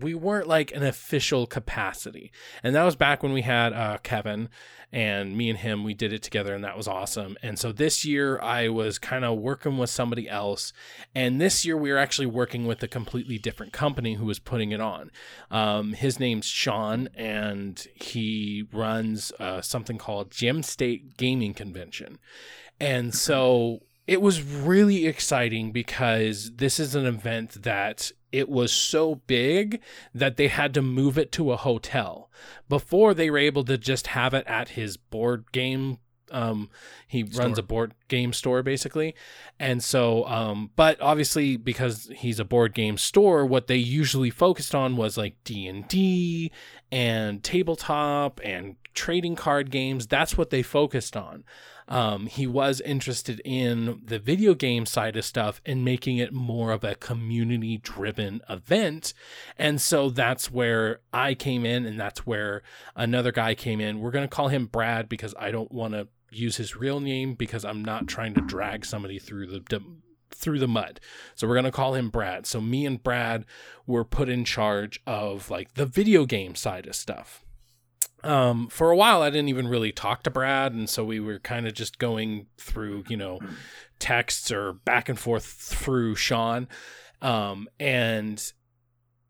we 0.03 0.15
weren't 0.15 0.49
like 0.49 0.73
an 0.73 0.83
official 0.83 1.47
capacity. 1.47 2.33
And 2.63 2.75
that 2.75 2.83
was 2.85 2.97
back 2.97 3.23
when 3.23 3.33
we 3.33 3.43
had 3.43 3.73
uh, 3.73 3.99
Kevin 4.03 4.49
and 4.93 5.37
me 5.37 5.49
and 5.49 5.59
him, 5.59 5.85
we 5.85 5.95
did 5.95 6.13
it 6.13 6.23
together 6.23 6.55
and 6.55 6.63
that 6.65 6.77
was 6.77 6.87
awesome. 6.87 7.37
And 7.43 7.59
so 7.59 7.73
this 7.73 8.05
year 8.05 8.39
I 8.41 8.69
was 8.69 8.99
kind 8.99 9.25
of 9.25 9.39
working 9.39 9.79
with 9.79 9.89
somebody 9.89 10.29
else. 10.29 10.73
And 11.15 11.41
this 11.41 11.65
year 11.65 11.77
we 11.77 11.91
were 11.91 11.99
actually 11.99 12.27
working 12.27 12.67
with 12.67 12.83
a 12.83 12.89
completely 12.89 13.39
different 13.39 13.73
company 13.73 14.15
who 14.15 14.27
was 14.27 14.39
putting 14.39 14.73
it 14.73 14.81
on. 14.81 15.11
Um, 15.51 15.95
his 15.95 16.21
name's 16.21 16.47
Sean 16.47 17.09
and 17.15 17.87
he 17.95 18.67
runs 18.73 19.33
uh, 19.41 19.63
something 19.63 19.97
called 19.97 20.31
Gem 20.31 20.63
State 20.63 21.17
Gaming 21.17 21.55
Convention. 21.55 22.19
And 22.79 23.15
so 23.15 23.83
it 24.07 24.21
was 24.21 24.43
really 24.43 25.07
exciting 25.07 25.73
because 25.73 26.53
this 26.57 26.81
is 26.81 26.95
an 26.95 27.07
event 27.07 27.63
that 27.63 28.11
it 28.33 28.49
was 28.49 28.73
so 28.73 29.17
big 29.27 29.81
that 30.15 30.37
they 30.37 30.49
had 30.49 30.75
to 30.75 30.83
move 30.83 31.19
it 31.19 31.31
to 31.33 31.53
a 31.53 31.57
hotel. 31.57 32.31
Before 32.69 33.15
they 33.15 33.31
were 33.31 33.39
able 33.39 33.65
to 33.65 33.79
just 33.79 34.09
have 34.09 34.35
it 34.35 34.47
at 34.47 34.71
his 34.71 34.97
board 34.97 35.53
game 35.53 35.99
um, 36.33 36.71
he 37.07 37.27
store. 37.27 37.45
runs 37.45 37.59
a 37.59 37.63
board 37.63 37.93
game 38.09 38.33
store 38.33 38.63
basically 38.63 39.15
and 39.61 39.85
so 39.85 40.27
um, 40.27 40.71
but 40.77 41.01
obviously 41.01 41.57
because 41.57 42.11
he's 42.17 42.41
a 42.41 42.45
board 42.45 42.75
game 42.75 42.97
store 42.97 43.45
what 43.45 43.67
they 43.67 43.77
usually 43.77 44.31
focused 44.31 44.75
on 44.75 44.97
was 44.97 45.19
like 45.19 45.37
d&d 45.45 46.51
and 46.91 47.45
tabletop 47.45 48.41
and 48.43 48.77
trading 48.95 49.37
card 49.37 49.71
games 49.71 50.07
that's 50.07 50.39
what 50.39 50.49
they 50.51 50.63
focused 50.63 51.17
on 51.17 51.45
um, 51.93 52.27
he 52.27 52.47
was 52.47 52.81
interested 52.81 53.43
in 53.45 54.01
the 54.03 54.19
video 54.19 54.55
game 54.55 54.87
side 54.87 55.15
of 55.15 55.27
stuff 55.27 55.61
and 55.67 55.85
making 55.85 56.17
it 56.17 56.33
more 56.33 56.73
of 56.73 56.85
a 56.85 56.95
community 56.95 57.77
driven 57.77 58.41
event. 58.49 59.13
And 59.59 59.79
so 59.79 60.09
that's 60.09 60.51
where 60.51 61.01
I 61.13 61.35
came 61.35 61.67
in, 61.67 61.85
and 61.85 62.01
that's 62.01 62.27
where 62.27 62.63
another 62.97 63.31
guy 63.31 63.55
came 63.55 63.79
in. 63.79 64.01
We're 64.01 64.11
going 64.11 64.27
to 64.27 64.35
call 64.35 64.49
him 64.49 64.67
Brad 64.67 65.07
because 65.07 65.35
I 65.39 65.51
don't 65.51 65.71
want 65.71 65.93
to 65.93 66.09
use 66.31 66.57
his 66.57 66.75
real 66.77 66.99
name 66.99 67.35
because 67.35 67.63
I'm 67.63 67.85
not 67.85 68.09
trying 68.09 68.33
to 68.35 68.41
drag 68.41 68.87
somebody 68.87 69.19
through 69.19 69.49
the. 69.49 69.81
through 70.31 70.61
the 70.61 70.67
mud. 70.67 70.99
So 71.35 71.47
we're 71.47 71.55
going 71.55 71.67
to 71.67 71.71
call 71.71 71.95
him 71.95 72.09
Brad. 72.09 72.47
So 72.47 72.59
me 72.59 72.87
and 72.87 73.01
Brad 73.03 73.45
were 73.87 74.03
put 74.03 74.31
in 74.31 74.47
charge 74.47 74.99
of 75.07 75.51
like 75.51 75.75
the 75.75 75.85
video 75.85 76.25
game 76.25 76.55
side 76.55 76.87
of 76.87 76.97
stuff 76.97 77.45
um, 78.25 78.69
for 78.69 78.91
a 78.91 78.97
while, 78.97 79.23
I 79.23 79.31
didn't 79.31 79.49
even 79.49 79.69
really 79.69 79.93
talk 79.93 80.23
to 80.25 80.31
Brad, 80.31 80.73
and 80.73 80.89
so 80.89 81.05
we 81.05 81.21
were 81.21 81.39
kind 81.39 81.67
of 81.67 81.75
just 81.75 81.99
going 81.99 82.47
through, 82.59 83.05
you 83.09 83.17
know, 83.17 83.41
texts 83.99 84.51
or 84.51 84.73
back 84.73 85.09
and 85.09 85.19
forth 85.19 85.45
through 85.45 86.15
Sean, 86.15 86.69
um, 87.21 87.69
and 87.79 88.53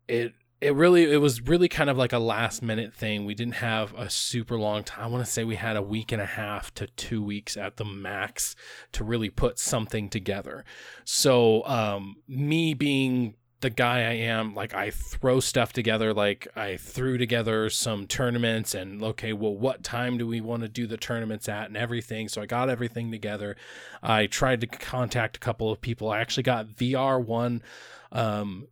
it 0.07 0.33
it 0.63 0.73
really 0.75 1.11
it 1.11 1.17
was 1.17 1.41
really 1.41 1.67
kind 1.67 1.89
of 1.89 1.97
like 1.97 2.13
a 2.13 2.19
last 2.19 2.61
minute 2.61 2.93
thing. 2.93 3.25
We 3.25 3.35
didn't 3.35 3.55
have 3.55 3.93
a 3.95 4.09
super 4.09 4.57
long 4.57 4.83
time. 4.83 5.05
I 5.05 5.07
want 5.07 5.25
to 5.25 5.29
say 5.31 5.43
we 5.43 5.55
had 5.55 5.75
a 5.75 5.81
week 5.81 6.11
and 6.11 6.21
a 6.21 6.25
half 6.25 6.73
to 6.75 6.87
two 6.87 7.21
weeks 7.21 7.57
at 7.57 7.77
the 7.77 7.85
max 7.85 8.55
to 8.93 9.03
really 9.03 9.29
put 9.29 9.59
something 9.59 10.09
together. 10.09 10.63
So 11.03 11.65
um, 11.65 12.15
me 12.27 12.73
being 12.73 13.35
the 13.63 13.71
guy 13.71 13.99
I 14.01 14.13
am. 14.13 14.53
Like 14.53 14.75
I 14.75 14.91
throw 14.91 15.39
stuff 15.39 15.73
together. 15.73 16.13
Like 16.13 16.47
I 16.55 16.77
threw 16.77 17.17
together 17.17 17.69
some 17.71 18.05
tournaments 18.05 18.75
and 18.75 19.01
okay, 19.01 19.33
well, 19.33 19.55
what 19.55 19.83
time 19.83 20.19
do 20.19 20.27
we 20.27 20.41
want 20.41 20.61
to 20.61 20.69
do 20.69 20.85
the 20.85 20.97
tournaments 20.97 21.49
at 21.49 21.67
and 21.67 21.77
everything. 21.77 22.27
So 22.27 22.43
I 22.43 22.45
got 22.45 22.69
everything 22.69 23.09
together. 23.09 23.55
I 24.03 24.27
tried 24.27 24.61
to 24.61 24.67
contact 24.67 25.37
a 25.37 25.39
couple 25.39 25.71
of 25.71 25.81
people. 25.81 26.11
I 26.11 26.19
actually 26.19 26.43
got 26.43 26.67
VR 26.67 27.23
one 27.25 27.63
um, 28.11 28.67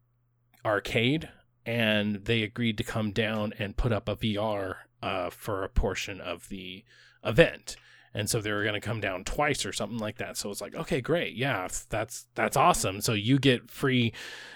arcade 0.63 1.29
and 1.65 2.25
they 2.25 2.43
agreed 2.43 2.77
to 2.77 2.83
come 2.83 3.11
down 3.11 3.53
and 3.57 3.77
put 3.77 3.91
up 3.91 4.07
a 4.09 4.15
VR 4.15 4.75
uh, 5.01 5.29
for 5.29 5.63
a 5.63 5.69
portion 5.69 6.21
of 6.21 6.49
the 6.49 6.83
event 7.23 7.77
and 8.14 8.30
so 8.30 8.41
they 8.41 8.51
were 8.51 8.64
going 8.64 8.74
to 8.74 8.82
come 8.82 8.99
down 8.99 9.24
twice 9.24 9.66
or 9.66 9.74
something 9.74 9.99
like 9.99 10.18
that 10.18 10.38
so 10.38 10.49
it's 10.49 10.62
like 10.62 10.76
okay 10.76 11.01
great 11.01 11.36
yeah 11.36 11.68
that's 11.89 12.28
that's 12.36 12.57
awesome 12.57 13.01
so 13.01 13.14
you 13.14 13.39
get 13.39 13.70
free 13.70 14.14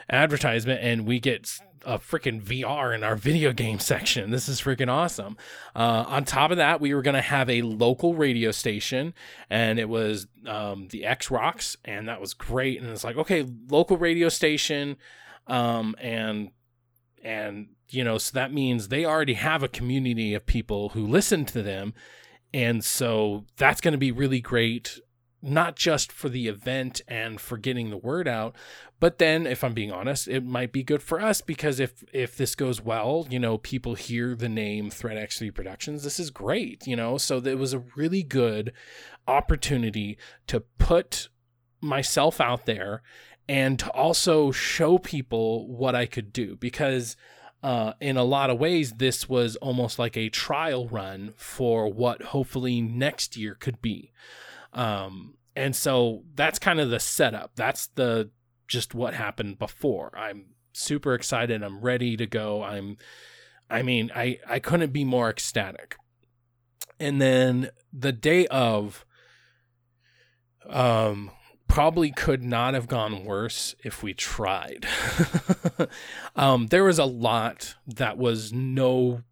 advertisement 0.09 0.81
and 0.81 1.05
we 1.05 1.19
get 1.19 1.59
a 1.85 1.99
freaking 1.99 2.41
VR 2.41 2.93
in 2.93 3.03
our 3.03 3.15
video 3.15 3.53
game 3.53 3.79
section. 3.79 4.31
This 4.31 4.49
is 4.49 4.59
freaking 4.59 4.89
awesome. 4.89 5.37
Uh, 5.75 6.03
on 6.07 6.25
top 6.25 6.51
of 6.51 6.57
that, 6.57 6.81
we 6.81 6.93
were 6.93 7.01
going 7.01 7.15
to 7.15 7.21
have 7.21 7.49
a 7.49 7.61
local 7.61 8.15
radio 8.15 8.51
station, 8.51 9.13
and 9.49 9.79
it 9.79 9.87
was 9.87 10.27
um, 10.47 10.87
the 10.89 11.05
X 11.05 11.29
Rocks, 11.29 11.77
and 11.85 12.07
that 12.07 12.19
was 12.19 12.33
great. 12.33 12.81
And 12.81 12.89
it's 12.89 13.03
like, 13.03 13.17
okay, 13.17 13.45
local 13.69 13.97
radio 13.97 14.29
station, 14.29 14.97
um, 15.47 15.95
and 15.99 16.51
and 17.23 17.67
you 17.89 18.03
know, 18.03 18.17
so 18.17 18.31
that 18.33 18.51
means 18.51 18.87
they 18.87 19.05
already 19.05 19.35
have 19.35 19.63
a 19.63 19.67
community 19.67 20.33
of 20.33 20.45
people 20.45 20.89
who 20.89 21.05
listen 21.05 21.45
to 21.45 21.61
them, 21.61 21.93
and 22.55 22.85
so 22.85 23.43
that's 23.57 23.81
going 23.81 23.91
to 23.91 23.97
be 23.97 24.13
really 24.13 24.39
great, 24.39 25.01
not 25.41 25.75
just 25.75 26.09
for 26.09 26.29
the 26.29 26.47
event 26.47 27.01
and 27.05 27.41
for 27.41 27.57
getting 27.57 27.89
the 27.89 27.97
word 27.97 28.29
out, 28.29 28.55
but 29.01 29.17
then 29.17 29.45
if 29.45 29.61
I'm 29.61 29.73
being 29.73 29.91
honest, 29.91 30.29
it 30.29 30.45
might 30.45 30.71
be 30.71 30.81
good 30.81 31.03
for 31.03 31.19
us 31.19 31.41
because 31.41 31.81
if 31.81 32.05
if 32.13 32.37
this 32.37 32.55
goes 32.55 32.81
well, 32.81 33.27
you 33.29 33.39
know, 33.39 33.57
people 33.57 33.95
hear 33.95 34.37
the 34.37 34.47
name 34.47 34.89
Threat 34.89 35.17
X3 35.17 35.53
Productions, 35.53 36.05
this 36.05 36.17
is 36.17 36.29
great, 36.29 36.87
you 36.87 36.95
know. 36.95 37.17
So 37.17 37.39
it 37.39 37.59
was 37.59 37.73
a 37.73 37.83
really 37.97 38.23
good 38.23 38.71
opportunity 39.27 40.17
to 40.47 40.61
put 40.61 41.27
myself 41.81 42.39
out 42.39 42.65
there 42.65 43.01
and 43.49 43.77
to 43.79 43.89
also 43.91 44.51
show 44.51 44.97
people 44.97 45.67
what 45.67 45.93
I 45.93 46.05
could 46.05 46.31
do 46.31 46.55
because 46.55 47.17
uh, 47.65 47.93
in 47.99 48.15
a 48.15 48.23
lot 48.23 48.51
of 48.51 48.59
ways, 48.59 48.91
this 48.91 49.27
was 49.27 49.55
almost 49.55 49.97
like 49.97 50.15
a 50.15 50.29
trial 50.29 50.87
run 50.87 51.33
for 51.35 51.91
what 51.91 52.21
hopefully 52.21 52.79
next 52.79 53.35
year 53.35 53.55
could 53.55 53.81
be. 53.81 54.11
Um, 54.71 55.33
and 55.55 55.75
so 55.75 56.25
that's 56.35 56.59
kind 56.59 56.79
of 56.79 56.91
the 56.91 56.99
setup. 56.99 57.53
That's 57.55 57.87
the 57.87 58.29
just 58.67 58.93
what 58.93 59.15
happened 59.15 59.57
before. 59.57 60.15
I'm 60.15 60.53
super 60.73 61.15
excited. 61.15 61.63
I'm 61.63 61.81
ready 61.81 62.15
to 62.17 62.27
go. 62.27 62.61
I'm, 62.61 62.97
I 63.67 63.81
mean, 63.81 64.11
I, 64.15 64.37
I 64.47 64.59
couldn't 64.59 64.93
be 64.93 65.03
more 65.03 65.31
ecstatic. 65.31 65.95
And 66.99 67.19
then 67.19 67.71
the 67.91 68.11
day 68.11 68.45
of, 68.45 69.07
um, 70.69 71.31
probably 71.67 72.11
could 72.11 72.43
not 72.43 72.73
have 72.73 72.87
gone 72.87 73.25
worse 73.25 73.75
if 73.83 74.03
we 74.03 74.13
tried. 74.13 74.85
um, 76.35 76.67
there 76.67 76.83
was 76.83 76.99
a 76.99 77.05
lot 77.05 77.75
that 77.87 78.17
was 78.17 78.53
no 78.53 79.23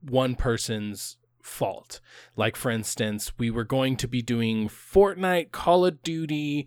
one 0.00 0.34
person's 0.34 1.16
fault. 1.42 2.00
Like, 2.36 2.56
for 2.56 2.70
instance, 2.70 3.32
we 3.38 3.50
were 3.50 3.64
going 3.64 3.96
to 3.96 4.08
be 4.08 4.22
doing 4.22 4.68
Fortnite, 4.68 5.50
Call 5.52 5.86
of 5.86 6.02
Duty, 6.02 6.66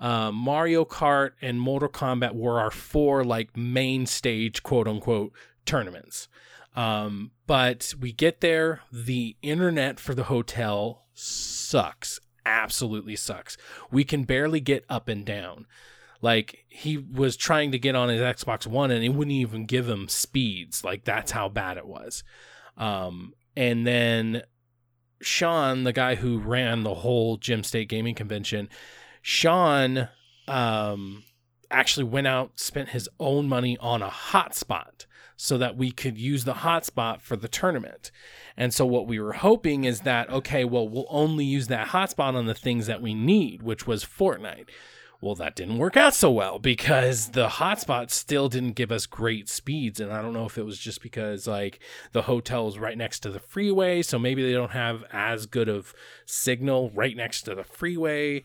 uh, 0.00 0.30
Mario 0.30 0.84
Kart, 0.84 1.30
and 1.40 1.60
Mortal 1.60 1.88
Kombat 1.88 2.34
were 2.34 2.60
our 2.60 2.70
four, 2.70 3.24
like, 3.24 3.56
main 3.56 4.06
stage, 4.06 4.62
quote 4.62 4.86
unquote, 4.86 5.32
tournaments. 5.64 6.28
Um, 6.76 7.32
but 7.46 7.94
we 7.98 8.12
get 8.12 8.40
there, 8.40 8.82
the 8.92 9.36
internet 9.42 9.98
for 9.98 10.14
the 10.14 10.24
hotel 10.24 11.06
sucks 11.14 12.20
absolutely 12.44 13.16
sucks. 13.16 13.56
We 13.90 14.04
can 14.04 14.24
barely 14.24 14.60
get 14.60 14.84
up 14.88 15.08
and 15.08 15.24
down. 15.24 15.66
Like 16.20 16.64
he 16.68 16.96
was 16.96 17.36
trying 17.36 17.72
to 17.72 17.78
get 17.78 17.94
on 17.94 18.08
his 18.08 18.20
Xbox 18.20 18.66
One 18.66 18.90
and 18.90 19.04
it 19.04 19.10
wouldn't 19.10 19.32
even 19.32 19.66
give 19.66 19.88
him 19.88 20.08
speeds. 20.08 20.84
Like 20.84 21.04
that's 21.04 21.30
how 21.30 21.48
bad 21.48 21.76
it 21.76 21.86
was. 21.86 22.24
Um, 22.76 23.34
and 23.56 23.86
then 23.86 24.42
Sean, 25.20 25.84
the 25.84 25.92
guy 25.92 26.16
who 26.16 26.38
ran 26.38 26.82
the 26.82 26.94
whole 26.94 27.36
Gym 27.36 27.62
State 27.62 27.88
Gaming 27.88 28.14
Convention, 28.14 28.68
Sean 29.22 30.08
um, 30.46 31.24
actually 31.70 32.04
went 32.04 32.26
out, 32.26 32.58
spent 32.58 32.90
his 32.90 33.08
own 33.20 33.48
money 33.48 33.76
on 33.78 34.02
a 34.02 34.08
hotspot 34.08 35.06
so 35.40 35.56
that 35.56 35.76
we 35.76 35.92
could 35.92 36.18
use 36.18 36.44
the 36.44 36.52
hotspot 36.52 37.20
for 37.20 37.36
the 37.36 37.46
tournament. 37.46 38.10
And 38.56 38.74
so 38.74 38.84
what 38.84 39.06
we 39.06 39.20
were 39.20 39.34
hoping 39.34 39.84
is 39.84 40.00
that, 40.00 40.28
okay, 40.28 40.64
well, 40.64 40.88
we'll 40.88 41.06
only 41.08 41.44
use 41.44 41.68
that 41.68 41.88
hotspot 41.88 42.34
on 42.34 42.46
the 42.46 42.54
things 42.54 42.88
that 42.88 43.00
we 43.00 43.14
need, 43.14 43.62
which 43.62 43.86
was 43.86 44.04
Fortnite. 44.04 44.68
Well, 45.20 45.36
that 45.36 45.54
didn't 45.54 45.78
work 45.78 45.96
out 45.96 46.14
so 46.14 46.32
well 46.32 46.58
because 46.58 47.30
the 47.30 47.46
hotspot 47.46 48.10
still 48.10 48.48
didn't 48.48 48.72
give 48.72 48.90
us 48.90 49.06
great 49.06 49.48
speeds. 49.48 50.00
And 50.00 50.12
I 50.12 50.22
don't 50.22 50.32
know 50.32 50.44
if 50.44 50.58
it 50.58 50.64
was 50.64 50.78
just 50.78 51.02
because 51.02 51.46
like 51.46 51.78
the 52.10 52.22
hotel 52.22 52.66
was 52.66 52.78
right 52.78 52.98
next 52.98 53.20
to 53.20 53.30
the 53.30 53.40
freeway. 53.40 54.02
So 54.02 54.18
maybe 54.18 54.42
they 54.42 54.52
don't 54.52 54.72
have 54.72 55.04
as 55.12 55.46
good 55.46 55.68
of 55.68 55.94
signal 56.26 56.90
right 56.94 57.16
next 57.16 57.42
to 57.42 57.54
the 57.54 57.64
freeway. 57.64 58.42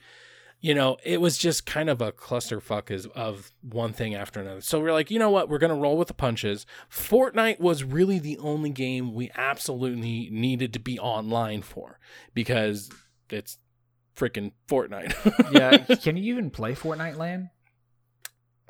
You 0.64 0.74
know, 0.74 0.96
it 1.04 1.20
was 1.20 1.38
just 1.38 1.66
kind 1.66 1.90
of 1.90 2.02
a 2.02 2.14
clusterfuck 2.14 3.06
of 3.14 3.52
one 3.62 3.92
thing 3.92 4.16
after 4.16 4.40
another. 4.40 4.62
So 4.62 4.80
we're 4.80 4.94
like, 4.94 5.12
you 5.12 5.20
know 5.20 5.30
what? 5.30 5.50
We're 5.50 5.58
going 5.58 5.76
to 5.76 5.80
roll 5.80 5.98
with 5.98 6.08
the 6.08 6.14
punches. 6.14 6.66
Fortnite 6.90 7.60
was 7.60 7.84
really 7.84 8.18
the 8.18 8.38
only 8.38 8.70
game 8.70 9.14
we 9.14 9.30
absolutely 9.36 10.30
needed 10.32 10.72
to 10.72 10.80
be 10.80 10.98
online 10.98 11.64
for 11.64 12.00
because 12.34 12.90
it's 13.30 13.58
freaking 14.16 14.54
Fortnite. 14.70 15.52
yeah. 15.52 15.96
Can 15.98 16.16
you 16.16 16.34
even 16.34 16.50
play 16.50 16.74
Fortnite 16.74 17.18
LAN? 17.18 17.50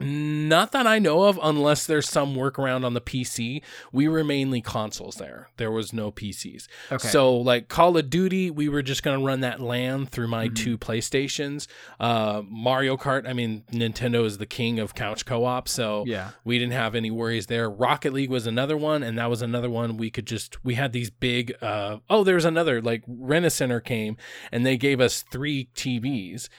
Not 0.03 0.71
that 0.73 0.85
I 0.87 0.99
know 0.99 1.23
of, 1.23 1.39
unless 1.41 1.85
there's 1.85 2.07
some 2.09 2.35
workaround 2.35 2.85
on 2.85 2.93
the 2.93 3.01
PC. 3.01 3.61
We 3.91 4.07
were 4.07 4.23
mainly 4.23 4.61
consoles 4.61 5.15
there. 5.15 5.49
There 5.57 5.71
was 5.71 5.93
no 5.93 6.11
PCs. 6.11 6.67
Okay. 6.91 7.07
So, 7.07 7.33
like 7.35 7.67
Call 7.67 7.97
of 7.97 8.09
Duty, 8.09 8.51
we 8.51 8.69
were 8.69 8.81
just 8.81 9.03
going 9.03 9.19
to 9.19 9.25
run 9.25 9.39
that 9.41 9.59
LAN 9.59 10.05
through 10.05 10.27
my 10.27 10.49
Mhm. 10.49 10.55
two 10.55 10.77
PlayStations. 10.77 11.67
Uh, 11.99 12.41
Mario 12.47 12.97
Kart, 12.97 13.27
I 13.27 13.33
mean, 13.33 13.63
Nintendo 13.71 14.25
is 14.25 14.37
the 14.37 14.45
king 14.45 14.79
of 14.79 14.95
couch 14.95 15.25
co 15.25 15.45
op. 15.45 15.67
So, 15.67 16.03
yeah. 16.07 16.29
we 16.43 16.59
didn't 16.59 16.73
have 16.73 16.95
any 16.95 17.11
worries 17.11 17.47
there. 17.47 17.69
Rocket 17.69 18.13
League 18.13 18.29
was 18.29 18.45
another 18.47 18.77
one, 18.77 19.03
and 19.03 19.17
that 19.17 19.29
was 19.29 19.41
another 19.41 19.69
one 19.69 19.97
we 19.97 20.09
could 20.09 20.25
just 20.27 20.63
we 20.65 20.75
had 20.75 20.91
these 20.93 21.09
big 21.09 21.53
uh 21.61 21.97
oh 22.09 22.23
there's 22.23 22.45
another 22.45 22.81
like 22.81 23.03
Rent 23.07 23.45
a 23.45 23.49
Center 23.49 23.79
came 23.79 24.17
and 24.51 24.65
they 24.65 24.77
gave 24.77 24.99
us 24.99 25.23
three 25.31 25.69
TVs. 25.75 26.49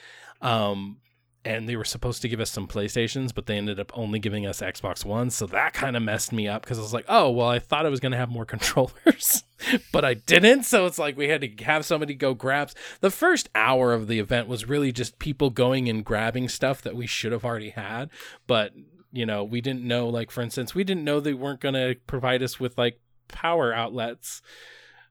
Um 0.41 0.97
and 1.45 1.69
they 1.69 1.75
were 1.75 1.85
supposed 1.85 2.23
to 2.23 2.27
give 2.27 2.39
us 2.39 2.49
some 2.49 2.67
PlayStations, 2.67 3.33
but 3.33 3.45
they 3.45 3.55
ended 3.55 3.79
up 3.79 3.91
only 3.95 4.17
giving 4.17 4.47
us 4.47 4.61
Xbox 4.61 5.05
One. 5.05 5.29
So 5.29 5.45
that 5.45 5.73
kind 5.73 5.95
of 5.95 6.01
messed 6.01 6.33
me 6.33 6.47
up 6.47 6.63
because 6.63 6.79
I 6.79 6.81
was 6.81 6.93
like, 6.93 7.05
oh, 7.07 7.29
well, 7.29 7.47
I 7.47 7.59
thought 7.59 7.85
I 7.85 7.89
was 7.89 7.99
going 7.99 8.13
to 8.13 8.17
have 8.17 8.31
more 8.31 8.45
controllers, 8.45 9.43
but 9.91 10.03
I 10.03 10.15
didn't. 10.15 10.63
So 10.63 10.87
it's 10.87 10.97
like 10.97 11.15
we 11.15 11.29
had 11.29 11.41
to 11.41 11.63
have 11.63 11.85
somebody 11.85 12.15
go 12.15 12.33
grab. 12.33 12.71
The 12.99 13.11
first 13.11 13.47
hour 13.53 13.93
of 13.93 14.07
the 14.07 14.19
event 14.19 14.47
was 14.47 14.67
really 14.67 14.91
just 14.91 15.19
people 15.19 15.51
going 15.51 15.87
and 15.87 16.03
grabbing 16.03 16.49
stuff 16.49 16.81
that 16.81 16.95
we 16.95 17.05
should 17.05 17.31
have 17.31 17.45
already 17.45 17.69
had. 17.69 18.09
But, 18.47 18.73
you 19.11 19.27
know, 19.27 19.43
we 19.43 19.61
didn't 19.61 19.83
know, 19.83 20.09
like, 20.09 20.31
for 20.31 20.41
instance, 20.41 20.73
we 20.73 20.83
didn't 20.83 21.03
know 21.03 21.19
they 21.19 21.35
weren't 21.35 21.61
going 21.61 21.75
to 21.75 21.95
provide 22.07 22.41
us 22.41 22.59
with 22.59 22.75
like 22.75 22.99
power 23.27 23.71
outlets 23.71 24.41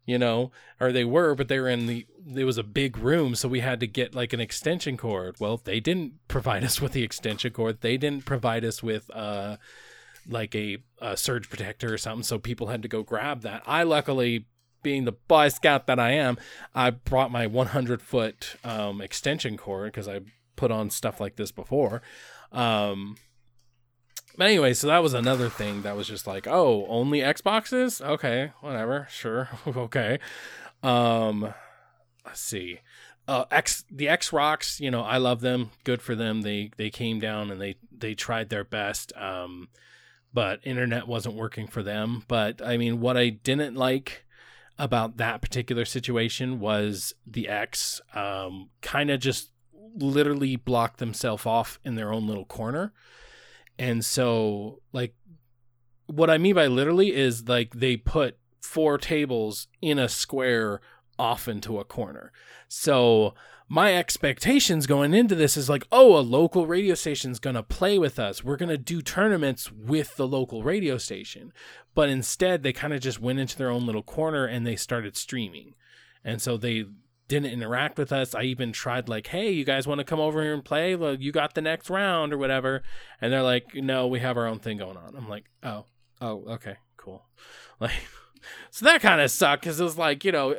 you 0.06 0.18
know, 0.18 0.52
or 0.80 0.92
they 0.92 1.04
were, 1.04 1.34
but 1.34 1.48
they 1.48 1.58
were 1.58 1.68
in 1.68 1.86
the, 1.86 2.06
it 2.34 2.44
was 2.44 2.58
a 2.58 2.62
big 2.62 2.98
room, 2.98 3.34
so 3.34 3.48
we 3.48 3.60
had 3.60 3.80
to 3.80 3.86
get 3.86 4.14
like 4.14 4.32
an 4.32 4.40
extension 4.40 4.96
cord. 4.96 5.36
Well, 5.38 5.60
they 5.62 5.80
didn't 5.80 6.14
provide 6.28 6.64
us 6.64 6.80
with 6.80 6.92
the 6.92 7.02
extension 7.02 7.52
cord. 7.52 7.80
They 7.80 7.96
didn't 7.96 8.24
provide 8.24 8.64
us 8.64 8.82
with, 8.82 9.10
uh, 9.10 9.56
like 10.28 10.54
a, 10.54 10.78
a 11.00 11.16
surge 11.16 11.48
protector 11.48 11.92
or 11.92 11.98
something, 11.98 12.22
so 12.22 12.38
people 12.38 12.68
had 12.68 12.82
to 12.82 12.88
go 12.88 13.02
grab 13.02 13.42
that. 13.42 13.62
I 13.66 13.82
luckily, 13.82 14.46
being 14.82 15.04
the 15.04 15.12
Boy 15.12 15.48
Scout 15.48 15.86
that 15.86 15.98
I 15.98 16.12
am, 16.12 16.38
I 16.74 16.90
brought 16.90 17.30
my 17.30 17.46
100 17.46 18.02
foot 18.02 18.56
um, 18.64 19.00
extension 19.00 19.56
cord 19.56 19.92
because 19.92 20.08
I 20.08 20.20
put 20.56 20.70
on 20.70 20.90
stuff 20.90 21.20
like 21.20 21.36
this 21.36 21.50
before. 21.50 22.02
Um, 22.52 23.16
but 24.36 24.46
anyway, 24.46 24.74
so 24.74 24.86
that 24.88 25.02
was 25.02 25.14
another 25.14 25.48
thing 25.48 25.82
that 25.82 25.96
was 25.96 26.08
just 26.08 26.26
like, 26.26 26.46
oh, 26.46 26.86
only 26.88 27.20
Xboxes? 27.20 28.00
Okay, 28.04 28.52
whatever, 28.60 29.06
sure, 29.10 29.48
okay. 29.66 30.18
Um, 30.82 31.54
let's 32.24 32.40
see. 32.40 32.80
Uh, 33.26 33.44
X 33.50 33.84
the 33.90 34.08
X 34.08 34.32
Rocks, 34.32 34.80
you 34.80 34.90
know, 34.90 35.02
I 35.02 35.16
love 35.16 35.40
them. 35.40 35.70
Good 35.84 36.02
for 36.02 36.14
them. 36.14 36.42
They 36.42 36.70
they 36.76 36.90
came 36.90 37.20
down 37.20 37.50
and 37.50 37.60
they 37.60 37.76
they 37.90 38.14
tried 38.14 38.50
their 38.50 38.64
best. 38.64 39.14
Um, 39.16 39.68
but 40.34 40.60
internet 40.64 41.06
wasn't 41.06 41.36
working 41.36 41.66
for 41.66 41.82
them. 41.82 42.24
But 42.28 42.60
I 42.60 42.76
mean, 42.76 43.00
what 43.00 43.16
I 43.16 43.30
didn't 43.30 43.76
like 43.76 44.26
about 44.78 45.16
that 45.16 45.40
particular 45.40 45.84
situation 45.84 46.58
was 46.58 47.14
the 47.24 47.48
X 47.48 48.00
um, 48.14 48.68
kind 48.82 49.10
of 49.10 49.20
just 49.20 49.52
literally 49.96 50.56
blocked 50.56 50.98
themselves 50.98 51.46
off 51.46 51.78
in 51.84 51.94
their 51.94 52.12
own 52.12 52.26
little 52.26 52.44
corner. 52.44 52.92
And 53.78 54.04
so, 54.04 54.80
like, 54.92 55.14
what 56.06 56.30
I 56.30 56.38
mean 56.38 56.54
by 56.54 56.66
literally 56.66 57.14
is 57.14 57.48
like 57.48 57.74
they 57.74 57.96
put 57.96 58.38
four 58.60 58.98
tables 58.98 59.68
in 59.80 59.98
a 59.98 60.08
square 60.08 60.80
off 61.18 61.48
into 61.48 61.78
a 61.78 61.84
corner. 61.84 62.32
So, 62.68 63.34
my 63.68 63.94
expectations 63.94 64.86
going 64.86 65.14
into 65.14 65.34
this 65.34 65.56
is 65.56 65.70
like, 65.70 65.86
oh, 65.90 66.18
a 66.18 66.20
local 66.20 66.66
radio 66.66 66.94
station's 66.94 67.38
going 67.38 67.56
to 67.56 67.62
play 67.62 67.98
with 67.98 68.18
us. 68.18 68.44
We're 68.44 68.58
going 68.58 68.68
to 68.68 68.78
do 68.78 69.00
tournaments 69.00 69.72
with 69.72 70.16
the 70.16 70.28
local 70.28 70.62
radio 70.62 70.98
station. 70.98 71.52
But 71.94 72.10
instead, 72.10 72.62
they 72.62 72.72
kind 72.74 72.92
of 72.92 73.00
just 73.00 73.20
went 73.20 73.38
into 73.38 73.56
their 73.56 73.70
own 73.70 73.86
little 73.86 74.02
corner 74.02 74.44
and 74.44 74.66
they 74.66 74.76
started 74.76 75.16
streaming. 75.16 75.74
And 76.22 76.42
so 76.42 76.56
they 76.56 76.84
didn't 77.28 77.52
interact 77.52 77.98
with 77.98 78.12
us. 78.12 78.34
I 78.34 78.42
even 78.42 78.72
tried 78.72 79.08
like, 79.08 79.28
"Hey, 79.28 79.50
you 79.50 79.64
guys 79.64 79.86
want 79.86 79.98
to 79.98 80.04
come 80.04 80.20
over 80.20 80.42
here 80.42 80.54
and 80.54 80.64
play? 80.64 80.94
Well, 80.96 81.14
you 81.14 81.32
got 81.32 81.54
the 81.54 81.62
next 81.62 81.90
round 81.90 82.32
or 82.32 82.38
whatever." 82.38 82.82
And 83.20 83.32
they're 83.32 83.42
like, 83.42 83.74
"No, 83.74 84.06
we 84.06 84.20
have 84.20 84.36
our 84.36 84.46
own 84.46 84.58
thing 84.58 84.78
going 84.78 84.96
on." 84.96 85.14
I'm 85.16 85.28
like, 85.28 85.44
"Oh, 85.62 85.86
oh, 86.20 86.44
okay, 86.48 86.76
cool." 86.96 87.26
Like, 87.80 87.90
so 88.70 88.84
that 88.86 89.00
kind 89.00 89.20
of 89.20 89.32
sucked 89.32 89.62
because 89.62 89.80
it 89.80 89.84
was 89.84 89.98
like, 89.98 90.24
you 90.24 90.30
know, 90.30 90.54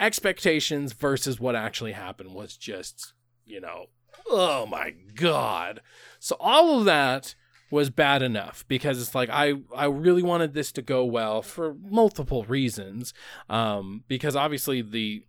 expectations 0.00 0.92
versus 0.92 1.38
what 1.38 1.54
actually 1.54 1.92
happened 1.92 2.34
was 2.34 2.56
just, 2.56 3.12
you 3.44 3.60
know, 3.60 3.86
oh 4.28 4.66
my 4.66 4.94
god. 5.14 5.80
So 6.18 6.36
all 6.40 6.78
of 6.78 6.84
that 6.86 7.34
was 7.70 7.90
bad 7.90 8.22
enough 8.22 8.64
because 8.68 9.00
it's 9.00 9.14
like 9.14 9.28
I 9.30 9.54
I 9.74 9.86
really 9.86 10.22
wanted 10.22 10.54
this 10.54 10.72
to 10.72 10.82
go 10.82 11.04
well 11.04 11.42
for 11.42 11.74
multiple 11.74 12.44
reasons. 12.44 13.12
Um, 13.48 14.04
because 14.08 14.36
obviously 14.36 14.82
the 14.82 15.24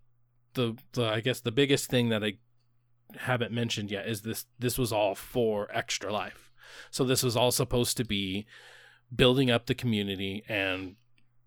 the 0.58 0.78
the 0.92 1.06
I 1.06 1.22
guess 1.22 1.40
the 1.40 1.52
biggest 1.52 1.90
thing 1.90 2.10
that 2.10 2.24
I 2.24 2.34
haven't 3.16 3.54
mentioned 3.54 3.90
yet 3.90 4.08
is 4.08 4.24
this 4.24 4.46
this 4.60 4.78
was 4.78 4.92
all 4.92 5.16
for 5.16 5.70
extra 5.74 6.12
life. 6.12 6.52
So 6.92 7.06
this 7.06 7.24
was 7.24 7.38
all 7.38 7.52
supposed 7.52 7.96
to 7.98 8.04
be 8.04 8.46
building 9.16 9.50
up 9.50 9.68
the 9.68 9.76
community 9.76 10.44
and 10.50 10.98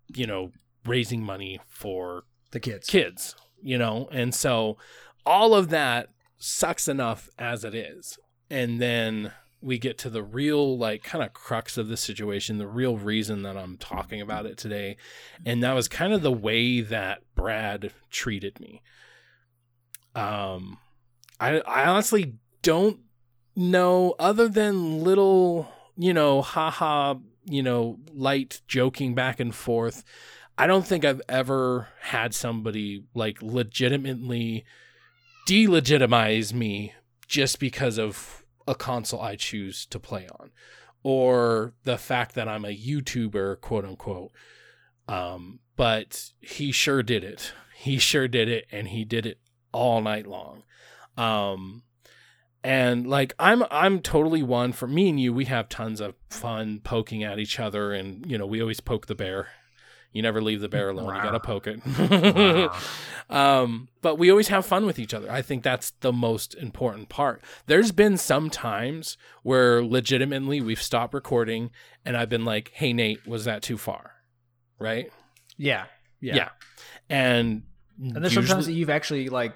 you 0.07 0.25
know 0.25 0.51
raising 0.85 1.23
money 1.23 1.59
for 1.67 2.23
The 2.51 2.59
kids. 2.59 2.87
kids, 2.87 3.35
you 3.61 3.77
know? 3.77 4.09
And 4.11 4.33
so 4.33 4.77
all 5.25 5.53
of 5.53 5.69
that 5.69 6.09
sucks 6.37 6.87
enough 6.87 7.29
as 7.37 7.63
it 7.63 7.75
is. 7.75 8.17
And 8.49 8.81
then 8.81 9.31
we 9.61 9.77
get 9.77 9.97
to 9.99 10.09
the 10.09 10.23
real, 10.23 10.77
like, 10.77 11.03
kind 11.03 11.23
of 11.23 11.33
crux 11.33 11.77
of 11.77 11.87
the 11.87 11.97
situation, 11.97 12.57
the 12.57 12.67
real 12.67 12.97
reason 12.97 13.43
that 13.43 13.55
I'm 13.55 13.77
talking 13.77 14.19
about 14.19 14.47
it 14.47 14.57
today. 14.57 14.97
And 15.45 15.61
that 15.61 15.73
was 15.73 15.87
kind 15.87 16.13
of 16.13 16.23
the 16.23 16.31
way 16.31 16.81
that 16.81 17.21
Brad 17.35 17.91
treated 18.09 18.59
me. 18.59 18.81
Um, 20.15 20.77
I, 21.39 21.59
I 21.61 21.85
honestly 21.85 22.35
don't 22.61 22.99
know, 23.55 24.15
other 24.19 24.47
than 24.47 25.03
little, 25.03 25.69
you 25.97 26.13
know, 26.13 26.41
haha, 26.41 27.15
you 27.45 27.63
know, 27.63 27.99
light 28.13 28.61
joking 28.67 29.15
back 29.15 29.39
and 29.39 29.53
forth. 29.53 30.03
I 30.57 30.67
don't 30.67 30.85
think 30.85 31.05
I've 31.05 31.21
ever 31.27 31.87
had 32.01 32.33
somebody 32.35 33.03
like 33.15 33.41
legitimately 33.41 34.65
delegitimize 35.47 36.53
me 36.53 36.93
just 37.27 37.59
because 37.59 37.97
of 37.97 38.43
a 38.67 38.75
console 38.75 39.21
I 39.21 39.35
choose 39.35 39.85
to 39.87 39.99
play 39.99 40.27
on 40.39 40.51
or 41.03 41.73
the 41.83 41.97
fact 41.97 42.35
that 42.35 42.47
I'm 42.47 42.65
a 42.65 42.77
YouTuber, 42.77 43.61
quote 43.61 43.85
unquote. 43.85 44.31
Um, 45.07 45.59
but 45.75 46.31
he 46.39 46.71
sure 46.71 47.01
did 47.01 47.23
it. 47.23 47.53
He 47.75 47.97
sure 47.97 48.27
did 48.27 48.47
it, 48.47 48.67
and 48.71 48.89
he 48.89 49.03
did 49.03 49.25
it 49.25 49.39
all 49.71 50.01
night 50.01 50.27
long. 50.27 50.63
Um, 51.17 51.83
and 52.63 53.07
like 53.07 53.33
I'm 53.39 53.63
I'm 53.71 54.01
totally 54.01 54.43
one 54.43 54.71
for 54.71 54.87
me 54.87 55.09
and 55.09 55.19
you. 55.19 55.33
We 55.33 55.45
have 55.45 55.67
tons 55.69 55.99
of 55.99 56.15
fun 56.29 56.79
poking 56.83 57.23
at 57.23 57.39
each 57.39 57.59
other, 57.59 57.91
and 57.91 58.29
you 58.29 58.37
know 58.37 58.45
we 58.45 58.61
always 58.61 58.79
poke 58.79 59.07
the 59.07 59.15
bear. 59.15 59.47
You 60.13 60.21
never 60.21 60.41
leave 60.41 60.59
the 60.59 60.67
bear 60.67 60.89
alone. 60.89 61.15
You 61.15 61.21
gotta 61.23 61.39
poke 61.39 61.67
it. 61.67 61.79
um, 63.29 63.87
but 64.01 64.17
we 64.17 64.29
always 64.29 64.49
have 64.49 64.65
fun 64.65 64.85
with 64.85 64.99
each 64.99 65.13
other. 65.13 65.31
I 65.31 65.41
think 65.41 65.63
that's 65.63 65.91
the 66.01 66.11
most 66.11 66.53
important 66.55 67.07
part. 67.07 67.41
There's 67.65 67.93
been 67.93 68.17
some 68.17 68.49
times 68.49 69.17
where 69.41 69.81
legitimately 69.83 70.59
we've 70.59 70.81
stopped 70.81 71.13
recording, 71.13 71.71
and 72.05 72.17
I've 72.17 72.29
been 72.29 72.45
like, 72.45 72.71
"Hey 72.73 72.93
Nate, 72.93 73.25
was 73.25 73.45
that 73.45 73.63
too 73.63 73.77
far?" 73.77 74.11
Right? 74.77 75.11
Yeah. 75.57 75.85
Yeah. 76.19 76.35
Yeah. 76.35 76.49
And 77.09 77.63
And 77.97 78.15
there's 78.17 78.33
sometimes 78.33 78.65
that 78.65 78.73
you've 78.73 78.89
actually 78.89 79.29
like 79.29 79.55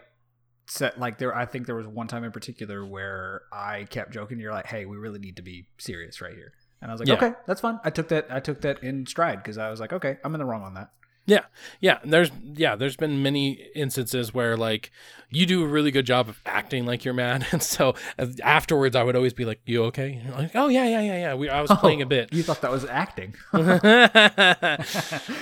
set 0.67 0.99
like 0.99 1.17
there. 1.17 1.35
I 1.35 1.45
think 1.45 1.65
there 1.65 1.75
was 1.75 1.87
one 1.87 2.07
time 2.07 2.23
in 2.23 2.31
particular 2.31 2.85
where 2.85 3.41
I 3.51 3.85
kept 3.89 4.11
joking. 4.11 4.39
You're 4.39 4.53
like, 4.53 4.67
"Hey, 4.67 4.85
we 4.85 4.97
really 4.97 5.19
need 5.19 5.35
to 5.37 5.41
be 5.41 5.67
serious 5.77 6.21
right 6.21 6.33
here," 6.33 6.53
and 6.81 6.91
I 6.91 6.93
was 6.93 6.99
like, 6.99 7.07
Yeah. 7.07 7.15
"Okay, 7.15 7.33
that's 7.45 7.61
fine." 7.61 7.79
I 7.83 7.89
took 7.89 8.09
that. 8.09 8.27
I 8.29 8.39
took 8.39 8.61
that 8.61 8.83
in 8.83 9.05
stride 9.05 9.43
because 9.43 9.57
I 9.57 9.69
was 9.69 9.79
like, 9.79 9.93
"Okay, 9.93 10.17
I'm 10.23 10.33
in 10.33 10.39
the 10.39 10.45
wrong 10.45 10.63
on 10.63 10.73
that." 10.75 10.91
Yeah, 11.27 11.41
yeah. 11.79 11.97
and 12.03 12.13
There's 12.13 12.29
yeah. 12.53 12.75
There's 12.75 12.95
been 12.95 13.23
many 13.23 13.53
instances 13.75 14.33
where 14.33 14.55
like 14.55 14.91
you 15.29 15.47
do 15.47 15.63
a 15.63 15.67
really 15.67 15.89
good 15.89 16.05
job 16.05 16.29
of 16.29 16.39
acting 16.45 16.85
like 16.85 17.03
you're 17.03 17.15
mad, 17.15 17.47
and 17.51 17.63
so 17.63 17.95
afterwards 18.17 18.95
I 18.95 19.03
would 19.03 19.15
always 19.15 19.33
be 19.33 19.45
like, 19.45 19.61
"You 19.65 19.85
okay?" 19.85 20.21
Like, 20.37 20.51
"Oh 20.55 20.67
yeah, 20.67 20.87
yeah, 20.87 21.01
yeah, 21.01 21.17
yeah." 21.17 21.33
We 21.33 21.49
I 21.49 21.61
was 21.61 21.71
playing 21.71 22.01
a 22.01 22.05
bit. 22.05 22.31
You 22.31 22.43
thought 22.43 22.61
that 22.61 22.71
was 22.71 22.85
acting? 22.85 23.33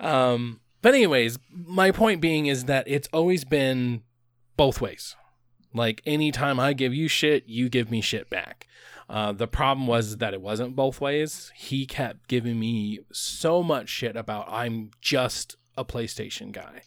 um, 0.00 0.60
but 0.80 0.94
anyways, 0.94 1.38
my 1.50 1.90
point 1.90 2.20
being 2.20 2.46
is 2.46 2.64
that 2.64 2.84
it's 2.86 3.08
always 3.12 3.44
been 3.44 4.02
both 4.58 4.82
ways. 4.82 5.16
Like 5.72 6.02
anytime 6.04 6.60
I 6.60 6.74
give 6.74 6.92
you 6.92 7.08
shit, 7.08 7.44
you 7.46 7.70
give 7.70 7.90
me 7.90 8.02
shit 8.02 8.28
back. 8.28 8.66
Uh, 9.08 9.32
the 9.32 9.46
problem 9.46 9.86
was 9.86 10.18
that 10.18 10.34
it 10.34 10.42
wasn't 10.42 10.76
both 10.76 11.00
ways. 11.00 11.50
He 11.56 11.86
kept 11.86 12.28
giving 12.28 12.60
me 12.60 12.98
so 13.10 13.62
much 13.62 13.88
shit 13.88 14.16
about 14.16 14.46
I'm 14.50 14.90
just 15.00 15.56
a 15.78 15.84
PlayStation 15.84 16.52
guy. 16.52 16.82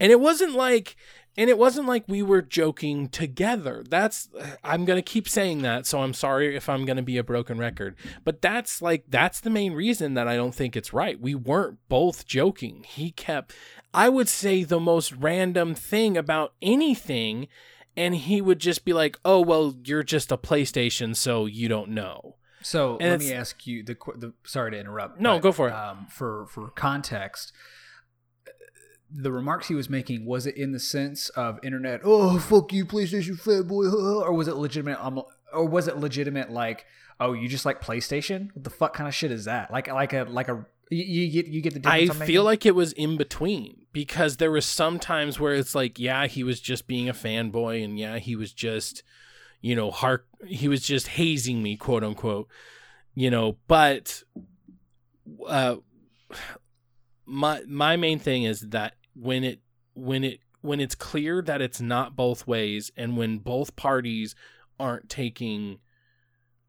And 0.00 0.10
it 0.10 0.20
wasn't 0.20 0.54
like 0.54 0.96
and 1.38 1.48
it 1.48 1.56
wasn't 1.56 1.86
like 1.86 2.02
we 2.08 2.20
were 2.20 2.42
joking 2.42 3.08
together. 3.08 3.84
That's 3.88 4.28
I'm 4.64 4.84
going 4.84 4.96
to 4.96 5.02
keep 5.02 5.28
saying 5.28 5.62
that, 5.62 5.86
so 5.86 6.02
I'm 6.02 6.12
sorry 6.12 6.56
if 6.56 6.68
I'm 6.68 6.84
going 6.84 6.96
to 6.96 7.02
be 7.02 7.16
a 7.16 7.22
broken 7.22 7.58
record. 7.58 7.94
But 8.24 8.42
that's 8.42 8.82
like 8.82 9.04
that's 9.08 9.40
the 9.40 9.48
main 9.48 9.72
reason 9.72 10.14
that 10.14 10.26
I 10.26 10.34
don't 10.34 10.54
think 10.54 10.74
it's 10.74 10.92
right. 10.92 11.20
We 11.20 11.36
weren't 11.36 11.78
both 11.88 12.26
joking. 12.26 12.84
He 12.84 13.12
kept 13.12 13.54
I 13.98 14.08
would 14.08 14.28
say 14.28 14.62
the 14.62 14.78
most 14.78 15.12
random 15.12 15.74
thing 15.74 16.16
about 16.16 16.54
anything 16.62 17.48
and 17.96 18.14
he 18.14 18.40
would 18.40 18.60
just 18.60 18.84
be 18.84 18.92
like, 18.92 19.18
"Oh, 19.24 19.40
well, 19.40 19.74
you're 19.84 20.04
just 20.04 20.30
a 20.30 20.38
PlayStation, 20.38 21.16
so 21.16 21.46
you 21.46 21.68
don't 21.68 21.90
know." 21.90 22.36
So 22.62 22.96
And 23.00 23.10
let 23.10 23.20
me 23.20 23.32
ask 23.32 23.66
you 23.66 23.82
the, 23.82 23.96
the 24.16 24.34
sorry 24.44 24.70
to 24.70 24.78
interrupt. 24.78 25.20
No, 25.20 25.40
go 25.40 25.50
for 25.50 25.68
it. 25.68 25.72
Um, 25.72 26.06
for 26.08 26.46
for 26.46 26.68
context, 26.70 27.52
the 29.10 29.32
remarks 29.32 29.66
he 29.66 29.74
was 29.74 29.90
making 29.90 30.26
was 30.26 30.46
it 30.46 30.56
in 30.56 30.70
the 30.70 30.78
sense 30.78 31.28
of 31.30 31.58
internet? 31.64 32.02
Oh, 32.04 32.38
fuck 32.38 32.72
you, 32.72 32.86
PlayStation 32.86 33.40
fanboy, 33.40 33.92
or 33.92 34.32
was 34.32 34.46
it 34.46 34.54
legitimate? 34.54 35.04
Um, 35.04 35.22
or 35.52 35.66
was 35.66 35.88
it 35.88 35.96
legitimate 35.96 36.50
like, 36.50 36.86
oh, 37.18 37.32
you 37.32 37.48
just 37.48 37.64
like 37.64 37.82
PlayStation? 37.82 38.54
What 38.54 38.62
the 38.62 38.70
fuck 38.70 38.94
kind 38.94 39.08
of 39.08 39.14
shit 39.14 39.32
is 39.32 39.46
that? 39.46 39.72
Like 39.72 39.88
like 39.88 40.12
a 40.12 40.22
like 40.22 40.48
a 40.48 40.66
you, 40.90 41.04
you 41.04 41.30
get 41.30 41.46
you 41.52 41.60
get 41.60 41.82
the 41.82 41.88
I 41.88 42.06
feel 42.06 42.44
like 42.44 42.64
it 42.66 42.74
was 42.74 42.92
in 42.92 43.16
between 43.16 43.86
because 43.92 44.36
there 44.36 44.50
was 44.50 44.64
some 44.64 44.98
times 44.98 45.38
where 45.40 45.54
it's 45.54 45.74
like, 45.74 45.98
yeah, 45.98 46.26
he 46.26 46.42
was 46.44 46.60
just 46.60 46.86
being 46.86 47.08
a 47.08 47.14
fanboy, 47.14 47.84
and 47.84 47.98
yeah, 47.98 48.18
he 48.18 48.36
was 48.36 48.52
just, 48.52 49.02
you 49.60 49.74
know, 49.74 49.90
hark, 49.90 50.26
he 50.46 50.68
was 50.68 50.82
just 50.82 51.08
hazing 51.08 51.62
me, 51.62 51.76
quote 51.76 52.04
unquote, 52.04 52.48
you 53.14 53.30
know. 53.30 53.56
But, 53.66 54.22
uh, 55.46 55.76
my 57.26 57.62
my 57.66 57.96
main 57.96 58.18
thing 58.18 58.44
is 58.44 58.60
that 58.60 58.94
when 59.14 59.44
it 59.44 59.60
when 59.94 60.24
it 60.24 60.40
when 60.60 60.80
it's 60.80 60.94
clear 60.94 61.42
that 61.42 61.60
it's 61.60 61.80
not 61.80 62.16
both 62.16 62.46
ways, 62.46 62.90
and 62.96 63.16
when 63.16 63.38
both 63.38 63.76
parties 63.76 64.34
aren't 64.80 65.08
taking 65.08 65.78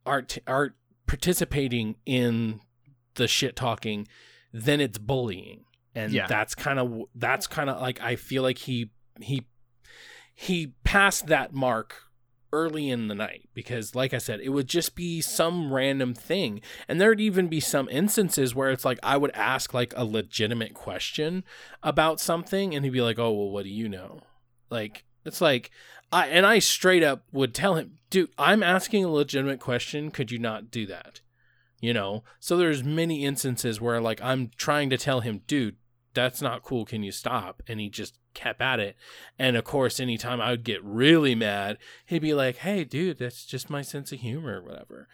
aren't 0.06 0.38
aren't 0.48 0.74
participating 1.08 1.96
in 2.06 2.60
the 3.20 3.28
shit 3.28 3.56
talking, 3.56 4.08
then 4.52 4.82
it's 4.82 4.98
bullying. 4.98 5.66
And 5.94 6.12
Yeah. 6.12 6.26
that's 6.28 6.56
kind 6.56 6.80
of 6.80 7.04
that's 7.14 7.46
kind 7.48 7.70
of 7.70 7.80
like 7.80 8.02
I 8.02 8.16
feel 8.16 8.42
like 8.44 8.58
he 8.58 8.90
he 9.22 9.44
he 10.34 10.74
passed 10.84 11.28
that 11.28 11.54
mark 11.54 12.04
early 12.52 12.90
in 12.90 13.08
the 13.10 13.14
night 13.16 13.48
because 13.54 13.94
like 13.94 14.12
I 14.14 14.18
said, 14.18 14.40
it 14.40 14.50
would 14.50 14.68
just 14.68 14.96
be 14.96 15.22
some 15.22 15.72
random 15.72 16.14
thing. 16.16 16.62
And 16.88 17.00
there'd 17.00 17.22
even 17.22 17.48
be 17.48 17.60
some 17.60 17.88
instances 17.90 18.56
where 18.56 18.72
it's 18.72 18.86
like 18.86 18.98
I 19.04 19.18
would 19.18 19.32
ask 19.36 19.74
like 19.74 19.94
a 19.96 20.04
legitimate 20.06 20.74
question 20.74 21.44
about 21.84 22.20
something 22.20 22.74
and 22.74 22.84
he'd 22.84 22.92
be 22.92 23.02
like, 23.02 23.20
"Oh, 23.20 23.32
well, 23.32 23.50
what 23.52 23.64
do 23.66 23.70
you 23.70 23.88
know?" 23.90 24.22
Like 24.70 25.04
it's 25.26 25.42
like 25.42 25.70
I 26.12 26.28
and 26.28 26.46
I 26.46 26.60
straight 26.60 27.04
up 27.04 27.24
would 27.32 27.54
tell 27.54 27.76
him, 27.76 27.98
"Dude, 28.10 28.32
I'm 28.38 28.64
asking 28.64 29.04
a 29.06 29.10
legitimate 29.12 29.60
question. 29.60 30.10
Could 30.10 30.32
you 30.32 30.40
not 30.40 30.72
do 30.72 30.86
that?" 30.88 31.22
You 31.80 31.94
know? 31.94 32.24
So 32.40 32.58
there's 32.58 32.84
many 32.84 33.26
instances 33.26 33.80
where 33.80 34.02
like 34.02 34.22
I'm 34.22 34.52
trying 34.58 34.90
to 34.90 34.98
tell 34.98 35.22
him, 35.22 35.42
"Dude, 35.48 35.76
that's 36.14 36.42
not 36.42 36.64
cool. 36.64 36.86
Can 36.86 37.04
you 37.04 37.12
stop?" 37.12 37.62
And 37.68 37.80
he 37.80 37.90
just 37.90 38.18
kept 38.34 38.62
at 38.62 38.80
it. 38.80 38.96
And 39.38 39.56
of 39.58 39.64
course, 39.64 40.00
anytime 40.00 40.42
I 40.42 40.52
would 40.52 40.64
get 40.64 40.84
really 40.84 41.36
mad, 41.36 41.78
he'd 42.06 42.22
be 42.22 42.34
like, 42.34 42.58
"Hey, 42.58 42.84
dude, 42.84 43.20
that's 43.20 43.46
just 43.46 43.70
my 43.70 43.82
sense 43.82 44.12
of 44.12 44.20
humor 44.20 44.60
or 44.60 44.64
whatever." 44.64 45.08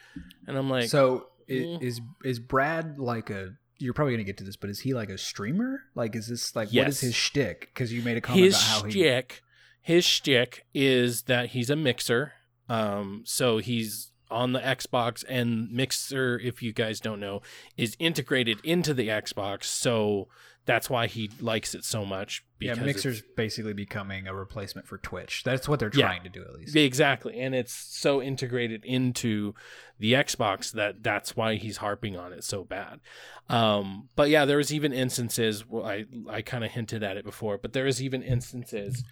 And 0.47 0.57
I'm 0.57 0.69
like, 0.69 0.89
so 0.89 1.27
mm. 1.49 1.81
is 1.81 2.01
is 2.23 2.39
Brad 2.39 2.99
like 2.99 3.29
a? 3.29 3.53
You're 3.77 3.93
probably 3.93 4.13
gonna 4.13 4.23
get 4.23 4.37
to 4.37 4.43
this, 4.43 4.55
but 4.55 4.69
is 4.69 4.79
he 4.79 4.93
like 4.93 5.09
a 5.09 5.17
streamer? 5.17 5.81
Like, 5.95 6.15
is 6.15 6.27
this 6.27 6.55
like 6.55 6.67
what 6.67 6.73
Yes. 6.73 6.87
is 6.95 7.01
his 7.01 7.15
shtick? 7.15 7.71
Because 7.73 7.91
you 7.91 8.01
made 8.01 8.17
a 8.17 8.21
comment 8.21 8.45
his 8.45 8.55
about 8.55 8.81
how 8.81 8.83
he 8.85 8.91
shtick, 8.91 9.41
his 9.81 10.05
shtick 10.05 10.65
is 10.73 11.23
that 11.23 11.49
he's 11.49 11.69
a 11.69 11.75
mixer. 11.75 12.33
Um, 12.67 13.21
so 13.25 13.59
he's 13.59 14.11
on 14.31 14.53
the 14.53 14.59
Xbox, 14.59 15.23
and 15.27 15.71
Mixer, 15.71 16.39
if 16.39 16.61
you 16.63 16.73
guys 16.73 16.99
don't 16.99 17.19
know, 17.19 17.41
is 17.77 17.95
integrated 17.99 18.59
into 18.63 18.93
the 18.93 19.07
Xbox. 19.09 19.65
So 19.65 20.27
that's 20.65 20.89
why 20.89 21.05
he 21.05 21.29
likes 21.39 21.75
it 21.75 21.83
so 21.85 22.03
much. 22.05 22.43
Yeah, 22.59 22.73
Mixer's 22.73 23.21
basically 23.35 23.73
becoming 23.73 24.27
a 24.27 24.33
replacement 24.33 24.87
for 24.87 24.97
Twitch. 24.97 25.43
That's 25.43 25.69
what 25.69 25.79
they're 25.79 25.91
Yeah. 25.93 26.07
trying 26.07 26.23
to 26.23 26.29
do, 26.29 26.41
at 26.41 26.53
least. 26.55 26.75
Exactly, 26.75 27.39
and 27.39 27.53
it's 27.53 27.71
so 27.71 28.19
integrated 28.21 28.83
into 28.83 29.53
the 29.99 30.13
Xbox 30.13 30.71
that 30.71 31.03
that's 31.03 31.35
why 31.35 31.55
he's 31.55 31.77
harping 31.77 32.17
on 32.17 32.33
it 32.33 32.43
so 32.43 32.63
bad. 32.63 32.99
Um, 33.47 34.09
but 34.15 34.29
yeah, 34.31 34.45
there 34.45 34.57
was 34.57 34.73
even 34.73 34.91
instances 34.91 35.67
where 35.67 35.83
I 35.85 36.05
I 36.27 36.41
kind 36.41 36.63
of 36.63 36.71
hinted 36.71 37.03
at 37.03 37.15
it 37.17 37.25
before, 37.25 37.59
but 37.59 37.73
there 37.73 37.85
was 37.85 38.01
even 38.01 38.23
instances 38.23 39.03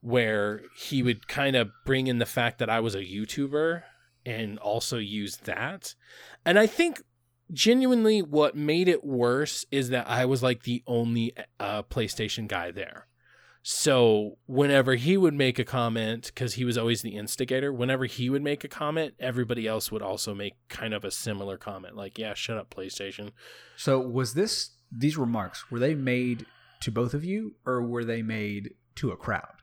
where 0.00 0.60
he 0.76 1.02
would 1.02 1.26
kind 1.26 1.56
of 1.56 1.70
bring 1.86 2.06
in 2.06 2.18
the 2.18 2.26
fact 2.26 2.58
that 2.58 2.68
I 2.70 2.80
was 2.80 2.94
a 2.94 2.98
YouTuber 3.02 3.82
and 4.28 4.58
also 4.58 4.98
use 4.98 5.36
that, 5.38 5.94
and 6.44 6.58
I 6.58 6.66
think 6.66 7.02
genuinely 7.52 8.20
what 8.20 8.54
made 8.54 8.88
it 8.88 9.04
worse 9.04 9.64
is 9.70 9.88
that 9.88 10.08
I 10.08 10.26
was 10.26 10.42
like 10.42 10.64
the 10.64 10.82
only 10.86 11.34
uh, 11.58 11.82
PlayStation 11.84 12.46
guy 12.46 12.70
there. 12.70 13.06
So 13.62 14.38
whenever 14.46 14.94
he 14.94 15.16
would 15.16 15.34
make 15.34 15.58
a 15.58 15.64
comment, 15.64 16.26
because 16.26 16.54
he 16.54 16.64
was 16.64 16.78
always 16.78 17.02
the 17.02 17.16
instigator, 17.16 17.72
whenever 17.72 18.06
he 18.06 18.30
would 18.30 18.42
make 18.42 18.64
a 18.64 18.68
comment, 18.68 19.14
everybody 19.18 19.66
else 19.66 19.90
would 19.90 20.02
also 20.02 20.34
make 20.34 20.54
kind 20.68 20.94
of 20.94 21.04
a 21.04 21.10
similar 21.10 21.58
comment, 21.58 21.96
like, 21.96 22.18
"Yeah, 22.18 22.34
shut 22.34 22.56
up, 22.56 22.70
PlayStation." 22.70 23.32
So, 23.76 23.98
was 23.98 24.34
this 24.34 24.70
these 24.90 25.18
remarks 25.18 25.70
were 25.70 25.78
they 25.78 25.94
made 25.94 26.46
to 26.82 26.90
both 26.90 27.12
of 27.14 27.24
you, 27.24 27.56
or 27.66 27.82
were 27.82 28.04
they 28.04 28.22
made 28.22 28.74
to 28.96 29.10
a 29.10 29.16
crowd? 29.16 29.62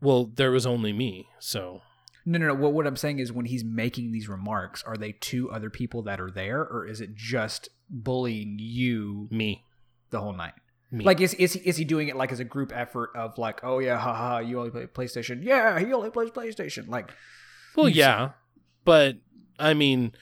Well, 0.00 0.32
there 0.34 0.50
was 0.50 0.66
only 0.66 0.92
me, 0.92 1.28
so 1.38 1.82
No, 2.24 2.38
no, 2.38 2.48
no. 2.48 2.54
What 2.54 2.72
what 2.72 2.86
I'm 2.86 2.96
saying 2.96 3.18
is, 3.18 3.32
when 3.32 3.46
he's 3.46 3.64
making 3.64 4.12
these 4.12 4.28
remarks, 4.28 4.82
are 4.84 4.96
they 4.96 5.12
to 5.12 5.50
other 5.50 5.70
people 5.70 6.02
that 6.02 6.20
are 6.20 6.30
there, 6.30 6.60
or 6.60 6.86
is 6.86 7.00
it 7.00 7.14
just 7.14 7.68
bullying 7.90 8.58
you 8.60 9.28
me, 9.30 9.64
the 10.10 10.20
whole 10.20 10.32
night? 10.32 10.54
me. 10.92 11.04
Like, 11.04 11.20
is 11.20 11.34
is 11.34 11.54
he, 11.54 11.60
is 11.60 11.76
he 11.76 11.84
doing 11.84 12.08
it 12.08 12.16
like 12.16 12.32
as 12.32 12.40
a 12.40 12.44
group 12.44 12.72
effort 12.74 13.10
of 13.16 13.38
like, 13.38 13.60
oh 13.64 13.78
yeah, 13.78 13.98
haha, 13.98 14.38
you 14.38 14.58
only 14.58 14.70
play 14.70 14.86
PlayStation? 14.86 15.42
Yeah, 15.42 15.78
he 15.78 15.92
only 15.92 16.10
plays 16.10 16.30
PlayStation. 16.30 16.88
Like, 16.88 17.10
well, 17.74 17.88
yeah, 17.88 18.32
but 18.84 19.16
I 19.58 19.74
mean, 19.74 20.12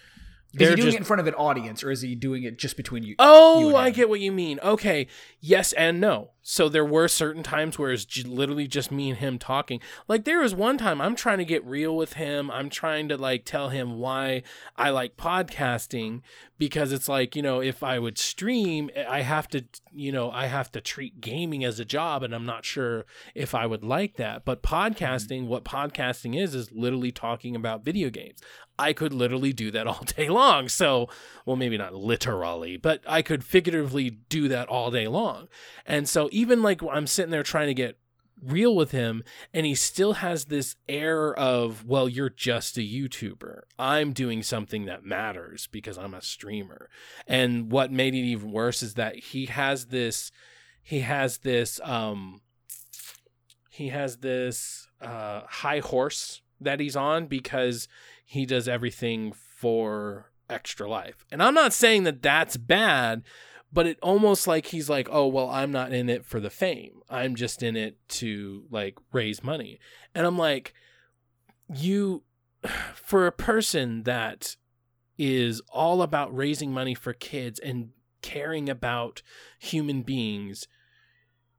is 0.55 0.61
he 0.61 0.75
doing 0.75 0.77
just 0.77 0.97
it 0.97 0.99
in 0.99 1.05
front 1.05 1.21
of 1.21 1.27
an 1.27 1.35
audience, 1.35 1.85
or 1.85 1.91
is 1.91 2.03
he 2.03 2.15
doing 2.15 2.43
it 2.43 2.59
just 2.59 2.77
between 2.77 3.03
you? 3.03 3.15
Oh, 3.19 3.61
you 3.61 3.67
Oh, 3.67 3.69
and 3.69 3.79
I 3.79 3.91
get 3.91 4.09
what 4.09 4.21
you 4.21 4.33
mean. 4.33 4.59
Okay. 4.63 5.07
Yes 5.41 5.73
and 5.73 6.01
no. 6.01 6.31
So 6.43 6.69
there 6.69 6.85
were 6.85 7.07
certain 7.07 7.43
times 7.43 7.79
where 7.79 7.93
it's 7.93 8.05
j- 8.05 8.23
literally 8.23 8.67
just 8.67 8.91
me 8.91 9.11
and 9.11 9.19
him 9.19 9.39
talking. 9.39 9.81
Like 10.09 10.25
there 10.25 10.41
was 10.41 10.55
one 10.55 10.79
time 10.79 11.01
I'm 11.01 11.15
trying 11.15 11.39
to 11.39 11.45
get 11.45 11.65
real 11.65 11.95
with 11.95 12.15
him. 12.15 12.51
I'm 12.51 12.71
trying 12.71 13.09
to 13.09 13.17
like 13.17 13.45
tell 13.45 13.69
him 13.69 13.99
why 13.99 14.43
I 14.77 14.91
like 14.91 15.17
podcasting 15.17 16.23
because 16.59 16.93
it's 16.93 17.09
like, 17.09 17.37
you 17.37 17.43
know, 17.43 17.61
if 17.61 17.83
I 17.83 17.99
would 17.99 18.19
stream, 18.19 18.91
eh, 18.95 19.05
I 19.09 19.21
have 19.21 19.49
to, 19.49 19.65
you 19.93 20.13
know, 20.13 20.31
I 20.31 20.47
have 20.47 20.73
to 20.73 20.81
treat 20.81 21.21
gaming 21.21 21.63
as 21.65 21.79
a 21.79 21.85
job 21.85 22.23
and 22.23 22.35
I'm 22.35 22.47
not 22.47 22.65
sure 22.65 23.05
if 23.35 23.55
I 23.55 23.67
would 23.67 23.85
like 23.85 24.17
that. 24.17 24.45
But 24.45 24.63
mm-hmm. 24.63 24.75
podcasting, 24.75 25.47
what 25.47 25.65
podcasting 25.65 26.41
is 26.41 26.55
is 26.55 26.73
literally 26.73 27.13
talking 27.13 27.55
about 27.55 27.85
video 27.85 28.11
games. 28.11 28.41
I 28.81 28.93
could 28.95 29.13
literally 29.13 29.53
do 29.53 29.71
that 29.73 29.87
all 29.87 30.03
day 30.17 30.29
long. 30.29 30.69
So, 30.69 31.09
well, 31.45 31.57
maybe 31.57 31.77
not 31.77 31.95
literally, 31.95 32.77
but 32.77 33.03
I 33.07 33.23
could 33.23 33.45
figuratively 33.45 34.11
do 34.11 34.49
that 34.49 34.69
all 34.69 34.91
day 34.91 35.07
long. 35.07 35.49
And 35.87 36.09
so, 36.09 36.29
even 36.33 36.63
like 36.63 36.83
I'm 36.83 37.07
sitting 37.07 37.31
there 37.31 37.43
trying 37.43 37.69
to 37.69 37.75
get 37.75 37.99
real 38.43 38.75
with 38.75 38.91
him, 38.91 39.23
and 39.53 39.67
he 39.67 39.75
still 39.75 40.15
has 40.15 40.47
this 40.47 40.77
air 40.89 41.35
of, 41.35 41.85
well, 41.85 42.09
you're 42.09 42.31
just 42.31 42.79
a 42.79 42.81
YouTuber. 42.81 43.63
I'm 43.79 44.13
doing 44.13 44.43
something 44.43 44.87
that 44.87 45.05
matters 45.05 45.69
because 45.71 45.99
I'm 45.99 46.15
a 46.15 46.23
streamer. 46.23 46.89
And 47.27 47.71
what 47.71 47.93
made 47.93 48.15
it 48.15 48.19
even 48.19 48.51
worse 48.51 48.83
is 48.83 48.95
that 48.95 49.17
he 49.17 49.47
has 49.47 49.87
this 49.87 50.31
he 50.83 51.01
has 51.01 51.39
this 51.39 51.79
um 51.85 52.41
he 53.69 53.89
has 53.89 54.17
this 54.19 54.89
uh 55.03 55.43
high 55.47 55.81
horse 55.81 56.41
that 56.61 56.81
he's 56.81 56.97
on 56.97 57.27
because 57.27 57.89
he 58.31 58.47
does 58.47 58.69
everything 58.69 59.33
for 59.33 60.31
extra 60.49 60.89
life. 60.89 61.27
And 61.33 61.43
I'm 61.43 61.53
not 61.53 61.73
saying 61.73 62.05
that 62.05 62.23
that's 62.23 62.57
bad, 62.57 63.25
but 63.73 63.89
it 63.89 63.99
almost 64.03 64.47
like 64.47 64.67
he's 64.67 64.89
like, 64.89 65.09
"Oh, 65.11 65.27
well, 65.27 65.51
I'm 65.51 65.73
not 65.73 65.93
in 65.93 66.09
it 66.09 66.25
for 66.25 66.39
the 66.39 66.49
fame. 66.49 67.01
I'm 67.09 67.35
just 67.35 67.61
in 67.61 67.75
it 67.75 67.97
to 68.21 68.67
like 68.71 68.99
raise 69.13 69.43
money." 69.43 69.81
And 70.15 70.29
I'm 70.29 70.39
like, 70.39 70.75
"You 71.75 72.23
for 72.95 73.27
a 73.27 73.33
person 73.33 74.05
that 74.05 74.55
is 75.19 75.61
all 75.69 76.01
about 76.01 76.35
raising 76.35 76.71
money 76.71 76.95
for 76.95 77.13
kids 77.13 77.59
and 77.59 77.89
caring 78.23 78.69
about 78.69 79.23
human 79.59 80.03
beings, 80.03 80.69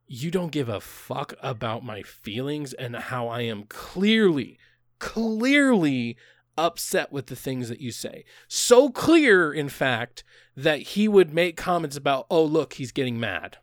you 0.08 0.32
don't 0.32 0.54
give 0.54 0.70
a 0.70 0.80
fuck 0.80 1.34
about 1.42 1.84
my 1.84 2.02
feelings 2.02 2.72
and 2.72 2.96
how 2.96 3.28
I 3.28 3.42
am 3.42 3.64
clearly, 3.64 4.58
clearly 5.00 6.16
upset 6.58 7.12
with 7.12 7.28
the 7.28 7.36
things 7.36 7.70
that 7.70 7.82
you 7.82 7.92
say. 7.92 8.26
So 8.48 8.90
clear, 8.90 9.52
in 9.54 9.70
fact, 9.70 10.24
that 10.56 10.80
he 10.82 11.08
would 11.08 11.34
make 11.34 11.58
comments 11.58 11.96
about, 11.98 12.26
oh, 12.30 12.44
look, 12.44 12.74
he's 12.74 12.92
getting 12.92 13.20
mad. 13.20 13.58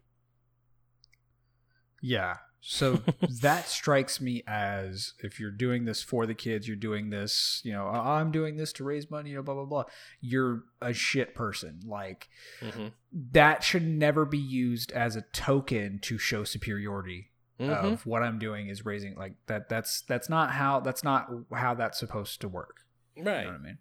Yeah. 2.01 2.36
So 2.60 3.01
that 3.43 3.69
strikes 3.69 4.20
me 4.20 4.43
as 4.47 5.15
if 5.20 5.39
you're 5.40 5.51
doing 5.51 5.85
this 5.85 6.02
for 6.02 6.27
the 6.27 6.35
kids, 6.35 6.66
you're 6.66 6.77
doing 6.77 7.10
this, 7.10 7.60
you 7.65 7.73
know, 7.73 7.86
I'm 7.86 8.31
doing 8.31 8.56
this 8.56 8.73
to 8.74 8.85
raise 8.85 9.10
money, 9.10 9.31
you 9.31 9.36
know, 9.36 9.43
blah, 9.43 9.55
blah, 9.55 9.65
blah. 9.65 9.85
You're 10.20 10.65
a 10.81 10.93
shit 10.93 11.35
person. 11.35 11.81
Like, 11.86 12.28
Mm-hmm. 12.60 12.89
that 13.32 13.62
should 13.62 13.85
never 13.86 14.24
be 14.24 14.39
used 14.39 14.90
as 14.93 15.16
a 15.16 15.23
token 15.32 15.98
to 16.02 16.19
show 16.19 16.44
superiority 16.44 17.31
Mm-hmm. 17.61 17.87
of 17.87 18.07
what 18.07 18.23
I'm 18.23 18.39
doing 18.39 18.69
is 18.69 18.85
raising 18.85 19.17
like 19.17 19.35
that 19.49 19.69
that's 19.69 20.03
that's 20.03 20.29
not 20.29 20.53
how 20.53 20.79
that's 20.79 21.03
not 21.03 21.29
how 21.53 21.75
that's 21.75 21.99
supposed 21.99 22.41
to 22.43 22.49
work. 22.49 22.85
Right. 23.17 23.41
You 23.41 23.45
know 23.47 23.51
what 23.51 23.61
I 23.61 23.65
mean? 23.65 23.79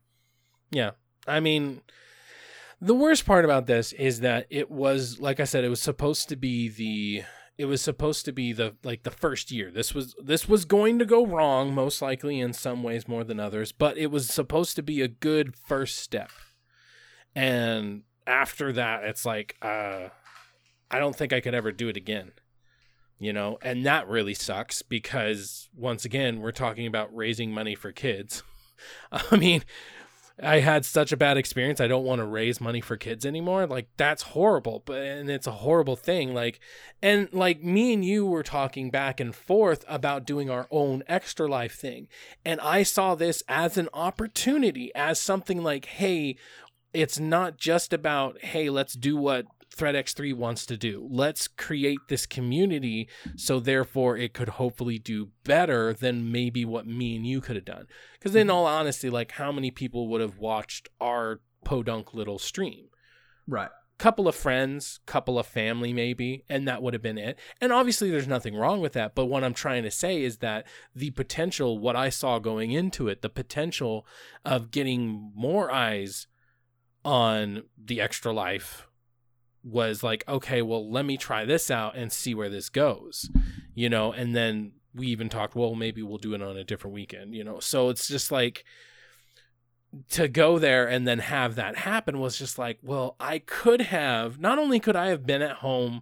Yeah. 0.72 0.92
I 1.28 1.40
mean, 1.40 1.82
the 2.82 2.96
worst 2.96 3.26
part 3.26 3.46
about 3.46 3.68
this 3.68 3.94
is 3.94 4.22
that 4.22 4.48
it 4.50 4.72
was, 4.72 5.20
like 5.20 5.40
I 5.40 5.44
said, 5.44 5.64
it 5.64 5.70
was 5.70 5.82
supposed 5.82 6.30
to 6.30 6.36
be 6.36 6.70
the. 6.70 7.24
It 7.58 7.66
was 7.66 7.82
supposed 7.82 8.26
to 8.26 8.32
be 8.32 8.54
the 8.54 8.76
like 8.84 9.02
the 9.02 9.12
first 9.12 9.50
year. 9.52 9.72
This 9.72 9.94
was 9.94 10.16
this 10.24 10.48
was 10.48 10.64
going 10.64 11.00
to 11.00 11.06
go 11.06 11.26
wrong 11.26 11.74
most 11.74 12.04
likely 12.04 12.40
in 12.40 12.54
some 12.54 12.84
ways 12.84 13.08
more 13.08 13.24
than 13.24 13.40
others, 13.40 13.72
but 13.72 13.98
it 13.98 14.12
was 14.12 14.28
supposed 14.30 14.76
to 14.76 14.84
be 14.84 15.02
a 15.02 15.08
good 15.08 15.56
first 15.56 15.98
step. 15.98 16.30
And 17.36 18.04
after 18.28 18.72
that, 18.74 19.04
it's 19.06 19.26
like 19.26 19.56
uh 19.64 20.10
I 20.92 21.00
don't 21.00 21.16
think 21.16 21.34
I 21.34 21.42
could 21.42 21.56
ever 21.56 21.72
do 21.72 21.90
it 21.90 21.98
again. 21.98 22.32
You 23.20 23.34
know, 23.34 23.58
and 23.64 23.86
that 23.86 24.08
really 24.08 24.36
sucks 24.36 24.84
because 24.84 25.70
once 25.76 26.06
again, 26.06 26.40
we're 26.40 26.52
talking 26.52 26.86
about 26.86 27.16
raising 27.16 27.52
money 27.52 27.74
for 27.74 27.92
kids. 27.92 28.44
I 29.12 29.36
mean, 29.36 29.64
I 30.42 30.60
had 30.60 30.86
such 30.86 31.12
a 31.12 31.18
bad 31.18 31.36
experience. 31.38 31.82
I 31.82 31.88
don't 31.88 32.04
want 32.04 32.20
to 32.20 32.26
raise 32.26 32.62
money 32.62 32.80
for 32.80 32.96
kids 32.96 33.26
anymore. 33.26 33.66
Like 33.66 33.90
that's 33.98 34.22
horrible, 34.22 34.84
but 34.86 35.02
and 35.02 35.32
it's 35.32 35.48
a 35.48 35.52
horrible 35.52 35.96
thing. 35.96 36.36
Like 36.36 36.60
and 37.02 37.28
like 37.34 37.64
me 37.64 37.94
and 37.94 38.06
you 38.06 38.26
were 38.26 38.44
talking 38.44 38.92
back 38.92 39.20
and 39.20 39.36
forth 39.36 39.84
about 39.88 40.26
doing 40.26 40.50
our 40.50 40.68
own 40.70 41.02
extra 41.08 41.48
life 41.48 41.76
thing. 41.76 42.08
And 42.46 42.62
I 42.62 42.84
saw 42.84 43.16
this 43.16 43.42
as 43.48 43.78
an 43.78 43.90
opportunity, 43.96 44.92
as 44.94 45.20
something 45.20 45.64
like, 45.64 45.86
hey, 45.86 46.38
it's 46.94 47.20
not 47.20 47.58
just 47.58 47.92
about, 47.92 48.42
hey, 48.44 48.70
let's 48.70 48.94
do 48.94 49.18
what 49.18 49.48
ThreadX3 49.76 50.34
wants 50.34 50.66
to 50.66 50.78
do. 50.78 51.08
Let's 51.10 51.48
create 51.48 52.00
this 52.10 52.26
community 52.26 53.08
so 53.36 53.60
therefore 53.60 54.18
it 54.18 54.34
could 54.34 54.50
hopefully 54.50 54.98
do 54.98 55.30
better 55.44 55.94
than 55.94 56.32
maybe 56.32 56.66
what 56.66 56.88
me 56.88 57.16
and 57.16 57.26
you 57.26 57.42
could 57.42 57.56
have 57.56 57.66
done. 57.66 57.88
Because 58.14 58.36
in 58.36 58.48
mm-hmm. 58.48 58.56
all 58.56 58.66
honesty, 58.66 59.10
like 59.10 59.34
how 59.34 59.52
many 59.52 59.72
people 59.72 60.08
would 60.08 60.22
have 60.22 60.38
watched 60.40 60.90
our 61.00 61.42
podunk 61.64 62.14
little 62.14 62.40
stream? 62.40 62.86
Right. 63.48 63.70
couple 63.98 64.28
of 64.28 64.36
friends, 64.36 65.00
couple 65.06 65.40
of 65.40 65.48
family 65.48 65.94
maybe, 65.94 66.44
and 66.50 66.68
that 66.68 66.82
would 66.82 66.94
have 66.94 67.02
been 67.02 67.18
it. 67.18 67.40
And 67.62 67.72
obviously 67.72 68.10
there's 68.10 68.28
nothing 68.28 68.56
wrong 68.56 68.80
with 68.80 68.94
that, 68.94 69.16
but 69.16 69.26
what 69.26 69.44
I'm 69.44 69.54
trying 69.54 69.84
to 69.84 69.92
say 69.92 70.24
is 70.24 70.38
that 70.38 70.68
the 70.96 71.12
potential 71.12 71.80
what 71.80 71.96
I 71.96 72.10
saw 72.10 72.40
going 72.40 72.72
into 72.72 73.08
it, 73.08 73.22
the 73.22 73.30
potential 73.30 74.06
of 74.46 74.72
getting 74.72 75.32
more 75.36 75.72
eyes 75.72 76.28
on 77.04 77.64
the 77.78 78.02
extra 78.02 78.34
life 78.34 78.88
was 79.68 80.04
like, 80.04 80.24
okay, 80.28 80.62
well, 80.62 80.90
let 80.90 81.06
me 81.06 81.18
try 81.18 81.46
this 81.46 81.70
out 81.70 81.96
and 81.96 82.12
see 82.12 82.34
where 82.34 82.50
this 82.50 82.70
goes. 82.70 83.30
You 83.76 83.90
know, 83.90 84.12
and 84.12 84.36
then 84.36 84.72
we 84.96 85.08
even 85.08 85.30
talked, 85.30 85.56
well, 85.56 85.76
maybe 85.76 86.02
we'll 86.02 86.18
do 86.18 86.34
it 86.34 86.42
on 86.42 86.58
a 86.58 86.64
different 86.64 86.94
weekend, 86.94 87.36
you 87.36 87.44
know. 87.44 87.60
So 87.60 87.90
it's 87.90 88.08
just 88.08 88.32
like 88.32 88.64
to 90.12 90.28
go 90.28 90.60
there 90.60 90.88
and 90.88 91.08
then 91.08 91.20
have 91.20 91.56
that 91.56 91.78
happen 91.78 92.20
was 92.20 92.38
just 92.38 92.58
like, 92.58 92.80
well, 92.82 93.16
I 93.20 93.40
could 93.40 93.82
have, 93.82 94.40
not 94.40 94.60
only 94.60 94.80
could 94.80 94.96
I 94.96 95.08
have 95.08 95.26
been 95.26 95.42
at 95.42 95.58
home 95.58 96.02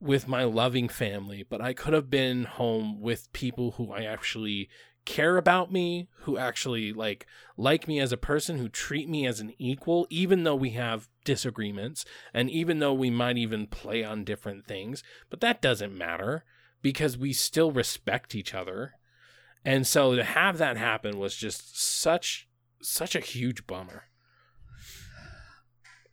with 0.00 0.26
my 0.26 0.44
loving 0.44 0.88
family, 0.88 1.44
but 1.48 1.60
I 1.60 1.72
could 1.72 1.92
have 1.92 2.10
been 2.10 2.44
home 2.44 3.00
with 3.00 3.32
people 3.32 3.72
who 3.72 3.92
I 3.92 4.04
actually 4.04 4.68
care 5.10 5.36
about 5.36 5.72
me, 5.72 6.08
who 6.20 6.38
actually 6.38 6.92
like 6.92 7.26
like 7.56 7.88
me 7.88 7.98
as 7.98 8.12
a 8.12 8.16
person, 8.16 8.58
who 8.58 8.68
treat 8.68 9.08
me 9.08 9.26
as 9.26 9.40
an 9.40 9.52
equal 9.58 10.06
even 10.08 10.44
though 10.44 10.54
we 10.54 10.70
have 10.70 11.08
disagreements 11.24 12.04
and 12.32 12.48
even 12.48 12.78
though 12.78 12.94
we 12.94 13.10
might 13.10 13.36
even 13.36 13.66
play 13.66 14.04
on 14.04 14.22
different 14.22 14.66
things, 14.66 15.02
but 15.28 15.40
that 15.40 15.60
doesn't 15.60 15.98
matter 15.98 16.44
because 16.80 17.18
we 17.18 17.32
still 17.32 17.72
respect 17.72 18.36
each 18.36 18.54
other. 18.54 18.92
And 19.64 19.84
so 19.84 20.14
to 20.14 20.22
have 20.22 20.58
that 20.58 20.76
happen 20.76 21.18
was 21.18 21.34
just 21.34 21.76
such 21.76 22.48
such 22.80 23.16
a 23.16 23.20
huge 23.20 23.66
bummer. 23.66 24.04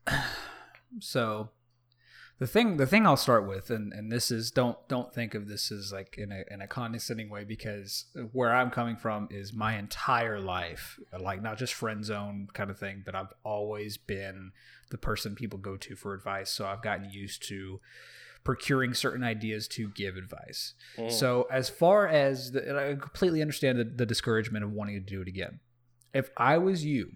So 1.02 1.50
the 2.40 2.48
thing 2.48 2.78
the 2.78 2.86
thing 2.86 3.06
I'll 3.08 3.18
start 3.18 3.48
with 3.48 3.70
and, 3.70 3.92
and 3.94 4.12
this 4.12 4.30
is 4.30 4.52
don't 4.52 4.78
don't 4.88 5.14
think 5.14 5.34
of 5.34 5.48
this 5.48 5.72
as 5.72 5.92
like 5.92 6.18
in 6.18 6.32
a 6.32 6.44
in 6.52 6.62
a 6.62 6.68
condescending 6.68 7.30
way 7.30 7.44
because 7.44 8.06
where 8.32 8.54
I'm 8.54 8.70
coming 8.70 8.96
from 8.96 9.28
is 9.32 9.54
my 9.54 9.78
entire 9.78 10.40
life 10.40 11.00
like 11.20 11.42
not 11.42 11.58
just 11.58 11.74
friend 11.74 12.06
zone 12.06 12.48
kind 12.54 12.70
of 12.70 12.78
thing 12.78 13.04
but 13.06 13.16
I've 13.16 13.34
always 13.44 13.98
been 13.98 14.52
the 14.92 14.98
person 14.98 15.36
people 15.36 15.60
go 15.60 15.78
to 15.78 15.96
for 15.96 16.14
advice 16.14 16.50
so 16.50 16.66
I've 16.66 16.84
gotten 16.84 17.10
used 17.10 17.48
to 17.50 17.80
procuring 18.48 18.94
certain 18.94 19.26
ideas 19.26 19.68
to 19.68 19.90
give 19.90 20.16
advice. 20.16 20.74
Mm. 20.98 21.12
So 21.12 21.50
as 21.52 21.68
far 21.68 22.08
as 22.08 22.54
the, 22.54 22.66
and 22.66 22.78
I 22.78 22.96
completely 22.96 23.42
understand 23.42 23.78
the, 23.78 23.84
the 23.84 24.06
discouragement 24.06 24.64
of 24.64 24.72
wanting 24.72 24.96
to 24.96 25.02
do 25.02 25.22
it 25.22 25.28
again. 25.28 25.60
If 26.14 26.30
I 26.38 26.58
was 26.58 26.86
you, 26.86 27.16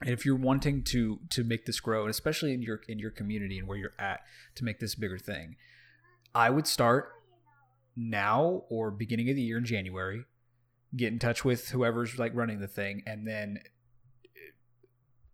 and 0.00 0.10
if 0.10 0.26
you're 0.26 0.36
wanting 0.36 0.82
to 0.84 1.20
to 1.30 1.44
make 1.44 1.66
this 1.66 1.80
grow, 1.80 2.02
and 2.02 2.10
especially 2.10 2.52
in 2.52 2.62
your 2.62 2.80
in 2.88 2.98
your 2.98 3.10
community 3.10 3.58
and 3.58 3.66
where 3.66 3.78
you're 3.78 3.94
at 3.98 4.20
to 4.56 4.64
make 4.64 4.78
this 4.78 4.94
bigger 4.94 5.18
thing, 5.18 5.56
I 6.34 6.50
would 6.50 6.66
start 6.66 7.10
now 7.96 8.64
or 8.68 8.90
beginning 8.90 9.30
of 9.30 9.36
the 9.36 9.42
year 9.42 9.58
in 9.58 9.64
January. 9.64 10.24
Get 10.94 11.12
in 11.12 11.18
touch 11.18 11.44
with 11.44 11.70
whoever's 11.70 12.18
like 12.18 12.34
running 12.34 12.60
the 12.60 12.68
thing, 12.68 13.02
and 13.06 13.26
then 13.26 13.58
uh, 13.62 14.38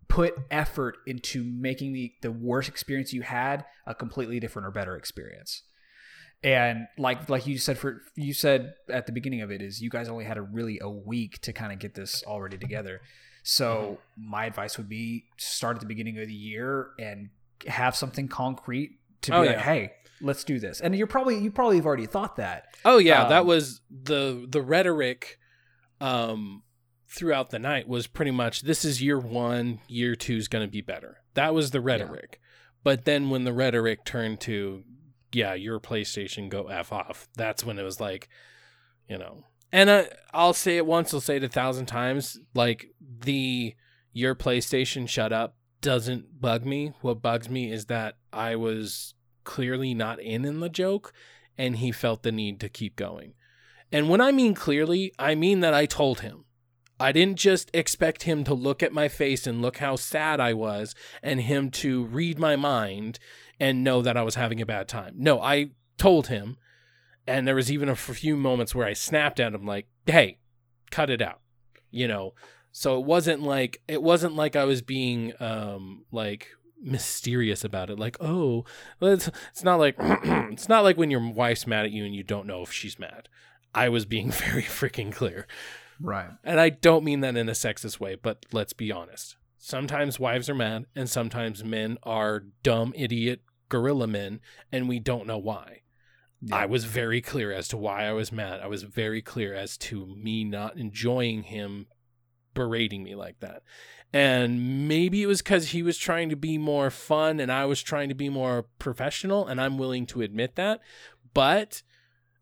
put 0.08 0.34
effort 0.50 0.96
into 1.06 1.42
making 1.44 1.92
the 1.92 2.12
the 2.22 2.32
worst 2.32 2.68
experience 2.68 3.12
you 3.12 3.22
had 3.22 3.64
a 3.86 3.94
completely 3.94 4.38
different 4.38 4.66
or 4.66 4.70
better 4.70 4.96
experience 4.96 5.62
and 6.44 6.88
like 6.98 7.28
like 7.28 7.46
you 7.46 7.56
said 7.56 7.78
for 7.78 8.02
you 8.16 8.32
said 8.32 8.74
at 8.88 9.06
the 9.06 9.12
beginning 9.12 9.42
of 9.42 9.50
it 9.50 9.62
is 9.62 9.80
you 9.80 9.88
guys 9.88 10.08
only 10.08 10.24
had 10.24 10.36
a 10.36 10.42
really 10.42 10.78
a 10.80 10.90
week 10.90 11.40
to 11.40 11.52
kind 11.52 11.72
of 11.72 11.78
get 11.78 11.94
this 11.94 12.24
already 12.26 12.58
together 12.58 13.00
so 13.42 13.98
my 14.16 14.46
advice 14.46 14.76
would 14.78 14.88
be 14.88 15.24
start 15.36 15.76
at 15.76 15.80
the 15.80 15.86
beginning 15.86 16.18
of 16.18 16.26
the 16.28 16.34
year 16.34 16.90
and 16.98 17.30
have 17.66 17.94
something 17.96 18.28
concrete 18.28 18.98
to 19.22 19.30
be 19.32 19.36
Oh, 19.36 19.40
like 19.40 19.50
yeah. 19.56 19.60
hey 19.62 19.92
let's 20.20 20.44
do 20.44 20.58
this 20.60 20.80
and 20.80 20.94
you're 20.94 21.06
probably 21.08 21.38
you 21.38 21.50
probably 21.50 21.76
have 21.76 21.86
already 21.86 22.06
thought 22.06 22.36
that 22.36 22.66
Oh 22.84 22.98
yeah, 22.98 23.28
that 23.28 23.40
Um, 23.42 23.46
was 23.46 23.80
the 23.90 24.46
the 24.48 24.62
rhetoric 24.62 25.38
um 26.00 26.62
throughout 27.08 27.50
the 27.50 27.58
night 27.58 27.86
was 27.88 28.06
pretty 28.06 28.30
much 28.30 28.62
this 28.62 28.84
is 28.84 29.02
year 29.02 29.18
1, 29.18 29.80
year 29.88 30.14
2 30.16 30.36
is 30.36 30.48
going 30.48 30.66
to 30.66 30.70
be 30.70 30.80
better. 30.80 31.18
That 31.34 31.52
was 31.54 31.70
the 31.70 31.80
rhetoric. 31.80 32.40
But 32.84 33.04
then 33.04 33.28
when 33.30 33.44
the 33.44 33.52
rhetoric 33.52 34.04
turned 34.04 34.40
to 34.42 34.84
yeah, 35.34 35.54
your 35.54 35.80
PlayStation 35.80 36.48
go 36.50 36.66
f 36.68 36.92
off. 36.92 37.26
That's 37.36 37.64
when 37.64 37.78
it 37.78 37.82
was 37.82 38.00
like, 38.00 38.28
you 39.08 39.16
know. 39.18 39.44
And 39.72 39.88
uh, 39.88 40.04
I'll 40.32 40.52
say 40.52 40.76
it 40.76 40.86
once, 40.86 41.14
I'll 41.14 41.20
say 41.20 41.36
it 41.36 41.44
a 41.44 41.48
thousand 41.48 41.86
times, 41.86 42.38
like 42.54 42.90
the 43.00 43.74
your 44.12 44.34
PlayStation 44.34 45.08
shut 45.08 45.32
up 45.32 45.56
doesn't 45.80 46.40
bug 46.40 46.64
me. 46.64 46.92
What 47.00 47.22
bugs 47.22 47.48
me 47.48 47.72
is 47.72 47.86
that 47.86 48.16
I 48.32 48.56
was 48.56 49.14
clearly 49.44 49.94
not 49.94 50.20
in 50.20 50.44
in 50.44 50.60
the 50.60 50.68
joke 50.68 51.12
and 51.58 51.76
he 51.76 51.90
felt 51.90 52.22
the 52.22 52.32
need 52.32 52.60
to 52.60 52.68
keep 52.68 52.96
going. 52.96 53.34
And 53.90 54.08
when 54.08 54.20
I 54.20 54.32
mean 54.32 54.54
clearly, 54.54 55.12
I 55.18 55.34
mean 55.34 55.60
that 55.60 55.74
I 55.74 55.86
told 55.86 56.20
him. 56.20 56.44
I 57.00 57.10
didn't 57.10 57.38
just 57.38 57.70
expect 57.74 58.22
him 58.22 58.44
to 58.44 58.54
look 58.54 58.82
at 58.82 58.92
my 58.92 59.08
face 59.08 59.46
and 59.46 59.60
look 59.60 59.78
how 59.78 59.96
sad 59.96 60.38
I 60.38 60.54
was 60.54 60.94
and 61.22 61.40
him 61.40 61.70
to 61.72 62.04
read 62.04 62.38
my 62.38 62.54
mind 62.54 63.18
and 63.58 63.82
know 63.82 64.02
that 64.02 64.16
I 64.16 64.22
was 64.22 64.36
having 64.36 64.60
a 64.60 64.66
bad 64.66 64.88
time. 64.88 65.14
No, 65.16 65.40
I 65.40 65.70
told 65.98 66.28
him. 66.28 66.56
And 67.26 67.46
there 67.46 67.54
was 67.54 67.70
even 67.70 67.88
a 67.88 67.96
few 67.96 68.36
moments 68.36 68.74
where 68.74 68.86
I 68.86 68.92
snapped 68.94 69.38
at 69.40 69.54
him 69.54 69.64
like, 69.66 69.86
"Hey, 70.06 70.38
cut 70.90 71.10
it 71.10 71.22
out." 71.22 71.40
You 71.90 72.08
know. 72.08 72.34
So 72.72 72.98
it 72.98 73.04
wasn't 73.04 73.42
like 73.42 73.82
it 73.86 74.02
wasn't 74.02 74.34
like 74.34 74.56
I 74.56 74.64
was 74.64 74.82
being 74.82 75.32
um 75.40 76.04
like 76.10 76.48
mysterious 76.84 77.62
about 77.62 77.90
it 77.90 77.98
like 77.98 78.16
oh 78.20 78.64
it's, 79.00 79.30
it's 79.52 79.62
not 79.62 79.76
like 79.76 79.94
it's 80.00 80.68
not 80.68 80.82
like 80.82 80.96
when 80.96 81.12
your 81.12 81.20
wife's 81.30 81.64
mad 81.64 81.84
at 81.84 81.92
you 81.92 82.04
and 82.04 82.12
you 82.12 82.24
don't 82.24 82.44
know 82.46 82.60
if 82.60 82.72
she's 82.72 82.98
mad 82.98 83.28
i 83.72 83.88
was 83.88 84.04
being 84.04 84.30
very 84.32 84.64
freaking 84.64 85.12
clear 85.12 85.46
Right. 86.00 86.30
and 86.42 86.58
i 86.58 86.70
don't 86.70 87.04
mean 87.04 87.20
that 87.20 87.36
in 87.36 87.48
a 87.48 87.52
sexist 87.52 88.00
way 88.00 88.16
but 88.16 88.44
let's 88.50 88.72
be 88.72 88.90
honest 88.90 89.36
sometimes 89.58 90.18
wives 90.18 90.50
are 90.50 90.56
mad 90.56 90.86
and 90.96 91.08
sometimes 91.08 91.62
men 91.62 91.98
are 92.02 92.42
dumb 92.64 92.92
idiot 92.96 93.42
gorilla 93.68 94.08
men 94.08 94.40
and 94.72 94.88
we 94.88 94.98
don't 94.98 95.28
know 95.28 95.38
why 95.38 95.81
i 96.50 96.66
was 96.66 96.84
very 96.84 97.20
clear 97.20 97.52
as 97.52 97.68
to 97.68 97.76
why 97.76 98.04
i 98.04 98.12
was 98.12 98.32
mad 98.32 98.60
i 98.60 98.66
was 98.66 98.82
very 98.82 99.22
clear 99.22 99.54
as 99.54 99.76
to 99.76 100.06
me 100.16 100.42
not 100.42 100.76
enjoying 100.76 101.44
him 101.44 101.86
berating 102.54 103.02
me 103.02 103.14
like 103.14 103.40
that. 103.40 103.62
And 104.12 104.88
maybe 104.88 105.22
it 105.22 105.26
was 105.26 105.40
because 105.40 105.70
he 105.70 105.82
was 105.82 105.96
trying 105.96 106.28
to 106.28 106.36
be 106.36 106.58
more 106.58 106.90
fun 106.90 107.40
and 107.40 107.50
I 107.50 107.64
was 107.64 107.82
trying 107.82 108.08
to 108.10 108.14
be 108.14 108.28
more 108.28 108.66
professional, 108.78 109.46
and 109.46 109.60
I'm 109.60 109.78
willing 109.78 110.06
to 110.06 110.20
admit 110.20 110.56
that. 110.56 110.80
But 111.32 111.82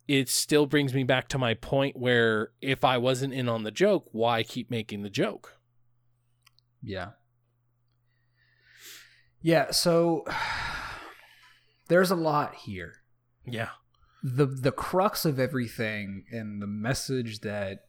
it 0.09 0.29
still 0.29 0.67
brings 0.67 0.93
me 0.95 1.05
back 1.05 1.29
to 1.29 1.39
my 1.39 1.55
point 1.55 1.97
where 1.97 2.51
if 2.61 2.85
I 2.85 2.99
wasn't 2.99 3.35
in 3.35 3.49
on 3.49 3.63
the 3.63 3.71
joke, 3.71 4.09
why 4.11 4.43
keep 4.43 4.71
making 4.71 5.03
the 5.03 5.11
joke? 5.11 5.59
Yeah. 6.83 7.11
Yeah, 9.43 9.71
so 9.71 10.25
there's 11.89 12.11
a 12.11 12.17
lot 12.17 12.57
here. 12.57 12.95
Yeah. 13.47 13.71
The 14.23 14.47
the 14.47 14.73
crux 14.73 15.25
of 15.25 15.39
everything 15.39 16.25
and 16.31 16.61
the 16.61 16.67
message 16.67 17.41
that 17.41 17.87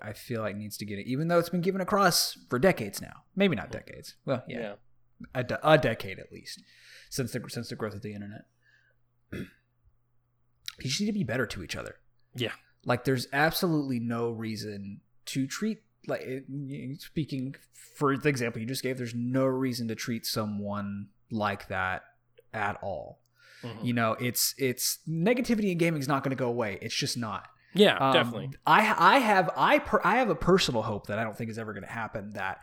I 0.00 0.12
feel 0.12 0.42
like 0.42 0.56
needs 0.56 0.76
to 0.78 0.84
get 0.84 0.98
it, 0.98 1.06
even 1.06 1.28
though 1.28 1.38
it's 1.38 1.48
been 1.48 1.60
given 1.60 1.80
across 1.80 2.36
for 2.48 2.58
decades 2.58 3.00
now. 3.00 3.24
Maybe 3.34 3.56
not 3.56 3.70
decades. 3.72 4.14
Well, 4.24 4.44
yeah, 4.48 4.74
A, 5.34 5.42
de- 5.42 5.68
a 5.68 5.78
decade 5.78 6.18
at 6.18 6.30
least 6.30 6.62
since 7.10 7.32
the 7.32 7.42
since 7.48 7.68
the 7.68 7.76
growth 7.76 7.94
of 7.94 8.02
the 8.02 8.14
internet. 8.14 8.42
you 9.32 9.46
just 10.80 11.00
need 11.00 11.06
to 11.06 11.12
be 11.12 11.24
better 11.24 11.46
to 11.46 11.62
each 11.62 11.76
other. 11.76 11.96
Yeah. 12.34 12.52
Like 12.84 13.04
there's 13.04 13.26
absolutely 13.32 14.00
no 14.00 14.30
reason 14.30 15.00
to 15.26 15.46
treat 15.46 15.82
like 16.06 16.26
speaking 16.98 17.54
for 17.96 18.16
the 18.16 18.28
example 18.28 18.60
you 18.60 18.66
just 18.66 18.82
gave. 18.82 18.98
There's 18.98 19.14
no 19.14 19.44
reason 19.46 19.88
to 19.88 19.94
treat 19.94 20.26
someone 20.26 21.08
like 21.30 21.68
that 21.68 22.02
at 22.52 22.78
all. 22.82 23.20
Mhm. 23.62 23.84
You 23.84 23.92
know, 23.92 24.12
it's 24.20 24.54
it's 24.58 24.98
negativity 25.08 25.70
in 25.72 25.78
gaming 25.78 26.00
is 26.00 26.08
not 26.08 26.22
going 26.24 26.30
to 26.36 26.40
go 26.40 26.48
away. 26.48 26.78
It's 26.82 26.94
just 26.94 27.16
not. 27.16 27.48
Yeah, 27.74 27.96
Um, 27.96 28.12
definitely. 28.12 28.50
I 28.66 28.94
I 28.98 29.18
have 29.18 29.50
I 29.56 29.78
per, 29.78 30.00
I 30.04 30.16
have 30.18 30.28
a 30.30 30.34
personal 30.34 30.82
hope 30.82 31.06
that 31.06 31.18
I 31.18 31.24
don't 31.24 31.36
think 31.36 31.50
is 31.50 31.58
ever 31.58 31.72
going 31.72 31.84
to 31.84 31.90
happen. 31.92 32.30
That 32.34 32.60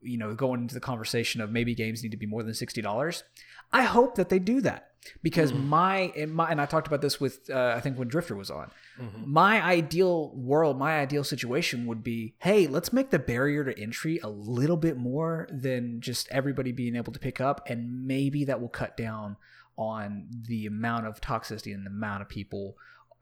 you 0.00 0.16
know, 0.16 0.32
going 0.34 0.60
into 0.62 0.74
the 0.74 0.80
conversation 0.80 1.40
of 1.40 1.50
maybe 1.50 1.74
games 1.74 2.02
need 2.02 2.12
to 2.12 2.16
be 2.16 2.26
more 2.26 2.42
than 2.42 2.54
sixty 2.54 2.80
dollars. 2.80 3.24
I 3.72 3.82
hope 3.82 4.14
that 4.14 4.28
they 4.30 4.38
do 4.38 4.60
that 4.62 4.92
because 5.22 5.52
Mhm. 5.52 5.64
my 5.66 5.96
and 6.16 6.32
my 6.32 6.48
and 6.50 6.60
I 6.60 6.66
talked 6.66 6.86
about 6.86 7.02
this 7.02 7.20
with 7.20 7.50
uh, 7.50 7.74
I 7.76 7.80
think 7.80 7.98
when 7.98 8.08
Drifter 8.08 8.34
was 8.36 8.48
on. 8.50 8.70
Mhm. 8.98 9.26
My 9.26 9.62
ideal 9.62 10.30
world, 10.34 10.78
my 10.78 10.98
ideal 11.00 11.24
situation 11.24 11.84
would 11.86 12.02
be, 12.02 12.34
hey, 12.38 12.66
let's 12.66 12.92
make 12.92 13.10
the 13.10 13.18
barrier 13.18 13.64
to 13.64 13.78
entry 13.78 14.18
a 14.22 14.28
little 14.28 14.76
bit 14.78 14.96
more 14.96 15.46
than 15.52 16.00
just 16.00 16.28
everybody 16.30 16.72
being 16.72 16.96
able 16.96 17.12
to 17.12 17.18
pick 17.18 17.40
up, 17.40 17.68
and 17.68 18.06
maybe 18.06 18.44
that 18.46 18.60
will 18.60 18.68
cut 18.70 18.96
down 18.96 19.36
on 19.78 20.26
the 20.48 20.66
amount 20.66 21.06
of 21.06 21.20
toxicity 21.20 21.72
and 21.72 21.86
the 21.86 21.90
amount 21.90 22.20
of 22.20 22.28
people 22.28 22.76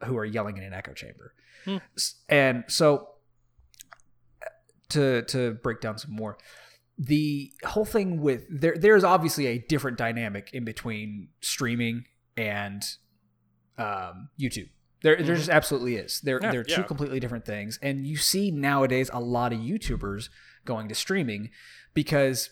who 0.04 0.16
are 0.16 0.24
yelling 0.24 0.56
in 0.56 0.64
an 0.64 0.72
echo 0.72 0.92
chamber. 0.92 1.34
Hmm. 1.64 1.76
And 2.28 2.64
so 2.66 3.10
to 4.88 5.22
to 5.22 5.52
break 5.62 5.80
down 5.80 5.98
some 5.98 6.12
more, 6.12 6.38
the 6.98 7.52
whole 7.64 7.84
thing 7.84 8.20
with 8.20 8.44
there 8.48 8.76
there's 8.76 9.04
obviously 9.04 9.46
a 9.46 9.58
different 9.58 9.98
dynamic 9.98 10.50
in 10.52 10.64
between 10.64 11.28
streaming 11.40 12.06
and 12.36 12.82
um, 13.78 14.30
YouTube. 14.40 14.70
There, 15.02 15.22
there 15.22 15.36
just 15.36 15.50
absolutely 15.50 15.96
is. 15.96 16.20
They're 16.22 16.40
Yeah, 16.42 16.50
they're 16.50 16.64
two 16.64 16.80
yeah. 16.80 16.86
completely 16.86 17.20
different 17.20 17.44
things, 17.44 17.78
and 17.82 18.06
you 18.06 18.16
see 18.16 18.50
nowadays 18.50 19.10
a 19.12 19.20
lot 19.20 19.52
of 19.52 19.58
YouTubers 19.58 20.30
going 20.64 20.88
to 20.88 20.94
streaming 20.94 21.50
because 21.94 22.50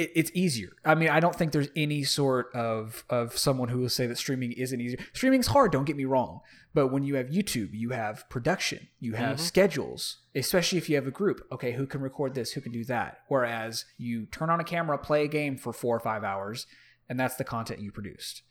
it, 0.00 0.10
it's 0.14 0.30
easier. 0.34 0.70
I 0.84 0.94
mean, 0.94 1.08
I 1.10 1.20
don't 1.20 1.34
think 1.34 1.52
there's 1.52 1.68
any 1.76 2.02
sort 2.04 2.54
of 2.54 3.04
of 3.10 3.36
someone 3.36 3.68
who 3.68 3.78
will 3.80 3.88
say 3.88 4.06
that 4.06 4.16
streaming 4.18 4.52
isn't 4.52 4.80
easier. 4.80 4.98
Streaming's 5.12 5.48
hard. 5.48 5.72
Don't 5.72 5.84
get 5.84 5.96
me 5.96 6.04
wrong, 6.04 6.40
but 6.74 6.88
when 6.88 7.02
you 7.04 7.14
have 7.16 7.26
YouTube, 7.28 7.70
you 7.72 7.90
have 7.90 8.28
production, 8.28 8.88
you 8.98 9.14
have 9.14 9.36
Mhm. 9.36 9.40
schedules. 9.40 10.18
Especially 10.34 10.78
if 10.78 10.88
you 10.88 10.96
have 10.96 11.06
a 11.06 11.10
group. 11.10 11.46
Okay, 11.52 11.72
who 11.72 11.86
can 11.86 12.00
record 12.00 12.34
this? 12.34 12.52
Who 12.52 12.60
can 12.60 12.72
do 12.72 12.84
that? 12.84 13.18
Whereas 13.28 13.84
you 13.98 14.26
turn 14.26 14.50
on 14.50 14.60
a 14.60 14.64
camera, 14.64 14.96
play 14.98 15.24
a 15.24 15.28
game 15.28 15.56
for 15.56 15.72
four 15.72 15.96
or 15.96 16.00
five 16.00 16.22
hours, 16.24 16.66
and 17.08 17.18
that's 17.18 17.36
the 17.36 17.44
content 17.44 17.80
you 17.80 17.90
produced. 17.92 18.42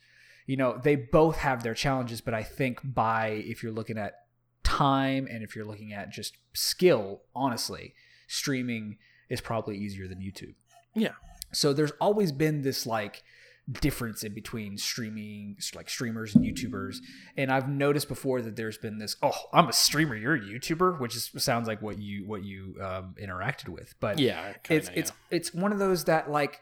You 0.46 0.56
know, 0.56 0.78
they 0.82 0.96
both 0.96 1.36
have 1.36 1.62
their 1.62 1.74
challenges, 1.74 2.20
but 2.20 2.34
I 2.34 2.42
think 2.42 2.80
by 2.84 3.28
if 3.28 3.62
you're 3.62 3.72
looking 3.72 3.96
at 3.98 4.14
time 4.62 5.26
and 5.30 5.42
if 5.42 5.54
you're 5.56 5.64
looking 5.64 5.92
at 5.92 6.10
just 6.10 6.36
skill, 6.52 7.22
honestly, 7.34 7.94
streaming 8.26 8.98
is 9.28 9.40
probably 9.40 9.76
easier 9.78 10.06
than 10.08 10.18
YouTube. 10.18 10.54
Yeah. 10.94 11.12
So 11.52 11.72
there's 11.72 11.92
always 12.00 12.32
been 12.32 12.62
this 12.62 12.86
like 12.86 13.22
difference 13.70 14.24
in 14.24 14.34
between 14.34 14.76
streaming 14.76 15.56
like 15.74 15.88
streamers 15.88 16.34
and 16.34 16.44
YouTubers. 16.44 16.96
And 17.36 17.52
I've 17.52 17.68
noticed 17.68 18.08
before 18.08 18.42
that 18.42 18.56
there's 18.56 18.78
been 18.78 18.98
this, 18.98 19.16
oh, 19.22 19.32
I'm 19.52 19.68
a 19.68 19.72
streamer, 19.72 20.16
you're 20.16 20.34
a 20.34 20.40
YouTuber, 20.40 20.98
which 21.00 21.14
is, 21.14 21.30
sounds 21.38 21.68
like 21.68 21.80
what 21.80 21.98
you 21.98 22.26
what 22.26 22.42
you 22.42 22.76
um, 22.82 23.14
interacted 23.22 23.68
with. 23.68 23.94
But 24.00 24.18
Yeah, 24.18 24.54
it's 24.68 24.88
kinda, 24.88 24.98
it's 24.98 25.12
it's 25.30 25.54
one 25.54 25.72
of 25.72 25.78
those 25.78 26.04
that 26.04 26.30
like 26.30 26.60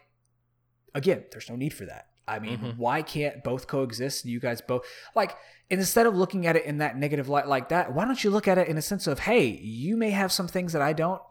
again 0.95 1.23
there's 1.31 1.49
no 1.49 1.55
need 1.55 1.71
for 1.71 1.85
that 1.85 2.07
i 2.27 2.39
mean 2.39 2.57
Mhm. 2.57 2.77
why 2.77 3.03
can't 3.03 3.43
both 3.43 3.67
coexist 3.67 4.25
you 4.25 4.39
guys 4.39 4.59
both 4.59 4.83
like 5.15 5.35
instead 5.69 6.07
of 6.07 6.15
looking 6.15 6.47
at 6.47 6.55
it 6.55 6.65
in 6.65 6.79
that 6.79 6.97
negative 6.97 7.29
light 7.29 7.47
like 7.47 7.69
that 7.69 7.93
why 7.93 8.05
don't 8.05 8.23
you 8.23 8.31
look 8.31 8.47
at 8.47 8.57
it 8.57 8.67
in 8.67 8.75
a 8.75 8.81
sense 8.81 9.05
of 9.05 9.19
hey 9.19 9.45
you 9.47 9.95
may 9.95 10.09
have 10.09 10.31
some 10.31 10.47
things 10.47 10.73
that 10.73 10.81
i 10.81 10.91
don't 10.91 11.21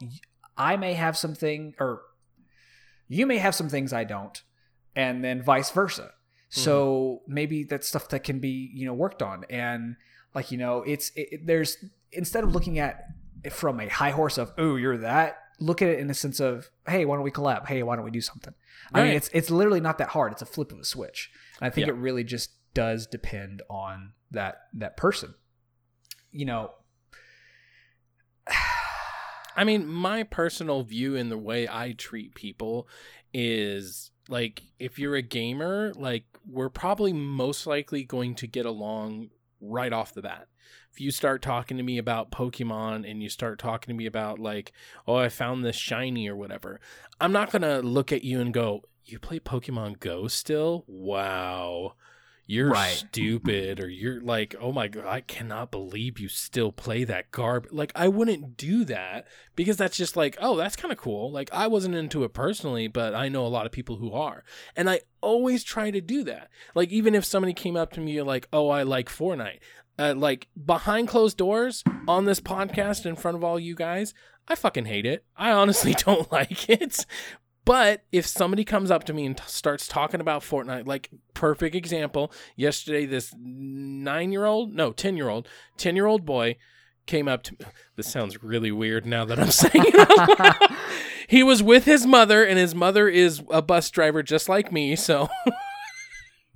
i 0.56 0.76
may 0.76 0.92
have 0.94 1.16
something 1.16 1.74
or 1.80 2.02
you 3.08 3.26
may 3.26 3.38
have 3.38 3.54
some 3.54 3.68
things 3.68 3.92
i 3.92 4.04
don't 4.04 4.42
and 4.96 5.24
then 5.24 5.40
vice 5.42 5.70
versa. 5.70 6.02
Mm-hmm. 6.02 6.60
So 6.60 7.22
maybe 7.28 7.62
that's 7.62 7.86
stuff 7.86 8.08
that 8.08 8.24
can 8.24 8.40
be 8.40 8.70
you 8.74 8.84
know 8.86 8.94
worked 8.94 9.22
on. 9.22 9.44
And 9.48 9.96
like 10.34 10.50
you 10.50 10.58
know 10.58 10.82
it's 10.82 11.12
it, 11.14 11.46
there's 11.46 11.76
instead 12.10 12.42
of 12.42 12.52
looking 12.52 12.78
at 12.78 13.04
it 13.44 13.52
from 13.52 13.78
a 13.80 13.88
high 13.88 14.10
horse 14.10 14.38
of 14.38 14.52
oh 14.58 14.74
you're 14.76 14.96
that 14.98 15.38
look 15.60 15.82
at 15.82 15.88
it 15.88 15.98
in 16.00 16.10
a 16.10 16.14
sense 16.14 16.40
of 16.40 16.70
hey 16.88 17.04
why 17.04 17.14
don't 17.14 17.22
we 17.22 17.30
collab? 17.30 17.66
Hey 17.68 17.82
why 17.82 17.94
don't 17.96 18.04
we 18.04 18.10
do 18.10 18.20
something? 18.20 18.54
I 18.92 19.02
mean 19.04 19.12
it's 19.12 19.30
it's 19.32 19.50
literally 19.50 19.80
not 19.80 19.98
that 19.98 20.08
hard. 20.08 20.32
It's 20.32 20.42
a 20.42 20.46
flip 20.46 20.72
of 20.72 20.78
a 20.80 20.84
switch. 20.84 21.30
And 21.60 21.66
i 21.66 21.70
think 21.70 21.86
Yeah. 21.86 21.92
it 21.92 21.96
really 21.96 22.24
just 22.24 22.50
does 22.74 23.06
depend 23.06 23.62
on 23.70 24.14
that 24.32 24.62
that 24.74 24.96
person. 24.96 25.34
You 26.32 26.46
know 26.46 26.70
I 29.58 29.64
mean, 29.64 29.88
my 29.88 30.22
personal 30.22 30.84
view 30.84 31.16
in 31.16 31.30
the 31.30 31.36
way 31.36 31.66
I 31.66 31.90
treat 31.90 32.36
people 32.36 32.86
is 33.34 34.12
like 34.28 34.62
if 34.78 35.00
you're 35.00 35.16
a 35.16 35.22
gamer, 35.22 35.92
like 35.96 36.26
we're 36.48 36.68
probably 36.68 37.12
most 37.12 37.66
likely 37.66 38.04
going 38.04 38.36
to 38.36 38.46
get 38.46 38.66
along 38.66 39.30
right 39.60 39.92
off 39.92 40.14
the 40.14 40.22
bat. 40.22 40.46
If 40.92 41.00
you 41.00 41.10
start 41.10 41.42
talking 41.42 41.76
to 41.76 41.82
me 41.82 41.98
about 41.98 42.30
Pokemon 42.30 43.10
and 43.10 43.20
you 43.20 43.28
start 43.28 43.58
talking 43.58 43.92
to 43.92 43.98
me 43.98 44.06
about 44.06 44.38
like, 44.38 44.70
oh, 45.08 45.16
I 45.16 45.28
found 45.28 45.64
this 45.64 45.74
shiny 45.74 46.28
or 46.28 46.36
whatever, 46.36 46.78
I'm 47.20 47.32
not 47.32 47.50
going 47.50 47.62
to 47.62 47.80
look 47.80 48.12
at 48.12 48.22
you 48.22 48.40
and 48.40 48.54
go, 48.54 48.84
"You 49.06 49.18
play 49.18 49.40
Pokemon 49.40 49.98
Go 49.98 50.28
still? 50.28 50.84
Wow." 50.86 51.94
You're 52.50 52.70
Right. 52.70 52.94
stupid, 52.94 53.78
or 53.78 53.88
you're 53.90 54.22
like, 54.22 54.54
oh 54.58 54.72
my 54.72 54.88
god, 54.88 55.04
I 55.04 55.20
cannot 55.20 55.70
believe 55.70 56.18
you 56.18 56.28
still 56.28 56.72
play 56.72 57.04
that 57.04 57.30
garb. 57.30 57.68
Like, 57.70 57.92
I 57.94 58.08
wouldn't 58.08 58.56
do 58.56 58.86
that 58.86 59.26
because 59.54 59.76
that's 59.76 59.98
just 59.98 60.16
like, 60.16 60.36
oh, 60.40 60.56
that's 60.56 60.74
kind 60.74 60.90
of 60.90 60.96
cool. 60.96 61.30
Like, 61.30 61.50
I 61.52 61.66
wasn't 61.66 61.94
into 61.94 62.24
it 62.24 62.32
personally, 62.32 62.88
but 62.88 63.14
I 63.14 63.28
know 63.28 63.44
a 63.44 63.48
lot 63.48 63.66
of 63.66 63.72
people 63.72 63.96
who 63.96 64.14
are. 64.14 64.44
And 64.74 64.88
I 64.88 65.00
always 65.20 65.62
try 65.62 65.90
to 65.90 66.00
do 66.00 66.24
that. 66.24 66.48
Like, 66.74 66.88
even 66.88 67.14
if 67.14 67.26
somebody 67.26 67.52
came 67.52 67.76
up 67.76 67.92
to 67.92 68.00
me 68.00 68.22
like, 68.22 68.48
oh, 68.50 68.70
I 68.70 68.82
like 68.82 69.10
Fortnite, 69.10 69.58
uh, 69.98 70.14
like 70.16 70.48
behind 70.64 71.08
closed 71.08 71.36
doors 71.36 71.84
on 72.06 72.24
this 72.24 72.40
podcast 72.40 73.04
in 73.04 73.14
front 73.14 73.36
of 73.36 73.44
all 73.44 73.60
you 73.60 73.74
guys, 73.74 74.14
I 74.48 74.54
fucking 74.54 74.86
hate 74.86 75.04
it. 75.04 75.22
I 75.36 75.50
honestly 75.52 75.92
don't 75.98 76.32
like 76.32 76.70
it. 76.70 77.04
But 77.68 78.04
if 78.12 78.26
somebody 78.26 78.64
comes 78.64 78.90
up 78.90 79.04
to 79.04 79.12
me 79.12 79.26
and 79.26 79.36
t- 79.36 79.44
starts 79.46 79.86
talking 79.86 80.22
about 80.22 80.40
Fortnite, 80.40 80.86
like 80.86 81.10
perfect 81.34 81.74
example, 81.74 82.32
yesterday 82.56 83.04
this 83.04 83.34
nine 83.38 84.32
year 84.32 84.46
old, 84.46 84.72
no, 84.74 84.90
10 84.90 85.18
year 85.18 85.28
old, 85.28 85.46
10 85.76 85.94
year 85.94 86.06
old 86.06 86.24
boy 86.24 86.56
came 87.04 87.28
up 87.28 87.42
to 87.42 87.52
me. 87.52 87.58
this 87.96 88.06
sounds 88.10 88.42
really 88.42 88.72
weird 88.72 89.04
now 89.04 89.26
that 89.26 89.38
I'm 89.38 89.50
saying 89.50 89.84
it. 89.86 90.72
he 91.28 91.42
was 91.42 91.62
with 91.62 91.84
his 91.84 92.06
mother, 92.06 92.42
and 92.42 92.58
his 92.58 92.74
mother 92.74 93.06
is 93.06 93.42
a 93.50 93.60
bus 93.60 93.90
driver 93.90 94.22
just 94.22 94.48
like 94.48 94.72
me. 94.72 94.96
So, 94.96 95.28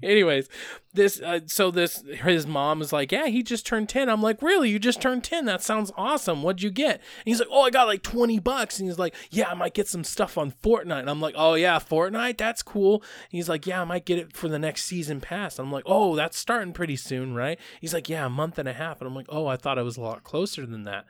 anyways, 0.02 0.48
this 0.94 1.20
uh, 1.20 1.40
so 1.46 1.70
this 1.70 2.02
his 2.02 2.46
mom 2.46 2.82
is 2.82 2.92
like, 2.92 3.12
yeah, 3.12 3.26
he 3.26 3.42
just 3.42 3.66
turned 3.66 3.88
ten. 3.88 4.08
I'm 4.08 4.22
like, 4.22 4.42
really? 4.42 4.70
You 4.70 4.78
just 4.78 5.00
turned 5.00 5.24
ten? 5.24 5.46
That 5.46 5.62
sounds 5.62 5.90
awesome. 5.96 6.42
What'd 6.42 6.62
you 6.62 6.70
get? 6.70 6.96
And 6.96 7.24
he's 7.24 7.38
like, 7.38 7.48
oh, 7.50 7.62
I 7.62 7.70
got 7.70 7.86
like 7.86 8.02
twenty 8.02 8.38
bucks. 8.38 8.78
And 8.78 8.88
he's 8.88 8.98
like, 8.98 9.14
yeah, 9.30 9.50
I 9.50 9.54
might 9.54 9.74
get 9.74 9.88
some 9.88 10.04
stuff 10.04 10.36
on 10.36 10.52
Fortnite. 10.52 11.00
And 11.00 11.10
I'm 11.10 11.20
like, 11.20 11.34
oh 11.36 11.54
yeah, 11.54 11.78
Fortnite, 11.78 12.36
that's 12.36 12.62
cool. 12.62 12.96
And 12.96 13.32
he's 13.32 13.48
like, 13.48 13.66
yeah, 13.66 13.80
I 13.80 13.84
might 13.84 14.04
get 14.04 14.18
it 14.18 14.36
for 14.36 14.48
the 14.48 14.58
next 14.58 14.84
season 14.84 15.20
pass. 15.20 15.58
I'm 15.58 15.72
like, 15.72 15.84
oh, 15.86 16.14
that's 16.16 16.36
starting 16.36 16.72
pretty 16.72 16.96
soon, 16.96 17.34
right? 17.34 17.58
He's 17.80 17.94
like, 17.94 18.08
yeah, 18.08 18.26
a 18.26 18.30
month 18.30 18.58
and 18.58 18.68
a 18.68 18.72
half. 18.74 19.00
And 19.00 19.08
I'm 19.08 19.14
like, 19.14 19.26
oh, 19.28 19.46
I 19.46 19.56
thought 19.56 19.78
it 19.78 19.84
was 19.84 19.96
a 19.96 20.02
lot 20.02 20.24
closer 20.24 20.66
than 20.66 20.84
that. 20.84 21.06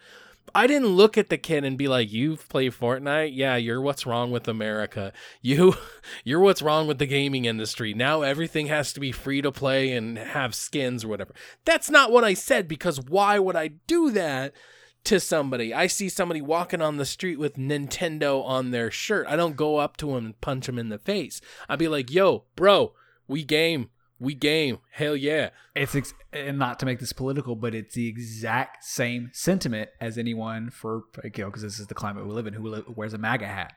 I 0.54 0.66
didn't 0.66 0.88
look 0.88 1.16
at 1.16 1.28
the 1.28 1.38
kid 1.38 1.64
and 1.64 1.78
be 1.78 1.88
like, 1.88 2.12
"You 2.12 2.36
play 2.36 2.68
Fortnite? 2.68 3.32
Yeah, 3.34 3.56
you're 3.56 3.80
what's 3.80 4.06
wrong 4.06 4.30
with 4.30 4.48
America. 4.48 5.12
You, 5.40 5.74
you're 6.24 6.40
what's 6.40 6.62
wrong 6.62 6.86
with 6.86 6.98
the 6.98 7.06
gaming 7.06 7.44
industry. 7.44 7.94
Now 7.94 8.22
everything 8.22 8.66
has 8.66 8.92
to 8.92 9.00
be 9.00 9.12
free 9.12 9.40
to 9.42 9.52
play 9.52 9.92
and 9.92 10.18
have 10.18 10.54
skins 10.54 11.04
or 11.04 11.08
whatever." 11.08 11.34
That's 11.64 11.90
not 11.90 12.12
what 12.12 12.24
I 12.24 12.34
said 12.34 12.68
because 12.68 13.00
why 13.00 13.38
would 13.38 13.56
I 13.56 13.68
do 13.86 14.10
that 14.10 14.52
to 15.04 15.18
somebody? 15.20 15.72
I 15.72 15.86
see 15.86 16.08
somebody 16.08 16.40
walking 16.40 16.82
on 16.82 16.96
the 16.96 17.06
street 17.06 17.38
with 17.38 17.56
Nintendo 17.56 18.44
on 18.44 18.70
their 18.70 18.90
shirt. 18.90 19.26
I 19.28 19.36
don't 19.36 19.56
go 19.56 19.78
up 19.78 19.96
to 19.98 20.16
him 20.16 20.26
and 20.26 20.40
punch 20.40 20.68
him 20.68 20.78
in 20.78 20.90
the 20.90 20.98
face. 20.98 21.40
I'd 21.68 21.78
be 21.78 21.88
like, 21.88 22.10
"Yo, 22.10 22.44
bro, 22.56 22.94
we 23.26 23.44
game." 23.44 23.90
We 24.22 24.34
game. 24.34 24.78
Hell 24.92 25.16
yeah. 25.16 25.50
It's 25.74 25.94
ex- 25.94 26.14
and 26.32 26.58
not 26.58 26.78
to 26.80 26.86
make 26.86 27.00
this 27.00 27.12
political, 27.12 27.56
but 27.56 27.74
it's 27.74 27.94
the 27.94 28.06
exact 28.08 28.84
same 28.84 29.30
sentiment 29.34 29.90
as 30.00 30.16
anyone 30.16 30.70
for 30.70 31.04
you 31.24 31.30
know 31.38 31.46
because 31.46 31.62
this 31.62 31.78
is 31.80 31.88
the 31.88 31.94
climate 31.94 32.24
we 32.26 32.32
live 32.32 32.46
in 32.46 32.54
who 32.54 32.68
li- 32.68 32.84
wears 32.86 33.12
a 33.14 33.18
MAGA 33.18 33.46
hat. 33.46 33.74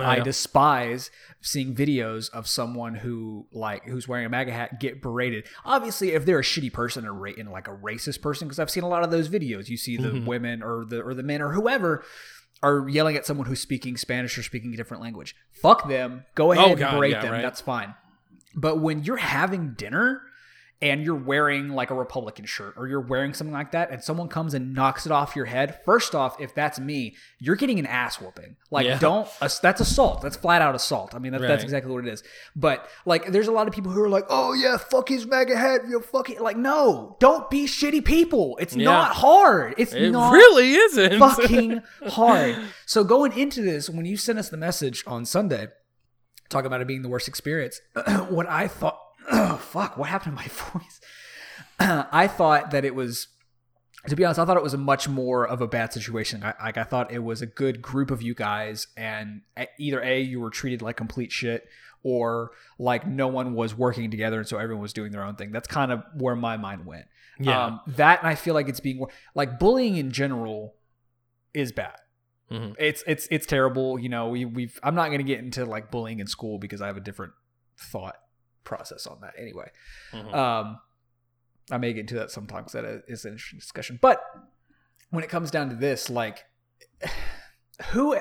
I 0.00 0.20
despise 0.20 1.10
seeing 1.42 1.74
videos 1.74 2.30
of 2.30 2.48
someone 2.48 2.94
who 2.94 3.46
like 3.52 3.84
who's 3.84 4.08
wearing 4.08 4.24
a 4.24 4.30
MAGA 4.30 4.50
hat 4.50 4.80
get 4.80 5.02
berated. 5.02 5.44
Obviously, 5.66 6.12
if 6.12 6.24
they're 6.24 6.38
a 6.38 6.42
shitty 6.42 6.72
person 6.72 7.04
or 7.04 7.12
ra- 7.12 7.32
and 7.36 7.50
like 7.50 7.68
a 7.68 7.76
racist 7.76 8.22
person, 8.22 8.48
because 8.48 8.58
I've 8.58 8.70
seen 8.70 8.84
a 8.84 8.88
lot 8.88 9.04
of 9.04 9.10
those 9.10 9.28
videos. 9.28 9.68
You 9.68 9.76
see 9.76 9.98
the 9.98 10.08
Mhm. 10.08 10.24
women 10.24 10.62
or 10.62 10.86
the 10.86 11.02
or 11.02 11.12
the 11.12 11.22
men 11.22 11.42
or 11.42 11.52
whoever 11.52 12.02
are 12.62 12.88
yelling 12.88 13.16
at 13.16 13.26
someone 13.26 13.46
who's 13.48 13.60
speaking 13.60 13.96
Spanish 13.98 14.38
or 14.38 14.42
speaking 14.42 14.72
a 14.72 14.76
different 14.78 15.02
language. 15.02 15.34
Fuck 15.50 15.86
them. 15.88 16.24
Go 16.36 16.52
ahead 16.52 16.64
Oh, 16.70 16.74
God, 16.76 16.88
and 16.88 16.96
berate 16.98 17.10
yeah, 17.12 17.20
them. 17.22 17.32
right. 17.32 17.42
That's 17.42 17.60
fine. 17.60 17.94
But 18.54 18.80
when 18.80 19.02
you're 19.04 19.16
having 19.16 19.74
dinner 19.74 20.22
and 20.80 21.04
you're 21.04 21.14
wearing 21.14 21.68
like 21.68 21.90
a 21.90 21.94
Republican 21.94 22.44
shirt 22.44 22.74
or 22.76 22.88
you're 22.88 23.00
wearing 23.00 23.32
something 23.34 23.54
like 23.54 23.70
that, 23.70 23.92
and 23.92 24.02
someone 24.02 24.26
comes 24.26 24.52
and 24.52 24.74
knocks 24.74 25.06
it 25.06 25.12
off 25.12 25.36
your 25.36 25.44
head, 25.44 25.78
first 25.84 26.12
off, 26.12 26.40
if 26.40 26.56
that's 26.56 26.80
me, 26.80 27.14
you're 27.38 27.54
getting 27.54 27.78
an 27.78 27.86
ass 27.86 28.20
whooping. 28.20 28.56
Like, 28.68 28.86
Yeah. 28.86 28.98
don't, 28.98 29.28
that's 29.62 29.80
assault. 29.80 30.22
That's 30.22 30.34
flat 30.34 30.60
out 30.60 30.74
assault. 30.74 31.14
I 31.14 31.20
mean, 31.20 31.30
that, 31.32 31.40
Right. 31.40 31.46
that's 31.46 31.62
exactly 31.62 31.92
what 31.92 32.04
it 32.04 32.12
is. 32.12 32.24
But 32.56 32.88
like, 33.06 33.30
there's 33.30 33.46
a 33.46 33.52
lot 33.52 33.68
of 33.68 33.74
people 33.74 33.92
who 33.92 34.02
are 34.02 34.08
like, 34.08 34.24
oh 34.28 34.54
yeah, 34.54 34.76
fuck 34.76 35.08
his 35.08 35.24
MAGA 35.24 35.56
head, 35.56 35.82
you 35.88 36.00
fuck 36.00 36.28
it. 36.30 36.40
Like, 36.40 36.56
no, 36.56 37.16
don't 37.20 37.48
be 37.48 37.66
shitty 37.66 38.04
people. 38.04 38.58
It's 38.60 38.74
Yeah. 38.74 38.86
not 38.86 39.12
hard. 39.12 39.76
It's 39.78 39.92
It 39.92 40.10
not 40.10 40.32
really 40.32 40.72
isn't. 40.74 41.20
fucking 41.20 41.80
hard. 42.08 42.56
So 42.86 43.04
going 43.04 43.38
into 43.38 43.62
this, 43.62 43.88
when 43.88 44.04
you 44.04 44.16
sent 44.16 44.36
us 44.40 44.48
the 44.48 44.56
message 44.56 45.04
on 45.06 45.26
Sunday, 45.26 45.68
talking 46.52 46.66
about 46.66 46.80
it 46.80 46.86
being 46.86 47.02
the 47.02 47.08
worst 47.08 47.28
experience, 47.28 47.80
what 48.28 48.48
I 48.48 48.68
thought, 48.68 49.00
fuck, 49.60 49.96
what 49.96 50.08
happened 50.08 50.36
to 50.36 50.42
my 50.42 50.48
voice? 50.72 51.00
I 52.12 52.28
thought 52.28 52.70
that 52.70 52.84
it 52.84 52.94
was. 52.94 53.28
To 54.08 54.16
be 54.16 54.24
honest, 54.24 54.40
I 54.40 54.44
thought 54.44 54.56
it 54.56 54.62
was 54.64 54.74
a 54.74 54.78
much 54.78 55.08
more 55.08 55.46
of 55.46 55.60
a 55.60 55.68
bad 55.68 55.92
situation. 55.92 56.42
I, 56.42 56.54
like 56.60 56.76
I 56.76 56.82
thought 56.82 57.12
it 57.12 57.20
was 57.20 57.40
a 57.40 57.46
good 57.46 57.80
group 57.80 58.10
of 58.10 58.20
you 58.20 58.34
guys, 58.34 58.88
and 58.96 59.42
either 59.78 60.02
a 60.02 60.20
you 60.20 60.40
were 60.40 60.50
treated 60.50 60.82
like 60.82 60.96
complete 60.96 61.30
shit, 61.30 61.68
or 62.02 62.50
like 62.80 63.06
no 63.06 63.28
one 63.28 63.54
was 63.54 63.76
working 63.76 64.10
together, 64.10 64.40
and 64.40 64.48
so 64.48 64.58
everyone 64.58 64.82
was 64.82 64.92
doing 64.92 65.12
their 65.12 65.22
own 65.22 65.36
thing. 65.36 65.52
That's 65.52 65.68
kind 65.68 65.92
of 65.92 66.02
where 66.16 66.34
my 66.34 66.56
mind 66.56 66.84
went. 66.84 67.04
yeah. 67.38 67.66
Um, 67.66 67.80
that 67.86 68.18
and 68.18 68.28
I 68.28 68.34
feel 68.34 68.54
like 68.54 68.68
it's 68.68 68.80
being 68.80 69.04
like 69.36 69.60
bullying 69.60 69.96
in 69.96 70.10
general 70.10 70.74
is 71.54 71.70
bad. 71.70 71.96
Mhm. 72.52 72.76
It's 72.78 73.02
it's 73.06 73.26
it's 73.30 73.46
terrible. 73.46 73.98
You 73.98 74.08
know, 74.08 74.28
we 74.28 74.44
we've 74.44 74.78
I'm 74.82 74.94
not 74.94 75.10
gonna 75.10 75.22
get 75.22 75.38
into 75.38 75.64
like 75.64 75.90
bullying 75.90 76.20
in 76.20 76.26
school 76.26 76.58
because 76.58 76.82
I 76.82 76.86
have 76.86 76.96
a 76.96 77.00
different 77.00 77.32
thought 77.78 78.16
process 78.64 79.06
on 79.06 79.20
that 79.22 79.34
anyway. 79.38 79.70
Mhm. 80.12 80.34
Um, 80.34 80.78
I 81.70 81.78
may 81.78 81.92
get 81.92 82.00
into 82.00 82.14
that 82.16 82.30
sometimes. 82.30 82.72
That 82.72 83.04
is 83.08 83.24
an 83.24 83.32
interesting 83.32 83.58
discussion. 83.58 83.98
But 84.02 84.22
when 85.10 85.24
it 85.24 85.30
comes 85.30 85.50
down 85.50 85.70
to 85.70 85.76
this, 85.76 86.10
like, 86.10 86.44
who, 87.92 88.16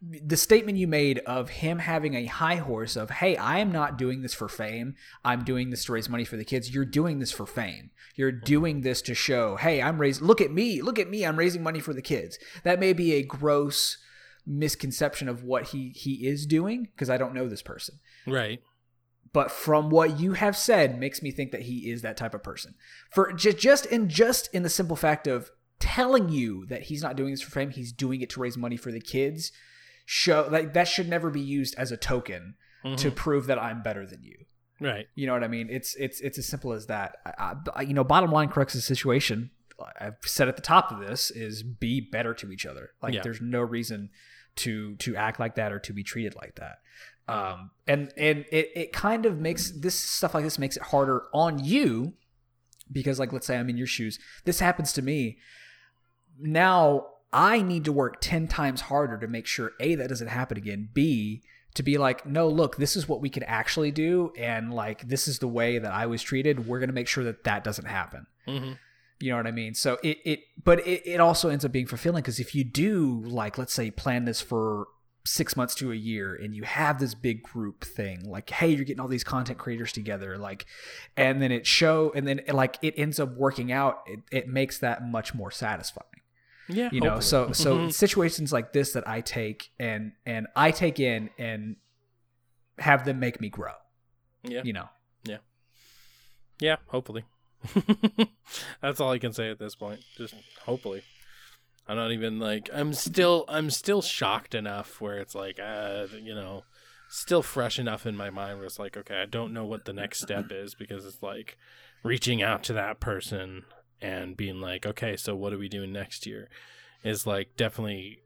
the 0.00 0.36
statement 0.36 0.78
you 0.78 0.86
made 0.86 1.18
of 1.20 1.50
him 1.50 1.80
having 1.80 2.14
a 2.14 2.26
high 2.26 2.56
horse 2.56 2.94
of, 2.94 3.10
hey, 3.10 3.36
I 3.36 3.58
am 3.58 3.72
not 3.72 3.98
doing 3.98 4.22
this 4.22 4.34
for 4.34 4.48
fame. 4.48 4.94
I'm 5.24 5.42
doing 5.42 5.70
this 5.70 5.84
to 5.86 5.92
raise 5.92 6.08
money 6.08 6.24
for 6.24 6.36
the 6.36 6.44
kids. 6.44 6.72
You're 6.72 6.84
doing 6.84 7.18
this 7.18 7.32
for 7.32 7.46
fame. 7.46 7.90
You're 8.14 8.30
mm-hmm. 8.30 8.44
doing 8.44 8.80
this 8.82 9.02
to 9.02 9.14
show, 9.14 9.56
hey, 9.56 9.82
I'm 9.82 10.00
raising, 10.00 10.24
look 10.24 10.40
at 10.40 10.52
me, 10.52 10.82
look 10.82 11.00
at 11.00 11.10
me. 11.10 11.26
I'm 11.26 11.36
raising 11.36 11.64
money 11.64 11.80
for 11.80 11.92
the 11.92 12.02
kids. 12.02 12.38
That 12.62 12.78
may 12.78 12.92
be 12.92 13.14
a 13.14 13.24
gross 13.24 13.98
misconception 14.48 15.28
of 15.28 15.44
what 15.44 15.68
he 15.68 15.90
he 15.90 16.26
is 16.26 16.46
doing 16.46 16.84
because 16.84 17.10
I 17.10 17.18
don't 17.18 17.34
know 17.34 17.48
this 17.48 17.60
person 17.60 17.98
right. 18.26 18.62
but 19.30 19.50
from 19.50 19.90
what 19.90 20.18
you 20.18 20.32
have 20.32 20.56
said 20.56 20.98
makes 20.98 21.22
me 21.22 21.30
think 21.30 21.52
that 21.52 21.62
he 21.62 21.90
is 21.90 22.00
that 22.00 22.16
type 22.16 22.32
of 22.32 22.42
person 22.42 22.74
for 23.10 23.30
just 23.34 23.58
just 23.58 23.84
in 23.84 24.08
just 24.08 24.48
in 24.54 24.62
the 24.62 24.70
simple 24.70 24.96
fact 24.96 25.26
of 25.26 25.50
telling 25.80 26.30
you 26.30 26.64
that 26.66 26.84
he's 26.84 27.02
not 27.02 27.14
doing 27.14 27.30
this 27.30 27.42
for 27.42 27.50
fame 27.50 27.68
he's 27.68 27.92
doing 27.92 28.22
it 28.22 28.30
to 28.30 28.40
raise 28.40 28.56
money 28.56 28.78
for 28.78 28.90
the 28.90 29.00
kids 29.00 29.52
show 30.10 30.48
like 30.50 30.72
that 30.72 30.88
should 30.88 31.06
never 31.06 31.28
be 31.28 31.40
used 31.40 31.74
as 31.76 31.92
a 31.92 31.96
token 31.98 32.54
to 32.96 33.10
Mhm. 33.10 33.14
prove 33.14 33.46
that 33.46 33.58
i'm 33.58 33.82
better 33.82 34.06
than 34.06 34.22
you. 34.22 34.46
Right. 34.80 35.06
you 35.14 35.26
know 35.26 35.34
what 35.34 35.44
i 35.44 35.48
mean? 35.48 35.68
It's 35.70 35.94
it's 35.96 36.18
it's 36.22 36.38
as 36.38 36.46
simple 36.46 36.72
as 36.72 36.86
that. 36.86 37.16
I, 37.26 37.56
I, 37.76 37.82
you 37.82 37.92
know 37.92 38.04
bottom 38.04 38.30
line 38.32 38.48
corrects 38.48 38.72
the 38.72 38.80
situation 38.80 39.50
i've 40.00 40.16
said 40.24 40.48
at 40.48 40.56
the 40.56 40.62
top 40.62 40.90
of 40.90 40.98
this 41.00 41.30
is 41.30 41.62
be 41.62 42.00
better 42.00 42.32
to 42.34 42.50
each 42.50 42.64
other. 42.64 42.90
Like 43.02 43.12
Yeah. 43.12 43.20
there's 43.22 43.42
no 43.42 43.60
reason 43.60 44.08
to 44.56 44.96
to 44.96 45.14
act 45.14 45.38
like 45.38 45.56
that 45.56 45.72
or 45.72 45.78
to 45.80 45.92
be 45.92 46.02
treated 46.02 46.34
like 46.36 46.54
that. 46.54 46.78
Um 47.28 47.72
and 47.86 48.10
and 48.16 48.46
it, 48.50 48.70
it 48.74 48.92
kind 48.94 49.26
of 49.26 49.38
makes 49.38 49.70
this 49.72 49.94
stuff 49.94 50.32
like 50.32 50.42
this 50.44 50.58
makes 50.58 50.78
it 50.78 50.84
harder 50.84 51.24
on 51.34 51.62
you 51.62 52.14
because 52.90 53.18
like 53.18 53.30
let's 53.34 53.46
say 53.46 53.58
i'm 53.58 53.68
in 53.68 53.76
your 53.76 53.86
shoes. 53.86 54.18
This 54.46 54.60
happens 54.60 54.94
to 54.94 55.02
me. 55.02 55.36
Now 56.40 57.06
i 57.32 57.62
need 57.62 57.84
to 57.84 57.92
work 57.92 58.20
10 58.20 58.48
times 58.48 58.82
harder 58.82 59.18
to 59.18 59.26
make 59.26 59.46
sure 59.46 59.72
a 59.80 59.94
that 59.94 60.08
doesn't 60.08 60.28
happen 60.28 60.56
again 60.56 60.88
b 60.92 61.42
to 61.74 61.82
be 61.82 61.98
like 61.98 62.26
no 62.26 62.48
look 62.48 62.76
this 62.76 62.96
is 62.96 63.08
what 63.08 63.20
we 63.20 63.28
can 63.28 63.42
actually 63.44 63.90
do 63.90 64.32
and 64.38 64.72
like 64.72 65.06
this 65.08 65.28
is 65.28 65.38
the 65.38 65.48
way 65.48 65.78
that 65.78 65.92
i 65.92 66.06
was 66.06 66.22
treated 66.22 66.66
we're 66.66 66.78
going 66.78 66.88
to 66.88 66.94
make 66.94 67.08
sure 67.08 67.24
that 67.24 67.44
that 67.44 67.62
doesn't 67.64 67.86
happen. 67.86 68.26
Hmm 68.46 68.72
you 69.20 69.30
know 69.30 69.36
what 69.36 69.46
I 69.46 69.52
mean? 69.52 69.74
So 69.74 69.98
it 70.02 70.18
it 70.24 70.40
but 70.62 70.86
it, 70.86 71.02
it 71.04 71.20
also 71.20 71.48
ends 71.48 71.64
up 71.64 71.72
being 71.72 71.86
fulfilling 71.86 72.22
because 72.22 72.40
if 72.40 72.54
you 72.54 72.64
do 72.64 73.22
like 73.26 73.58
let's 73.58 73.72
say 73.72 73.90
plan 73.90 74.24
this 74.24 74.40
for 74.40 74.86
six 75.24 75.56
months 75.56 75.74
to 75.74 75.92
a 75.92 75.96
year 75.96 76.34
and 76.34 76.54
you 76.54 76.62
have 76.62 76.98
this 76.98 77.14
big 77.14 77.42
group 77.42 77.84
thing 77.84 78.24
like 78.24 78.48
hey 78.48 78.68
you're 78.68 78.84
getting 78.84 79.00
all 79.00 79.08
these 79.08 79.24
content 79.24 79.58
creators 79.58 79.92
together 79.92 80.38
like 80.38 80.64
and 81.18 81.42
then 81.42 81.52
it 81.52 81.66
show 81.66 82.10
and 82.14 82.26
then 82.26 82.40
like 82.50 82.78
it 82.80 82.94
ends 82.96 83.20
up 83.20 83.36
working 83.36 83.70
out 83.70 84.00
it, 84.06 84.20
it 84.32 84.48
makes 84.48 84.78
that 84.78 85.06
much 85.06 85.34
more 85.34 85.50
satisfying 85.50 86.17
Yeah. 86.68 86.90
you 86.92 87.00
know 87.00 87.12
hopefully. 87.20 87.54
so 87.54 87.86
so 87.86 87.88
situations 87.90 88.52
like 88.52 88.72
this 88.72 88.92
that 88.92 89.08
i 89.08 89.20
take 89.22 89.70
and 89.78 90.12
and 90.26 90.46
i 90.54 90.70
take 90.70 91.00
in 91.00 91.30
and 91.38 91.76
have 92.78 93.04
them 93.04 93.18
make 93.20 93.40
me 93.40 93.48
grow 93.48 93.72
yeah. 94.42 94.60
you 94.64 94.72
know 94.72 94.88
Yeah. 95.24 95.38
Yeah, 96.60 96.76
hopefully. 96.86 97.24
That's 98.82 99.00
all 99.00 99.12
I 99.12 99.18
can 99.18 99.32
say 99.32 99.48
at 99.50 99.58
this 99.58 99.74
point. 99.74 100.00
Just 100.16 100.34
hopefully. 100.64 101.02
I'm 101.86 101.96
not 101.96 102.12
even 102.12 102.38
like 102.38 102.68
I'm 102.74 102.92
still 102.92 103.44
I'm 103.48 103.70
still 103.70 104.02
shocked 104.02 104.54
enough 104.54 105.00
where 105.00 105.18
it's 105.18 105.34
like 105.34 105.58
uh 105.58 106.06
you 106.20 106.34
know 106.34 106.64
still 107.08 107.42
fresh 107.42 107.78
enough 107.78 108.04
in 108.06 108.16
my 108.16 108.28
mind 108.30 108.58
where 108.58 108.66
it's 108.66 108.78
like 108.78 108.96
okay 108.96 109.22
I 109.22 109.26
don't 109.26 109.52
know 109.54 109.64
what 109.64 109.86
the 109.86 109.92
next 109.94 110.20
step 110.20 110.46
is 110.50 110.74
because 110.74 111.06
it's 111.06 111.22
like 111.22 111.56
reaching 112.04 112.42
out 112.42 112.62
to 112.64 112.72
that 112.74 113.00
person 113.00 113.64
and 114.00 114.36
being 114.36 114.60
like 114.60 114.86
okay 114.86 115.16
so 115.16 115.34
what 115.34 115.52
are 115.52 115.58
we 115.58 115.68
doing 115.68 115.92
next 115.92 116.26
year 116.26 116.48
is 117.04 117.26
like 117.26 117.56
definitely 117.56 118.20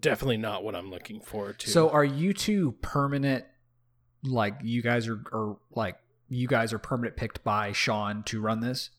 definitely 0.00 0.36
not 0.38 0.64
what 0.64 0.74
I'm 0.74 0.90
looking 0.90 1.20
forward 1.20 1.58
to. 1.60 1.70
So 1.70 1.90
are 1.90 2.04
you 2.04 2.32
two 2.32 2.72
permanent? 2.82 3.44
Like 4.24 4.54
you 4.62 4.80
guys 4.82 5.08
are, 5.08 5.20
are 5.32 5.56
like 5.74 5.96
you 6.28 6.46
guys 6.48 6.72
are 6.72 6.78
permanent 6.78 7.16
picked 7.16 7.42
by 7.44 7.72
Sean 7.72 8.22
to 8.24 8.40
run 8.40 8.60
this. 8.60 8.90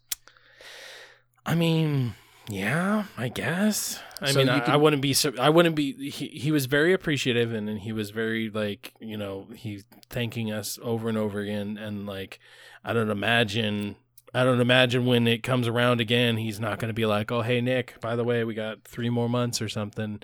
I 1.45 1.55
mean, 1.55 2.13
yeah, 2.49 3.05
I 3.17 3.29
guess. 3.29 3.99
I 4.21 4.31
So 4.31 4.39
mean, 4.39 4.49
I, 4.49 4.59
can- 4.59 4.73
I 4.73 4.77
wouldn't 4.77 5.01
be. 5.01 5.15
I 5.39 5.49
wouldn't 5.49 5.75
be. 5.75 6.09
He 6.09 6.27
he 6.27 6.51
was 6.51 6.65
very 6.65 6.93
appreciative, 6.93 7.53
and, 7.53 7.69
and 7.69 7.79
he 7.79 7.91
was 7.93 8.11
very 8.11 8.49
like 8.49 8.93
you 8.99 9.17
know 9.17 9.47
he 9.55 9.83
thanking 10.09 10.51
us 10.51 10.77
over 10.81 11.09
and 11.09 11.17
over 11.17 11.39
again, 11.39 11.77
and 11.77 12.05
like 12.05 12.39
I 12.83 12.93
don't 12.93 13.09
imagine 13.09 13.95
I 14.33 14.43
don't 14.43 14.61
imagine 14.61 15.05
when 15.05 15.27
it 15.27 15.43
comes 15.43 15.67
around 15.67 16.01
again, 16.01 16.37
he's 16.37 16.59
not 16.59 16.79
going 16.79 16.89
to 16.89 16.93
be 16.93 17.05
like, 17.05 17.31
"Oh, 17.31 17.41
hey 17.41 17.61
Nick, 17.61 17.99
by 18.01 18.15
the 18.15 18.23
way, 18.23 18.43
we 18.43 18.53
got 18.55 18.83
three 18.83 19.09
more 19.09 19.29
months 19.29 19.61
or 19.61 19.69
something. 19.69 20.21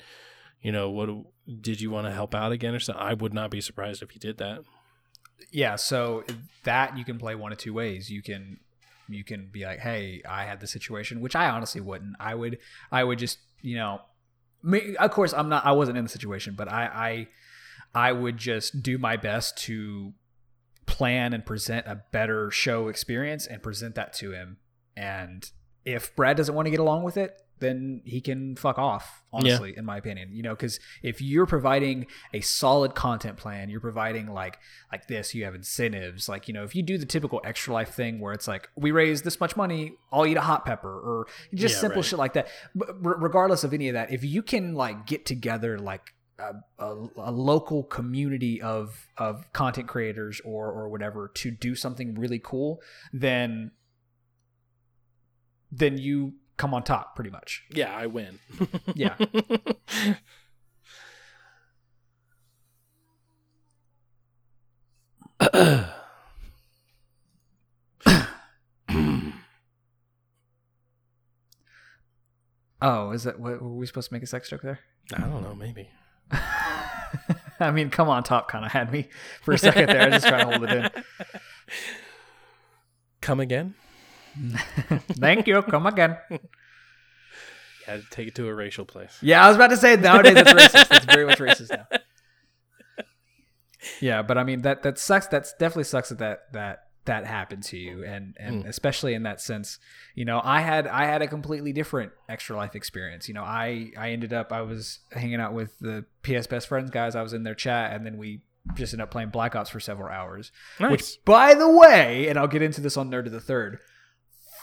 You 0.61 0.71
know, 0.71 0.89
what 0.89 1.09
did 1.61 1.79
you 1.79 1.91
want 1.91 2.07
to 2.07 2.11
help 2.11 2.33
out 2.33 2.51
again 2.51 2.73
or 2.73 2.79
something?" 2.79 3.03
I 3.03 3.13
would 3.13 3.33
not 3.33 3.51
be 3.51 3.61
surprised 3.61 4.01
if 4.01 4.11
he 4.11 4.19
did 4.19 4.37
that. 4.37 4.61
yeah 5.51 5.75
so 5.75 6.23
that 6.63 6.97
you 6.97 7.05
can 7.05 7.17
play 7.17 7.33
one 7.35 7.51
of 7.51 7.57
two 7.57 7.73
ways 7.73 8.09
you 8.11 8.21
can 8.21 8.59
you 9.07 9.23
can 9.23 9.47
be 9.51 9.63
like 9.65 9.79
hey 9.79 10.21
i 10.27 10.43
had 10.43 10.59
the 10.59 10.67
situation 10.67 11.21
which 11.21 11.35
i 11.35 11.49
honestly 11.49 11.79
wouldn't 11.81 12.15
i 12.19 12.35
would 12.35 12.57
i 12.91 13.03
would 13.03 13.17
just 13.17 13.39
you 13.61 13.75
know 13.77 14.01
me, 14.61 14.95
of 14.97 15.09
course 15.11 15.33
i'm 15.33 15.47
not 15.49 15.65
i 15.65 15.71
wasn't 15.71 15.97
in 15.97 16.03
the 16.03 16.09
situation 16.09 16.53
but 16.57 16.67
i 16.67 17.27
i 17.95 18.07
i 18.09 18.11
would 18.11 18.37
just 18.37 18.83
do 18.83 18.97
my 18.97 19.15
best 19.17 19.57
to 19.57 20.13
plan 20.89 21.33
and 21.33 21.45
present 21.45 21.85
a 21.87 22.01
better 22.11 22.51
show 22.51 22.87
experience 22.89 23.47
and 23.47 23.63
present 23.63 23.95
that 23.95 24.11
to 24.13 24.31
him. 24.31 24.57
And 24.97 25.49
if 25.85 26.13
brad 26.15 26.35
doesn't 26.35 26.55
want 26.55 26.65
to 26.65 26.71
get 26.71 26.79
along 26.81 27.03
with 27.03 27.15
it 27.15 27.41
then 27.61 28.01
he 28.05 28.21
can 28.21 28.55
fuck 28.55 28.77
off 28.77 29.21
honestly 29.33 29.73
in 29.77 29.83
my 29.83 29.97
opinion. 29.97 30.29
You 30.31 30.43
know 30.43 30.51
because 30.55 30.79
if 31.03 31.21
you're 31.21 31.45
providing 31.45 32.07
a 32.33 32.39
solid 32.41 32.95
content 32.95 33.35
plan 33.37 33.69
you're 33.69 33.81
providing 33.81 34.27
like 34.27 34.57
like 34.91 35.07
this 35.07 35.35
you 35.35 35.43
have 35.45 35.55
incentives. 35.55 36.29
Like 36.29 36.47
you 36.47 36.53
know 36.53 36.63
if 36.63 36.73
you 36.73 36.83
do 36.83 36.97
the 36.97 37.05
typical 37.05 37.41
extra 37.43 37.73
life 37.73 37.93
thing 37.93 38.19
where 38.21 38.33
it's 38.33 38.47
like 38.47 38.69
we 38.77 38.91
raise 38.91 39.21
this 39.23 39.39
much 39.41 39.57
money 39.57 39.93
i'll 40.11 40.25
eat 40.25 40.37
a 40.37 40.41
hot 40.41 40.65
pepper 40.65 40.89
or 40.91 41.27
just 41.53 41.75
Yeah, 41.75 41.81
simple 41.81 41.97
right. 42.01 42.05
shit 42.05 42.19
like 42.19 42.33
that. 42.33 42.47
But 42.75 42.95
regardless 43.01 43.63
of 43.65 43.73
any 43.73 43.89
of 43.89 43.93
that 43.93 44.11
if 44.11 44.23
you 44.23 44.41
can 44.41 44.73
like 44.73 45.05
get 45.05 45.25
together 45.25 45.77
like 45.77 46.13
a, 46.39 46.53
a, 46.83 47.07
a 47.17 47.31
local 47.31 47.83
community 47.83 48.61
of 48.61 49.07
of 49.17 49.51
content 49.53 49.87
creators 49.87 50.41
or 50.45 50.71
or 50.71 50.89
whatever 50.89 51.29
to 51.35 51.51
do 51.51 51.75
something 51.75 52.15
really 52.15 52.39
cool 52.39 52.81
then 53.13 53.71
then 55.71 55.97
you 55.97 56.33
come 56.57 56.73
on 56.73 56.83
top 56.83 57.15
pretty 57.15 57.29
much 57.29 57.63
Yeah, 57.71 57.95
I 57.95 58.07
win. 58.07 58.39
yeah 58.95 59.15
oh 72.81 73.11
is 73.11 73.23
that 73.23 73.39
what 73.39 73.61
were 73.61 73.69
we 73.69 73.85
supposed 73.85 74.09
to 74.09 74.13
make 74.13 74.23
a 74.23 74.27
sex 74.27 74.49
joke 74.49 74.61
there 74.61 74.79
I 75.15 75.21
don't 75.21 75.41
know, 75.41 75.55
maybe. 75.55 75.89
I 77.67 77.71
mean, 77.71 77.89
come 77.89 78.09
on 78.09 78.23
top 78.23 78.49
kind 78.49 78.65
of 78.65 78.71
had 78.71 78.91
me 78.91 79.07
for 79.41 79.53
a 79.53 79.57
second 79.57 79.87
there. 79.87 80.01
I 80.01 80.05
was 80.05 80.15
just 80.15 80.27
trying 80.27 80.49
to 80.49 80.57
hold 80.57 80.69
it 80.69 80.93
in. 80.95 81.03
Come 83.21 83.39
again? 83.39 83.75
Thank 85.11 85.47
you. 85.47 85.61
Come 85.63 85.85
again. 85.85 86.17
Had 87.85 88.01
to 88.03 88.09
take 88.09 88.27
it 88.29 88.35
to 88.35 88.47
a 88.47 88.53
racial 88.53 88.85
place. 88.85 89.17
Yeah, 89.21 89.43
I 89.43 89.47
was 89.47 89.55
about 89.55 89.71
to 89.71 89.77
say 89.77 89.95
nowadays 89.95 90.37
it's 90.37 90.53
racist. 90.53 90.95
It's 90.95 91.05
very 91.05 91.25
much 91.25 91.39
racist 91.39 91.69
now. 91.69 91.87
Yeah, 94.01 94.23
but 94.23 94.37
I 94.37 94.43
mean 94.43 94.63
that 94.63 94.83
that 94.83 94.99
sucks. 94.99 95.27
That's 95.27 95.53
definitely 95.53 95.85
sucks 95.85 96.09
that 96.09 96.19
that 96.19 96.39
that 96.51 96.88
that 97.05 97.25
happened 97.25 97.63
to 97.63 97.77
you, 97.77 98.03
and 98.03 98.35
and 98.39 98.63
mm. 98.63 98.67
especially 98.67 99.13
in 99.13 99.23
that 99.23 99.41
sense, 99.41 99.79
you 100.15 100.25
know, 100.25 100.41
I 100.43 100.61
had 100.61 100.87
I 100.87 101.05
had 101.05 101.21
a 101.21 101.27
completely 101.27 101.73
different 101.73 102.11
extra 102.27 102.55
life 102.55 102.75
experience. 102.75 103.27
You 103.27 103.33
know, 103.33 103.43
I 103.43 103.91
I 103.97 104.11
ended 104.11 104.33
up 104.33 104.51
I 104.51 104.61
was 104.61 104.99
hanging 105.11 105.39
out 105.39 105.53
with 105.53 105.77
the 105.79 106.05
PS 106.23 106.47
Best 106.47 106.67
Friends 106.67 106.91
guys. 106.91 107.15
I 107.15 107.21
was 107.21 107.33
in 107.33 107.43
their 107.43 107.55
chat, 107.55 107.93
and 107.93 108.05
then 108.05 108.17
we 108.17 108.41
just 108.75 108.93
ended 108.93 109.03
up 109.03 109.11
playing 109.11 109.29
Black 109.29 109.55
Ops 109.55 109.69
for 109.69 109.79
several 109.79 110.09
hours. 110.09 110.51
Nice. 110.79 110.91
Which, 110.91 111.25
by 111.25 111.53
the 111.53 111.69
way, 111.69 112.27
and 112.27 112.37
I'll 112.37 112.47
get 112.47 112.61
into 112.61 112.81
this 112.81 112.97
on 112.97 113.09
Nerd 113.09 113.25
of 113.25 113.31
the 113.31 113.41
Third. 113.41 113.79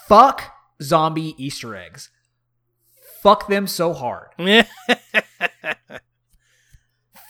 Fuck 0.07 0.53
zombie 0.83 1.35
Easter 1.43 1.75
eggs. 1.75 2.11
Fuck 3.23 3.49
them 3.49 3.67
so 3.67 3.93
hard. 3.93 4.29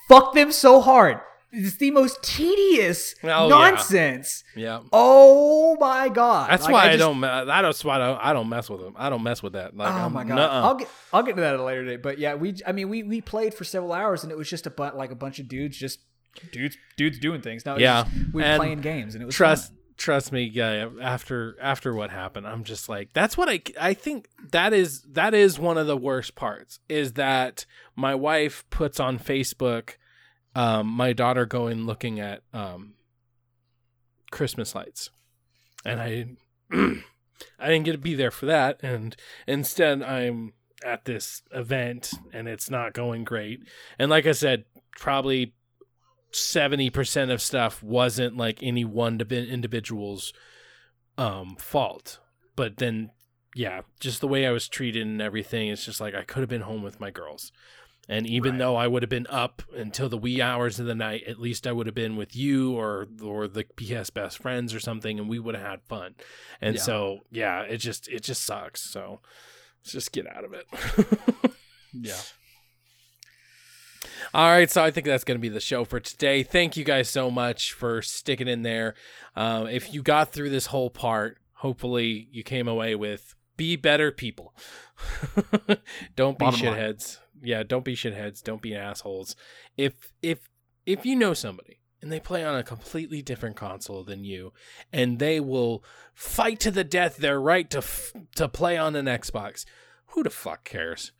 Fuck 0.09 0.35
them 0.35 0.53
so 0.53 0.81
hard. 0.81 1.21
It's 1.53 1.77
the 1.77 1.91
most 1.93 2.23
tedious 2.23 3.15
Oh, 3.23 3.49
nonsense. 3.49 4.45
yeah. 4.55 4.81
Oh 4.93 5.77
my 5.81 6.09
god. 6.09 6.51
That's 6.51 6.65
Like, 6.65 6.73
why 6.73 6.83
I, 6.85 6.87
just- 6.89 6.99
don't. 6.99 7.23
I 7.25 7.63
don't. 7.63 7.85
Why 7.85 7.95
I 7.95 7.99
don't, 7.99 8.19
I 8.21 8.33
don't 8.33 8.49
mess 8.49 8.69
with 8.69 8.81
them. 8.81 8.95
I 8.97 9.09
don't 9.11 9.23
mess 9.23 9.43
with 9.43 9.53
that. 9.55 9.77
Like, 9.77 9.89
Oh 9.89 9.97
I'm- 9.97 10.13
my 10.13 10.25
god! 10.25 10.35
nuh-uh. 10.35 10.63
I'll 10.63 10.75
get 10.75 10.89
I'll 11.13 11.23
get 11.23 11.37
to 11.37 11.41
that 11.43 11.55
at 11.55 11.61
a 11.61 11.65
later 11.65 11.85
date. 11.85 12.03
But 12.03 12.19
yeah, 12.19 12.35
we 12.35 12.57
I 12.67 12.73
mean 12.73 12.89
we 12.89 13.03
we 13.03 13.21
played 13.21 13.55
for 13.55 13.65
several 13.65 13.93
hours 13.93 14.23
and 14.23 14.33
it 14.33 14.37
was 14.37 14.51
just 14.51 14.67
a 14.67 14.71
but 14.71 14.97
like 14.97 15.11
a 15.11 15.15
bunch 15.17 15.39
of 15.39 15.49
dudes 15.49 15.77
just 15.79 16.01
dudes 16.53 16.77
dudes 16.97 17.19
doing 17.19 17.41
things. 17.41 17.65
No, 17.65 17.79
Yeah, 17.79 18.05
just- 18.05 18.35
we 18.35 18.43
were 18.43 18.57
playing 18.57 18.81
games 18.81 19.15
and 19.15 19.23
it 19.23 19.27
was 19.27 19.35
trust 19.35 19.69
fun. 19.69 19.77
trust 19.97 20.33
me 20.33 20.43
yeah 20.43 20.89
after 21.01 21.57
after 21.59 21.95
what 21.95 22.11
happened 22.11 22.47
i'm 22.47 22.63
just 22.65 22.87
like 22.87 23.09
that's 23.15 23.35
what 23.39 23.49
i 23.49 23.59
i 23.81 23.95
think 23.95 24.29
that 24.51 24.75
is 24.75 25.01
that 25.13 25.33
is 25.33 25.59
one 25.59 25.79
of 25.79 25.87
the 25.87 25.97
worst 25.97 26.35
parts 26.35 26.81
is 26.91 27.15
that 27.15 27.65
my 27.95 28.15
wife 28.15 28.63
puts 28.69 29.01
on 29.01 29.19
facebook 29.19 29.93
um 30.57 30.87
my 30.87 31.13
daughter 31.13 31.45
going 31.45 31.85
looking 31.85 32.19
at 32.19 32.43
um 32.53 32.95
christmas 34.33 34.75
lights. 34.75 35.11
And 35.85 36.01
i 36.01 36.27
i 37.61 37.69
didn't 37.69 37.85
get 37.85 37.93
to 37.93 37.99
be 37.99 38.15
there 38.17 38.33
for 38.33 38.47
that. 38.47 38.81
And 38.83 39.15
instead 39.47 40.03
i'm 40.03 40.55
at 40.85 41.05
this 41.05 41.43
event 41.53 42.13
and 42.33 42.49
it's 42.49 42.71
not 42.71 42.93
going 42.95 43.23
great. 43.23 43.61
And 43.99 44.11
like 44.11 44.27
i 44.27 44.33
said 44.33 44.65
probably 44.99 45.53
70% 46.33 47.31
of 47.31 47.41
stuff 47.41 47.83
wasn't 47.83 48.37
like 48.37 48.63
any 48.63 48.85
one 48.85 49.21
individual's 49.21 50.33
um 51.19 51.57
fault. 51.57 52.19
But 52.57 52.79
then 52.79 53.11
yeah 53.55 53.81
just 54.01 54.21
the 54.21 54.29
way 54.29 54.47
i 54.47 54.51
was 54.51 54.69
treated 54.69 55.07
and 55.07 55.23
everything 55.23 55.69
it's 55.69 55.87
just 55.87 55.99
like 55.99 56.15
i 56.15 56.23
could 56.23 56.41
have 56.41 56.49
been 56.49 56.61
home 56.61 56.83
with 56.83 57.01
my 57.01 57.11
girls 57.11 57.53
and 58.09 58.27
even 58.27 58.53
Right. 58.53 58.59
though 58.59 58.77
i 58.77 58.87
would 58.87 59.03
have 59.03 59.11
been 59.11 59.27
up 59.29 59.63
until 59.75 60.09
the 60.09 60.17
wee 60.19 60.41
hours 60.41 60.79
of 60.79 60.87
the 60.87 60.95
night 60.95 61.23
at 61.27 61.41
least 61.41 61.67
i 61.67 61.73
would 61.73 61.87
have 61.87 61.95
been 61.95 62.17
with 62.17 62.35
you 62.37 62.73
or 62.77 63.09
or 63.23 63.49
the 63.49 63.65
ps 63.65 64.11
best 64.11 64.39
friends 64.39 64.73
or 64.75 64.81
something 64.81 65.19
and 65.19 65.29
we 65.29 65.39
would 65.39 65.55
have 65.55 65.67
had 65.67 65.83
fun 65.83 66.15
and 66.61 66.77
Yeah. 66.77 66.83
so 66.83 67.21
yeah 67.31 67.63
it 67.63 67.79
just 67.79 68.09
it 68.09 68.23
just 68.23 68.45
sucks 68.45 68.81
so 68.83 69.21
let's 69.83 69.93
just 69.93 70.13
get 70.13 70.27
out 70.27 70.45
of 70.45 70.53
it 70.53 70.67
Yeah. 71.99 72.15
All 74.35 74.51
right, 74.51 74.71
so 74.71 74.83
I 74.85 74.91
think 74.91 75.07
that's 75.07 75.25
going 75.25 75.39
to 75.39 75.43
be 75.43 75.49
the 75.49 75.61
show 75.61 75.85
for 75.85 75.99
today. 75.99 76.43
Thank 76.43 76.77
you 76.77 76.85
guys 76.85 77.09
so 77.09 77.31
much 77.31 77.73
for 77.73 78.03
sticking 78.03 78.49
in 78.49 78.63
there. 78.63 78.95
Um, 79.35 79.67
if 79.67 79.95
you 79.95 80.03
got 80.03 80.33
through 80.33 80.51
this 80.51 80.67
whole 80.67 80.91
part, 80.91 81.39
hopefully 81.55 82.29
you 82.31 82.43
came 82.43 82.69
away 82.69 82.95
with 82.95 83.35
be 83.57 83.77
better 83.77 84.13
people. 84.13 84.55
don't 86.17 86.39
be 86.39 86.45
Bottom 86.45 86.61
line. 86.67 86.79
Yeah, 87.47 87.63
don't 87.63 87.85
be 87.85 87.95
shitheads. 87.95 88.43
Don't 88.43 88.63
be 88.63 88.75
assholes. 88.75 89.37
If 89.77 90.13
if 90.23 90.49
if 90.85 91.07
you 91.07 91.17
know 91.17 91.33
somebody 91.35 91.79
and 92.03 92.13
they 92.13 92.21
play 92.21 92.45
on 92.45 92.57
a 92.57 92.63
completely 92.63 93.23
different 93.23 93.57
console 93.57 94.05
than 94.05 94.25
you, 94.25 94.53
and 94.93 95.19
they 95.19 95.41
will 95.41 95.83
fight 96.15 96.61
to 96.61 96.71
the 96.71 96.85
death 96.85 97.17
their 97.17 97.41
right 97.41 97.71
to 97.71 97.79
f- 97.79 98.13
to 98.35 98.49
play 98.49 98.77
on 98.77 98.97
an 98.97 99.07
Xbox, 99.07 99.65
who 100.09 100.23
the 100.23 100.31
fuck 100.31 100.65
cares? 100.65 101.13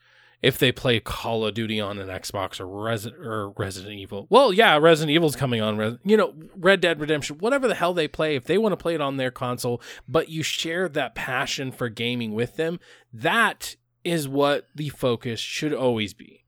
if 0.43 0.59
they 0.59 0.71
play 0.71 1.01
Call 1.01 1.45
of 1.47 1.55
Duty 1.55 1.81
on 1.81 1.99
an 1.99 2.09
Xbox 2.09 2.61
or 2.61 2.67
Resident 2.67 3.21
or 3.21 3.51
Resident 3.57 3.95
Evil. 3.95 4.27
Well, 4.31 4.53
yeah, 4.53 4.77
Resident 4.77 5.15
Evil's 5.15 5.35
coming 5.35 5.61
on. 5.61 5.77
Res- 5.77 5.99
you 6.05 6.17
know, 6.17 6.35
Red 6.55 6.81
Dead 6.81 7.01
Redemption, 7.01 7.39
whatever 7.39 7.67
the 7.67 7.75
hell 7.75 7.95
they 7.95 8.07
play. 8.07 8.37
If 8.37 8.45
they 8.45 8.59
want 8.59 8.73
to 8.73 8.77
play 8.77 8.95
it 8.95 9.01
on 9.01 9.17
their 9.17 9.31
console, 9.31 9.81
but 10.07 10.29
you 10.29 10.43
share 10.43 10.89
that 10.91 11.15
passion 11.15 11.73
for 11.73 11.89
gaming 11.89 12.33
with 12.35 12.57
them, 12.57 12.79
that 13.13 13.77
is 14.07 14.29
what 14.29 14.69
the 14.75 14.89
focus 14.91 15.41
should 15.41 15.75
always 15.75 16.15
be. 16.15 16.45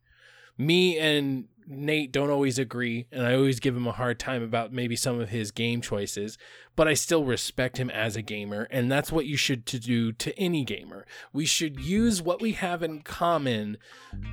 Me 0.56 0.98
and 0.98 1.44
Nate 1.66 2.12
don't 2.12 2.30
always 2.30 2.58
agree, 2.58 3.06
and 3.12 3.26
I 3.26 3.34
always 3.34 3.60
give 3.60 3.76
him 3.76 3.86
a 3.86 3.92
hard 3.92 4.18
time 4.18 4.42
about 4.42 4.72
maybe 4.72 4.96
some 4.96 5.20
of 5.20 5.28
his 5.28 5.50
game 5.50 5.80
choices, 5.82 6.38
but 6.76 6.88
I 6.88 6.94
still 6.94 7.24
respect 7.24 7.76
him 7.76 7.90
as 7.90 8.16
a 8.16 8.22
gamer, 8.22 8.66
and 8.70 8.90
that's 8.90 9.12
what 9.12 9.26
you 9.26 9.36
should 9.36 9.66
to 9.66 9.78
do 9.78 10.12
to 10.12 10.36
any 10.38 10.64
gamer. 10.64 11.04
We 11.32 11.44
should 11.44 11.78
use 11.78 12.22
what 12.22 12.40
we 12.40 12.52
have 12.52 12.82
in 12.82 13.02
common 13.02 13.76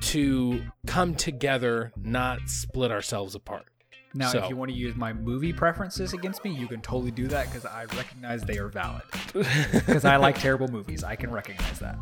to 0.00 0.64
come 0.86 1.14
together, 1.14 1.92
not 1.96 2.48
split 2.48 2.90
ourselves 2.90 3.34
apart. 3.34 3.66
Now, 4.14 4.30
So- 4.32 4.44
if 4.44 4.48
you 4.48 4.56
want 4.56 4.70
to 4.70 4.76
use 4.76 4.96
my 4.96 5.12
movie 5.12 5.52
preferences 5.52 6.14
against 6.14 6.42
me, 6.42 6.50
you 6.54 6.66
can 6.66 6.80
totally 6.80 7.10
do 7.10 7.26
that 7.28 7.46
because 7.50 7.66
I 7.66 7.84
recognize 7.84 8.42
they 8.42 8.56
are 8.58 8.68
valid. 8.68 9.02
Because 9.34 10.06
I 10.06 10.16
like 10.16 10.38
terrible 10.38 10.68
movies, 10.68 11.04
I 11.04 11.16
can 11.16 11.30
recognize 11.30 11.78
that. 11.80 11.98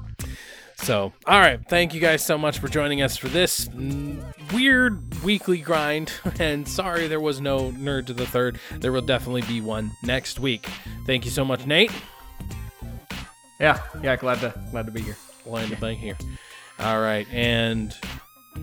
So, 0.77 1.13
all 1.27 1.41
right. 1.41 1.61
Thank 1.69 1.95
you 1.95 2.01
guys 2.01 2.25
so 2.25 2.37
much 2.37 2.59
for 2.59 2.69
joining 2.69 3.01
us 3.01 3.17
for 3.17 3.29
this 3.29 3.69
weird 4.53 5.23
weekly 5.23 5.59
grind. 5.59 6.13
And 6.41 6.67
sorry 6.67 7.07
there 7.07 7.21
was 7.21 7.41
no 7.41 7.71
Nerd 7.71 8.07
to 8.07 8.13
the 8.13 8.27
Third. 8.27 8.59
There 8.73 8.93
will 8.93 9.03
definitely 9.03 9.43
be 9.43 9.61
one 9.61 9.93
next 10.03 10.41
week. 10.41 10.69
Thank 11.07 11.25
you 11.25 11.31
so 11.31 11.45
much, 11.45 11.65
Nate. 11.65 11.93
Yeah, 13.61 13.81
yeah, 14.03 14.17
glad 14.17 14.41
to 14.41 14.53
glad 14.73 14.87
to 14.87 14.93
be 14.93 15.01
here. 15.01 15.17
Glad 15.45 15.69
to 15.71 15.77
be 15.77 15.95
here. 15.95 16.17
All 16.81 17.01
right. 17.01 17.27
And 17.31 17.95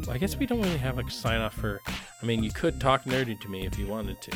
I 0.10 0.18
guess 0.18 0.36
we 0.36 0.46
don't 0.46 0.62
really 0.62 0.78
have 0.78 1.00
a 1.00 1.10
sign 1.10 1.40
off 1.40 1.54
for. 1.54 1.82
I 2.22 2.26
mean, 2.26 2.44
you 2.44 2.52
could 2.52 2.80
talk 2.80 3.06
nerdy 3.06 3.40
to 3.40 3.50
me 3.50 3.66
if 3.66 3.80
you 3.80 3.88
wanted 3.88 4.22
to, 4.22 4.32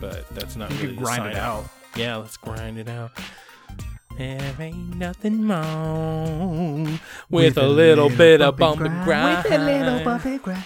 but 0.00 0.28
that's 0.30 0.56
not 0.56 0.70
You 0.72 0.76
really 0.82 0.96
grind 0.96 1.22
sign 1.22 1.30
it 1.32 1.36
out. 1.36 1.64
Yeah, 1.96 2.16
let's 2.16 2.36
grind 2.36 2.78
it 2.78 2.88
out. 2.88 3.12
There 4.16 4.56
ain't 4.58 4.96
nothing 4.96 5.46
wrong 5.46 6.98
with, 7.28 7.58
a 7.58 7.68
little, 7.68 8.08
bit 8.08 8.40
of 8.40 8.56
bump 8.56 8.80
and 8.80 9.04
grind. 9.04 9.44
With 9.44 9.52
a 9.52 9.58
little 9.58 10.04
bump 10.04 10.24
and 10.24 10.42
grind. 10.42 10.64